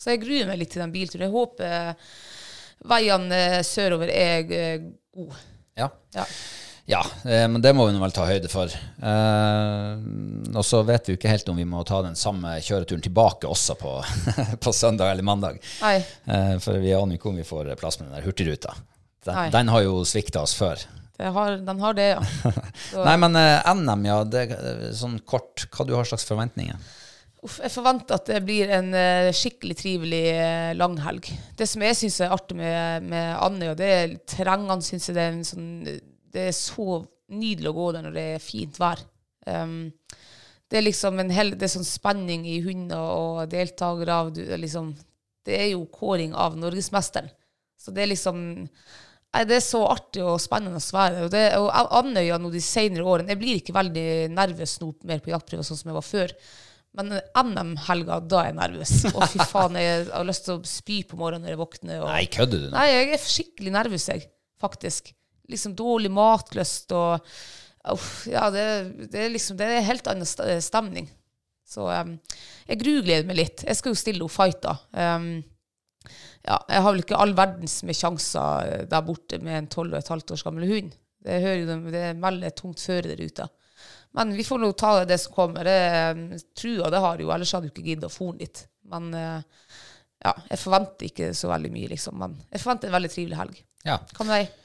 Så 0.00 0.14
jeg 0.14 0.22
gruer 0.22 0.48
meg 0.48 0.62
litt 0.62 0.72
til 0.72 0.80
den 0.84 0.94
bilturen. 0.94 1.26
Jeg 1.28 1.34
håper 1.34 2.06
veiene 2.88 3.40
eh, 3.58 3.60
sørover 3.66 4.08
er 4.08 4.54
eh, 4.56 4.88
gode. 5.12 5.36
Ja. 5.76 5.90
Ja. 6.16 6.24
Ja, 6.90 7.04
eh, 7.24 7.46
men 7.46 7.62
det 7.62 7.70
må 7.76 7.86
vi 7.86 7.94
nå 7.94 8.00
vel 8.02 8.14
ta 8.14 8.24
høyde 8.26 8.50
for. 8.50 8.66
Eh, 8.66 9.90
og 10.50 10.64
så 10.66 10.82
vet 10.86 11.06
vi 11.06 11.14
jo 11.14 11.20
ikke 11.20 11.30
helt 11.30 11.50
om 11.52 11.60
vi 11.60 11.66
må 11.68 11.84
ta 11.86 12.00
den 12.02 12.18
samme 12.18 12.56
kjøreturen 12.66 13.04
tilbake 13.04 13.50
også 13.50 13.76
på, 13.78 13.92
på 14.64 14.72
søndag 14.74 15.12
eller 15.12 15.26
mandag. 15.26 15.60
Eh, 15.86 16.56
for 16.62 16.80
vi 16.82 16.94
aner 16.96 17.14
jo 17.14 17.20
ikke 17.20 17.30
om 17.30 17.38
vi 17.38 17.46
får 17.46 17.74
plass 17.80 18.00
med 18.00 18.08
den 18.08 18.18
der 18.18 18.26
Hurtigruta. 18.26 18.74
Den, 19.26 19.52
den 19.54 19.70
har 19.70 19.84
jo 19.84 20.00
svikta 20.08 20.42
oss 20.42 20.56
før. 20.58 20.82
Det 21.20 21.30
har, 21.36 21.58
den 21.62 21.80
har 21.84 21.94
det, 21.94 22.08
ja. 22.16 22.52
Nei, 23.06 23.16
men 23.20 23.36
eh, 23.36 23.70
NM, 23.76 24.06
ja. 24.08 24.22
Det, 24.24 24.46
eh, 24.56 24.86
sånn 24.96 25.20
kort, 25.28 25.68
hva 25.70 25.86
du 25.86 25.94
har 25.94 26.08
slags 26.08 26.26
forventninger? 26.26 26.96
Uff, 27.44 27.60
jeg 27.62 27.72
forventer 27.72 28.18
at 28.18 28.26
det 28.28 28.42
blir 28.44 28.68
en 28.76 28.90
skikkelig 29.32 29.76
trivelig 29.78 30.24
uh, 30.36 30.72
langhelg. 30.76 31.30
Det 31.56 31.64
som 31.70 31.80
jeg 31.86 31.96
syns 31.96 32.18
er 32.20 32.34
artig 32.34 32.58
med, 32.58 33.06
med 33.08 33.30
Andøya, 33.40 33.72
det 33.78 33.88
er 33.94 34.16
terrengene. 34.28 34.84
Synes 34.84 35.08
jeg 35.08 35.16
det, 35.16 35.24
er 35.24 35.38
en 35.38 35.46
sånn, 35.48 35.70
det 36.34 36.48
er 36.50 36.56
så 36.56 37.02
nydelig 37.30 37.70
å 37.70 37.76
gå 37.76 37.90
der 37.94 38.06
når 38.06 38.16
det 38.16 38.26
er 38.34 38.42
fint 38.42 38.80
vær. 38.80 39.02
Um, 39.46 39.92
det 40.70 40.78
er 40.78 40.86
liksom 40.86 41.18
en 41.18 41.32
hel, 41.34 41.54
det 41.58 41.66
er 41.66 41.72
sånn 41.72 41.86
spenning 41.86 42.46
i 42.46 42.60
hunder 42.62 43.02
og 43.02 43.50
deltakere. 43.50 44.16
Av, 44.22 44.32
du, 44.34 44.42
liksom, 44.62 44.92
det 45.46 45.56
er 45.58 45.70
jo 45.72 45.84
kåring 45.90 46.34
av 46.36 46.58
norgesmesteren. 46.58 47.30
Så 47.80 47.94
det 47.96 48.04
er 48.04 48.12
liksom 48.12 48.42
Nei, 49.30 49.44
Det 49.46 49.60
er 49.60 49.62
så 49.62 49.84
artig 49.86 50.24
og 50.26 50.40
spennende 50.42 50.80
å 50.80 50.94
være 50.96 51.14
der. 51.14 51.24
Og, 51.24 51.30
det, 51.30 51.42
og 51.62 51.94
Andøya 52.00 52.38
nå 52.42 52.50
de 52.50 52.62
senere 52.64 53.06
årene 53.06 53.30
Jeg 53.30 53.38
blir 53.38 53.60
ikke 53.60 53.76
veldig 53.76 54.08
nervøs 54.34 54.72
nå 54.82 54.88
mer 55.06 55.22
på 55.22 55.30
jaktprøver 55.30 55.66
sånn 55.68 55.78
som 55.78 55.92
jeg 55.92 55.98
var 56.00 56.06
før. 56.06 56.34
Men 56.98 57.14
NM-helga, 57.14 58.18
da 58.26 58.40
er 58.40 58.48
jeg 58.48 58.58
nervøs. 58.58 58.94
Å, 59.12 59.28
fy 59.30 59.46
faen, 59.52 59.78
jeg 59.78 60.08
har 60.10 60.26
lyst 60.26 60.48
til 60.48 60.58
å 60.58 60.66
spy 60.66 60.98
på 61.06 61.18
morgenen 61.20 61.46
når 61.46 61.54
jeg 61.54 61.62
våkner. 61.62 62.02
Og... 62.02 62.10
Nei, 62.10 62.24
kødder 62.34 62.64
du 62.64 62.66
nå? 62.66 62.74
Nei, 62.74 62.88
jeg 62.90 63.14
er 63.14 63.24
skikkelig 63.36 63.74
nervøs, 63.78 64.08
jeg. 64.10 64.26
Faktisk. 64.60 65.14
Liksom 65.50 65.74
dårlig 65.78 66.10
matlyst 66.14 66.92
og 66.96 67.18
uh, 67.84 68.06
Ja, 68.30 68.48
det, 68.54 68.64
det 69.12 69.24
er 69.26 69.32
liksom 69.32 69.56
Det 69.58 69.66
er 69.66 69.78
en 69.80 69.88
helt 69.90 70.08
annen 70.12 70.28
stemning. 70.62 71.08
Så 71.70 71.86
um, 71.86 72.16
jeg 72.66 72.80
grugleder 72.82 73.26
meg 73.28 73.38
litt. 73.38 73.62
Jeg 73.66 73.78
skal 73.78 73.94
jo 73.94 73.98
stille 74.00 74.24
henne 74.26 74.34
fighter. 74.34 74.80
Um, 74.90 75.28
ja, 76.42 76.56
jeg 76.72 76.82
har 76.82 76.90
vel 76.94 77.02
ikke 77.04 77.18
all 77.20 77.34
verdens 77.36 77.78
med 77.86 77.94
sjanser 77.98 78.68
eh, 78.72 78.84
der 78.90 79.02
borte 79.04 79.38
med 79.44 79.58
en 79.58 79.66
tolv 79.70 79.92
og 79.92 79.98
et 80.00 80.08
halvt 80.10 80.32
års 80.34 80.42
gammel 80.46 80.64
hund. 80.70 80.94
Det 81.20 81.36
hører 81.44 81.58
jo 81.60 81.66
de- 81.68 81.92
det 81.92 82.04
melder 82.16 82.54
tungt 82.56 82.80
føre 82.80 83.10
der 83.12 83.20
ute. 83.20 83.46
Men 84.16 84.32
vi 84.34 84.42
får 84.48 84.58
nå 84.62 84.70
ta 84.80 85.04
det 85.06 85.18
som 85.20 85.34
kommer. 85.36 85.68
Det, 85.68 85.76
um, 86.16 86.24
trua 86.58 86.90
det 86.90 87.02
har 87.04 87.20
jo, 87.22 87.30
ellers 87.34 87.52
hadde 87.54 87.68
du 87.68 87.74
ikke 87.74 87.86
giddet 87.90 88.08
å 88.08 88.14
fôre 88.14 88.38
den 88.38 88.46
dit. 88.46 88.62
Men 88.90 89.12
eh, 89.14 89.42
ja, 90.24 90.32
jeg 90.50 90.62
forventer 90.64 91.06
ikke 91.10 91.30
så 91.36 91.52
veldig 91.52 91.70
mye, 91.76 91.92
liksom. 91.92 92.18
Men 92.24 92.34
jeg 92.50 92.64
forventer 92.64 92.90
en 92.90 92.96
veldig 92.98 93.12
trivelig 93.14 93.38
helg. 93.44 93.62
Ja. 93.86 94.00
Hva 94.16 94.26
med 94.32 94.40
Eh, 94.42 94.56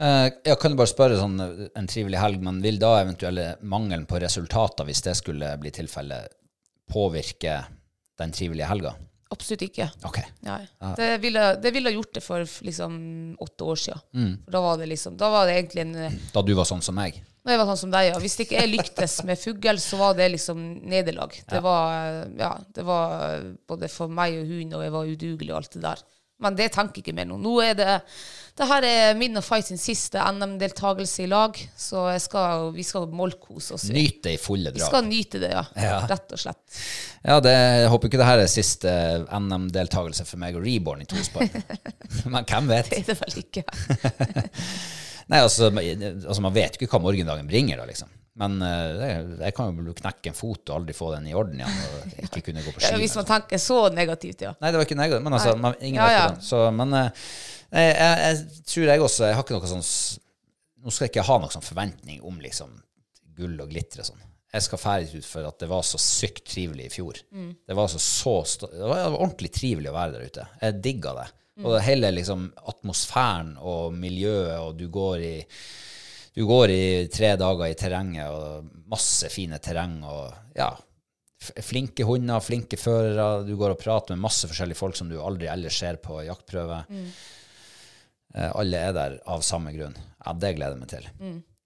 jeg 0.00 0.58
kan 0.60 0.74
bare 0.76 0.90
spørre 0.90 1.18
sånn 1.20 1.38
eh, 1.40 1.64
en 1.78 1.88
trivelig 1.90 2.18
helg, 2.18 2.42
men 2.42 2.60
vil 2.64 2.80
da 2.82 2.96
eventuelle 3.02 3.54
mangelen 3.62 4.06
på 4.10 4.18
resultater, 4.22 4.86
hvis 4.88 5.04
det 5.06 5.14
skulle 5.20 5.54
bli 5.60 5.70
tilfellet, 5.74 6.32
påvirke 6.90 7.60
den 8.18 8.32
trivelige 8.34 8.68
helga? 8.68 8.94
Absolutt 9.34 9.64
ikke. 9.66 9.86
Okay. 10.06 10.26
Ja, 10.46 10.58
Det, 10.98 11.08
ville, 11.22 11.44
det 11.62 11.70
ville 11.74 11.94
gjort 11.94 12.14
det 12.14 12.22
for 12.22 12.44
liksom 12.66 12.96
åtte 13.42 13.66
år 13.70 13.78
siden. 13.80 14.02
Mm. 14.14 14.34
Da 14.46 14.60
var 14.62 14.78
det 14.78 14.90
liksom 14.90 15.16
Da 15.18 15.30
var 15.32 15.46
det 15.48 15.56
egentlig 15.56 15.82
en 15.86 15.94
eh, 15.96 16.18
Da 16.34 16.42
du 16.44 16.52
var 16.54 16.68
sånn 16.68 16.84
som 16.84 16.94
meg? 16.98 17.22
Da 17.44 17.52
jeg 17.52 17.60
var 17.60 17.68
sånn 17.68 17.80
som 17.82 17.92
deg, 17.92 18.08
ja. 18.08 18.18
Hvis 18.22 18.38
ikke 18.40 18.56
jeg 18.56 18.70
lyktes 18.72 19.18
med 19.28 19.40
fugl, 19.40 19.80
så 19.82 19.98
var 20.00 20.14
det 20.16 20.30
liksom 20.32 20.60
nederlag. 20.88 21.34
Det 21.50 21.60
var 21.64 22.22
ja, 22.40 22.52
det 22.72 22.84
var 22.88 23.42
både 23.68 23.90
for 23.92 24.08
meg 24.08 24.38
og 24.40 24.48
hun, 24.48 24.70
og 24.78 24.84
jeg 24.86 24.94
var 24.94 25.10
udugelig 25.10 25.52
og 25.52 25.58
alt 25.58 25.76
det 25.76 25.82
der. 25.84 26.04
Men 26.42 26.56
det 26.58 26.72
tenker 26.74 26.98
jeg 26.98 27.06
ikke 27.06 27.16
mer 27.16 27.28
nå. 27.30 27.38
Nå 27.40 27.58
er 27.62 27.76
det 27.78 27.92
det 28.54 28.66
her 28.70 28.84
er 28.86 29.16
min 29.18 29.34
og 29.34 29.42
Fight 29.42 29.66
sin 29.66 29.80
siste 29.82 30.22
NM-deltakelse 30.30 31.24
i 31.24 31.26
lag, 31.26 31.56
så 31.74 32.04
jeg 32.12 32.22
skal, 32.22 32.68
vi 32.76 32.84
skal 32.86 33.08
målkose 33.10 33.74
oss. 33.74 33.88
Nyte 33.90 34.28
det 34.28 34.34
i 34.36 34.38
fulle 34.38 34.70
Vi 34.74 34.82
skal 34.82 35.02
nyte 35.08 35.40
det, 35.42 35.50
ja. 35.50 35.64
Ja. 35.74 35.96
Rett 36.06 36.36
og 36.36 36.38
slett. 36.38 36.60
Ja, 37.24 37.40
det, 37.42 37.54
jeg 37.82 37.88
håper 37.90 38.12
ikke 38.12 38.20
det 38.22 38.28
her 38.28 38.42
er 38.44 38.52
siste 38.52 38.92
NM-deltakelse 39.26 40.26
for 40.28 40.42
meg 40.42 40.54
og 40.54 40.62
Reborn 40.62 41.02
i 41.02 41.08
tospann. 41.10 41.50
Men 42.30 42.46
hvem 42.46 42.70
vet? 42.70 42.92
Det 42.92 43.02
er 43.02 43.08
det 43.10 43.18
vel 43.24 43.42
ikke. 43.42 43.66
Nei, 45.32 45.40
altså, 45.40 45.72
altså 45.74 46.42
Man 46.44 46.54
vet 46.54 46.78
ikke 46.78 46.92
hva 46.94 47.02
morgendagen 47.02 47.50
bringer, 47.50 47.82
da, 47.82 47.88
liksom. 47.90 48.12
Men 48.34 48.56
det- 48.58 49.38
jeg 49.44 49.54
kan 49.54 49.76
jo 49.78 49.94
knekke 49.94 50.32
en 50.32 50.34
fot 50.34 50.70
og 50.70 50.80
aldri 50.80 50.94
få 50.96 51.12
den 51.14 51.28
i 51.30 51.34
orden 51.38 51.60
igjen. 51.60 51.76
Og 51.86 52.14
ikke 52.26 52.42
kunne 52.48 52.64
gå 52.64 52.72
på 52.74 52.82
ski. 52.82 52.90
Ja, 52.90 52.98
hvis 52.98 53.14
man 53.20 53.28
tenker 53.28 53.62
så 53.62 53.78
negativt, 53.94 54.42
ja. 54.42 54.54
Nei, 54.58 54.72
det 54.72 54.80
var 54.80 54.88
ikke 54.88 54.98
negativt, 54.98 55.26
men 55.26 55.36
altså, 55.38 55.56
man, 55.56 55.76
ingen 55.80 56.00
Ja, 56.02 56.08
ja. 56.10 56.24
hvordan. 56.24 56.42
Så, 56.42 56.62
men 56.74 56.96
eh, 56.98 57.24
jeg, 57.70 57.94
jeg, 58.24 58.62
tror 58.70 58.90
jeg 58.90 59.02
også 59.02 59.28
Jeg 59.28 59.34
har 59.38 59.46
ikke 59.46 59.56
noe 59.58 59.70
sånn 59.70 59.86
Nå 60.84 60.92
skal 60.92 61.06
jeg 61.06 61.14
ikke 61.14 61.26
ha 61.26 61.38
noen 61.40 61.54
sånn 61.54 61.64
forventning 61.64 62.20
om 62.26 62.42
liksom 62.42 62.74
gull 63.34 63.54
og 63.62 63.70
glitter 63.70 64.02
og 64.02 64.10
sånn. 64.10 64.26
Jeg 64.54 64.62
skal 64.66 64.78
ferdig 64.78 65.22
ut 65.22 65.26
for 65.26 65.46
at 65.48 65.56
det 65.62 65.66
var 65.70 65.86
så 65.86 65.98
sykt 65.98 66.44
trivelig 66.52 66.84
i 66.86 66.92
fjor. 66.92 67.16
Mm. 67.34 67.48
Det 67.66 67.74
var 67.74 67.88
så, 67.90 67.98
så 67.98 68.68
det 68.68 68.84
var 68.84 69.16
ordentlig 69.16 69.50
trivelig 69.56 69.90
å 69.90 69.96
være 69.96 70.12
der 70.14 70.28
ute. 70.28 70.44
Jeg 70.60 70.76
digga 70.84 71.14
det. 71.16 71.24
Mm. 71.56 71.64
Og 71.64 71.74
det 71.74 71.80
hele 71.88 72.10
liksom 72.14 72.44
atmosfæren 72.70 73.54
og 73.62 73.96
miljøet, 73.98 74.58
og 74.60 74.76
du 74.78 74.86
går 74.92 75.24
i 75.24 75.34
du 76.34 76.42
går 76.48 76.72
i 76.74 76.84
tre 77.14 77.34
dager 77.38 77.70
i 77.70 77.76
terrenget, 77.78 78.26
og 78.26 78.88
masse 78.90 79.30
fine 79.30 79.60
terreng, 79.62 80.00
og 80.02 80.32
ja, 80.58 80.72
flinke 81.62 82.06
hunder, 82.08 82.42
flinke 82.42 82.78
førere. 82.80 83.44
Du 83.46 83.54
går 83.60 83.76
og 83.76 83.80
prater 83.80 84.16
med 84.16 84.24
masse 84.26 84.50
forskjellige 84.50 84.80
folk 84.80 84.98
som 84.98 85.10
du 85.10 85.20
aldri 85.22 85.50
ellers 85.52 85.78
ser 85.78 86.00
på 86.02 86.22
jaktprøve. 86.26 86.82
Eh, 88.34 88.50
alle 88.50 88.84
er 88.90 88.94
der 88.96 89.18
av 89.30 89.44
samme 89.46 89.74
grunn. 89.76 89.94
Ja, 90.24 90.34
det 90.34 90.56
gleder 90.56 90.74
jeg 90.74 90.82
meg 90.82 90.90
til. 90.90 91.10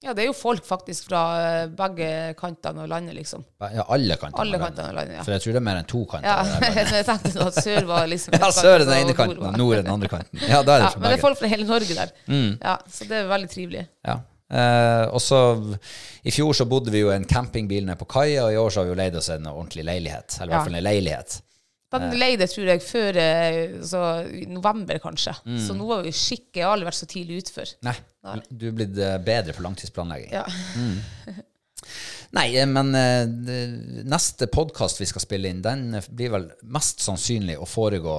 Ja, 0.05 0.13
det 0.15 0.23
er 0.23 0.29
jo 0.29 0.35
folk 0.37 0.63
faktisk 0.63 1.09
fra 1.09 1.21
eh, 1.43 1.71
begge 1.75 2.09
kantene 2.39 2.85
av 2.85 2.91
landet, 2.93 3.17
liksom. 3.17 3.43
Ja, 3.65 3.83
alle 3.89 4.15
kantene. 4.21 4.45
Alle 4.45 4.61
kantene 4.63 4.93
av 4.93 4.99
landet, 5.01 5.17
ja. 5.17 5.25
For 5.27 5.35
jeg 5.35 5.43
tror 5.43 5.57
det 5.57 5.63
er 5.63 5.69
mer 5.73 5.81
enn 5.81 5.89
to 5.91 6.03
kanter. 6.13 6.29
Ja, 6.29 6.73
jeg 7.01 7.09
tenkte 7.09 7.47
at 7.49 7.59
sør 7.65 7.89
var 7.89 8.07
liksom 8.13 8.37
Ja, 8.45 8.51
sør 8.55 8.77
er 8.77 8.85
den 8.85 8.95
ene 9.01 9.17
kanten, 9.19 9.49
nord 9.59 9.79
er 9.79 9.83
den 9.83 9.95
andre 9.97 10.13
kanten. 10.13 10.45
Ja, 10.45 10.61
da 10.63 10.77
er 10.77 10.85
det 10.85 10.91
Ja, 10.91 10.93
fra 10.95 11.03
men 11.03 11.09
det 11.09 11.19
er 11.19 11.25
folk 11.25 11.41
fra 11.41 11.51
hele 11.51 11.67
Norge 11.67 11.97
der. 11.99 12.13
Ja, 12.29 12.77
så 12.95 13.09
det 13.11 13.23
er 13.25 13.33
veldig 13.33 13.51
trivelig. 13.57 13.87
Ja. 14.07 14.21
Eh, 14.49 15.05
og 15.13 15.21
så 15.21 15.39
I 16.25 16.33
fjor 16.33 16.55
så 16.57 16.65
bodde 16.69 16.91
vi 16.95 17.03
jo 17.03 17.11
i 17.13 17.17
en 17.19 17.27
campingbil 17.29 17.85
nede 17.85 17.99
på 18.01 18.07
kaia, 18.09 18.47
og 18.47 18.53
i 18.55 18.57
år 18.61 18.71
så 18.73 18.81
har 18.81 18.89
vi 18.89 18.95
jo 18.95 19.01
leid 19.03 19.17
oss 19.21 19.29
en 19.35 19.47
ordentlig 19.51 19.85
leilighet. 19.85 20.39
Eller 20.41 20.53
i 20.53 20.55
Ja. 20.55 20.57
hvert 20.63 20.71
fall 20.71 20.81
en 20.81 20.85
leilighet. 20.89 21.43
Den 21.91 22.19
leide, 22.21 22.45
tror 22.53 22.67
jeg, 22.69 22.83
før 22.85 23.17
eh, 23.17 23.79
så, 23.83 24.01
november, 24.53 24.99
kanskje. 25.01 25.33
Mm. 25.47 25.61
Så 25.67 25.73
nå 25.77 25.87
har 25.89 26.03
vi 26.05 26.11
skikkelig 26.13 26.61
Jeg 26.61 26.67
har 26.67 26.75
aldri 26.77 26.89
vært 26.91 26.99
så 26.99 27.07
tidlig 27.09 27.39
utfor. 27.45 27.71
Nei, 27.89 27.95
du 28.51 28.67
er 28.69 28.75
blitt 28.77 28.99
eh, 29.01 29.15
bedre 29.25 29.55
på 29.57 29.65
langtidsplanlegging. 29.65 30.35
Ja. 30.37 30.45
Nei, 32.37 32.47
eh, 32.61 32.67
men 32.69 32.93
eh, 32.95 33.25
neste 34.05 34.51
podkast 34.53 35.01
vi 35.01 35.07
skal 35.09 35.25
spille 35.25 35.49
inn, 35.49 35.63
den 35.65 35.95
eh, 35.97 36.05
blir 36.13 36.35
vel 36.35 36.51
mest 36.77 37.01
sannsynlig 37.05 37.57
å 37.57 37.65
foregå 37.69 38.19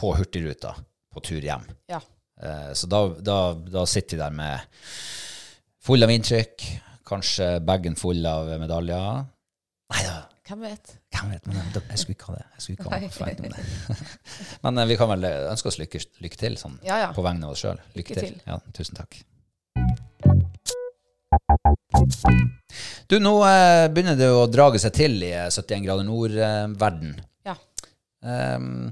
på 0.00 0.10
Hurtigruta 0.18 0.74
på 1.14 1.22
tur 1.24 1.40
hjem. 1.46 1.62
ja. 1.92 2.00
Eh, 2.42 2.72
Så 2.76 2.88
da, 2.90 3.04
da, 3.24 3.38
da 3.54 3.86
sitter 3.88 4.16
vi 4.18 4.22
der 4.24 4.34
med 4.34 4.74
full 5.86 6.02
av 6.02 6.10
inntrykk, 6.10 6.64
kanskje 7.06 7.50
bagen 7.66 7.94
full 7.98 8.24
av 8.26 8.48
medaljer. 8.60 9.26
Nei 9.94 10.02
da, 10.02 10.16
Hvem 10.46 10.62
vet? 10.66 10.96
hvem 11.16 11.30
vet, 11.32 11.46
men 11.48 11.56
jeg, 11.58 11.98
skulle 11.98 12.14
ikke 12.16 12.28
ha 12.30 12.34
det. 12.36 12.44
Jeg 12.56 12.62
skulle 12.64 12.76
ikke 12.76 12.90
ha 12.90 12.98
noe 13.02 13.14
forventning 13.14 13.52
om 13.52 13.56
det. 13.56 13.96
Men 14.66 14.78
eh, 14.82 14.88
vi 14.90 14.96
kan 14.98 15.10
vel 15.10 15.26
eh, 15.26 15.46
ønske 15.50 15.70
oss 15.70 15.78
lykke, 15.80 16.00
lykke 16.22 16.38
til, 16.42 16.58
sånn 16.60 16.76
Ja, 16.86 16.98
ja. 17.04 17.08
på 17.16 17.24
vegne 17.24 17.48
av 17.48 17.54
oss 17.54 17.62
sjøl. 17.64 17.80
Lykke, 17.96 18.14
Lykke 18.14 18.26
til. 18.26 18.36
til. 18.36 18.42
Ja, 18.46 18.58
tusen 18.76 18.98
takk. 18.98 19.16
Du, 23.10 23.16
nå 23.22 23.32
eh, 23.46 23.86
begynner 23.94 24.18
det 24.18 24.28
å 24.34 24.46
drage 24.50 24.82
seg 24.82 24.94
til 24.98 25.18
i 25.22 25.32
eh, 25.34 25.48
71 25.50 25.86
grader 25.86 26.06
nord-verden. 26.06 27.14
Ja. 27.46 27.54
Um, 28.26 28.90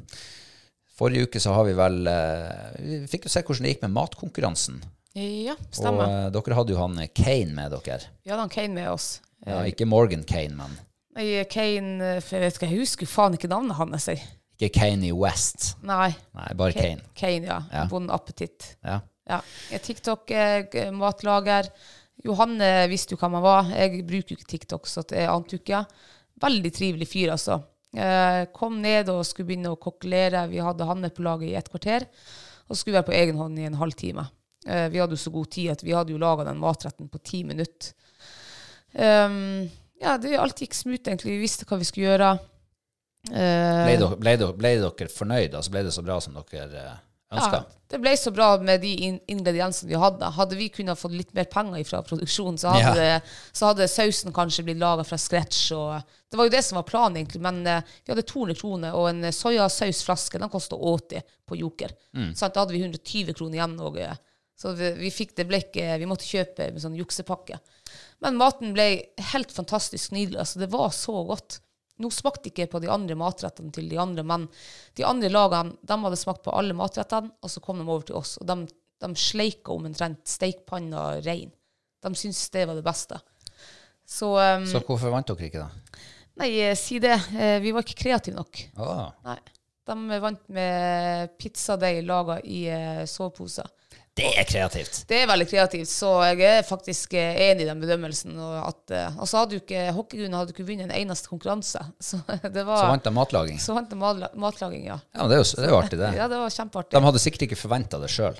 forrige 0.95 1.26
uke 1.28 1.42
så 1.42 1.55
har 1.57 1.66
vi 1.66 1.74
vel 1.74 2.07
eh, 2.07 2.74
Vi 2.84 2.99
fikk 3.11 3.26
jo 3.26 3.32
se 3.32 3.42
hvordan 3.42 3.66
det 3.66 3.72
gikk 3.74 3.86
med 3.86 3.97
matkonkurransen. 3.97 4.78
Ja, 5.14 5.54
Og 5.54 5.76
stemmer. 5.78 6.08
eh, 6.10 6.30
dere 6.34 6.56
hadde 6.58 6.74
jo 6.74 6.78
han 6.80 6.98
eh, 6.98 7.08
Kane 7.14 7.54
med 7.54 7.70
dere. 7.70 8.00
Vi 8.24 8.30
hadde 8.32 8.40
han 8.42 8.50
Kane 8.50 8.74
med 8.74 8.88
oss. 8.90 9.20
Ja, 9.46 9.60
ikke 9.68 9.86
Morgan 9.86 10.24
Kane, 10.26 10.56
men 10.56 10.78
Nei, 11.14 11.44
Kane 11.46 12.16
eh, 12.16 12.20
for 12.24 12.40
Jeg 12.40 12.48
vet 12.48 12.56
ikke, 12.58 12.70
jeg 12.72 12.80
husker 12.80 13.06
faen 13.06 13.36
ikke 13.36 13.50
navnet 13.52 13.76
hans. 13.78 14.08
ikke 14.08 14.72
Kane 14.74 15.06
i 15.06 15.12
West. 15.14 15.76
Nei. 15.86 16.08
Nei, 16.34 16.48
bare 16.58 16.72
Kane. 16.74 17.04
Kane, 17.14 17.46
ja. 17.46 17.60
Ja. 17.72 17.84
Bon 17.90 18.08
appetitt. 18.10 18.72
Ja. 18.82 19.00
Ja. 19.30 19.38
TikTok, 19.78 20.28
jeg 20.30 20.74
er 20.74 20.90
matlager. 20.92 21.68
Johanne 22.24 22.88
visste 22.90 23.14
jo 23.14 23.20
hvem 23.20 23.36
han 23.38 23.42
var. 23.44 23.70
Jeg 23.70 24.02
bruker 24.06 24.34
jo 24.34 24.40
ikke 24.40 24.50
TikTok, 24.50 24.86
så 24.90 25.04
det 25.08 25.28
ante 25.30 25.56
jo 25.56 25.62
ikke. 25.62 25.84
Veldig 26.42 26.72
trivelig 26.74 27.08
fyr, 27.08 27.32
altså. 27.36 27.60
Kom 28.52 28.80
ned 28.82 29.08
og 29.12 29.22
skulle 29.26 29.46
begynne 29.52 29.70
å 29.70 29.78
kokkelere. 29.80 30.48
Vi 30.50 30.58
hadde 30.62 30.86
Hanne 30.88 31.10
på 31.14 31.22
laget 31.22 31.52
i 31.52 31.54
et 31.58 31.68
kvarter. 31.70 32.06
Og 32.68 32.76
skulle 32.76 32.98
være 32.98 33.08
på 33.10 33.14
egen 33.16 33.38
hånd 33.38 33.58
i 33.60 33.66
en 33.68 33.78
halvtime. 33.78 34.24
Eh, 34.66 34.88
vi 34.92 35.00
hadde 35.02 35.16
jo 35.16 35.20
så 35.24 35.32
god 35.34 35.50
tid 35.52 35.70
at 35.74 35.82
vi 35.84 35.92
hadde 35.96 36.12
jo 36.14 36.18
laga 36.22 36.46
den 36.48 36.60
matretten 36.62 37.08
på 37.12 37.20
ti 37.24 37.42
minutter. 37.44 37.92
Um, 38.94 39.68
ja, 40.00 40.16
det, 40.20 40.36
alt 40.38 40.60
gikk 40.62 40.74
smooth, 40.76 41.02
egentlig. 41.08 41.32
Vi 41.34 41.42
visste 41.42 41.66
hva 41.68 41.78
vi 41.80 41.86
skulle 41.88 42.12
gjøre. 42.12 42.32
Eh, 43.32 43.80
Ble, 43.88 43.96
dere, 43.98 44.18
ble, 44.20 44.36
dere, 44.40 44.54
ble 44.58 44.74
dere 44.82 45.08
fornøyd? 45.12 45.54
Altså 45.56 45.72
ble 45.72 45.82
det 45.86 45.94
så 45.96 46.04
bra 46.04 46.18
som 46.20 46.36
dere 46.36 46.66
eh, 46.82 46.98
ønska? 47.34 47.60
ja, 47.62 47.80
det 47.94 48.00
ble 48.02 48.12
så 48.18 48.32
bra 48.34 48.48
med 48.58 48.80
de 48.82 48.90
in 49.06 49.16
ingrediensene 49.30 49.88
vi 49.92 49.98
hadde. 50.00 50.28
Hadde 50.36 50.58
vi 50.58 50.68
kunnet 50.72 50.98
fått 51.00 51.14
litt 51.14 51.32
mer 51.36 51.46
penger 51.50 51.84
fra 51.88 52.02
produksjonen, 52.06 52.58
så 52.60 52.72
hadde, 52.74 52.92
Ja. 53.06 53.18
det, 53.20 53.34
så 53.54 53.70
hadde 53.70 53.88
sausen 53.90 54.34
kanskje 54.34 54.64
blitt 54.66 54.80
laga 54.82 55.04
fra 55.06 55.18
scratch. 55.20 55.60
Det 56.30 56.38
var 56.40 56.48
jo 56.50 56.54
det 56.54 56.62
som 56.66 56.76
var 56.80 56.86
planen, 56.88 57.20
egentlig. 57.22 57.42
Men 57.44 57.62
eh, 57.70 57.82
vi 58.04 58.12
hadde 58.14 58.26
200 58.28 58.58
kroner, 58.60 58.94
og 58.98 59.08
en 59.12 59.24
eh, 59.30 59.34
soyasausflaske 59.34 60.42
den 60.42 60.52
kosta 60.52 60.76
80 60.78 61.22
på 61.48 61.58
Joker. 61.60 61.94
Så 62.34 62.48
Da 62.50 62.64
hadde 62.64 62.74
vi 62.76 62.82
120 62.84 63.34
kroner 63.34 63.58
igjen. 63.60 63.76
Og, 63.80 63.98
eh, 63.98 64.14
så 64.57 64.72
vi, 64.78 64.92
vi 65.00 65.11
fikk 65.11 65.34
det 65.38 65.48
ble 65.50 65.59
ikke, 65.64 65.96
vi 65.98 66.07
måtte 66.09 66.26
kjøpe 66.28 66.70
med 66.72 66.82
sånn 66.82 66.96
juksepakke. 66.98 67.59
Men 68.22 68.38
maten 68.38 68.74
ble 68.76 68.86
helt 69.32 69.52
fantastisk 69.52 70.14
nydelig. 70.14 70.38
Altså, 70.44 70.62
det 70.62 70.70
var 70.72 70.92
så 70.94 71.16
godt. 71.26 71.59
Nå 72.02 72.11
smakte 72.11 72.50
ikke 72.50 72.66
på 72.70 72.80
de 72.82 72.88
andre 72.90 73.14
matrettene 73.18 73.70
til 73.74 73.86
de 73.90 73.98
andre, 74.02 74.24
men 74.26 74.46
de 74.98 75.05
andre 75.07 75.30
lagene 75.30 75.76
de 75.82 75.98
hadde 76.07 76.18
smakt 76.18 76.42
på 76.46 76.55
alle 76.55 76.74
matrettene, 76.74 77.30
og 77.42 77.50
så 77.52 77.62
kom 77.62 77.78
de 77.82 77.86
over 77.86 78.07
til 78.09 78.18
oss. 78.18 78.36
Og 78.42 78.48
de, 78.50 78.57
de 79.05 79.11
sleika 79.18 79.74
omtrent 79.74 80.22
steikpanna 80.26 81.20
rein. 81.26 81.52
De 82.05 82.12
syntes 82.18 82.48
det 82.55 82.66
var 82.70 82.78
det 82.78 82.86
beste. 82.86 83.20
Så, 84.07 84.34
um, 84.36 84.66
Så 84.68 84.82
hvorfor 84.84 85.12
vant 85.14 85.30
dere 85.30 85.48
ikke, 85.48 85.64
da? 85.64 86.00
Nei, 86.42 86.50
eh, 86.66 86.74
si 86.76 86.98
det. 87.02 87.14
Eh, 87.38 87.61
Vi 87.62 87.72
var 87.72 87.86
ikke 87.86 88.00
kreative 88.02 88.36
nok. 88.36 88.64
Åh. 88.76 89.07
Nei. 89.24 89.38
De 89.86 90.18
vant 90.20 90.46
med 90.57 91.34
pizzadeig 91.38 92.02
laga 92.09 92.40
i 92.42 92.64
eh, 92.72 93.05
soveposer. 93.09 93.68
Det 94.14 94.28
er 94.38 94.46
kreativt. 94.46 95.00
Det 95.10 95.16
er 95.24 95.26
veldig 95.26 95.46
kreativt, 95.50 95.88
så 95.90 96.10
jeg 96.28 96.44
er 96.46 96.60
faktisk 96.62 97.16
eh, 97.18 97.34
enig 97.48 97.64
i 97.64 97.66
den 97.66 97.80
bedømmelsen. 97.82 98.36
Og, 98.38 98.52
at, 98.62 98.92
eh, 98.94 99.16
og 99.18 99.26
så 99.26 99.40
hadde 99.40 99.56
jo 99.56 99.62
ikke 99.64 99.80
Hockeygutten 99.96 100.36
hadde 100.38 100.54
ikke 100.54 100.66
vunnet 100.68 100.86
en 100.86 100.94
eneste 100.94 101.30
konkurranse. 101.32 101.82
Så 102.08 102.20
det 102.44 102.62
var 102.62 102.78
Så 102.78 102.90
vant 102.92 103.08
de 103.08 103.12
matlaging. 103.16 103.58
Så 103.58 103.74
vant 103.74 103.90
de 103.90 103.98
matlaging, 103.98 104.84
ja. 104.86 105.00
Ja, 105.16 105.26
det 105.26 105.34
er 105.40 105.42
jo, 105.42 105.48
det 105.58 105.64
er 105.66 105.72
jo 105.74 105.78
artig, 105.80 105.98
det. 105.98 106.10
Ja, 106.20 106.28
det 106.30 106.38
var 106.44 106.54
kjempeartig. 106.54 106.94
De 106.94 107.02
hadde 107.08 107.22
sikkert 107.24 107.46
ikke 107.48 107.58
forventa 107.58 107.98
det 108.04 108.10
sjøl. 108.14 108.38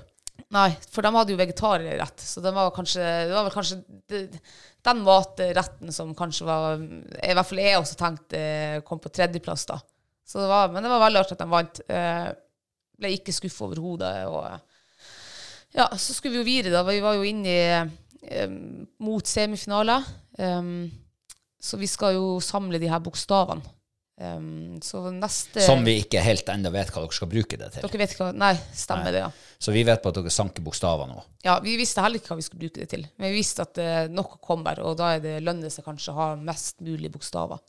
Nei, 0.55 0.69
for 0.93 1.03
de 1.03 1.11
hadde 1.15 1.33
jo 1.35 1.39
vegetarrett, 1.39 2.23
så 2.23 2.41
det 2.43 2.51
var, 2.55 2.69
kanskje, 2.75 3.03
det 3.27 3.35
var 3.35 3.47
vel 3.47 3.53
kanskje 3.55 3.77
det- 4.11 4.41
den 4.85 4.99
matretten 5.01 5.91
som 5.91 6.11
kanskje 6.15 6.45
var 6.45 6.75
I 6.77 7.33
hvert 7.33 7.47
fall 7.49 7.59
jeg 7.63 7.79
også 7.79 7.95
tenkte 7.97 8.41
kom 8.85 8.99
på 9.01 9.09
tredjeplass, 9.09 9.63
da. 9.71 9.79
Så 10.23 10.39
det 10.43 10.47
var, 10.51 10.69
men 10.71 10.85
det 10.85 10.91
var 10.93 11.01
veldig 11.03 11.21
artig 11.23 11.35
at 11.35 11.41
de 11.43 11.47
vant. 11.51 11.81
Eh, 11.89 12.27
ble 13.01 13.11
ikke 13.17 13.33
skuffa 13.35 13.65
overhodet. 13.67 14.11
Ja, 15.75 15.89
så 15.99 16.15
skulle 16.15 16.37
vi 16.37 16.43
jo 16.43 16.47
videre, 16.47 16.73
da. 16.77 16.83
Vi 16.87 17.01
var 17.03 17.17
jo 17.17 17.25
inne 17.27 17.51
i 17.51 18.43
um, 18.45 18.85
mot 19.03 19.27
semifinaler. 19.27 20.05
Um, 20.39 20.87
så 21.59 21.79
vi 21.81 21.89
skal 21.89 22.15
jo 22.15 22.37
samle 22.43 22.79
de 22.79 22.91
her 22.91 23.01
bokstavene. 23.03 23.75
Um, 24.15 24.77
så 24.79 25.01
neste 25.11 25.59
Som 25.59 25.81
vi 25.83 25.97
ikke 25.99 26.21
helt 26.23 26.47
ennå 26.47 26.69
vet 26.71 26.87
hva 26.93 27.01
dere 27.03 27.15
skal 27.17 27.27
bruke 27.27 27.57
det 27.59 27.67
til. 27.73 27.83
Dere 27.83 27.99
vet 27.99 28.13
ikke 28.13 28.29
hva 28.29 28.37
Nei, 28.45 28.53
stemmer 28.71 29.11
det, 29.11 29.25
ja. 29.25 29.57
Så 29.59 29.73
vi 29.75 29.83
vet 29.83 29.99
på 29.99 30.13
at 30.13 30.19
dere 30.21 30.31
sanker 30.31 30.63
bokstaver 30.63 31.09
nå. 31.09 31.19
Ja, 31.43 31.57
Vi 31.63 31.75
visste 31.75 32.05
heller 32.05 32.21
ikke 32.21 32.31
hva 32.31 32.39
vi 32.39 32.45
skulle 32.47 32.63
bruke 32.63 32.79
det 32.79 32.87
til, 32.93 33.03
men 33.19 33.33
vi 33.33 33.41
visste 33.41 33.65
at 33.67 33.81
uh, 33.83 34.05
noe 34.07 34.39
kommer, 34.39 34.79
og 34.87 34.95
da 35.01 35.11
er 35.17 35.25
det 35.25 35.35
lønner 35.43 35.73
seg 35.73 35.83
kanskje 35.83 36.15
å 36.15 36.19
ha 36.21 36.29
mest 36.39 36.79
mulig 36.85 37.11
bokstaver. 37.11 37.59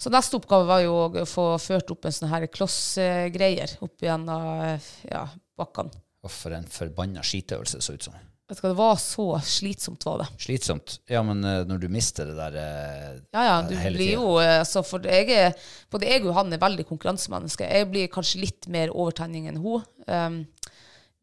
Så 0.00 0.10
neste 0.10 0.40
oppgave 0.40 0.66
var 0.66 0.82
jo 0.82 0.96
å 1.06 1.24
få 1.28 1.46
ført 1.62 1.94
opp 1.94 2.08
en 2.08 2.18
sånn 2.18 2.32
her 2.32 2.48
klossgreier 2.50 3.78
opp 3.84 4.02
gjennom 4.02 4.50
uh, 4.64 4.92
ja, 5.06 5.28
bakkene. 5.60 5.94
For 6.28 6.52
en 6.52 6.66
forbanna 6.68 7.22
skitøvelse 7.24 7.80
det 7.80 7.86
så 7.86 7.96
ut 7.96 8.10
som. 8.10 8.18
Vet 8.50 8.58
du 8.58 8.64
hva, 8.64 8.70
det 8.72 8.78
var 8.80 8.96
så 8.98 9.24
slitsomt, 9.46 10.04
var 10.04 10.24
det. 10.24 10.26
Slitsomt. 10.42 10.96
Ja, 11.08 11.20
men 11.22 11.44
eh, 11.46 11.62
når 11.68 11.84
du 11.84 11.86
mister 11.92 12.26
det 12.26 12.34
der 12.34 12.56
eh, 12.58 13.20
Ja, 13.30 13.44
ja, 13.46 13.56
du 13.62 13.76
hele 13.78 13.94
blir 13.94 14.10
tiden. 14.10 14.16
jo 14.18 14.40
eh, 14.42 14.56
altså, 14.64 14.82
For 14.82 15.06
jeg 15.06 15.30
er, 15.30 15.54
både 15.92 16.08
jeg 16.10 16.24
og 16.26 16.34
han 16.34 16.50
er 16.52 16.62
veldig 16.62 16.88
konkurransemennesker. 16.88 17.70
Jeg 17.70 17.90
blir 17.92 18.10
kanskje 18.10 18.42
litt 18.42 18.66
mer 18.72 18.90
overtenning 18.90 19.46
enn 19.52 19.62
hun. 19.62 19.86
Um, 20.10 20.42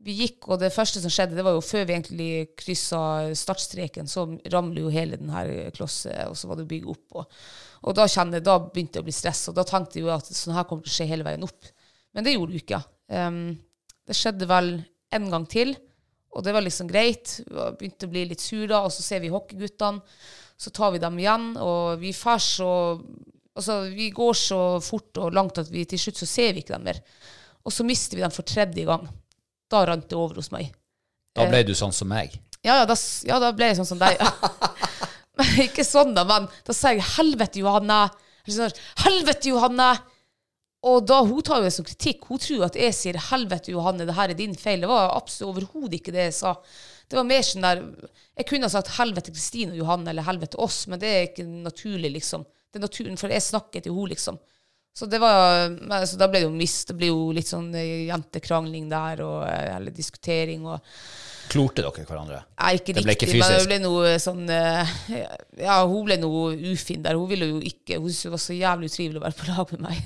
vi 0.08 0.16
gikk, 0.22 0.48
og 0.48 0.62
det 0.62 0.72
første 0.72 1.02
som 1.04 1.12
skjedde, 1.12 1.36
det 1.36 1.44
var 1.44 1.58
jo 1.58 1.66
før 1.66 1.84
vi 1.90 1.98
egentlig 1.98 2.32
kryssa 2.56 3.02
startstreken, 3.36 4.08
så 4.08 4.24
ramler 4.54 4.86
jo 4.86 4.94
hele 4.94 5.18
den 5.20 5.34
her 5.34 5.50
klosset, 5.76 6.30
og 6.30 6.38
så 6.38 6.48
var 6.48 6.60
det 6.60 6.68
å 6.68 6.70
bygge 6.70 6.94
opp. 6.94 7.18
Og, 7.18 7.40
og 7.82 7.98
da, 7.98 8.06
kjenne, 8.08 8.40
da 8.46 8.60
begynte 8.62 9.02
jeg 9.02 9.04
å 9.04 9.08
bli 9.10 9.16
stress, 9.18 9.48
og 9.52 9.58
da 9.58 9.66
tenkte 9.68 10.00
jeg 10.00 10.06
jo 10.06 10.14
at 10.16 10.30
sånn 10.30 10.56
her 10.56 10.68
kommer 10.70 10.86
til 10.86 10.94
å 10.94 10.98
skje 11.00 11.10
hele 11.10 11.28
veien 11.28 11.44
opp. 11.44 11.74
Men 12.16 12.24
det 12.24 12.38
gjorde 12.38 12.54
det 12.54 12.62
jo 12.62 12.64
ikke. 12.64 12.84
Um, 13.10 13.42
det 14.08 14.16
skjedde 14.16 14.48
vel 14.50 14.72
en 15.16 15.30
gang 15.32 15.46
til, 15.50 15.76
og 16.36 16.44
det 16.46 16.54
var 16.54 16.64
liksom 16.64 16.90
greit. 16.90 17.40
Vi 17.48 17.70
begynte 17.80 18.08
å 18.08 18.12
bli 18.12 18.26
litt 18.30 18.44
sur 18.44 18.66
da, 18.70 18.84
og 18.86 18.94
så 18.94 19.04
ser 19.06 19.24
vi 19.24 19.32
hockeyguttene. 19.34 20.04
Så 20.58 20.72
tar 20.74 20.94
vi 20.94 21.02
dem 21.02 21.18
igjen, 21.22 21.52
og 21.62 22.00
vi 22.02 22.14
fer 22.18 22.42
så 22.44 22.72
Altså, 23.58 23.88
vi 23.90 24.12
går 24.14 24.36
så 24.38 24.58
fort 24.86 25.18
og 25.18 25.34
langt 25.34 25.58
at 25.58 25.72
vi 25.74 25.82
til 25.90 25.98
slutt 25.98 26.20
så 26.20 26.28
ser 26.30 26.52
vi 26.54 26.62
ikke 26.62 26.76
dem 26.76 26.84
mer. 26.86 27.00
Og 27.66 27.74
så 27.74 27.82
mister 27.82 28.14
vi 28.14 28.22
dem 28.22 28.30
for 28.30 28.46
tredje 28.46 28.84
gang. 28.86 29.08
Da 29.66 29.80
rant 29.90 30.06
det 30.12 30.14
over 30.14 30.38
hos 30.38 30.52
meg. 30.54 30.70
Da 31.34 31.48
ble 31.50 31.64
du 31.66 31.74
sånn 31.74 31.96
som 31.96 32.06
meg. 32.12 32.36
Ja, 32.62 32.84
ja, 32.84 32.86
da, 32.86 32.94
ja, 33.26 33.40
da 33.42 33.50
ble 33.58 33.72
jeg 33.72 33.80
sånn 33.80 33.90
som 33.90 33.98
deg. 33.98 34.22
men 35.42 35.64
ikke 35.66 35.86
sånn, 35.88 36.14
da, 36.14 36.22
men 36.30 36.46
da 36.70 36.76
sa 36.78 36.94
jeg 36.94 37.02
'helvete, 37.16 37.64
Johanne'. 37.66 38.12
Sånn, 38.46 38.78
'Helvete, 39.02 39.50
Johanne'. 39.50 39.90
Og 40.88 41.08
da 41.10 41.22
hun 41.26 41.42
tar 41.46 41.62
jo 41.62 41.68
det 41.68 41.74
som 41.76 41.88
kritikk. 41.88 42.28
Hun 42.30 42.42
tror 42.42 42.68
at 42.68 42.78
jeg 42.80 42.96
sier 42.96 43.18
'helvete, 43.30 43.74
Johanne, 43.74 44.06
det 44.08 44.16
her 44.16 44.30
er 44.30 44.38
din 44.38 44.56
feil'. 44.56 44.82
Det 44.82 44.92
var 44.92 45.16
absolutt 45.16 45.56
overhodet 45.56 46.00
ikke 46.00 46.14
det 46.16 46.30
jeg 46.30 46.38
sa. 46.40 46.54
Det 47.10 47.18
var 47.18 47.28
mer 47.28 47.42
sånn 47.42 47.66
der 47.66 47.84
Jeg 48.38 48.46
kunne 48.46 48.68
ha 48.68 48.70
sagt 48.70 48.94
'helvete, 48.98 49.34
Kristine 49.34 49.74
og 49.74 49.80
Johanne', 49.82 50.10
eller 50.10 50.24
'helvete 50.24 50.56
oss', 50.58 50.88
men 50.88 51.00
det 51.00 51.10
er 51.10 51.28
ikke 51.28 51.46
naturlig, 51.46 52.12
liksom. 52.14 52.46
Det 52.72 52.80
er 52.80 52.88
naturen, 52.88 53.18
for 53.18 53.28
jeg 53.28 53.42
snakker 53.42 53.82
til 53.82 53.94
henne, 53.94 54.10
liksom. 54.14 54.40
Så, 54.98 55.06
det 55.06 55.20
var, 55.22 55.70
men, 55.70 56.06
da 56.18 56.28
ble 56.28 56.40
det 56.40 56.48
jo 56.48 56.54
mist. 56.58 56.88
Det 56.90 56.96
ble 56.98 57.12
jo 57.12 57.30
litt 57.30 57.46
sånn 57.46 57.70
eh, 57.78 58.08
jentekrangling 58.08 58.88
der, 58.90 59.22
og, 59.22 59.44
eh, 59.46 59.76
eller 59.76 59.94
diskutering. 59.94 60.66
og 60.66 60.82
Klorte 61.52 61.84
dere 61.86 62.06
hverandre? 62.08 62.40
Nei, 62.58 62.72
ikke 62.80 62.96
Det 62.98 63.04
ble 63.06 63.14
riktig, 63.14 63.30
ikke 63.30 63.44
men 63.44 63.54
det 63.54 63.68
ble 63.70 63.78
noe 63.84 64.16
sånn 64.20 64.50
eh, 64.50 64.96
Ja, 65.62 65.78
hun 65.86 66.02
ble 66.08 66.18
noe 66.18 66.56
ufin 66.74 67.06
der. 67.06 67.14
Hun 67.14 67.30
ville 67.30 67.52
jo 67.54 67.60
ikke 67.62 68.02
Hun 68.02 68.10
syntes 68.10 68.26
det 68.26 68.34
var 68.34 68.44
så 68.48 68.58
jævlig 68.58 68.90
utrivelig 68.90 69.22
å 69.22 69.26
være 69.28 69.38
på 69.38 69.52
lag 69.52 69.76
med 69.76 69.86
meg. 69.86 70.02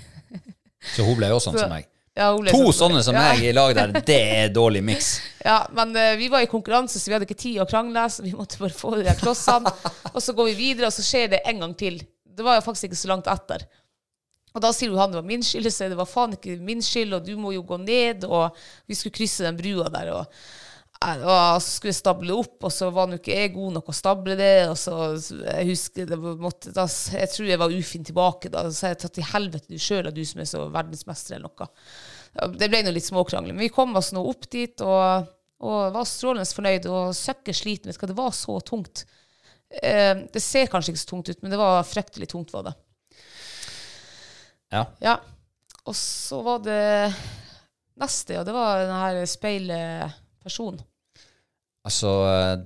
Så 0.82 1.06
hun 1.06 1.18
ble 1.20 1.30
jo 1.32 1.40
sånn 1.44 1.58
som 1.60 1.72
meg. 1.72 1.88
Ja, 2.18 2.34
To 2.36 2.44
sånn- 2.44 2.74
sånne 2.76 3.02
som 3.06 3.16
ja. 3.16 3.22
meg 3.30 3.44
i 3.48 3.54
lag 3.56 3.72
der, 3.76 3.94
det 4.04 4.18
er 4.36 4.50
dårlig 4.52 4.82
miks. 4.84 5.12
Ja, 5.48 5.64
men 5.74 5.96
uh, 5.96 6.16
vi 6.20 6.28
var 6.30 6.44
i 6.44 6.50
konkurranse, 6.50 7.00
så 7.00 7.10
vi 7.10 7.16
hadde 7.16 7.26
ikke 7.26 7.40
tid 7.40 7.62
å 7.64 7.66
krangle, 7.66 8.04
så 8.14 8.22
vi 8.22 8.34
måtte 8.38 8.60
bare 8.62 8.76
få 8.78 8.92
de 9.00 9.06
der 9.08 9.18
klossene. 9.18 9.72
og 10.14 10.20
så 10.22 10.36
går 10.38 10.52
vi 10.52 10.58
videre, 10.60 10.92
og 10.92 10.94
så 10.94 11.06
skjer 11.06 11.32
det 11.32 11.40
en 11.50 11.64
gang 11.64 11.72
til. 11.80 11.98
Det 12.26 12.46
var 12.46 12.60
jo 12.60 12.66
faktisk 12.68 12.92
ikke 12.92 13.00
så 13.00 13.10
langt 13.14 13.30
etter. 13.32 13.64
Og 14.52 14.62
da 14.62 14.70
sier 14.76 14.92
hun 14.92 15.00
han 15.00 15.14
det 15.14 15.22
var 15.22 15.30
min 15.32 15.42
skyld, 15.46 15.72
så 15.72 15.88
det 15.90 15.98
var 15.98 16.10
faen 16.10 16.36
ikke 16.36 16.60
min 16.62 16.84
skyld, 16.84 17.16
og 17.18 17.26
du 17.26 17.34
må 17.40 17.56
jo 17.56 17.64
gå 17.66 17.80
ned, 17.82 18.28
og 18.28 18.58
vi 18.86 18.98
skulle 19.00 19.16
krysse 19.16 19.48
den 19.48 19.58
brua 19.58 19.88
der, 19.94 20.12
og, 20.20 20.44
og 21.02 21.62
så 21.64 21.66
skulle 21.66 21.90
jeg 21.90 21.98
stable 21.98 22.36
opp, 22.38 22.58
og 22.68 22.74
så 22.74 22.92
var 22.94 23.08
nå 23.10 23.18
ikke 23.18 23.34
jeg 23.34 23.54
god 23.56 23.78
nok 23.80 23.88
å 23.90 23.96
stable 23.96 24.36
det, 24.38 24.68
og 24.70 24.76
så 24.78 24.96
jeg 25.18 25.70
husker 25.72 26.10
det 26.12 26.18
måtte, 26.22 26.74
da, 26.76 26.86
Jeg 26.86 27.32
tror 27.34 27.48
jeg 27.50 27.62
var 27.62 27.74
ufin 27.74 28.06
tilbake 28.06 28.52
da, 28.54 28.68
så 28.70 28.92
jeg 28.92 29.00
tatt 29.02 29.16
til 29.18 29.26
helvete 29.32 29.74
du 29.74 29.82
sjøl, 29.82 30.12
du 30.14 30.22
som 30.30 30.44
er 30.44 30.50
så 30.52 30.68
verdensmester 30.70 31.40
eller 31.40 31.50
noe. 31.50 32.54
Det 32.54 32.70
ble 32.70 32.84
nå 32.86 32.94
litt 32.94 33.08
småkrangling, 33.08 33.58
men 33.58 33.66
vi 33.66 33.74
kom 33.74 33.98
oss 33.98 34.12
nå 34.14 34.22
opp 34.30 34.46
dit, 34.54 34.86
og, 34.86 35.26
og 35.66 35.80
var 35.98 36.06
strålende 36.06 36.46
fornøyd, 36.60 36.86
og 36.94 37.18
søkker 37.18 37.58
sliten, 37.58 37.90
vet 37.90 37.98
du 37.98 38.06
hva, 38.06 38.12
det 38.14 38.20
var 38.22 38.38
så 38.38 38.60
tungt. 38.70 39.04
Eh, 39.82 40.14
det 40.30 40.44
ser 40.46 40.70
kanskje 40.70 40.94
ikke 40.94 41.02
så 41.02 41.12
tungt 41.16 41.34
ut, 41.34 41.42
men 41.42 41.56
det 41.56 41.62
var 41.64 41.82
fryktelig 41.88 42.30
tungt, 42.30 42.54
var 42.54 42.70
det. 42.70 42.76
Ja. 44.72 44.86
Ja. 45.02 45.18
Og 45.90 45.98
så 45.98 46.44
var 46.46 46.62
det 46.62 46.80
neste, 47.98 48.38
og 48.38 48.46
Det 48.46 48.54
var 48.54 48.86
denne 48.86 49.26
speilpersonen. 49.28 50.86
Altså, 51.88 52.10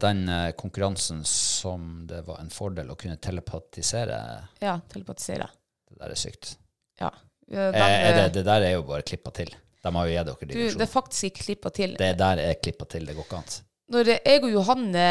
den 0.02 0.26
eh, 0.28 0.50
konkurransen 0.60 1.22
som 1.30 2.04
det 2.10 2.26
var 2.28 2.42
en 2.42 2.50
fordel 2.52 2.90
å 2.92 2.98
kunne 3.00 3.16
telepatisere, 3.18 4.18
Ja, 4.60 4.80
telepatisere. 4.92 5.48
det 5.90 6.00
der 6.02 6.12
er 6.12 6.20
sykt. 6.20 6.58
Ja. 7.00 7.12
Eh, 7.52 7.70
er 7.80 8.18
det, 8.18 8.26
det 8.40 8.44
der 8.48 8.66
er 8.68 8.76
jo 8.76 8.84
bare 8.84 9.06
klippa 9.08 9.32
til. 9.32 9.54
De 9.86 9.94
har 9.94 10.10
jo 10.10 10.16
gitt 10.18 10.28
dere 10.28 10.50
du, 10.50 10.78
det 10.80 10.84
er 10.88 10.92
faktisk 10.92 11.30
ikke 11.30 11.46
klippa 11.46 11.72
til. 11.72 11.96
Det 12.00 12.12
der 12.20 12.42
er 12.42 12.60
klippa 12.60 12.88
til, 12.90 13.06
det 13.06 13.16
går 13.16 13.28
ikke 13.28 13.40
an. 13.40 13.56
Når 13.94 14.12
jeg 14.16 14.42
og 14.42 14.50
Johanne 14.50 15.08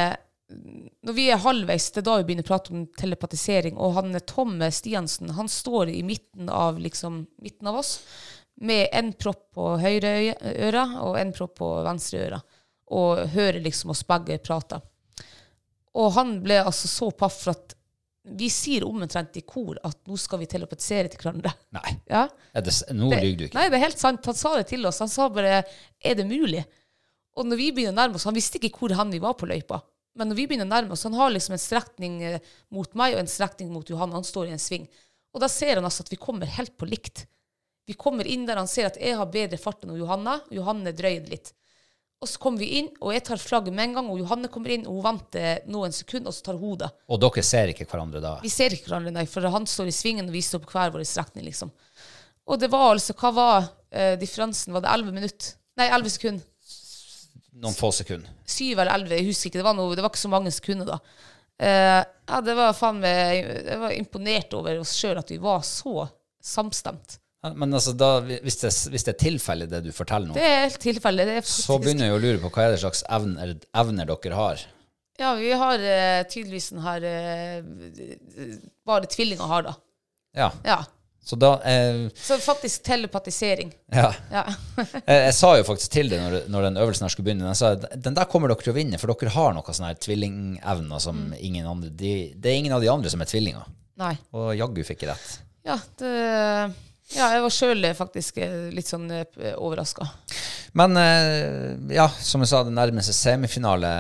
Når 1.06 1.14
vi 1.16 1.28
er 1.30 1.40
halvveis, 1.40 1.86
det 1.94 2.02
er 2.02 2.06
da 2.08 2.16
vi 2.18 2.26
begynner 2.28 2.44
å 2.44 2.50
prate 2.50 2.72
om 2.74 2.82
telepatisering, 3.00 3.78
og 3.80 3.94
han 3.96 4.12
Tomme 4.28 4.68
Stiansen, 4.74 5.30
han 5.38 5.48
står 5.48 5.88
i 5.94 6.02
midten 6.04 6.50
av, 6.52 6.76
liksom, 6.78 7.22
midten 7.42 7.70
av 7.70 7.78
oss 7.80 7.94
med 8.60 8.88
en 8.92 9.12
propp 9.18 9.46
på 9.56 9.70
høyre 9.80 10.12
øre 10.68 10.84
og 11.02 11.16
en 11.18 11.32
propp 11.34 11.56
på 11.58 11.70
venstre 11.86 12.20
øre, 12.26 12.42
og 12.92 13.24
hører 13.32 13.60
liksom 13.64 13.90
oss 13.94 14.02
begge 14.06 14.38
prate. 14.44 14.80
Og 15.94 16.12
han 16.16 16.36
ble 16.42 16.58
altså 16.64 16.90
så 16.90 17.10
paff 17.14 17.44
for 17.44 17.54
at 17.54 17.74
vi 18.24 18.48
sier 18.48 18.86
omtrent 18.88 19.36
i 19.36 19.42
kor 19.44 19.76
at 19.84 19.98
nå 20.08 20.16
skal 20.16 20.40
vi 20.40 20.48
telepatisere 20.48 21.10
til 21.12 21.20
hverandre. 21.20 21.52
Nei, 21.76 21.90
Ja? 22.14 22.24
det, 22.56 22.72
nå 22.96 23.10
lyver 23.12 23.36
du 23.36 23.44
ikke. 23.48 23.58
Nei, 23.58 23.66
det 23.68 23.78
er 23.78 23.84
helt 23.84 24.00
sant. 24.00 24.24
Han 24.26 24.38
sa 24.38 24.54
det 24.56 24.66
til 24.70 24.86
oss. 24.88 25.02
Han 25.04 25.12
sa 25.12 25.28
bare 25.28 25.62
'er 26.00 26.14
det 26.16 26.26
mulig?' 26.26 26.64
Og 27.36 27.46
når 27.46 27.56
vi 27.58 27.72
begynner 27.72 27.92
å 27.92 27.98
nærme 27.98 28.14
oss 28.14 28.24
Han 28.24 28.34
visste 28.34 28.60
ikke 28.62 28.78
hvor 28.78 28.94
han 28.94 29.10
vi 29.10 29.18
var 29.18 29.34
på 29.34 29.46
løypa. 29.50 29.80
Men 30.14 30.28
når 30.30 30.36
vi 30.38 30.46
begynner 30.46 30.68
å 30.68 30.70
nærme 30.70 30.92
oss 30.94 31.02
Han 31.02 31.14
har 31.18 31.30
liksom 31.34 31.52
en 31.52 31.58
strekning 31.58 32.22
eh, 32.22 32.38
mot 32.70 32.94
meg 32.94 33.14
og 33.14 33.20
en 33.24 33.26
strekning 33.26 33.72
mot 33.72 33.88
Johan. 33.90 34.12
Han 34.12 34.24
står 34.24 34.46
i 34.46 34.54
en 34.54 34.62
sving. 34.62 34.88
Og 35.34 35.40
da 35.42 35.48
ser 35.48 35.74
han 35.76 35.84
altså 35.84 36.02
at 36.06 36.12
vi 36.12 36.16
kommer 36.16 36.46
helt 36.46 36.76
på 36.78 36.86
likt. 36.86 37.26
Vi 37.86 37.92
kommer 37.98 38.24
inn 38.24 38.46
der 38.46 38.56
han 38.56 38.68
ser 38.70 38.86
at 38.86 38.96
jeg 38.96 39.16
har 39.18 39.26
bedre 39.26 39.58
fart 39.58 39.82
enn 39.84 39.96
Johanna. 39.98 40.38
Johanne 40.54 40.92
drøyer 40.94 41.26
litt. 41.28 41.52
Og 42.24 42.28
så 42.30 42.40
kommer 42.40 42.62
vi 42.64 42.78
inn, 42.78 42.86
og 43.04 43.12
jeg 43.12 43.20
tar 43.26 43.40
flagget 43.40 43.74
med 43.76 43.90
en 43.90 43.98
gang, 43.98 44.06
og 44.08 44.20
Johanne 44.22 44.48
kommer 44.48 44.72
inn, 44.72 44.86
og 44.88 44.96
hun 44.96 45.04
venter 45.04 45.66
noen 45.68 45.92
sekunder, 45.92 46.32
og 46.32 46.36
så 46.36 46.46
tar 46.46 46.56
hun 46.56 46.78
det. 46.80 46.88
Og 47.12 47.20
dere 47.20 47.44
ser 47.44 47.72
ikke 47.74 47.84
hverandre 47.90 48.22
da? 48.24 48.38
Vi 48.40 48.52
ser 48.52 48.72
ikke 48.72 48.88
hverandre, 48.88 49.12
nei, 49.12 49.26
for 49.28 49.44
han 49.52 49.68
står 49.68 49.90
i 49.90 49.92
svingen, 49.92 50.30
og 50.30 50.36
vi 50.36 50.40
står 50.46 50.62
på 50.64 50.72
hver 50.72 50.94
vår 50.94 51.04
strekning, 51.08 51.44
liksom. 51.50 51.72
Og 52.48 52.62
det 52.62 52.70
var 52.72 52.94
altså, 52.94 53.12
hva 53.20 53.32
var 53.36 53.68
uh, 53.68 54.14
differansen? 54.20 54.72
Var 54.72 54.86
det 54.86 54.94
11 54.94 55.18
minutter? 55.18 55.50
Nei, 55.76 55.90
11 55.90 56.14
sekunder. 56.16 56.48
Noen 57.60 57.76
få 57.76 57.92
sekunder. 57.94 58.32
7 58.48 58.72
eller 58.72 58.94
11, 58.94 59.14
jeg 59.18 59.28
husker 59.28 59.50
ikke. 59.50 59.60
Det 59.60 59.68
var, 59.68 59.76
noe, 59.76 59.92
det 59.92 60.04
var 60.06 60.12
ikke 60.14 60.24
så 60.24 60.32
mange 60.32 60.52
sekunder 60.54 60.94
da. 60.94 60.98
Uh, 61.60 62.00
ja, 62.00 62.40
det 62.42 62.56
var 62.58 62.72
faen 62.74 62.96
meg 62.98 63.36
Jeg 63.36 63.76
var 63.78 63.92
imponert 63.94 64.56
over 64.58 64.80
oss 64.80 64.96
sjøl 64.98 65.20
at 65.20 65.28
vi 65.30 65.36
var 65.44 65.60
så 65.68 66.08
samstemt. 66.44 67.20
Men 67.52 67.74
altså, 67.76 67.92
da, 67.92 68.08
hvis, 68.24 68.56
det, 68.62 68.70
hvis 68.94 69.04
det 69.04 69.12
er 69.14 69.18
tilfellet, 69.20 69.68
det 69.70 69.82
du 69.84 69.90
forteller 69.92 70.30
nå, 70.30 70.34
Det 70.38 70.44
er 70.48 70.62
helt. 70.64 70.78
Det 70.80 70.94
er 70.96 71.40
faktisk, 71.42 71.66
så 71.66 71.76
begynner 71.82 72.08
jeg 72.08 72.16
å 72.16 72.22
lure 72.22 72.40
på 72.40 72.50
hva 72.54 72.64
er 72.64 72.72
det 72.72 72.80
slags 72.80 73.02
evner, 73.12 73.54
evner 73.76 74.08
dere 74.08 74.38
har. 74.38 74.62
Ja, 75.20 75.34
vi 75.38 75.52
har 75.54 75.78
eh, 75.78 76.22
tydeligvis 76.26 76.70
den 76.72 76.80
her 76.82 77.04
eh, 77.06 77.62
Bare 78.86 79.06
tvillinger 79.06 79.46
har, 79.46 79.62
da. 79.68 79.74
Ja, 80.34 80.48
Ja. 80.66 80.78
så 81.24 81.36
da 81.38 81.52
eh, 81.62 82.08
Så 82.18 82.38
faktisk 82.42 82.82
telepatisering. 82.88 83.70
Ja. 83.94 84.08
Ja. 84.32 84.42
Jeg, 85.06 85.20
jeg 85.28 85.34
sa 85.38 85.52
jo 85.56 85.64
faktisk 85.68 85.92
til 85.94 86.10
deg 86.10 86.20
når, 86.24 86.34
når 86.50 86.66
den 86.66 86.80
øvelsen 86.82 87.06
her 87.06 87.12
skulle 87.14 87.28
begynne, 87.30 87.52
jeg 87.52 87.60
sa 87.60 87.74
den 87.76 88.16
der 88.18 88.26
kommer 88.30 88.50
dere 88.50 88.64
til 88.64 88.72
å 88.74 88.76
vinne, 88.76 88.98
for 88.98 89.12
dere 89.14 89.32
har 89.36 89.54
noen 89.54 89.68
sånne 89.76 89.92
her 89.92 90.00
tvillingevner 90.02 91.00
som 91.04 91.20
Mm. 91.28 91.36
ingen 91.38 91.66
andre 91.70 91.90
de, 91.94 92.10
Det 92.34 92.50
er 92.50 92.58
ingen 92.58 92.74
av 92.74 92.82
de 92.82 92.90
andre 92.90 93.10
som 93.12 93.22
er 93.22 93.30
tvillinger. 93.30 93.70
Nei. 94.02 94.16
Og 94.34 94.50
jaggu 94.58 94.82
fikk 94.84 95.04
jeg 95.06 95.12
rett. 95.14 95.38
Ja, 95.64 95.78
det, 96.00 96.10
ja 97.12 97.26
jeg 97.34 97.42
var 97.44 97.52
sjøl 97.52 97.84
faktisk 97.94 98.38
eh, 98.42 98.70
litt 98.74 98.88
sånn 98.88 99.10
overraska. 99.58 100.06
Men 100.74 100.96
eh, 100.96 101.94
ja, 101.94 102.08
som 102.08 102.40
jeg 102.42 102.48
sa, 102.50 102.62
det 102.66 102.72
nærmer 102.74 103.04
seg 103.06 103.14
semifinale. 103.18 103.90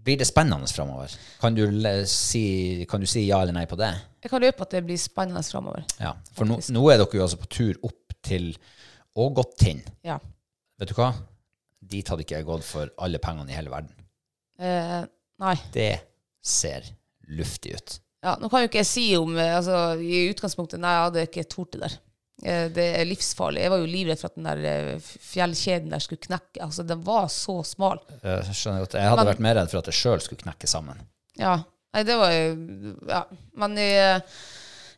Blir 0.00 0.16
det 0.16 0.26
spennende 0.30 0.66
framover? 0.72 1.12
Kan, 1.42 1.54
du 1.54 1.66
si- 2.08 2.86
kan 2.88 3.00
du 3.02 3.06
si 3.06 3.26
ja 3.28 3.42
eller 3.42 3.52
nei 3.52 3.66
på 3.68 3.76
det? 3.76 3.90
Jeg 4.24 4.30
kan 4.32 4.40
røpe 4.42 4.64
at 4.64 4.70
det 4.72 4.80
blir 4.86 4.96
spennende 4.98 5.42
framover. 5.44 5.84
Ja, 6.00 6.14
For 6.32 6.48
nå, 6.48 6.56
nå 6.72 6.84
er 6.90 7.02
dere 7.02 7.18
jo 7.20 7.24
altså 7.26 7.36
på 7.42 7.50
tur 7.52 7.76
opp 7.84 8.14
til 8.24 8.54
Ågottinn. 9.20 9.82
Ja. 10.06 10.16
Vet 10.80 10.88
du 10.88 10.96
hva? 10.96 11.10
Dit 11.90 12.08
hadde 12.08 12.24
ikke 12.24 12.38
jeg 12.38 12.46
gått 12.48 12.64
for 12.64 12.88
alle 13.02 13.20
pengene 13.20 13.52
i 13.52 13.56
hele 13.58 13.72
verden. 13.72 13.92
Eh, 14.60 15.02
nei. 15.44 15.54
Det 15.74 15.90
ser 16.40 16.86
luftig 17.28 17.74
ut. 17.76 17.98
Ja, 18.22 18.34
nå 18.40 18.50
kan 18.52 18.60
jo 18.64 18.68
ikke 18.68 18.82
jeg 18.82 18.88
si 18.90 19.04
om 19.16 19.32
eh, 19.40 19.54
altså, 19.56 19.76
I 20.04 20.26
utgangspunktet 20.34 20.80
nei, 20.82 20.90
jeg 20.92 21.04
hadde 21.06 21.22
ikke 21.28 21.44
tort 21.48 21.72
det 21.72 21.80
der. 21.86 21.94
Eh, 22.44 22.66
det 22.76 22.84
er 23.00 23.08
livsfarlig. 23.08 23.62
Jeg 23.64 23.72
var 23.72 23.80
jo 23.80 23.88
livredd 23.88 24.20
for 24.20 24.28
at 24.28 24.36
den 24.36 24.48
der 24.50 24.60
eh, 24.68 25.08
fjellkjeden 25.30 25.94
der 25.94 26.04
skulle 26.04 26.20
knekke. 26.26 26.60
Altså, 26.66 26.84
Den 26.88 27.00
var 27.06 27.30
så 27.32 27.58
smal. 27.64 28.02
Jeg 28.20 28.56
skjønner 28.56 28.84
godt. 28.84 28.98
Jeg 29.00 29.08
hadde 29.12 29.24
Men- 29.24 29.30
vært 29.32 29.44
mer 29.48 29.56
redd 29.60 29.72
for 29.72 29.80
at 29.80 29.88
jeg 29.92 29.98
sjøl 30.02 30.20
skulle 30.24 30.44
knekke 30.44 30.68
sammen. 30.68 31.00
Ja. 31.40 31.58
Nei, 31.94 32.02
det 32.06 32.16
var 32.20 32.30
jo 32.36 32.50
Ja. 33.08 33.22
Men 33.58 33.76
jeg, 33.80 34.22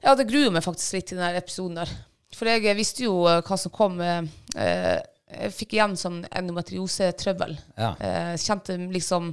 jeg 0.03 0.11
hadde 0.11 0.27
gruet 0.29 0.53
meg 0.59 0.67
faktisk 0.67 0.99
litt 0.99 1.07
til 1.13 1.23
den 1.23 1.39
episoden 1.39 1.79
der. 1.79 1.95
For 2.35 2.49
jeg 2.51 2.77
visste 2.77 3.05
jo 3.07 3.21
hva 3.29 3.57
som 3.61 3.71
kom. 3.73 4.01
Jeg 4.03 5.53
fikk 5.57 5.75
igjen 5.79 5.95
sånn 5.97 6.23
endometriosetrøbbel. 6.33 7.55
Ja. 7.79 7.95
Jeg 8.01 8.41
kjente 8.45 8.77
liksom 8.93 9.31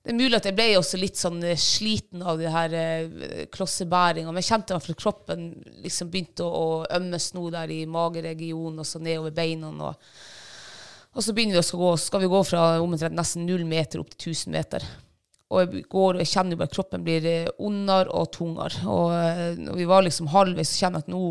Det 0.00 0.14
er 0.14 0.16
mulig 0.16 0.38
at 0.38 0.46
jeg 0.48 0.56
ble 0.56 0.66
også 0.78 0.96
litt 0.96 1.18
sånn 1.20 1.42
eh, 1.44 1.58
sliten 1.60 2.22
av 2.24 2.38
det 2.40 2.48
her 2.52 2.72
eh, 2.76 3.40
klossebæringa, 3.52 4.30
men 4.32 4.40
jeg 4.40 4.48
kjente 4.48 4.78
at 4.78 4.86
kroppen 4.96 5.50
liksom 5.84 6.08
begynte 6.12 6.46
å, 6.46 6.60
å 6.60 6.78
ømmes 6.96 7.26
nå 7.36 7.42
der 7.52 7.72
i 7.74 7.82
mageregionen 7.84 8.80
og 8.80 8.88
så 8.88 9.02
nedover 9.02 9.34
beina. 9.36 9.68
Og, 9.68 10.14
og 11.12 11.26
så 11.26 11.34
begynner 11.36 11.60
vi 11.60 11.76
å 11.76 11.82
gå, 11.82 11.90
skal 12.00 12.24
vi 12.24 12.30
gå 12.32 12.40
fra 12.48 12.62
omtrent 12.80 13.18
nesten 13.18 13.44
null 13.44 13.66
meter 13.68 14.00
opp 14.00 14.16
til 14.16 14.32
1000 14.32 14.56
meter. 14.56 14.88
Og 15.50 15.60
jeg 15.66 15.84
går, 15.92 16.16
og 16.16 16.22
jeg 16.22 16.30
kjenner 16.32 16.56
jo 16.56 16.62
bare 16.62 16.72
kroppen 16.72 17.04
blir 17.04 17.28
eh, 17.28 17.52
ondere 17.68 18.16
og 18.16 18.32
tungere. 18.38 18.80
Og 18.88 19.12
eh, 19.18 19.44
når 19.60 19.78
vi 19.82 19.90
var 19.92 20.08
liksom 20.08 20.32
halvveis, 20.32 20.72
så 20.72 20.86
kjenner 20.86 21.02
jeg 21.02 21.10
at 21.10 21.12
nå 21.12 21.22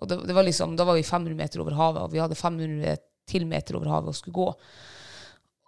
Og 0.00 0.08
det, 0.08 0.16
det 0.30 0.38
var 0.38 0.46
liksom, 0.46 0.78
da 0.78 0.86
var 0.88 0.96
vi 0.96 1.02
500 1.04 1.34
meter 1.36 1.60
over 1.60 1.74
havet, 1.76 2.06
og 2.06 2.14
vi 2.14 2.22
hadde 2.22 2.38
500 2.38 3.02
til 3.28 3.50
meter 3.50 3.76
over 3.76 3.90
havet 3.96 4.14
og 4.14 4.16
skulle 4.16 4.38
gå. 4.38 4.48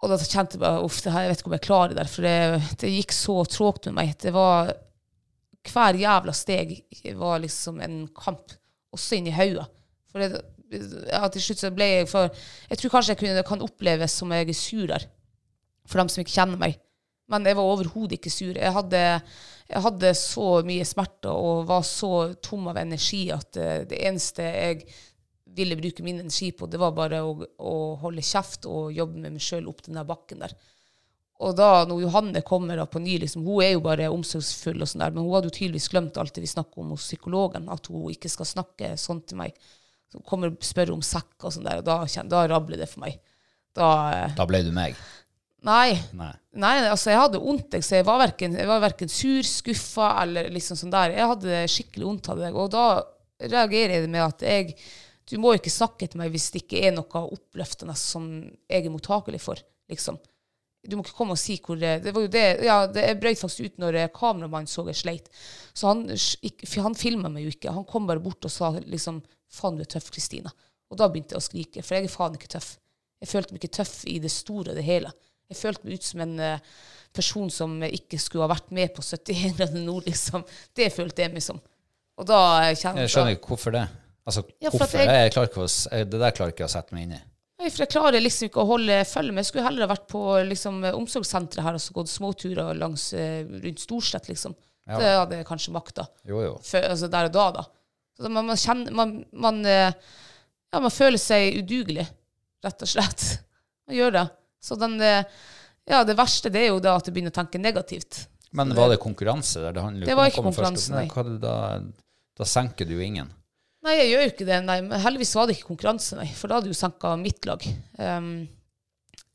Og 0.03 0.11
da 0.11 0.17
kjente 0.19 0.57
jeg 0.57 0.63
bare 0.63 0.81
uff, 0.83 0.99
jeg 1.05 1.29
vet 1.31 1.39
ikke 1.39 1.49
om 1.49 1.55
jeg 1.55 1.63
klarer 1.63 1.93
det 1.93 2.01
der, 2.01 2.09
for 2.11 2.27
det, 2.27 2.71
det 2.81 2.91
gikk 2.91 3.13
så 3.15 3.37
tråkt 3.47 3.87
med 3.87 4.01
meg. 4.01 4.17
Det 4.19 4.33
var 4.35 4.73
Hver 5.63 5.95
jævla 5.95 6.33
steg 6.35 6.73
var 7.15 7.39
liksom 7.39 7.79
en 7.79 8.01
kamp, 8.19 8.51
også 8.91 9.15
inni 9.15 9.31
hodet. 9.31 9.69
For 10.11 10.19
det, 10.19 10.41
ja, 11.07 11.21
til 11.31 11.45
slutt 11.45 11.61
så 11.61 11.71
ble 11.73 11.87
jeg 11.87 12.09
for 12.11 12.27
Jeg 12.69 12.79
tror 12.79 12.91
kanskje 12.97 13.13
jeg 13.13 13.21
kunne, 13.21 13.45
kan 13.47 13.63
oppleves 13.63 14.17
som 14.19 14.33
jeg 14.35 14.49
er 14.49 14.57
sur 14.57 14.89
der, 14.91 15.07
for 15.87 16.01
dem 16.01 16.11
som 16.11 16.23
ikke 16.23 16.35
kjenner 16.35 16.59
meg. 16.59 16.75
Men 17.31 17.47
jeg 17.47 17.55
var 17.55 17.71
overhodet 17.71 18.17
ikke 18.17 18.33
sur. 18.33 18.51
Jeg 18.51 18.75
hadde, 18.75 18.99
jeg 19.69 19.83
hadde 19.87 20.13
så 20.19 20.49
mye 20.67 20.85
smerter 20.85 21.31
og 21.31 21.63
var 21.69 21.87
så 21.87 22.33
tom 22.43 22.67
av 22.73 22.81
energi 22.81 23.29
at 23.31 23.55
eh, 23.55 23.85
det 23.87 24.03
eneste 24.03 24.43
jeg 24.43 24.83
ville 25.55 25.77
bruke 25.79 26.03
min 26.05 26.19
energi 26.21 26.51
på, 26.57 26.67
det 26.67 26.79
var 26.81 26.95
bare 26.97 27.21
å, 27.25 27.33
å 27.61 27.73
holde 28.01 28.23
kjeft 28.25 28.65
og 28.69 28.93
jobbe 28.95 29.19
med 29.21 29.35
meg 29.35 29.43
sjøl 29.43 29.67
opp 29.69 29.83
den 29.85 29.99
der 29.99 30.07
bakken 30.07 30.41
der. 30.43 30.55
Og 31.43 31.55
da 31.57 31.83
når 31.89 32.03
Johanne 32.05 32.41
kommer 32.45 32.77
da 32.79 32.85
på 32.87 33.01
ny, 33.03 33.17
liksom, 33.23 33.43
hun 33.47 33.63
er 33.65 33.73
jo 33.73 33.81
bare 33.83 34.09
omsorgsfull, 34.13 34.77
og 34.81 34.89
sånn 34.89 35.03
der, 35.03 35.13
men 35.15 35.25
hun 35.25 35.33
hadde 35.35 35.49
jo 35.49 35.55
tydeligvis 35.57 35.89
glemt 35.91 36.19
alt 36.21 36.35
det 36.35 36.43
vi 36.45 36.51
snakker 36.51 36.83
om 36.83 36.93
hos 36.93 37.07
psykologen, 37.09 37.65
at 37.73 37.89
hun 37.91 38.05
ikke 38.13 38.31
skal 38.31 38.47
snakke 38.47 38.93
sånn 39.01 39.23
til 39.27 39.41
meg. 39.41 39.57
Så 40.11 40.21
hun 40.21 40.27
kommer 40.29 40.53
og 40.53 40.63
spør 40.63 40.93
om 40.95 41.01
sekk 41.03 41.47
og 41.47 41.55
sånn 41.55 41.65
der, 41.67 41.81
og 41.81 41.87
da, 41.89 41.97
da 42.31 42.45
rabler 42.51 42.79
det 42.83 42.87
for 42.91 43.03
meg. 43.03 43.19
Da, 43.73 43.89
eh, 44.13 44.37
Da 44.37 44.45
ble 44.47 44.61
du 44.63 44.71
meg. 44.75 44.95
nei, 45.65 45.97
Nei. 46.13 46.31
Nei, 46.53 46.75
altså 46.85 47.09
jeg 47.09 47.21
hadde 47.23 47.41
vondt, 47.41 47.79
så 47.81 47.97
jeg 47.97 48.05
var 48.05 48.21
verken, 48.21 48.55
jeg 48.59 48.69
var 48.69 48.83
verken 48.83 49.09
sur, 49.09 49.41
skuffa 49.47 50.11
eller 50.21 50.51
liksom 50.53 50.77
sånn 50.77 50.93
der. 50.93 51.15
Jeg 51.17 51.31
hadde 51.33 51.63
skikkelig 51.71 52.09
vondt 52.11 52.29
av 52.29 52.43
det. 52.43 52.51
Og 52.53 52.69
da 52.71 52.85
reagerer 53.41 53.97
jeg 53.97 54.11
med 54.11 54.21
at 54.21 54.45
jeg 54.45 54.75
Du 55.29 55.37
må 55.39 55.53
ikke 55.55 55.71
snakke 55.71 56.09
til 56.09 56.19
meg 56.19 56.33
hvis 56.33 56.49
det 56.53 56.63
ikke 56.65 56.83
er 56.87 56.95
noe 56.95 57.23
oppløftende 57.35 57.95
som 57.99 58.29
jeg 58.67 58.83
er 58.83 58.93
mottakelig 58.93 59.41
for, 59.43 59.59
liksom. 59.91 60.19
Du 60.83 60.97
må 60.97 61.05
ikke 61.05 61.15
komme 61.15 61.37
og 61.37 61.39
si 61.39 61.55
hvor 61.63 61.77
det, 61.79 61.93
det 62.03 62.11
var 62.11 62.25
jo 62.25 62.31
det, 62.31 62.43
ja, 62.67 62.81
det 62.91 63.05
brøt 63.21 63.39
faktisk 63.39 63.69
ut 63.69 63.77
når 63.79 63.97
eh, 64.01 64.09
kameramannen 64.11 64.67
så 64.67 64.83
jeg 64.89 64.99
sleit. 64.99 65.29
Så 65.71 65.87
han, 65.87 66.09
han 66.11 66.97
filma 66.99 67.31
meg 67.31 67.45
jo 67.45 67.53
ikke. 67.53 67.71
Han 67.71 67.87
kom 67.87 68.09
bare 68.09 68.23
bort 68.23 68.43
og 68.43 68.51
sa 68.51 68.73
liksom 68.81 69.21
Faen, 69.53 69.77
du 69.77 69.83
er 69.85 69.89
tøff, 69.93 70.09
Kristina. 70.09 70.49
Og 70.89 70.97
da 70.97 71.05
begynte 71.11 71.35
jeg 71.35 71.43
å 71.43 71.45
skrike, 71.45 71.83
for 71.85 71.95
jeg 71.95 72.07
er 72.07 72.11
faen 72.11 72.35
ikke 72.39 72.49
tøff. 72.55 72.71
Jeg 73.21 73.29
følte 73.29 73.53
meg 73.53 73.61
ikke 73.61 73.75
tøff 73.77 73.93
i 74.09 74.15
det 74.19 74.31
store 74.33 74.73
og 74.73 74.79
det 74.79 74.85
hele. 74.87 75.11
Jeg 75.51 75.59
følte 75.59 75.85
meg 75.85 75.99
ut 75.99 76.07
som 76.07 76.23
en 76.25 76.33
eh, 76.41 76.71
person 77.13 77.51
som 77.53 77.75
ikke 77.85 78.17
skulle 78.19 78.47
ha 78.47 78.51
vært 78.51 78.73
med 78.73 78.91
på 78.95 79.05
71 79.05 79.53
grader 79.59 79.85
nord, 79.85 80.09
liksom. 80.09 80.43
Det 80.75 80.89
følte 80.91 81.23
jeg 81.23 81.35
meg 81.35 81.45
som. 81.45 81.61
Og 82.17 82.27
da 82.29 82.39
eh, 82.63 82.73
kjente 82.73 83.05
Jeg 83.05 83.13
skjønner 83.13 83.37
ikke 83.37 83.53
hvorfor 83.53 83.77
det. 83.77 83.85
Altså, 84.25 84.43
Ja, 84.61 84.69
for 84.71 84.79
hvorfor? 84.79 84.99
jeg- 84.99 85.07
Jeg, 85.09 85.31
klarer 85.33 85.49
ikke 85.49 85.63
å, 85.63 86.09
det 86.09 86.19
der 86.19 86.31
klarer 86.31 86.51
ikke 86.53 86.65
å 86.65 86.69
sette 86.71 86.93
meg 86.95 87.03
inn 87.03 87.11
i. 87.17 87.21
Nei, 87.59 87.69
for 87.69 87.83
jeg 87.85 87.89
klarer 87.93 88.21
liksom 88.23 88.47
ikke 88.49 88.61
å 88.63 88.67
holde 88.67 88.95
følge 89.05 89.31
med. 89.33 89.43
Jeg 89.43 89.51
skulle 89.51 89.63
heller 89.67 89.87
ha 89.87 89.93
vært 89.95 90.07
på 90.07 90.21
liksom, 90.47 90.81
omsorgssenteret 90.93 91.63
her 91.63 91.73
og 91.77 91.79
så 91.83 91.93
gått 91.93 92.07
småturer 92.11 92.73
langs, 92.77 93.13
eh, 93.13 93.43
rundt 93.43 93.79
Storslett, 93.79 94.27
liksom. 94.29 94.55
Ja. 94.87 94.97
Det 94.99 95.11
hadde 95.15 95.37
jeg 95.37 95.45
kanskje 95.47 95.71
makta. 95.71 96.07
Jo, 96.27 96.41
jo. 96.41 96.57
Før- 96.63 96.89
altså 96.89 97.09
der 97.09 97.25
og 97.25 97.31
da, 97.31 97.51
da. 97.51 97.63
Så 98.19 98.29
man, 98.29 98.45
man 98.47 98.55
kjenner 98.57 98.91
man, 98.91 99.25
man, 99.31 99.65
eh, 99.65 99.91
ja, 100.73 100.79
man 100.79 100.91
føler 100.91 101.17
seg 101.17 101.61
udugelig, 101.63 102.07
rett 102.63 102.81
og 102.81 102.87
slett. 102.87 103.39
Man 103.87 103.97
gjør 103.97 104.11
det. 104.13 104.29
Så 104.63 104.77
den, 104.79 104.93
eh, 105.01 105.23
ja, 105.89 106.03
det 106.05 106.15
verste 106.15 106.49
det 106.49 106.61
er 106.61 106.67
jo 106.69 106.79
da 106.79 106.95
at 106.95 107.03
du 107.03 107.11
begynner 107.11 107.31
å 107.33 107.35
tenke 107.35 107.59
negativt. 107.59 108.27
Men 108.53 108.69
var 108.73 108.87
det 108.89 108.99
konkurranse 109.03 109.59
der? 109.59 109.73
Det, 109.73 110.05
Det 110.05 110.15
var 110.15 110.29
ikke 110.29 110.43
konkurranse, 110.45 110.89
nei. 110.93 111.07
Da, 111.41 111.81
da 112.37 112.43
senker 112.47 112.85
du 112.87 112.93
jo 112.95 113.01
ingen. 113.01 113.27
Nei, 113.83 113.97
jeg 113.99 114.11
gjør 114.13 114.21
jo 114.21 114.31
ikke 114.31 114.47
det. 114.47 114.59
Nei, 114.63 114.77
men 114.85 115.01
heldigvis 115.03 115.35
var 115.35 115.47
det 115.47 115.57
ikke 115.57 115.73
konkurranse, 115.73 116.15
nei. 116.19 116.29
For 116.37 116.47
da 116.47 116.59
hadde 116.59 116.71
jo 116.71 116.77
senka 116.77 117.15
mitt 117.19 117.43
lag. 117.49 117.65
Um, 117.99 118.29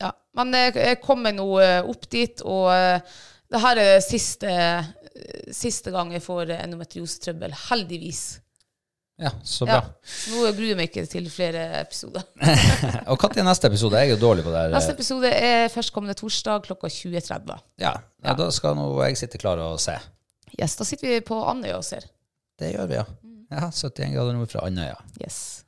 ja. 0.01 0.13
Men 0.39 0.57
jeg, 0.57 0.77
jeg 0.79 1.01
kom 1.05 1.21
meg 1.25 1.37
nå 1.37 1.47
eh, 1.61 1.81
opp 1.85 2.07
dit, 2.13 2.41
og 2.49 2.71
uh, 2.73 3.19
det 3.53 3.61
her 3.65 3.81
er 3.83 3.95
siste, 4.05 4.49
eh, 4.49 5.49
siste 5.53 5.93
gang 5.93 6.15
jeg 6.15 6.25
får 6.25 6.55
endometriosetrøbbel. 6.63 7.57
Heldigvis. 7.69 8.23
Ja, 9.19 9.33
så 9.43 9.67
bra. 9.67 9.81
Ja. 9.83 10.11
nå 10.31 10.45
gruer 10.55 10.69
jeg 10.71 10.79
meg 10.79 10.93
ikke 10.93 11.03
til 11.11 11.27
flere 11.33 11.65
episoder. 11.81 12.25
Og 13.11 13.19
når 13.19 13.41
er 13.43 13.49
neste 13.49 13.67
episode? 13.67 13.99
Jeg 13.99 14.13
er 14.13 14.15
jo 14.15 14.21
dårlig 14.23 14.47
på 14.47 14.53
det. 14.55 14.61
her. 14.61 14.77
Neste 14.77 14.95
episode 14.95 15.33
er 15.35 15.73
førstkommende 15.75 16.15
torsdag 16.17 16.69
klokka 16.69 16.89
20.30. 16.93 17.65
Ja, 17.83 17.97
ja, 18.23 18.37
da 18.39 18.47
skal 18.55 18.79
nå 18.79 18.93
jeg 19.03 19.19
sitte 19.19 19.41
klar 19.43 19.61
og 19.65 19.81
se. 19.83 19.99
Yes, 20.55 20.79
da 20.79 20.87
sitter 20.87 21.11
vi 21.11 21.25
på 21.27 21.41
Andøya 21.51 21.81
og 21.81 21.89
ser. 21.89 22.07
Det 22.59 22.71
gjør 22.77 22.87
vi, 22.93 23.03
ja. 23.03 23.09
Ja, 23.49 23.71
71 23.73 24.13
grader 24.13 24.37
nord 24.37 24.51
fra 24.53 24.67
Andøya. 24.67 24.99
Yes. 25.23 25.65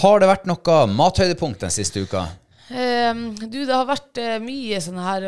Har 0.00 0.20
det 0.20 0.28
vært 0.28 0.46
noe 0.48 0.76
mathøydepunkt 0.92 1.64
den 1.64 1.72
siste 1.72 2.04
uka? 2.04 2.26
Um, 2.70 3.32
du, 3.34 3.64
det 3.66 3.74
har 3.74 3.86
vært 3.88 4.18
eh, 4.22 4.36
mye 4.38 4.78
sånn 4.78 5.00
her 5.02 5.24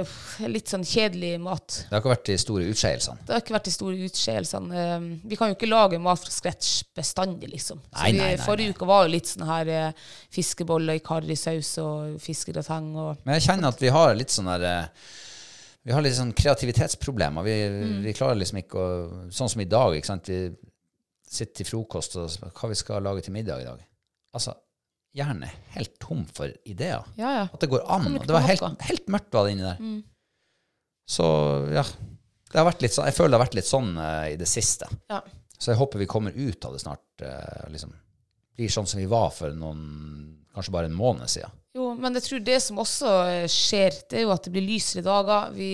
litt 0.46 0.70
sånn 0.70 0.84
kjedelig 0.86 1.32
mat. 1.42 1.80
Det 1.88 1.90
har 1.90 2.02
ikke 2.04 2.12
vært 2.12 2.28
de 2.28 2.36
store 2.38 2.68
utskeielsene. 2.70 3.24
Det 3.26 3.34
har 3.34 3.42
ikke 3.42 3.56
vært 3.56 3.66
de 3.66 3.74
store 3.74 4.06
utskeielsene. 4.06 4.84
Um, 4.92 5.08
vi 5.26 5.38
kan 5.40 5.50
jo 5.50 5.56
ikke 5.56 5.70
lage 5.72 5.98
mat 6.04 6.22
fra 6.22 6.30
scratch 6.30 6.84
bestandig, 6.94 7.50
liksom. 7.50 7.80
Nei, 7.96 8.12
vi, 8.12 8.20
nei, 8.20 8.30
nei, 8.36 8.44
forrige 8.44 8.76
uke 8.76 8.86
var 8.86 9.08
jo 9.08 9.14
litt 9.16 9.32
sånn 9.32 9.48
her 9.48 9.72
uh, 9.74 10.06
fiskeboller 10.36 11.00
i 11.00 11.02
karrisaus 11.02 11.72
og 11.82 12.22
fiskegrateng 12.22 12.92
og 12.94 13.26
Men 13.26 13.40
jeg 13.40 13.48
kjenner 13.48 13.74
at 13.74 13.82
vi 13.82 13.90
har 13.96 14.14
litt 14.20 14.36
sånn 14.36 14.52
her 14.52 14.68
eh, 14.68 15.12
Vi 15.84 15.92
har 15.92 16.02
litt 16.04 16.14
sånn 16.14 16.34
kreativitetsproblemer. 16.38 17.42
Vi, 17.42 17.54
Mm. 17.68 18.02
vi 18.04 18.12
klarer 18.14 18.36
liksom 18.38 18.58
ikke 18.60 18.78
å 18.78 19.30
Sånn 19.34 19.50
som 19.50 19.60
i 19.60 19.64
dag, 19.66 19.94
ikke 19.96 20.06
sant. 20.06 20.26
Vi 20.30 20.54
sitter 21.26 21.54
til 21.54 21.66
frokost 21.66 22.16
og 22.20 22.28
spør 22.30 22.52
hva 22.52 22.68
vi 22.68 22.74
skal 22.78 23.02
lage 23.02 23.22
til 23.24 23.32
middag 23.34 23.62
i 23.62 23.64
dag. 23.64 23.80
Altså, 24.34 24.54
hjernen 25.16 25.42
er 25.48 25.54
helt 25.74 25.98
tom 25.98 26.24
for 26.26 26.52
ideer. 26.64 27.02
Ja, 27.16 27.32
ja. 27.40 27.44
At 27.52 27.60
det 27.60 27.70
går 27.72 27.82
an. 27.88 28.04
Det, 28.14 28.26
det 28.28 28.36
var 28.36 28.46
helt, 28.46 28.62
helt 28.80 29.06
mørkt 29.08 29.32
var 29.34 29.46
det 29.48 29.52
inni 29.56 29.66
der. 29.66 30.02
Så 31.08 31.24
ja. 31.72 31.82
Det 32.52 32.60
har 32.60 32.68
vært 32.68 32.82
litt 32.84 32.92
sånn, 32.92 33.06
jeg 33.08 33.16
føler 33.16 33.32
det 33.32 33.38
har 33.40 33.46
vært 33.46 33.54
litt 33.56 33.68
sånn 33.70 33.96
uh, 33.96 34.26
i 34.28 34.36
det 34.36 34.48
siste. 34.50 34.88
ja. 35.10 35.22
Så 35.62 35.70
jeg 35.70 35.78
håper 35.78 36.00
vi 36.00 36.06
kommer 36.10 36.34
ut 36.34 36.64
av 36.66 36.72
det 36.74 36.80
snart. 36.82 37.04
Uh, 37.22 37.68
liksom 37.70 37.92
Blir 38.58 38.68
sånn 38.68 38.86
som 38.90 38.98
vi 38.98 39.06
var 39.06 39.30
for 39.30 39.54
noen 39.54 39.82
Kanskje 40.52 40.72
bare 40.74 40.88
en 40.90 40.96
måned 40.98 41.30
siden. 41.30 41.48
Men 41.98 42.16
jeg 42.18 42.26
tror 42.28 42.46
det 42.46 42.56
som 42.64 42.80
også 42.82 43.12
eh, 43.28 43.44
skjer, 43.50 44.02
det 44.10 44.20
er 44.20 44.26
jo 44.26 44.32
at 44.34 44.46
det 44.46 44.52
blir 44.54 44.64
lysere 44.66 45.04
dager. 45.06 45.52
Vi, 45.56 45.70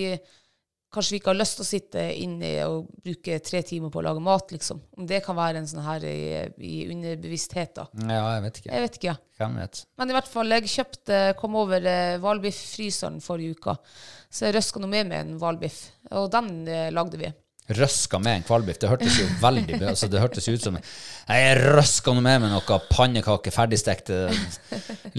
kanskje 0.93 1.13
vi 1.13 1.19
ikke 1.21 1.31
har 1.31 1.39
lyst 1.39 1.59
til 1.59 1.65
å 1.65 1.69
sitte 1.69 2.05
inne 2.23 2.51
og 2.65 2.87
bruke 3.05 3.39
tre 3.45 3.61
timer 3.65 3.93
på 3.93 4.01
å 4.01 4.05
lage 4.07 4.23
mat, 4.25 4.53
liksom. 4.55 4.81
Om 4.97 5.09
det 5.09 5.21
kan 5.25 5.37
være 5.37 5.61
en 5.61 5.69
sånn 5.69 5.85
her 5.85 6.05
i, 6.09 6.19
i 6.65 6.75
underbevissthet, 6.89 7.75
da. 7.77 7.87
Ja, 8.05 8.23
jeg 8.35 8.45
vet 8.47 8.61
ikke. 8.61 8.71
Jeg 8.73 8.85
vet 8.87 9.01
ikke. 9.01 9.11
ja. 9.13 9.17
Hvem 9.39 9.59
vet? 9.61 9.83
Men 10.01 10.09
i 10.11 10.15
hvert 10.17 10.31
fall, 10.31 10.55
jeg 10.57 10.71
kjøpte, 10.73 11.19
kom 11.39 11.59
over 11.61 11.85
eh, 11.87 12.15
hvalbiff-fryseren 12.23 13.21
forrige 13.23 13.59
uka. 13.59 13.77
Så 14.29 14.47
jeg 14.47 14.57
røska 14.57 14.81
nå 14.81 14.89
med 14.91 15.11
meg 15.11 15.23
en 15.23 15.37
hvalbiff, 15.41 15.83
og 16.11 16.31
den 16.33 16.65
eh, 16.67 16.89
lagde 16.93 17.21
vi. 17.21 17.29
Røska 17.69 18.17
med 18.17 18.39
en 18.39 18.43
kvalbiff. 18.47 18.79
Det 18.81 18.89
hørtes 18.89 19.17
jo 19.19 19.25
veldig 19.43 19.75
bra 19.77 19.91
altså, 19.91 20.07
Det 20.09 20.21
hørtes 20.23 20.47
ut 20.49 20.63
som 20.63 20.77
Jeg 20.79 21.57
røska 21.59 22.15
nå 22.17 22.23
med 22.25 22.41
meg 22.41 22.53
noe 22.55 22.79
pannekake, 22.89 23.53
ferdigstekt 23.53 24.09
eh, 24.15 24.39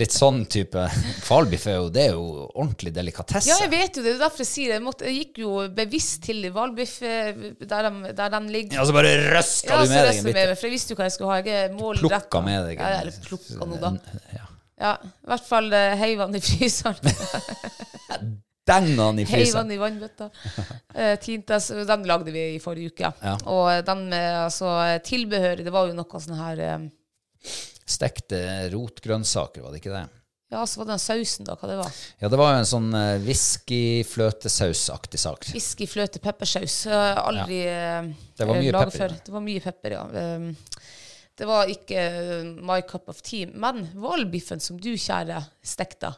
Litt 0.00 0.14
sånn 0.14 0.42
type. 0.50 0.82
Kvalbiff 1.22 1.68
er 1.70 1.78
jo, 1.78 1.86
det 1.94 2.08
er 2.08 2.16
jo 2.16 2.48
ordentlig 2.50 2.92
delikatesse. 2.96 3.52
Ja, 3.52 3.60
jeg 3.62 3.70
vet 3.72 4.00
jo 4.00 4.02
det. 4.02 4.10
Det 4.10 4.18
er 4.18 4.24
derfor 4.24 4.42
jeg 4.42 4.50
sier 4.50 4.72
det. 4.72 4.80
Jeg, 4.80 4.86
måtte, 4.88 5.06
jeg 5.06 5.18
gikk 5.20 5.40
jo 5.44 5.54
bevisst 5.78 6.22
til 6.26 6.50
hvalbiff 6.54 6.98
eh, 7.06 7.30
der, 7.60 7.90
de, 7.90 8.14
der 8.18 8.34
den 8.34 8.50
ligger. 8.50 8.80
Ja, 8.80 8.86
så 8.88 8.98
bare 8.98 9.14
røska 9.36 9.74
Ja, 9.74 9.80
du 9.82 9.94
med 9.94 10.06
deg 10.08 10.20
en 10.20 10.30
bit. 10.30 10.42
for 10.56 10.70
jeg 10.70 10.74
visste 10.74 10.94
jo 10.94 11.00
hva 11.00 11.08
jeg 11.08 11.16
skulle 11.18 11.32
ha. 11.36 11.42
Jeg. 11.46 11.74
Plukka 12.02 12.44
med 12.44 12.70
deg 12.70 12.82
Ja, 12.82 12.92
eller 13.04 13.24
plukka 13.30 13.62
noe, 13.62 13.80
da. 13.82 14.20
Ja. 14.34 14.46
Ja, 14.80 14.94
i 15.04 15.28
hvert 15.28 15.44
fall 15.44 15.68
uh, 15.74 15.90
heiv 16.00 16.22
han 16.24 16.38
i 16.38 16.40
fryseren. 16.42 17.10
Deng 18.70 18.92
han 18.98 19.18
i 19.18 19.24
heiv 19.26 19.34
fryseren. 19.34 19.66
han 19.66 19.74
i 19.74 19.80
vannbøtta. 19.80 20.30
Uh, 20.94 21.84
den 21.90 22.06
lagde 22.08 22.34
vi 22.34 22.44
i 22.54 22.60
forrige 22.62 22.94
uke. 22.94 23.10
Ja. 23.22 23.34
Og 23.50 23.66
eh, 23.72 23.82
den 23.86 24.06
med 24.12 24.28
altså, 24.46 24.68
tilbehør, 25.06 25.64
det 25.64 25.74
var 25.74 25.90
jo 25.90 25.96
noe 25.98 26.22
sånn 26.22 26.40
her 26.40 26.64
eh, 26.66 26.80
Stekte 27.90 28.38
rotgrønnsaker, 28.70 29.64
var 29.64 29.72
det 29.74 29.80
ikke 29.80 29.94
det? 29.96 30.06
Ja, 30.50 30.60
så 30.66 30.80
var 30.80 30.86
det 30.86 30.92
den 30.94 31.02
sausen, 31.02 31.46
da. 31.46 31.56
Hva 31.58 31.66
det 31.70 31.78
var? 31.80 31.90
Ja, 32.22 32.30
det 32.30 32.38
var 32.38 32.52
jo 32.52 32.60
en 32.60 32.68
sånn 32.70 32.90
uh, 32.94 33.18
whisky-fløtesausaktig 33.22 35.20
sak. 35.22 35.46
Whiskyfløte-peppersaus. 35.54 36.76
Aldri 36.90 37.60
ja. 37.64 38.02
Det 38.38 38.46
var 38.46 38.58
mye 38.58 38.74
pepper, 38.74 38.94
før. 38.94 39.14
Det 39.26 39.34
var 39.34 39.44
mye 39.46 39.62
pepper, 39.64 39.96
ja. 39.96 40.04
Um, 40.38 40.50
det 41.40 41.46
var 41.48 41.70
ikke 41.72 42.00
eh, 42.00 42.48
my 42.60 42.82
cup 42.84 43.08
of 43.08 43.22
tea. 43.24 43.48
Men 43.48 43.86
hvalbiffen 43.96 44.60
som 44.60 44.76
du, 44.80 44.92
kjære, 45.00 45.40
stekte, 45.64 46.12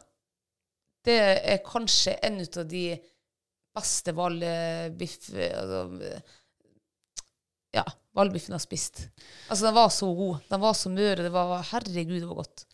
det 1.05 1.19
er 1.19 1.65
kanskje 1.65 2.15
en 2.23 2.39
av 2.43 2.65
de 2.69 2.85
beste 3.73 4.13
hvalbiff... 4.15 5.17
Altså, 5.33 5.83
ja, 7.73 7.85
jeg 8.13 8.43
har 8.53 8.61
spist. 8.61 9.07
Altså, 9.49 9.65
den 9.65 9.73
var 9.75 9.89
så 9.89 10.11
god. 10.13 10.43
Den 10.49 10.61
var 10.61 10.75
så 10.77 10.91
mør, 10.93 11.23
det 11.25 11.31
var 11.33 11.55
Herregud, 11.71 12.19
det 12.19 12.29
var 12.29 12.43
godt. 12.43 12.65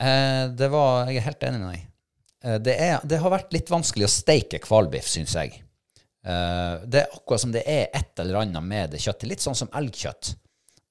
Eh, 0.00 0.44
det 0.56 0.68
var, 0.72 1.08
jeg 1.08 1.20
er 1.20 1.26
helt 1.28 1.48
enig 1.48 1.62
med 1.62 1.72
deg. 1.72 1.86
Eh, 2.44 2.58
det, 2.60 2.76
er, 2.76 3.00
det 3.08 3.20
har 3.22 3.32
vært 3.32 3.56
litt 3.56 3.72
vanskelig 3.72 4.06
å 4.06 4.12
steike 4.12 4.60
hvalbiff, 4.66 5.08
syns 5.08 5.36
jeg. 5.36 5.62
Eh, 6.20 6.74
det 6.84 7.02
er 7.02 7.16
akkurat 7.16 7.44
som 7.44 7.54
det 7.54 7.64
er 7.68 7.88
et 7.96 8.22
eller 8.22 8.42
annet 8.42 8.64
med 8.64 8.94
det 8.94 9.00
kjøttet. 9.00 9.28
Litt 9.30 9.44
sånn 9.44 9.58
som 9.58 9.72
elgkjøtt. 9.76 10.34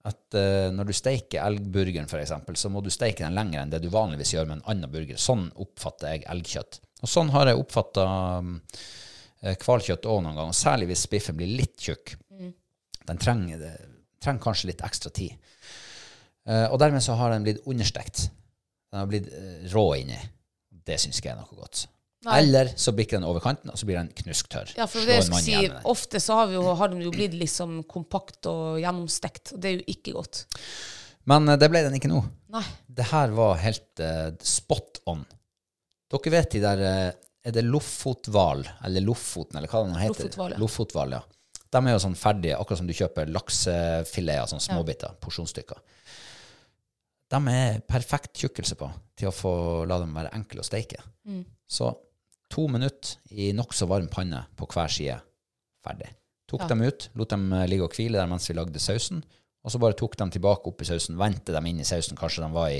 At 0.07 0.37
uh, 0.37 0.69
når 0.71 0.89
du 0.89 0.93
steiker 0.95 1.43
elgburgeren, 1.43 2.07
f.eks., 2.07 2.61
så 2.61 2.71
må 2.71 2.83
du 2.85 2.91
steike 2.93 3.25
den 3.25 3.35
lenger 3.35 3.63
enn 3.63 3.73
det 3.73 3.81
du 3.83 3.89
vanligvis 3.91 4.31
gjør 4.35 4.47
med 4.47 4.59
en 4.59 4.67
annen 4.71 4.93
burger. 4.93 5.19
Sånn 5.19 5.49
oppfatter 5.59 6.15
jeg 6.15 6.27
elgkjøtt. 6.31 6.79
Og 7.03 7.11
sånn 7.11 7.31
har 7.35 7.51
jeg 7.51 7.59
oppfatta 7.59 8.05
hvalkjøtt 9.39 10.07
òg 10.09 10.23
noen 10.23 10.35
ganger. 10.35 10.55
Særlig 10.55 10.89
hvis 10.89 11.05
biffen 11.11 11.37
blir 11.39 11.51
litt 11.61 11.77
tjukk. 11.79 12.15
Den 13.09 13.21
trenger, 13.21 13.63
trenger 14.21 14.43
kanskje 14.43 14.69
litt 14.71 14.83
ekstra 14.85 15.11
tid. 15.13 15.35
Uh, 16.49 16.67
og 16.71 16.79
dermed 16.81 17.03
så 17.05 17.17
har 17.19 17.33
den 17.33 17.45
blitt 17.45 17.63
understekt. 17.69 18.27
Den 18.89 19.01
har 19.01 19.09
blitt 19.09 19.29
uh, 19.29 19.63
rå 19.73 19.85
inni. 19.99 20.19
Det 20.69 20.97
syns 21.01 21.19
ikke 21.19 21.31
jeg 21.31 21.37
er 21.37 21.43
noe 21.43 21.59
godt. 21.59 21.85
Nei. 22.27 22.41
Eller 22.41 22.67
så 22.75 22.91
bikker 22.91 23.15
den 23.15 23.25
over 23.29 23.39
kanten, 23.39 23.71
og 23.71 23.79
så 23.79 23.87
blir 23.87 23.95
den 23.95 24.09
knusktørr. 24.11 24.73
Ja, 24.75 24.89
for 24.91 25.07
det 25.07 25.21
jeg 25.21 25.27
skal 25.29 25.43
si, 25.45 25.53
den. 25.55 25.77
Ofte 25.87 26.19
så 26.19 26.41
har, 26.41 26.49
vi 26.51 26.57
jo, 26.57 26.65
har 26.75 26.91
den 26.91 27.03
jo 27.05 27.13
blitt 27.15 27.37
liksom 27.39 27.77
kompakt 27.87 28.49
og 28.51 28.81
gjennomstekt, 28.81 29.53
og 29.55 29.61
det 29.63 29.69
er 29.69 29.77
jo 29.77 29.85
ikke 29.95 30.15
godt. 30.17 30.41
Men 31.31 31.47
eh, 31.47 31.59
det 31.61 31.69
ble 31.71 31.85
den 31.85 31.95
ikke 31.95 32.11
nå. 32.11 32.19
Nei. 32.51 32.65
Det 32.99 33.07
her 33.13 33.31
var 33.37 33.61
helt 33.63 34.03
uh, 34.03 34.33
spot 34.43 34.99
on. 35.07 35.23
Dere 36.11 36.33
vet 36.33 36.55
de 36.57 36.61
der 36.63 36.83
uh, 36.83 37.09
Er 37.47 37.55
det 37.55 37.63
Lofothval, 37.63 38.65
eller 38.89 39.05
Lofoten, 39.05 39.61
eller 39.61 39.71
hva 39.71 39.85
det 39.85 39.93
nå 39.93 40.01
heter? 40.01 40.57
Lofothval, 40.59 41.15
ja. 41.15 41.21
Ja. 41.23 41.65
De 41.69 41.79
er 41.85 41.93
jo 41.93 42.01
sånn 42.01 42.17
ferdige, 42.17 42.57
akkurat 42.57 42.81
som 42.81 42.89
du 42.89 42.95
kjøper 42.97 43.29
laksefileter, 43.31 44.49
sånn 44.49 44.63
småbiter, 44.63 45.15
porsjonsstykker. 45.21 45.79
De 47.29 47.39
er 47.53 47.79
perfekt 47.85 48.41
tjukkelse 48.41 48.75
på 48.75 48.89
til 49.19 49.29
å 49.29 49.35
få 49.35 49.53
la 49.87 49.99
dem 50.01 50.15
være 50.17 50.33
enkle 50.33 50.63
å 50.63 50.65
steike. 50.65 51.03
Mm. 51.29 51.43
Så 51.69 51.91
to 52.49 52.67
minutter 52.71 53.19
i 53.31 53.51
nokså 53.55 53.87
varm 53.89 54.09
panne 54.11 54.43
på 54.57 54.67
hver 54.69 54.91
side. 54.93 55.19
Ferdig. 55.85 56.09
Tok 56.49 56.65
dem 56.69 56.81
ut, 56.81 57.09
lot 57.19 57.29
dem 57.29 57.51
eh, 57.53 57.67
ligge 57.69 57.85
og 57.85 57.93
hvile 57.93 58.17
der 58.17 58.29
mens 58.29 58.49
vi 58.49 58.55
lagde 58.57 58.81
sausen, 58.81 59.21
og 59.61 59.73
så 59.73 59.81
bare 59.81 59.97
tok 59.97 60.15
dem 60.17 60.31
tilbake 60.33 60.71
opp 60.71 60.81
i 60.81 60.87
sausen, 60.87 61.19
vendte 61.19 61.53
dem 61.53 61.67
inn 61.69 61.81
i 61.83 61.87
sausen. 61.87 62.17
Kanskje 62.17 62.45
de 62.45 62.49
var 62.55 62.71
i 62.73 62.79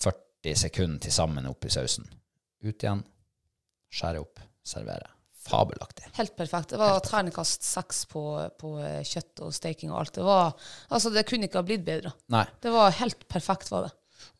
40 0.00 0.56
sekunder 0.62 1.02
til 1.04 1.12
sammen 1.12 1.48
oppi 1.50 1.68
sausen. 1.72 2.08
Ut 2.64 2.72
igjen, 2.72 3.02
skjære 3.92 4.22
opp, 4.22 4.40
servere. 4.64 5.10
Fabelaktig. 5.46 6.08
Helt 6.16 6.34
perfekt. 6.34 6.72
Det 6.72 6.78
var 6.80 6.96
terningkast 7.04 7.62
seks 7.62 8.00
på, 8.10 8.22
på 8.58 8.72
eh, 8.82 9.02
kjøtt 9.06 9.44
og 9.46 9.52
steking 9.54 9.92
og 9.92 10.00
alt. 10.00 10.16
Det 10.16 10.24
var, 10.26 10.56
altså 10.90 11.12
det 11.14 11.22
kunne 11.28 11.46
ikke 11.46 11.60
ha 11.60 11.68
blitt 11.68 11.84
bedre. 11.86 12.10
Nei. 12.34 12.42
Det 12.62 12.72
var 12.74 12.96
helt 12.98 13.22
perfekt, 13.30 13.70
var 13.70 13.86
det. 13.86 13.92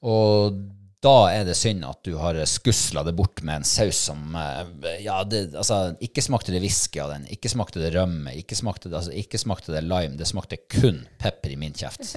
Og 0.09 0.59
da 1.07 1.15
er 1.31 1.45
det 1.47 1.55
synd 1.59 1.85
at 1.87 2.01
du 2.07 2.17
har 2.19 2.37
skusla 2.51 3.05
det 3.07 3.13
bort 3.19 3.41
med 3.47 3.61
en 3.61 3.67
saus 3.69 4.01
som 4.09 4.35
eh, 4.37 4.97
Ja, 5.05 5.21
det, 5.29 5.45
altså, 5.55 5.79
ikke 6.03 6.25
smakte 6.25 6.53
det 6.55 6.61
whisky 6.65 6.99
av 7.05 7.13
den, 7.15 7.25
ikke 7.31 7.51
smakte 7.53 7.81
det 7.83 7.93
rømme, 7.95 8.35
ikke 8.41 8.59
smakte 8.59 8.91
det, 8.91 8.99
altså, 8.99 9.15
ikke 9.15 9.39
smakte 9.41 9.73
det 9.77 9.85
lime. 9.87 10.19
Det 10.19 10.27
smakte 10.29 10.59
kun 10.73 11.03
pepper 11.23 11.55
i 11.55 11.59
min 11.61 11.75
kjeft. 11.77 12.17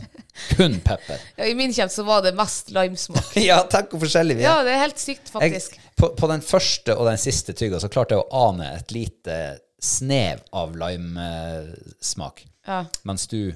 Kun 0.57 0.79
pepper. 0.85 1.21
Ja, 1.39 1.45
I 1.47 1.55
min 1.57 1.73
kjeft 1.75 1.93
så 1.95 2.03
var 2.07 2.23
det 2.25 2.33
mest 2.37 2.73
limesmak. 2.75 3.31
ja, 3.49 3.61
tenk 3.71 3.93
hvor 3.93 4.01
forskjellig 4.07 4.39
vi 4.39 4.43
er. 4.43 4.49
Ja, 4.49 4.65
det 4.67 4.73
er 4.75 4.83
helt 4.87 4.99
sykt, 5.01 5.29
faktisk. 5.31 5.77
Jeg, 5.77 5.93
på, 5.99 6.11
på 6.17 6.29
den 6.31 6.43
første 6.45 6.95
og 6.97 7.05
den 7.09 7.19
siste 7.21 7.53
tygga 7.57 7.79
så 7.83 7.89
klarte 7.91 8.17
jeg 8.17 8.25
å 8.25 8.43
ane 8.49 8.73
et 8.79 8.93
lite 8.95 9.37
snev 9.79 10.41
av 10.59 10.73
limesmak, 10.75 12.45
Ja. 12.67 12.85
mens 13.07 13.27
du 13.31 13.53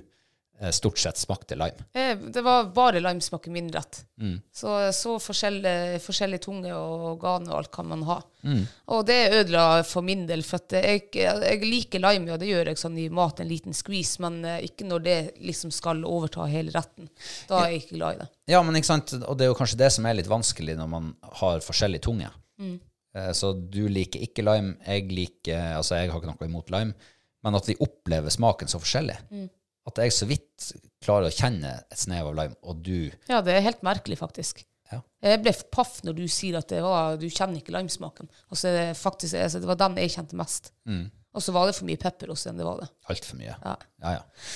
stort 0.72 0.98
sett 1.02 1.18
smakte 1.18 1.58
lime. 1.60 1.84
Eh, 1.94 2.16
Det 2.16 2.42
var 2.46 2.70
bare 2.72 3.02
limesmak 3.04 3.48
i 3.48 3.52
min 3.52 3.72
rett. 3.74 4.06
Mm. 4.22 4.38
Så, 4.54 4.70
så 4.94 5.18
forskjellig, 5.20 6.00
forskjellig 6.02 6.40
tunge 6.46 6.72
og 6.78 7.08
organ 7.18 7.50
og 7.50 7.58
alt 7.58 7.72
kan 7.74 7.88
man 7.90 8.04
ha. 8.08 8.20
Mm. 8.44 8.62
Og 8.96 9.06
det 9.08 9.18
ødela 9.40 9.84
for 9.88 10.06
min 10.06 10.26
del. 10.30 10.44
For 10.48 10.62
jeg, 10.72 11.10
jeg 11.18 11.60
liker 11.66 12.00
lime, 12.04 12.32
og 12.36 12.40
det 12.40 12.52
gjør 12.52 12.72
jeg 12.72 12.80
sånn 12.80 12.98
i 13.02 13.10
mat, 13.10 13.42
en 13.44 13.50
liten 13.52 13.76
squeeze, 13.76 14.22
men 14.24 14.40
eh, 14.46 14.62
ikke 14.70 14.88
når 14.88 15.04
det 15.10 15.18
liksom 15.42 15.74
skal 15.76 16.06
overta 16.08 16.48
hele 16.52 16.72
retten. 16.76 17.10
Da 17.50 17.64
er 17.66 17.74
jeg 17.74 17.84
ikke 17.84 17.98
glad 18.00 18.16
i 18.16 18.22
det. 18.24 18.30
Ja, 18.54 18.62
men 18.64 18.80
ikke 18.80 18.92
sant, 18.94 19.16
og 19.20 19.38
det 19.40 19.48
er 19.48 19.52
jo 19.52 19.58
kanskje 19.60 19.82
det 19.84 19.92
som 19.96 20.06
er 20.08 20.20
litt 20.20 20.32
vanskelig 20.32 20.78
når 20.80 20.92
man 20.92 21.12
har 21.42 21.64
forskjellig 21.66 22.04
tunge. 22.06 22.30
Mm. 22.62 22.78
Så 23.38 23.52
du 23.54 23.84
liker 23.94 24.24
ikke 24.26 24.42
lime, 24.42 24.78
jeg 24.88 25.04
liker 25.14 25.76
Altså, 25.78 26.00
jeg 26.00 26.10
har 26.10 26.18
ikke 26.18 26.32
noe 26.32 26.48
imot 26.48 26.72
lime, 26.74 26.96
men 27.46 27.58
at 27.60 27.68
vi 27.70 27.76
opplever 27.84 28.34
smaken 28.34 28.72
så 28.72 28.80
forskjellig. 28.82 29.20
At 29.90 30.00
jeg 30.00 30.14
så 30.16 30.28
vidt 30.30 30.70
klarer 31.04 31.28
å 31.28 31.34
kjenne 31.34 31.74
et 31.82 32.00
snev 32.00 32.30
av 32.30 32.38
lime, 32.38 32.56
og 32.64 32.84
du 32.86 33.12
Ja, 33.30 33.42
det 33.44 33.58
er 33.58 33.66
helt 33.66 33.84
merkelig, 33.84 34.20
faktisk. 34.22 34.64
Ja. 34.92 35.02
Jeg 35.26 35.42
ble 35.44 35.54
paff 35.74 35.98
når 36.06 36.16
du 36.22 36.24
sier 36.32 36.60
at 36.60 36.70
det 36.72 36.84
var, 36.86 37.18
du 37.20 37.26
kjenner 37.28 37.60
ikke 37.60 37.74
limesmaken. 37.76 38.30
Og 38.52 38.60
så 38.60 38.72
det 38.72 38.86
faktisk 39.00 39.40
altså, 39.40 39.62
det 39.64 39.70
var 39.70 39.80
den 39.82 40.00
jeg 40.04 40.16
kjente 40.16 40.40
mest. 40.40 40.72
Mm. 40.88 41.10
Og 41.34 41.42
så 41.42 41.54
var 41.56 41.66
det 41.66 41.74
for 41.74 41.90
mye 41.90 41.98
pepper 41.98 42.30
også 42.30 42.52
enn 42.52 42.60
det 42.62 42.66
var 42.68 42.84
det. 42.84 42.88
Altfor 43.10 43.40
mye. 43.40 43.56
Ja. 43.56 43.74
Ja, 44.04 44.12
ja. 44.20 44.50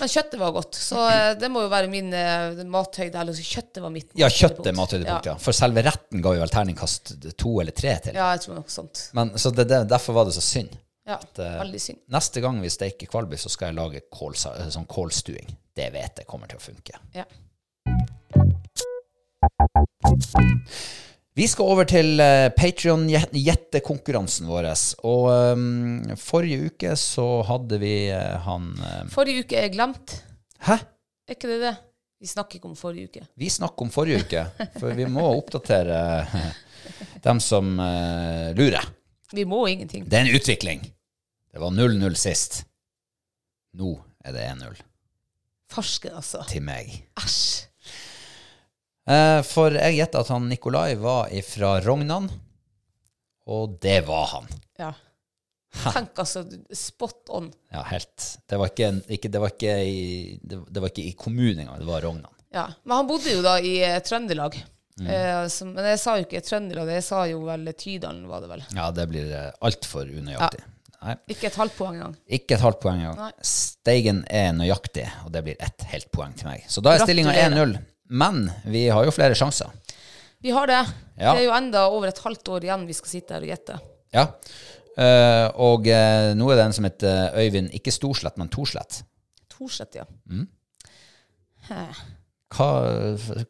Men 0.00 0.10
kjøttet 0.10 0.40
var 0.40 0.54
godt, 0.56 0.74
så 0.74 1.04
eh, 1.06 1.32
det 1.38 1.46
må 1.54 1.62
jo 1.62 1.68
være 1.70 1.86
min 1.92 2.08
uh, 2.10 2.64
mathøyde. 2.66 3.20
Eller 3.20 3.38
kjøttet 3.38 3.78
var 3.84 3.92
mitt 3.94 4.16
Ja, 4.18 4.26
kjøttet 4.26 4.72
er 4.72 4.74
mathøydepunkt. 4.74 5.28
ja. 5.30 5.36
For 5.38 5.54
selve 5.54 5.84
retten 5.86 6.24
ga 6.24 6.32
jo 6.34 6.42
vel 6.42 6.50
terningkast 6.50 7.14
to 7.38 7.52
eller 7.62 7.76
tre 7.76 7.94
til. 8.02 8.18
Ja, 8.18 8.32
jeg 8.34 8.42
tror 8.42 8.58
noe 8.58 8.74
sånt. 8.74 9.04
Men, 9.14 9.30
så 9.38 9.54
det, 9.54 9.68
det, 9.70 9.84
derfor 9.92 10.18
var 10.18 10.26
det 10.26 10.34
så 10.34 10.42
synd. 10.42 10.74
Ja, 11.04 11.18
eh, 11.38 11.58
veldig 11.60 11.80
synd. 11.80 12.00
Neste 12.12 12.40
gang 12.40 12.60
vi 12.62 12.70
steker 12.72 13.10
kvalbiff, 13.10 13.44
så 13.44 13.52
skal 13.52 13.70
jeg 13.70 13.78
lage 13.78 14.04
kålsa, 14.12 14.54
eh, 14.60 14.70
sånn 14.72 14.86
kålstuing. 14.88 15.56
Det 15.74 15.90
vet 15.92 16.22
jeg 16.22 16.28
kommer 16.28 16.50
til 16.50 16.60
å 16.60 16.64
funke. 16.64 17.00
Ja. 17.14 17.26
Vi 21.34 21.48
skal 21.50 21.66
over 21.66 21.88
til 21.90 22.20
uh, 22.22 22.46
Patrion-gjettekonkurransen 22.54 24.46
vår. 24.46 24.68
Og 25.10 25.24
um, 25.58 26.14
forrige 26.20 26.70
uke 26.70 26.94
så 27.00 27.26
hadde 27.48 27.80
vi 27.82 27.94
uh, 28.14 28.38
han 28.46 28.70
uh, 28.78 29.00
Forrige 29.10 29.42
uke 29.42 29.58
er 29.58 29.72
glemt. 29.74 30.14
Hæ? 30.68 30.78
Er 31.26 31.36
ikke 31.36 31.50
det 31.50 31.58
det? 31.64 31.74
Vi 32.24 32.28
snakker 32.28 32.56
ikke 32.56 32.70
om 32.70 32.76
forrige 32.78 33.10
uke. 33.10 33.22
Vi 33.36 33.48
snakker 33.52 33.84
om 33.84 33.90
forrige 33.92 34.22
uke, 34.24 34.42
for 34.78 34.94
vi 34.96 35.04
må 35.12 35.26
oppdatere 35.34 35.96
eh, 36.22 36.46
dem 37.26 37.40
som 37.42 37.74
eh, 37.84 38.54
lurer. 38.56 38.86
Vi 39.32 39.44
må 39.48 39.64
ingenting. 39.68 40.04
Det 40.08 40.18
er 40.18 40.26
en 40.26 40.36
utvikling. 40.36 40.84
Det 41.54 41.62
var 41.62 41.70
0-0 41.70 42.16
sist. 42.18 42.64
Nå 43.78 43.94
er 44.24 44.34
det 44.34 44.48
1-0 44.48 44.82
Farsken, 45.74 46.14
altså. 46.20 46.44
til 46.50 46.62
meg. 46.62 46.90
Æsj. 47.18 47.64
Eh, 49.10 49.40
for 49.44 49.74
jeg 49.76 49.98
gjetta 49.98 50.22
at 50.22 50.30
han 50.32 50.46
Nikolai 50.48 50.94
var 51.00 51.32
fra 51.44 51.74
Rognan, 51.84 52.28
og 53.50 53.74
det 53.82 53.98
var 54.06 54.28
han. 54.36 54.46
Ja. 54.80 54.92
Tenk 55.74 56.20
altså, 56.22 56.44
spot 56.72 57.32
on. 57.34 57.50
Ja, 57.74 57.82
helt. 57.90 58.28
Det 58.48 58.60
var 58.60 58.70
ikke, 58.70 58.92
ikke, 59.16 59.32
det 59.34 59.42
var 59.42 59.52
ikke, 59.52 59.74
i, 59.82 60.38
det, 60.40 60.60
det 60.70 60.84
var 60.84 60.92
ikke 60.92 61.08
i 61.08 61.16
kommunen 61.18 61.64
engang, 61.64 61.82
det 61.82 61.90
var 61.90 62.06
Rognan. 62.06 62.30
Ja. 62.54 62.68
Men 62.84 63.00
han 63.00 63.10
bodde 63.10 63.34
jo 63.34 63.42
da 63.44 63.58
i 63.58 63.76
eh, 63.82 63.98
Trøndelag. 64.06 64.60
Mm. 65.00 65.08
Eh, 65.10 65.40
så, 65.50 65.66
men 65.66 65.88
jeg 65.90 65.98
sa 65.98 66.12
jo 66.18 66.26
ikke 66.26 66.42
Trøndelag, 66.46 66.92
jeg 66.94 67.04
sa 67.06 67.24
jo 67.26 67.40
vel 67.48 67.66
Tydalen, 67.74 68.28
var 68.30 68.44
det 68.44 68.50
vel. 68.52 68.62
Ja, 68.76 68.90
det 68.94 69.08
blir 69.10 69.32
uh, 69.32 69.48
altfor 69.66 70.06
unøyaktig. 70.06 70.62
Nei, 71.04 71.16
Ikke 71.34 71.50
et 71.50 71.58
halvt 71.60 71.74
poeng 71.76 71.98
engang. 71.98 72.14
ikke 72.38 72.56
et 72.56 72.62
halvt 72.62 72.78
poeng 72.80 73.02
engang. 73.02 73.32
Steigen 73.44 74.22
er 74.30 74.54
nøyaktig, 74.56 75.04
og 75.26 75.34
det 75.34 75.42
blir 75.44 75.58
ett 75.60 75.84
helt 75.90 76.08
poeng 76.14 76.32
til 76.38 76.48
meg. 76.48 76.62
Så 76.70 76.84
da 76.84 76.94
er 76.94 77.04
stillinga 77.04 77.34
1-0. 77.34 77.74
Men 78.14 78.46
vi 78.70 78.86
har 78.88 79.04
jo 79.04 79.12
flere 79.12 79.36
sjanser. 79.36 79.72
Vi 80.44 80.52
har 80.54 80.70
det. 80.70 80.80
Ja. 81.18 81.34
Det 81.34 81.42
er 81.42 81.46
jo 81.48 81.56
enda 81.56 81.86
over 81.90 82.08
et 82.08 82.22
halvt 82.24 82.48
år 82.54 82.66
igjen 82.68 82.86
vi 82.88 82.96
skal 82.96 83.12
sitte 83.16 83.36
her 83.36 83.44
og 83.44 83.52
gjette. 83.52 83.78
Ja. 84.14 84.26
Uh, 84.94 85.48
og 85.66 85.88
uh, 85.90 86.30
nå 86.38 86.48
er 86.52 86.60
det 86.60 86.66
en 86.68 86.76
som 86.76 86.86
heter 86.86 87.34
Øyvind, 87.40 87.72
ikke 87.74 87.92
Storslett, 87.92 88.38
men 88.38 88.52
Torslett. 88.52 89.02
Torslett, 89.50 89.98
ja. 89.98 90.06
Mm. 90.30 90.46
Hva, 92.54 92.68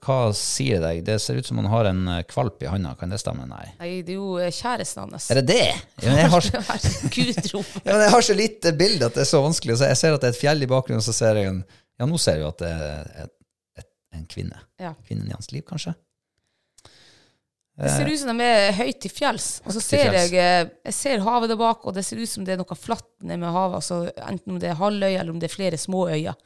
hva 0.04 0.18
sier 0.36 0.80
deg? 0.80 1.02
Det 1.04 1.18
ser 1.20 1.36
ut 1.36 1.48
som 1.48 1.58
han 1.60 1.68
har 1.68 1.88
en 1.90 2.06
eh, 2.08 2.22
kvalp 2.28 2.62
i 2.64 2.68
handa. 2.70 2.94
Kan 3.00 3.12
det 3.12 3.20
stemme? 3.20 3.44
Nei. 3.50 3.66
Nei, 3.80 3.90
det 4.06 4.14
er 4.14 4.20
jo 4.20 4.38
eh, 4.40 4.52
kjæresten 4.54 5.04
hans. 5.04 5.28
Er 5.32 5.42
det 5.42 5.46
det? 5.50 5.66
Ja, 6.00 6.14
jeg, 6.22 6.30
har, 6.32 6.46
så, 6.48 6.62
ja, 7.84 7.98
jeg 8.06 8.12
har 8.16 8.24
så 8.24 8.36
lite 8.38 8.72
bilde 8.78 9.10
at 9.10 9.18
det 9.18 9.26
er 9.26 9.30
så 9.30 9.42
vanskelig. 9.44 9.76
Jeg 9.82 10.00
ser 10.00 10.16
at 10.16 10.24
det 10.24 10.30
er 10.30 10.36
et 10.36 10.40
fjell 10.40 10.64
i 10.64 10.70
bakgrunnen, 10.70 11.04
så 11.04 11.16
ser 11.16 11.40
jeg 11.40 11.52
en 11.52 11.64
Ja, 12.00 12.08
nå 12.10 12.18
ser 12.18 12.40
jeg 12.40 12.46
jo 12.46 12.50
at 12.50 12.62
det 12.64 12.72
er 12.72 13.12
et, 13.26 13.34
et, 13.82 13.90
en 14.16 14.24
kvinne. 14.30 14.64
Ja. 14.82 14.96
Kvinnen 15.06 15.28
i 15.28 15.36
hans 15.36 15.52
liv, 15.52 15.62
kanskje? 15.68 15.94
Det 17.74 17.90
ser 17.90 18.06
ut 18.06 18.20
som 18.20 18.38
de 18.38 18.46
er 18.46 18.74
høyt 18.78 19.00
til 19.02 19.10
fjells. 19.10 19.48
Og 19.66 19.74
så 19.74 19.80
ser 19.82 20.14
jeg, 20.14 20.34
eh, 20.38 20.66
jeg 20.86 20.94
ser 20.94 21.22
havet 21.26 21.50
der 21.50 21.58
bak, 21.58 21.82
og 21.82 21.96
det 21.96 22.04
ser 22.06 22.20
ut 22.22 22.30
som 22.30 22.44
det 22.46 22.54
er 22.54 22.60
noe 22.60 22.76
flatt 22.78 23.08
nede 23.20 23.40
med 23.42 23.50
havet. 23.54 23.80
Altså, 23.82 24.04
enten 24.30 24.54
om 24.54 24.60
det 24.62 24.70
er 24.70 24.78
halvøy, 24.78 25.10
eller 25.10 25.32
om 25.34 25.40
det 25.42 25.50
er 25.50 25.56
flere 25.56 25.80
små 25.80 26.06
øyer. 26.08 26.38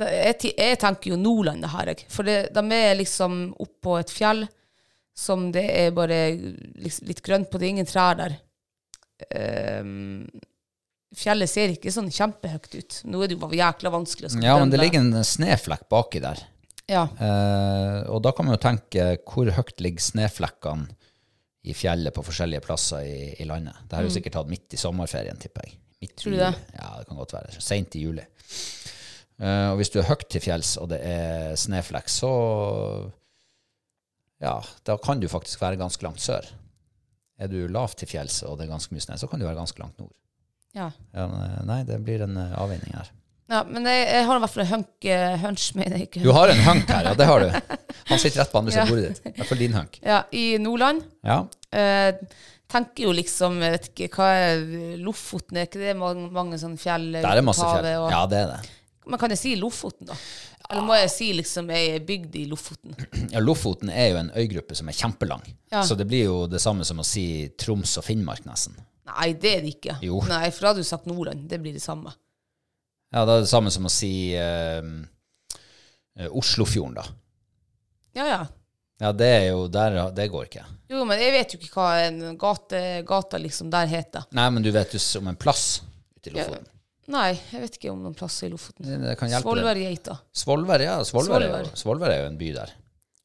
Jeg, 0.00 0.52
jeg 0.56 0.78
tenker 0.80 1.12
jo 1.12 1.20
Nordland, 1.20 1.64
det 1.64 1.72
her. 1.72 1.92
For 2.12 2.28
det, 2.28 2.36
de 2.54 2.78
er 2.78 2.96
liksom 2.96 3.50
oppå 3.60 3.98
et 4.00 4.12
fjell 4.12 4.46
som 5.16 5.50
det 5.52 5.66
er 5.68 5.92
bare 5.92 6.20
liksom, 6.32 7.10
litt 7.10 7.20
grønt 7.24 7.50
på. 7.50 7.60
Det 7.60 7.68
er 7.68 7.74
ingen 7.74 7.88
trær 7.88 8.16
der. 8.16 8.38
Um, 9.28 10.24
fjellet 11.14 11.50
ser 11.50 11.74
ikke 11.74 11.92
sånn 11.92 12.08
kjempehøyt 12.12 12.72
ut. 12.78 13.02
Nå 13.12 13.20
er 13.20 13.30
det 13.30 13.36
jo 13.36 13.50
jækla 13.58 13.92
vanskelig 13.92 14.32
Ja, 14.42 14.56
men 14.58 14.72
det 14.72 14.80
ligger 14.80 15.04
en 15.04 15.26
sneflekk 15.26 15.84
baki 15.92 16.24
der. 16.24 16.40
Ja. 16.90 17.04
Uh, 17.20 18.08
og 18.10 18.24
da 18.24 18.32
kan 18.34 18.48
man 18.48 18.56
jo 18.56 18.64
tenke 18.64 19.12
hvor 19.28 19.52
høyt 19.54 19.78
ligger 19.84 20.08
sneflekkene 20.08 20.88
i 21.62 21.76
fjellet 21.78 22.14
på 22.16 22.24
forskjellige 22.26 22.64
plasser 22.64 23.04
i, 23.06 23.18
i 23.38 23.46
landet. 23.46 23.84
Det 23.86 23.94
har 23.94 24.08
jo 24.08 24.10
sikkert 24.10 24.40
tatt 24.40 24.50
midt 24.50 24.74
i 24.74 24.80
sommerferien, 24.80 25.38
tipper 25.38 25.68
jeg. 25.68 25.76
Midt 25.76 25.80
Mm. 26.02 26.16
Tror 26.18 26.32
du 26.32 26.38
det? 26.40 26.54
Ja, 26.74 26.86
det 26.98 27.04
kan 27.06 27.16
godt 27.20 27.32
være. 27.32 27.60
Seint 27.62 27.94
i 27.94 28.00
juli. 28.02 28.24
Eh, 29.42 29.68
og 29.72 29.80
hvis 29.80 29.90
du 29.90 29.98
er 30.00 30.06
høyt 30.06 30.28
til 30.30 30.44
fjells, 30.44 30.76
og 30.78 30.90
det 30.92 31.00
er 31.02 31.56
snøflekk, 31.58 32.10
så 32.12 32.30
ja, 34.42 34.56
da 34.86 34.96
kan 35.02 35.20
du 35.22 35.28
faktisk 35.30 35.62
være 35.62 35.78
ganske 35.80 36.02
langt 36.06 36.22
sør. 36.22 36.46
Er 37.42 37.50
du 37.50 37.64
lavt 37.70 37.98
til 38.02 38.10
fjells, 38.10 38.42
og 38.46 38.58
det 38.58 38.66
er 38.66 38.74
ganske 38.74 38.94
mye 38.94 39.02
snø, 39.02 39.16
så 39.18 39.28
kan 39.30 39.40
du 39.42 39.46
være 39.48 39.58
ganske 39.58 39.82
langt 39.82 39.98
nord. 40.02 40.12
ja. 40.78 40.90
Ja, 41.14 41.26
nei, 41.66 41.82
det 41.88 41.98
blir 42.06 42.22
en 42.26 42.38
eh, 42.38 42.54
avveining 42.58 42.94
her. 42.96 43.10
Ja, 43.52 43.64
men 43.68 43.84
jeg, 43.84 44.04
jeg 44.08 44.24
har 44.24 44.38
i 44.38 44.40
hvert 44.40 44.52
fall 44.54 44.62
en 44.64 44.70
hunk, 44.70 44.90
eh, 45.04 45.34
hunch, 45.42 45.64
mener 45.76 45.98
jeg 45.98 46.06
ikke. 46.08 46.22
Du 46.24 46.30
har 46.32 46.48
en 46.48 46.62
hunk 46.64 46.88
her, 46.88 47.08
ja, 47.10 47.14
det 47.18 47.26
har 47.28 47.42
du. 47.42 47.48
Han 48.12 48.20
sitter 48.22 48.40
rett 48.40 48.52
på 48.54 48.60
andre 48.62 48.72
siden 48.72 48.86
av 48.86 48.92
bordet 48.94 49.10
ditt. 49.10 49.26
I 49.28 49.34
hvert 49.40 49.50
fall 49.50 49.60
din 49.60 49.74
hunk. 49.76 49.98
Ja, 50.06 50.20
i 50.32 50.44
Nordland. 50.62 51.02
Ja. 51.26 51.36
Eh, 51.74 52.14
tenker 52.72 53.04
jo 53.04 53.12
liksom, 53.12 53.58
jeg 53.60 53.74
vet 53.74 53.90
ikke, 53.90 54.08
hva 54.16 54.28
er 54.46 54.62
Lofoten, 55.02 55.58
er 55.60 55.68
ikke 55.68 55.82
det 55.82 55.92
mange, 56.00 56.30
mange 56.32 56.56
sånne 56.62 56.80
fjell? 56.80 57.10
Der 57.18 57.28
er 57.42 57.44
masse 57.44 57.66
fjell. 57.66 57.90
og 58.00 58.08
Ja, 58.14 58.22
det 58.30 58.40
er 58.40 58.54
det. 58.54 58.72
Men 59.06 59.18
kan 59.18 59.32
jeg 59.34 59.40
si 59.40 59.52
Lofoten, 59.58 60.06
da? 60.06 60.16
Eller 60.70 60.84
må 60.86 60.94
jeg 60.96 61.10
si 61.12 61.28
liksom 61.34 61.70
er 61.74 61.98
bygd 62.06 62.36
i 62.38 62.44
Lofoten? 62.50 62.94
Ja, 63.32 63.42
Lofoten 63.42 63.90
er 63.90 64.12
jo 64.12 64.20
en 64.20 64.30
øygruppe 64.38 64.76
som 64.78 64.88
er 64.88 64.96
kjempelang. 64.96 65.42
Ja. 65.72 65.82
Så 65.86 65.96
det 65.98 66.06
blir 66.10 66.26
jo 66.28 66.38
det 66.50 66.62
samme 66.62 66.86
som 66.88 67.02
å 67.02 67.06
si 67.06 67.24
Troms 67.58 67.96
og 67.98 68.06
Finnmark, 68.06 68.46
nesten. 68.48 68.76
Nei, 69.10 69.32
det 69.34 69.56
er 69.56 69.64
det 69.64 69.74
ikke. 69.74 69.96
Jo. 70.06 70.20
Nei, 70.30 70.46
for 70.54 70.64
da 70.64 70.72
hadde 70.72 70.84
du 70.84 70.88
sagt 70.88 71.08
Nordland. 71.10 71.48
Det 71.50 71.58
blir 71.60 71.74
det 71.74 71.82
samme. 71.82 72.14
Ja, 73.12 73.26
da 73.26 73.36
er 73.36 73.44
det 73.44 73.50
samme 73.50 73.72
som 73.74 73.88
å 73.88 73.92
si 73.92 74.12
eh, 74.38 74.80
eh, 76.16 76.28
Oslofjorden, 76.30 76.96
da. 77.00 77.06
Ja, 78.16 78.28
ja. 78.30 78.42
Ja, 79.02 79.10
det 79.16 79.26
er 79.26 79.46
jo 79.48 79.64
der 79.72 79.96
Det 80.14 80.28
går 80.30 80.46
ikke. 80.46 80.64
Jo, 80.92 81.02
men 81.08 81.18
jeg 81.18 81.32
vet 81.34 81.54
jo 81.54 81.58
ikke 81.58 81.74
hva 81.74 81.88
en 82.04 82.36
gate, 82.38 82.82
gata 83.08 83.40
liksom 83.40 83.72
der 83.72 83.88
heter. 83.90 84.28
Nei, 84.36 84.46
men 84.54 84.62
du 84.62 84.70
vet 84.72 84.94
jo 84.94 85.00
om 85.18 85.32
en 85.32 85.38
plass 85.40 85.80
ute 86.14 86.30
i. 86.30 86.36
Lofoten. 86.36 86.68
Nei, 87.10 87.32
jeg 87.34 87.64
vet 87.64 87.76
ikke 87.78 87.90
om 87.90 88.02
noen 88.04 88.14
plass 88.14 88.36
i 88.46 88.50
Lofoten. 88.52 88.86
Det, 88.86 88.98
det 89.02 89.16
kan 89.18 89.30
hjelpe 89.30 89.42
deg. 89.42 89.58
Svolværgeita. 89.58 90.14
Svolvær, 90.38 90.84
ja. 90.84 90.94
Svolvær 91.08 91.42
er, 91.42 92.14
er 92.14 92.20
jo 92.22 92.28
en 92.30 92.38
by 92.38 92.52
der. 92.54 92.74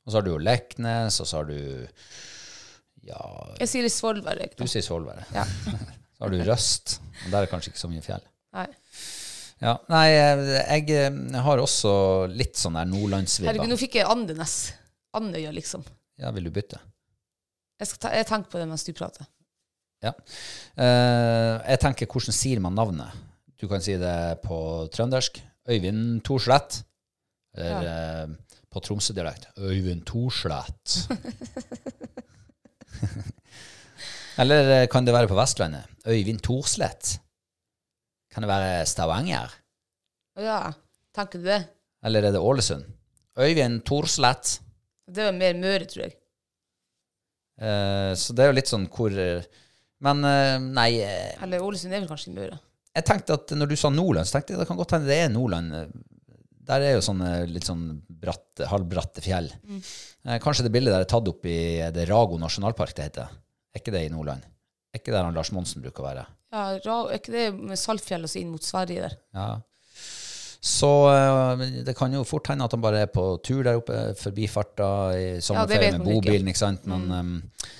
Og 0.07 0.09
så 0.09 0.17
har 0.17 0.25
du 0.25 0.31
jo 0.31 0.39
Leknes, 0.41 1.19
og 1.21 1.29
så 1.29 1.41
har 1.41 1.49
du 1.51 1.59
Ja, 3.07 3.21
Jeg 3.61 3.69
sier 3.69 3.89
Svolvær, 3.91 4.41
jeg. 4.41 4.55
du 4.57 4.65
sier 4.65 4.85
Svolvær. 4.85 5.21
Ja. 5.35 5.45
Så 6.17 6.25
har 6.25 6.33
du 6.33 6.39
Røst. 6.47 6.95
Og 7.27 7.29
der 7.29 7.45
er 7.45 7.49
kanskje 7.51 7.69
ikke 7.69 7.77
så 7.83 7.87
mye 7.91 8.01
fjell. 8.01 8.23
Nei. 8.57 8.63
Ja, 9.61 9.75
Nei, 9.89 10.05
jeg, 10.09 10.87
jeg 10.89 11.41
har 11.45 11.61
også 11.61 11.91
litt 12.33 12.57
sånn 12.57 12.77
der 12.77 12.89
Herregud, 12.89 13.69
nå 13.69 13.77
fikk 13.77 13.99
jeg 13.99 14.09
Andenes. 14.09 14.55
Andøya, 15.17 15.51
liksom. 15.53 15.85
Ja, 16.17 16.31
vil 16.33 16.49
du 16.49 16.53
bytte? 16.53 16.79
Jeg, 17.77 17.91
skal 17.91 18.01
ta, 18.01 18.13
jeg 18.17 18.25
tenker 18.29 18.49
på 18.49 18.61
det 18.61 18.65
mens 18.69 18.85
du 18.85 18.89
prater. 18.97 19.29
Ja. 20.01 20.13
Uh, 20.77 21.61
jeg 21.61 21.81
tenker, 21.81 22.09
hvordan 22.09 22.33
sier 22.33 22.61
man 22.61 22.77
navnet? 22.77 23.13
Du 23.57 23.65
kan 23.67 23.81
si 23.81 23.95
det 23.97 24.41
på 24.43 24.87
trøndersk. 24.93 25.41
Øyvind 25.67 26.21
Torslett. 26.25 26.83
Eller 27.57 27.87
eh, 27.89 28.27
på 28.69 28.79
Tromsø-dialekt. 28.85 29.47
Øyvind 29.57 30.05
Torslett. 30.05 31.07
Eller 34.37 34.83
eh, 34.83 34.87
kan 34.91 35.05
det 35.05 35.13
være 35.15 35.27
på 35.31 35.39
Vestlandet? 35.39 35.89
Øyvind 36.05 36.41
Torslett? 36.45 37.15
Kan 38.33 38.45
det 38.45 38.51
være 38.51 38.85
Stavanger? 38.85 39.49
Å 40.37 40.45
ja, 40.45 40.59
tenker 41.17 41.41
du 41.41 41.45
det? 41.49 41.63
Eller 42.05 42.27
er 42.27 42.31
det 42.35 42.41
Ålesund? 42.45 42.85
Øyvind 43.41 43.81
Torslett. 43.89 44.59
Det 45.09 45.25
var 45.25 45.33
mer 45.33 45.57
Møre, 45.57 45.85
tror 45.89 46.03
jeg. 46.05 46.13
Eh, 47.57 48.13
så 48.13 48.37
det 48.37 48.43
er 48.45 48.51
jo 48.51 48.57
litt 48.59 48.69
sånn 48.69 48.85
hvor 48.93 49.09
eh, 49.17 49.41
Men 50.05 50.21
eh, 50.29 50.59
nei 50.61 50.91
eh, 51.01 51.33
Eller 51.41 51.63
Ålesund 51.65 51.89
er 51.89 52.03
vel 52.03 52.11
kanskje 52.11 52.35
Møre. 52.35 52.59
Jeg 52.97 53.05
tenkte 53.05 53.37
at 53.37 53.53
når 53.53 53.69
du 53.69 53.77
sa 53.77 53.91
Nordland, 53.93 54.25
så 54.25 54.37
tenkte 54.37 54.55
jeg 54.55 54.63
det 54.63 54.69
kan 54.69 54.79
godt 54.79 54.95
hende 54.95 55.09
det 55.11 55.19
er 55.21 55.29
Nordland. 55.29 55.75
Der 56.67 56.83
er 56.83 56.97
jo 56.97 57.03
sånne 57.05 57.31
litt 57.47 57.67
sånn 57.67 57.85
bratt, 58.09 58.65
halvbratte 58.71 59.23
fjell. 59.23 59.51
Eh, 60.27 60.39
kanskje 60.43 60.65
det 60.65 60.73
bildet 60.73 60.95
der 60.95 61.05
er 61.05 61.11
tatt 61.11 61.29
opp 61.29 61.45
i 61.47 61.59
det 61.93 62.07
Rago 62.09 62.39
nasjonalpark 62.41 62.95
det 62.97 63.11
heter. 63.11 63.37
Er 63.71 63.83
ikke 63.83 63.93
det 63.93 64.07
i 64.07 64.11
Nordland? 64.11 64.43
Er 64.91 64.99
ikke 64.99 65.13
der 65.13 65.27
han 65.27 65.37
Lars 65.37 65.53
Monsen 65.55 65.85
bruker 65.85 66.03
å 66.03 66.09
være? 66.09 66.25
Ja, 66.51 66.65
Ra 66.83 66.97
er 67.05 67.19
ikke 67.19 67.35
det 67.35 67.47
med 67.55 67.79
Saltfjell 67.79 68.25
og 68.25 68.31
så 68.31 68.41
inn 68.41 68.51
mot 68.51 68.65
Sverige 68.65 69.05
der? 69.05 69.17
Ja. 69.37 69.49
Så 70.67 70.91
eh, 71.13 71.65
det 71.85 71.95
kan 71.95 72.13
jo 72.17 72.25
fort 72.27 72.49
hende 72.49 72.65
at 72.65 72.73
han 72.73 72.83
bare 72.83 73.05
er 73.05 73.11
på 73.13 73.29
tur 73.45 73.61
der 73.67 73.77
oppe, 73.79 74.01
forbifarta 74.17 74.91
i 75.13 75.25
sommerferie 75.43 75.93
ja, 75.93 75.99
med 75.99 76.09
bobilen, 76.09 76.49
ikke 76.49 76.65
sant. 76.65 76.87
Men, 76.89 77.05
eh, 77.13 77.73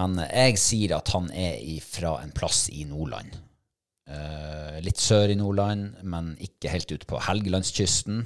men 0.00 0.22
jeg 0.24 0.58
sier 0.58 0.96
at 0.96 1.12
han 1.14 1.28
er 1.30 1.60
fra 1.84 2.16
en 2.24 2.32
plass 2.34 2.66
i 2.72 2.88
Nordland. 2.88 3.36
Eh, 4.04 4.80
litt 4.84 5.00
sør 5.00 5.32
i 5.32 5.36
Nordland, 5.38 6.00
men 6.04 6.34
ikke 6.44 6.72
helt 6.72 6.90
ute 6.92 7.08
på 7.08 7.20
Helgelandskysten. 7.24 8.24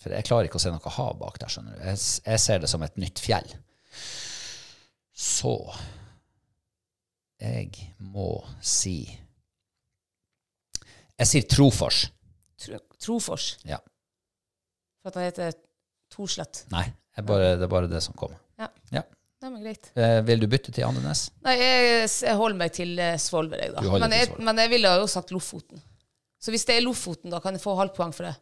For 0.00 0.12
jeg 0.12 0.26
klarer 0.28 0.48
ikke 0.48 0.60
å 0.60 0.64
se 0.64 0.72
noe 0.72 0.94
hav 0.96 1.18
bak 1.20 1.36
der, 1.40 1.52
skjønner 1.52 1.76
du. 1.76 1.82
Jeg, 1.84 2.00
jeg 2.24 2.40
ser 2.42 2.62
det 2.64 2.70
som 2.72 2.84
et 2.84 2.96
nytt 3.00 3.20
fjell. 3.22 3.50
Så 5.14 5.54
jeg 7.40 7.70
må 8.02 8.40
si 8.64 9.04
Jeg 11.14 11.28
sier 11.30 11.44
Trofors. 11.46 12.00
Tro, 12.58 12.78
Trofors. 12.98 13.52
Ja. 13.68 13.78
For 15.02 15.12
at 15.12 15.18
han 15.20 15.28
heter 15.28 15.52
Torslett. 16.10 16.64
Nei, 16.72 16.88
bare, 17.22 17.52
det 17.60 17.68
er 17.68 17.70
bare 17.70 17.90
det 17.90 18.00
som 18.02 18.16
kommer. 18.18 18.40
Ja. 18.58 18.66
Ja. 18.90 19.04
Nei, 19.44 19.50
men 19.52 19.60
greit. 19.60 19.90
Eh, 20.00 20.22
vil 20.24 20.40
du 20.40 20.46
bytte 20.48 20.72
til 20.72 20.86
Andenes? 20.88 21.26
Nei, 21.44 21.52
jeg, 21.60 22.06
jeg 22.24 22.36
holder 22.38 22.56
meg 22.62 22.70
til 22.72 22.94
eh, 22.96 23.18
Svolvær, 23.20 23.60
jeg, 23.60 23.74
da. 23.74 23.82
Du 23.84 23.90
holder 23.92 24.06
Men 24.06 24.14
til 24.14 24.22
jeg, 24.22 24.28
Svolvær. 24.30 24.46
men 24.48 24.60
jeg 24.62 24.70
ville 24.72 24.92
jo 25.02 25.08
sagt 25.12 25.34
Lofoten. 25.36 25.82
Så 26.40 26.52
hvis 26.54 26.64
det 26.68 26.78
er 26.78 26.84
Lofoten, 26.86 27.32
da 27.34 27.40
kan 27.44 27.52
jeg 27.56 27.60
få 27.60 27.74
halvt 27.76 27.92
poeng 27.98 28.14
for 28.16 28.24
det. 28.30 28.32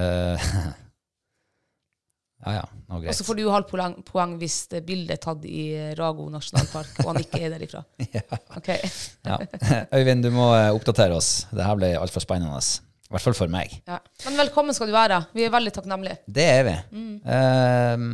Eh, 0.00 0.46
ja 2.46 2.54
ja, 2.60 2.64
nå 2.88 2.96
Og 2.96 3.04
greit. 3.04 3.18
så 3.18 3.26
får 3.28 3.36
du 3.36 3.44
halvt 3.52 3.68
poeng, 3.74 3.98
poeng 4.08 4.34
hvis 4.40 4.56
det 4.72 4.80
bildet 4.88 5.18
er 5.18 5.22
tatt 5.26 5.44
i 5.44 5.66
eh, 5.76 5.92
Rago 6.00 6.30
nasjonalpark, 6.32 7.02
og 7.04 7.12
han 7.12 7.20
ikke 7.26 7.44
er 7.44 7.56
derifra. 7.58 7.84
Ok. 8.62 8.72
Ja. 9.28 9.36
Øyvind, 10.00 10.24
du 10.24 10.32
må 10.32 10.48
eh, 10.56 10.70
oppdatere 10.72 11.20
oss. 11.20 11.42
Det 11.52 11.68
her 11.68 11.76
ble 11.76 11.92
altfor 12.00 12.24
spennende. 12.24 12.56
I 13.08 13.12
hvert 13.12 13.24
fall 13.28 13.36
for 13.36 13.52
meg. 13.52 13.76
Ja. 13.88 14.00
Men 14.24 14.40
velkommen 14.46 14.76
skal 14.76 14.88
du 14.88 14.96
være. 14.96 15.22
Vi 15.36 15.44
er 15.44 15.52
veldig 15.52 15.76
takknemlige. 15.76 16.22
Det 16.24 16.48
er 16.56 16.68
vi. 16.72 16.76
Eh, 17.36 18.08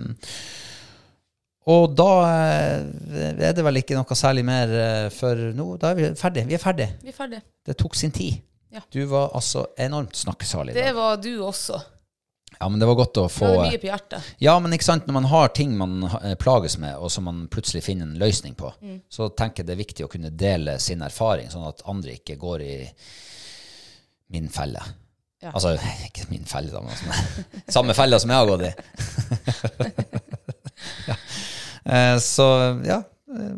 og 1.70 1.94
da 1.96 2.08
eh, 2.28 3.38
er 3.48 3.54
det 3.56 3.64
vel 3.64 3.80
ikke 3.80 3.96
noe 3.96 4.16
særlig 4.18 4.44
mer 4.44 4.74
eh, 4.76 5.06
for 5.14 5.38
nå. 5.56 5.68
Da 5.80 5.94
er 5.94 6.00
vi 6.00 6.10
ferdige. 6.20 6.48
Vi 6.50 6.58
er 6.58 6.62
ferdige. 6.62 6.90
Vi 7.02 7.08
er 7.12 7.16
ferdige. 7.16 7.42
Det 7.64 7.76
tok 7.80 7.96
sin 7.96 8.12
tid. 8.12 8.42
Ja. 8.74 8.82
Du 8.92 9.04
var 9.06 9.30
altså 9.38 9.68
enormt 9.78 10.16
snakkesalig 10.18 10.72
Det 10.74 10.88
var 10.96 11.16
du 11.22 11.30
også. 11.46 11.76
Ja, 12.58 12.68
men 12.68 12.80
det 12.82 12.86
var 12.88 12.96
godt 12.98 13.18
å 13.22 13.28
få 13.30 13.46
Det 13.46 13.56
var 13.58 13.68
mye 13.70 13.78
på 13.82 13.88
hjertet. 13.88 14.26
Ja, 14.42 14.54
men 14.62 14.74
ikke 14.74 14.86
sant, 14.86 15.06
når 15.08 15.16
man 15.16 15.28
har 15.30 15.48
ting 15.54 15.72
man 15.78 15.94
eh, 16.20 16.34
plages 16.38 16.76
med, 16.82 16.96
og 16.98 17.10
som 17.10 17.26
man 17.28 17.44
plutselig 17.50 17.82
finner 17.86 18.06
en 18.08 18.18
løsning 18.20 18.54
på, 18.58 18.72
Mm. 18.82 18.98
så 19.10 19.28
tenker 19.34 19.62
jeg 19.62 19.66
det 19.70 19.74
er 19.74 19.80
viktig 19.84 20.04
å 20.06 20.10
kunne 20.12 20.30
dele 20.30 20.76
sin 20.82 21.02
erfaring, 21.02 21.48
sånn 21.50 21.66
at 21.68 21.82
andre 21.90 22.14
ikke 22.18 22.36
går 22.38 22.62
i 22.66 22.76
min 24.34 24.48
felle. 24.52 24.82
Ja. 25.42 25.50
Altså, 25.52 25.74
ikke 26.06 26.28
min 26.30 26.46
felle, 26.48 26.70
da, 26.72 26.80
men 26.80 26.94
altså, 26.94 27.44
samme 27.78 27.94
felle 27.94 28.18
som 28.22 28.30
jeg 28.32 28.38
har 28.38 28.48
gått 28.48 28.68
i. 28.68 28.72
Eh, 31.84 32.16
Så 32.22 32.46
ja, 32.86 33.02
eh, 33.34 33.54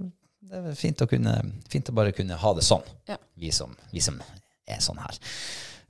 det 0.46 0.62
er 0.72 0.74
fint 0.78 1.02
å, 1.02 1.08
kunne, 1.10 1.36
fint 1.68 1.88
å 1.90 1.94
bare 1.94 2.12
kunne 2.16 2.38
ha 2.38 2.54
det 2.54 2.64
sånn, 2.66 2.82
Ja. 3.08 3.16
vi, 3.36 3.50
som, 3.52 3.74
vi 3.92 4.00
som 4.00 4.20
er 4.66 4.82
sånn 4.82 4.98
her. 5.02 5.18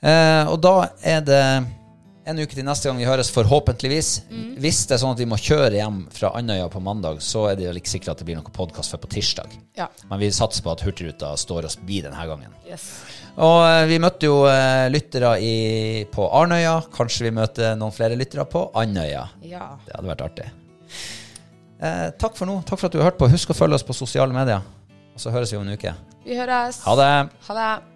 Eh, 0.00 0.44
og 0.52 0.60
da 0.60 0.88
er 1.02 1.20
det 1.24 1.42
en 2.26 2.40
uke 2.42 2.56
til 2.56 2.64
neste 2.66 2.88
gang 2.88 2.98
vi 2.98 3.06
høres, 3.06 3.28
forhåpentligvis. 3.30 4.08
Hvis 4.58 4.80
det 4.88 4.96
er 4.96 4.98
sånn 4.98 5.12
at 5.14 5.20
vi 5.22 5.28
må 5.30 5.36
kjøre 5.38 5.76
hjem 5.78 6.00
fra 6.10 6.32
Andøya 6.34 6.66
på 6.72 6.80
mandag, 6.82 7.20
så 7.22 7.44
er 7.52 7.54
det 7.54 7.68
jo 7.68 7.74
ikke 7.78 7.92
sikkert 7.92 8.16
at 8.16 8.18
det 8.18 8.26
blir 8.26 8.34
noen 8.40 8.50
podkast 8.56 8.90
før 8.90 9.04
på 9.04 9.12
tirsdag. 9.14 9.54
Ja. 9.78 9.86
Men 10.10 10.18
vi 10.24 10.32
satser 10.34 10.64
på 10.66 10.72
at 10.74 10.82
Hurtigruta 10.82 11.30
står 11.38 11.68
oss 11.70 11.78
bi 11.78 12.00
denne 12.02 12.26
gangen. 12.26 12.50
Yes. 12.66 12.88
Og 13.38 13.62
vi 13.86 14.00
møtte 14.02 14.26
jo 14.26 14.40
uh, 14.42 14.88
lyttere 14.90 15.36
i, 15.38 15.54
på 16.10 16.26
Arnøya. 16.34 16.80
Kanskje 16.96 17.28
vi 17.28 17.34
møter 17.38 17.76
noen 17.78 17.94
flere 17.94 18.18
lyttere 18.18 18.42
på 18.50 18.64
Andøya. 18.74 19.28
Ja. 19.46 19.76
Det 19.86 19.94
hadde 19.94 20.10
vært 20.10 20.26
artig. 20.26 20.50
Eh, 21.80 22.08
takk 22.20 22.36
for 22.38 22.48
nå. 22.48 22.60
Takk 22.68 22.80
for 22.80 22.88
at 22.88 22.94
du 22.96 23.00
har 23.02 23.10
hørt 23.10 23.20
på. 23.20 23.28
Husk 23.32 23.52
å 23.52 23.56
følge 23.58 23.76
oss 23.80 23.86
på 23.86 23.96
sosiale 23.96 24.32
medier. 24.36 24.64
Og 25.16 25.20
så 25.20 25.32
høres 25.32 25.52
vi 25.52 25.58
om 25.60 25.66
en 25.66 25.76
uke. 25.76 25.92
Vi 26.26 26.36
høres. 26.38 26.82
Ha 26.84 26.96
det! 27.00 27.12
Ha 27.48 27.58
det. 27.60 27.95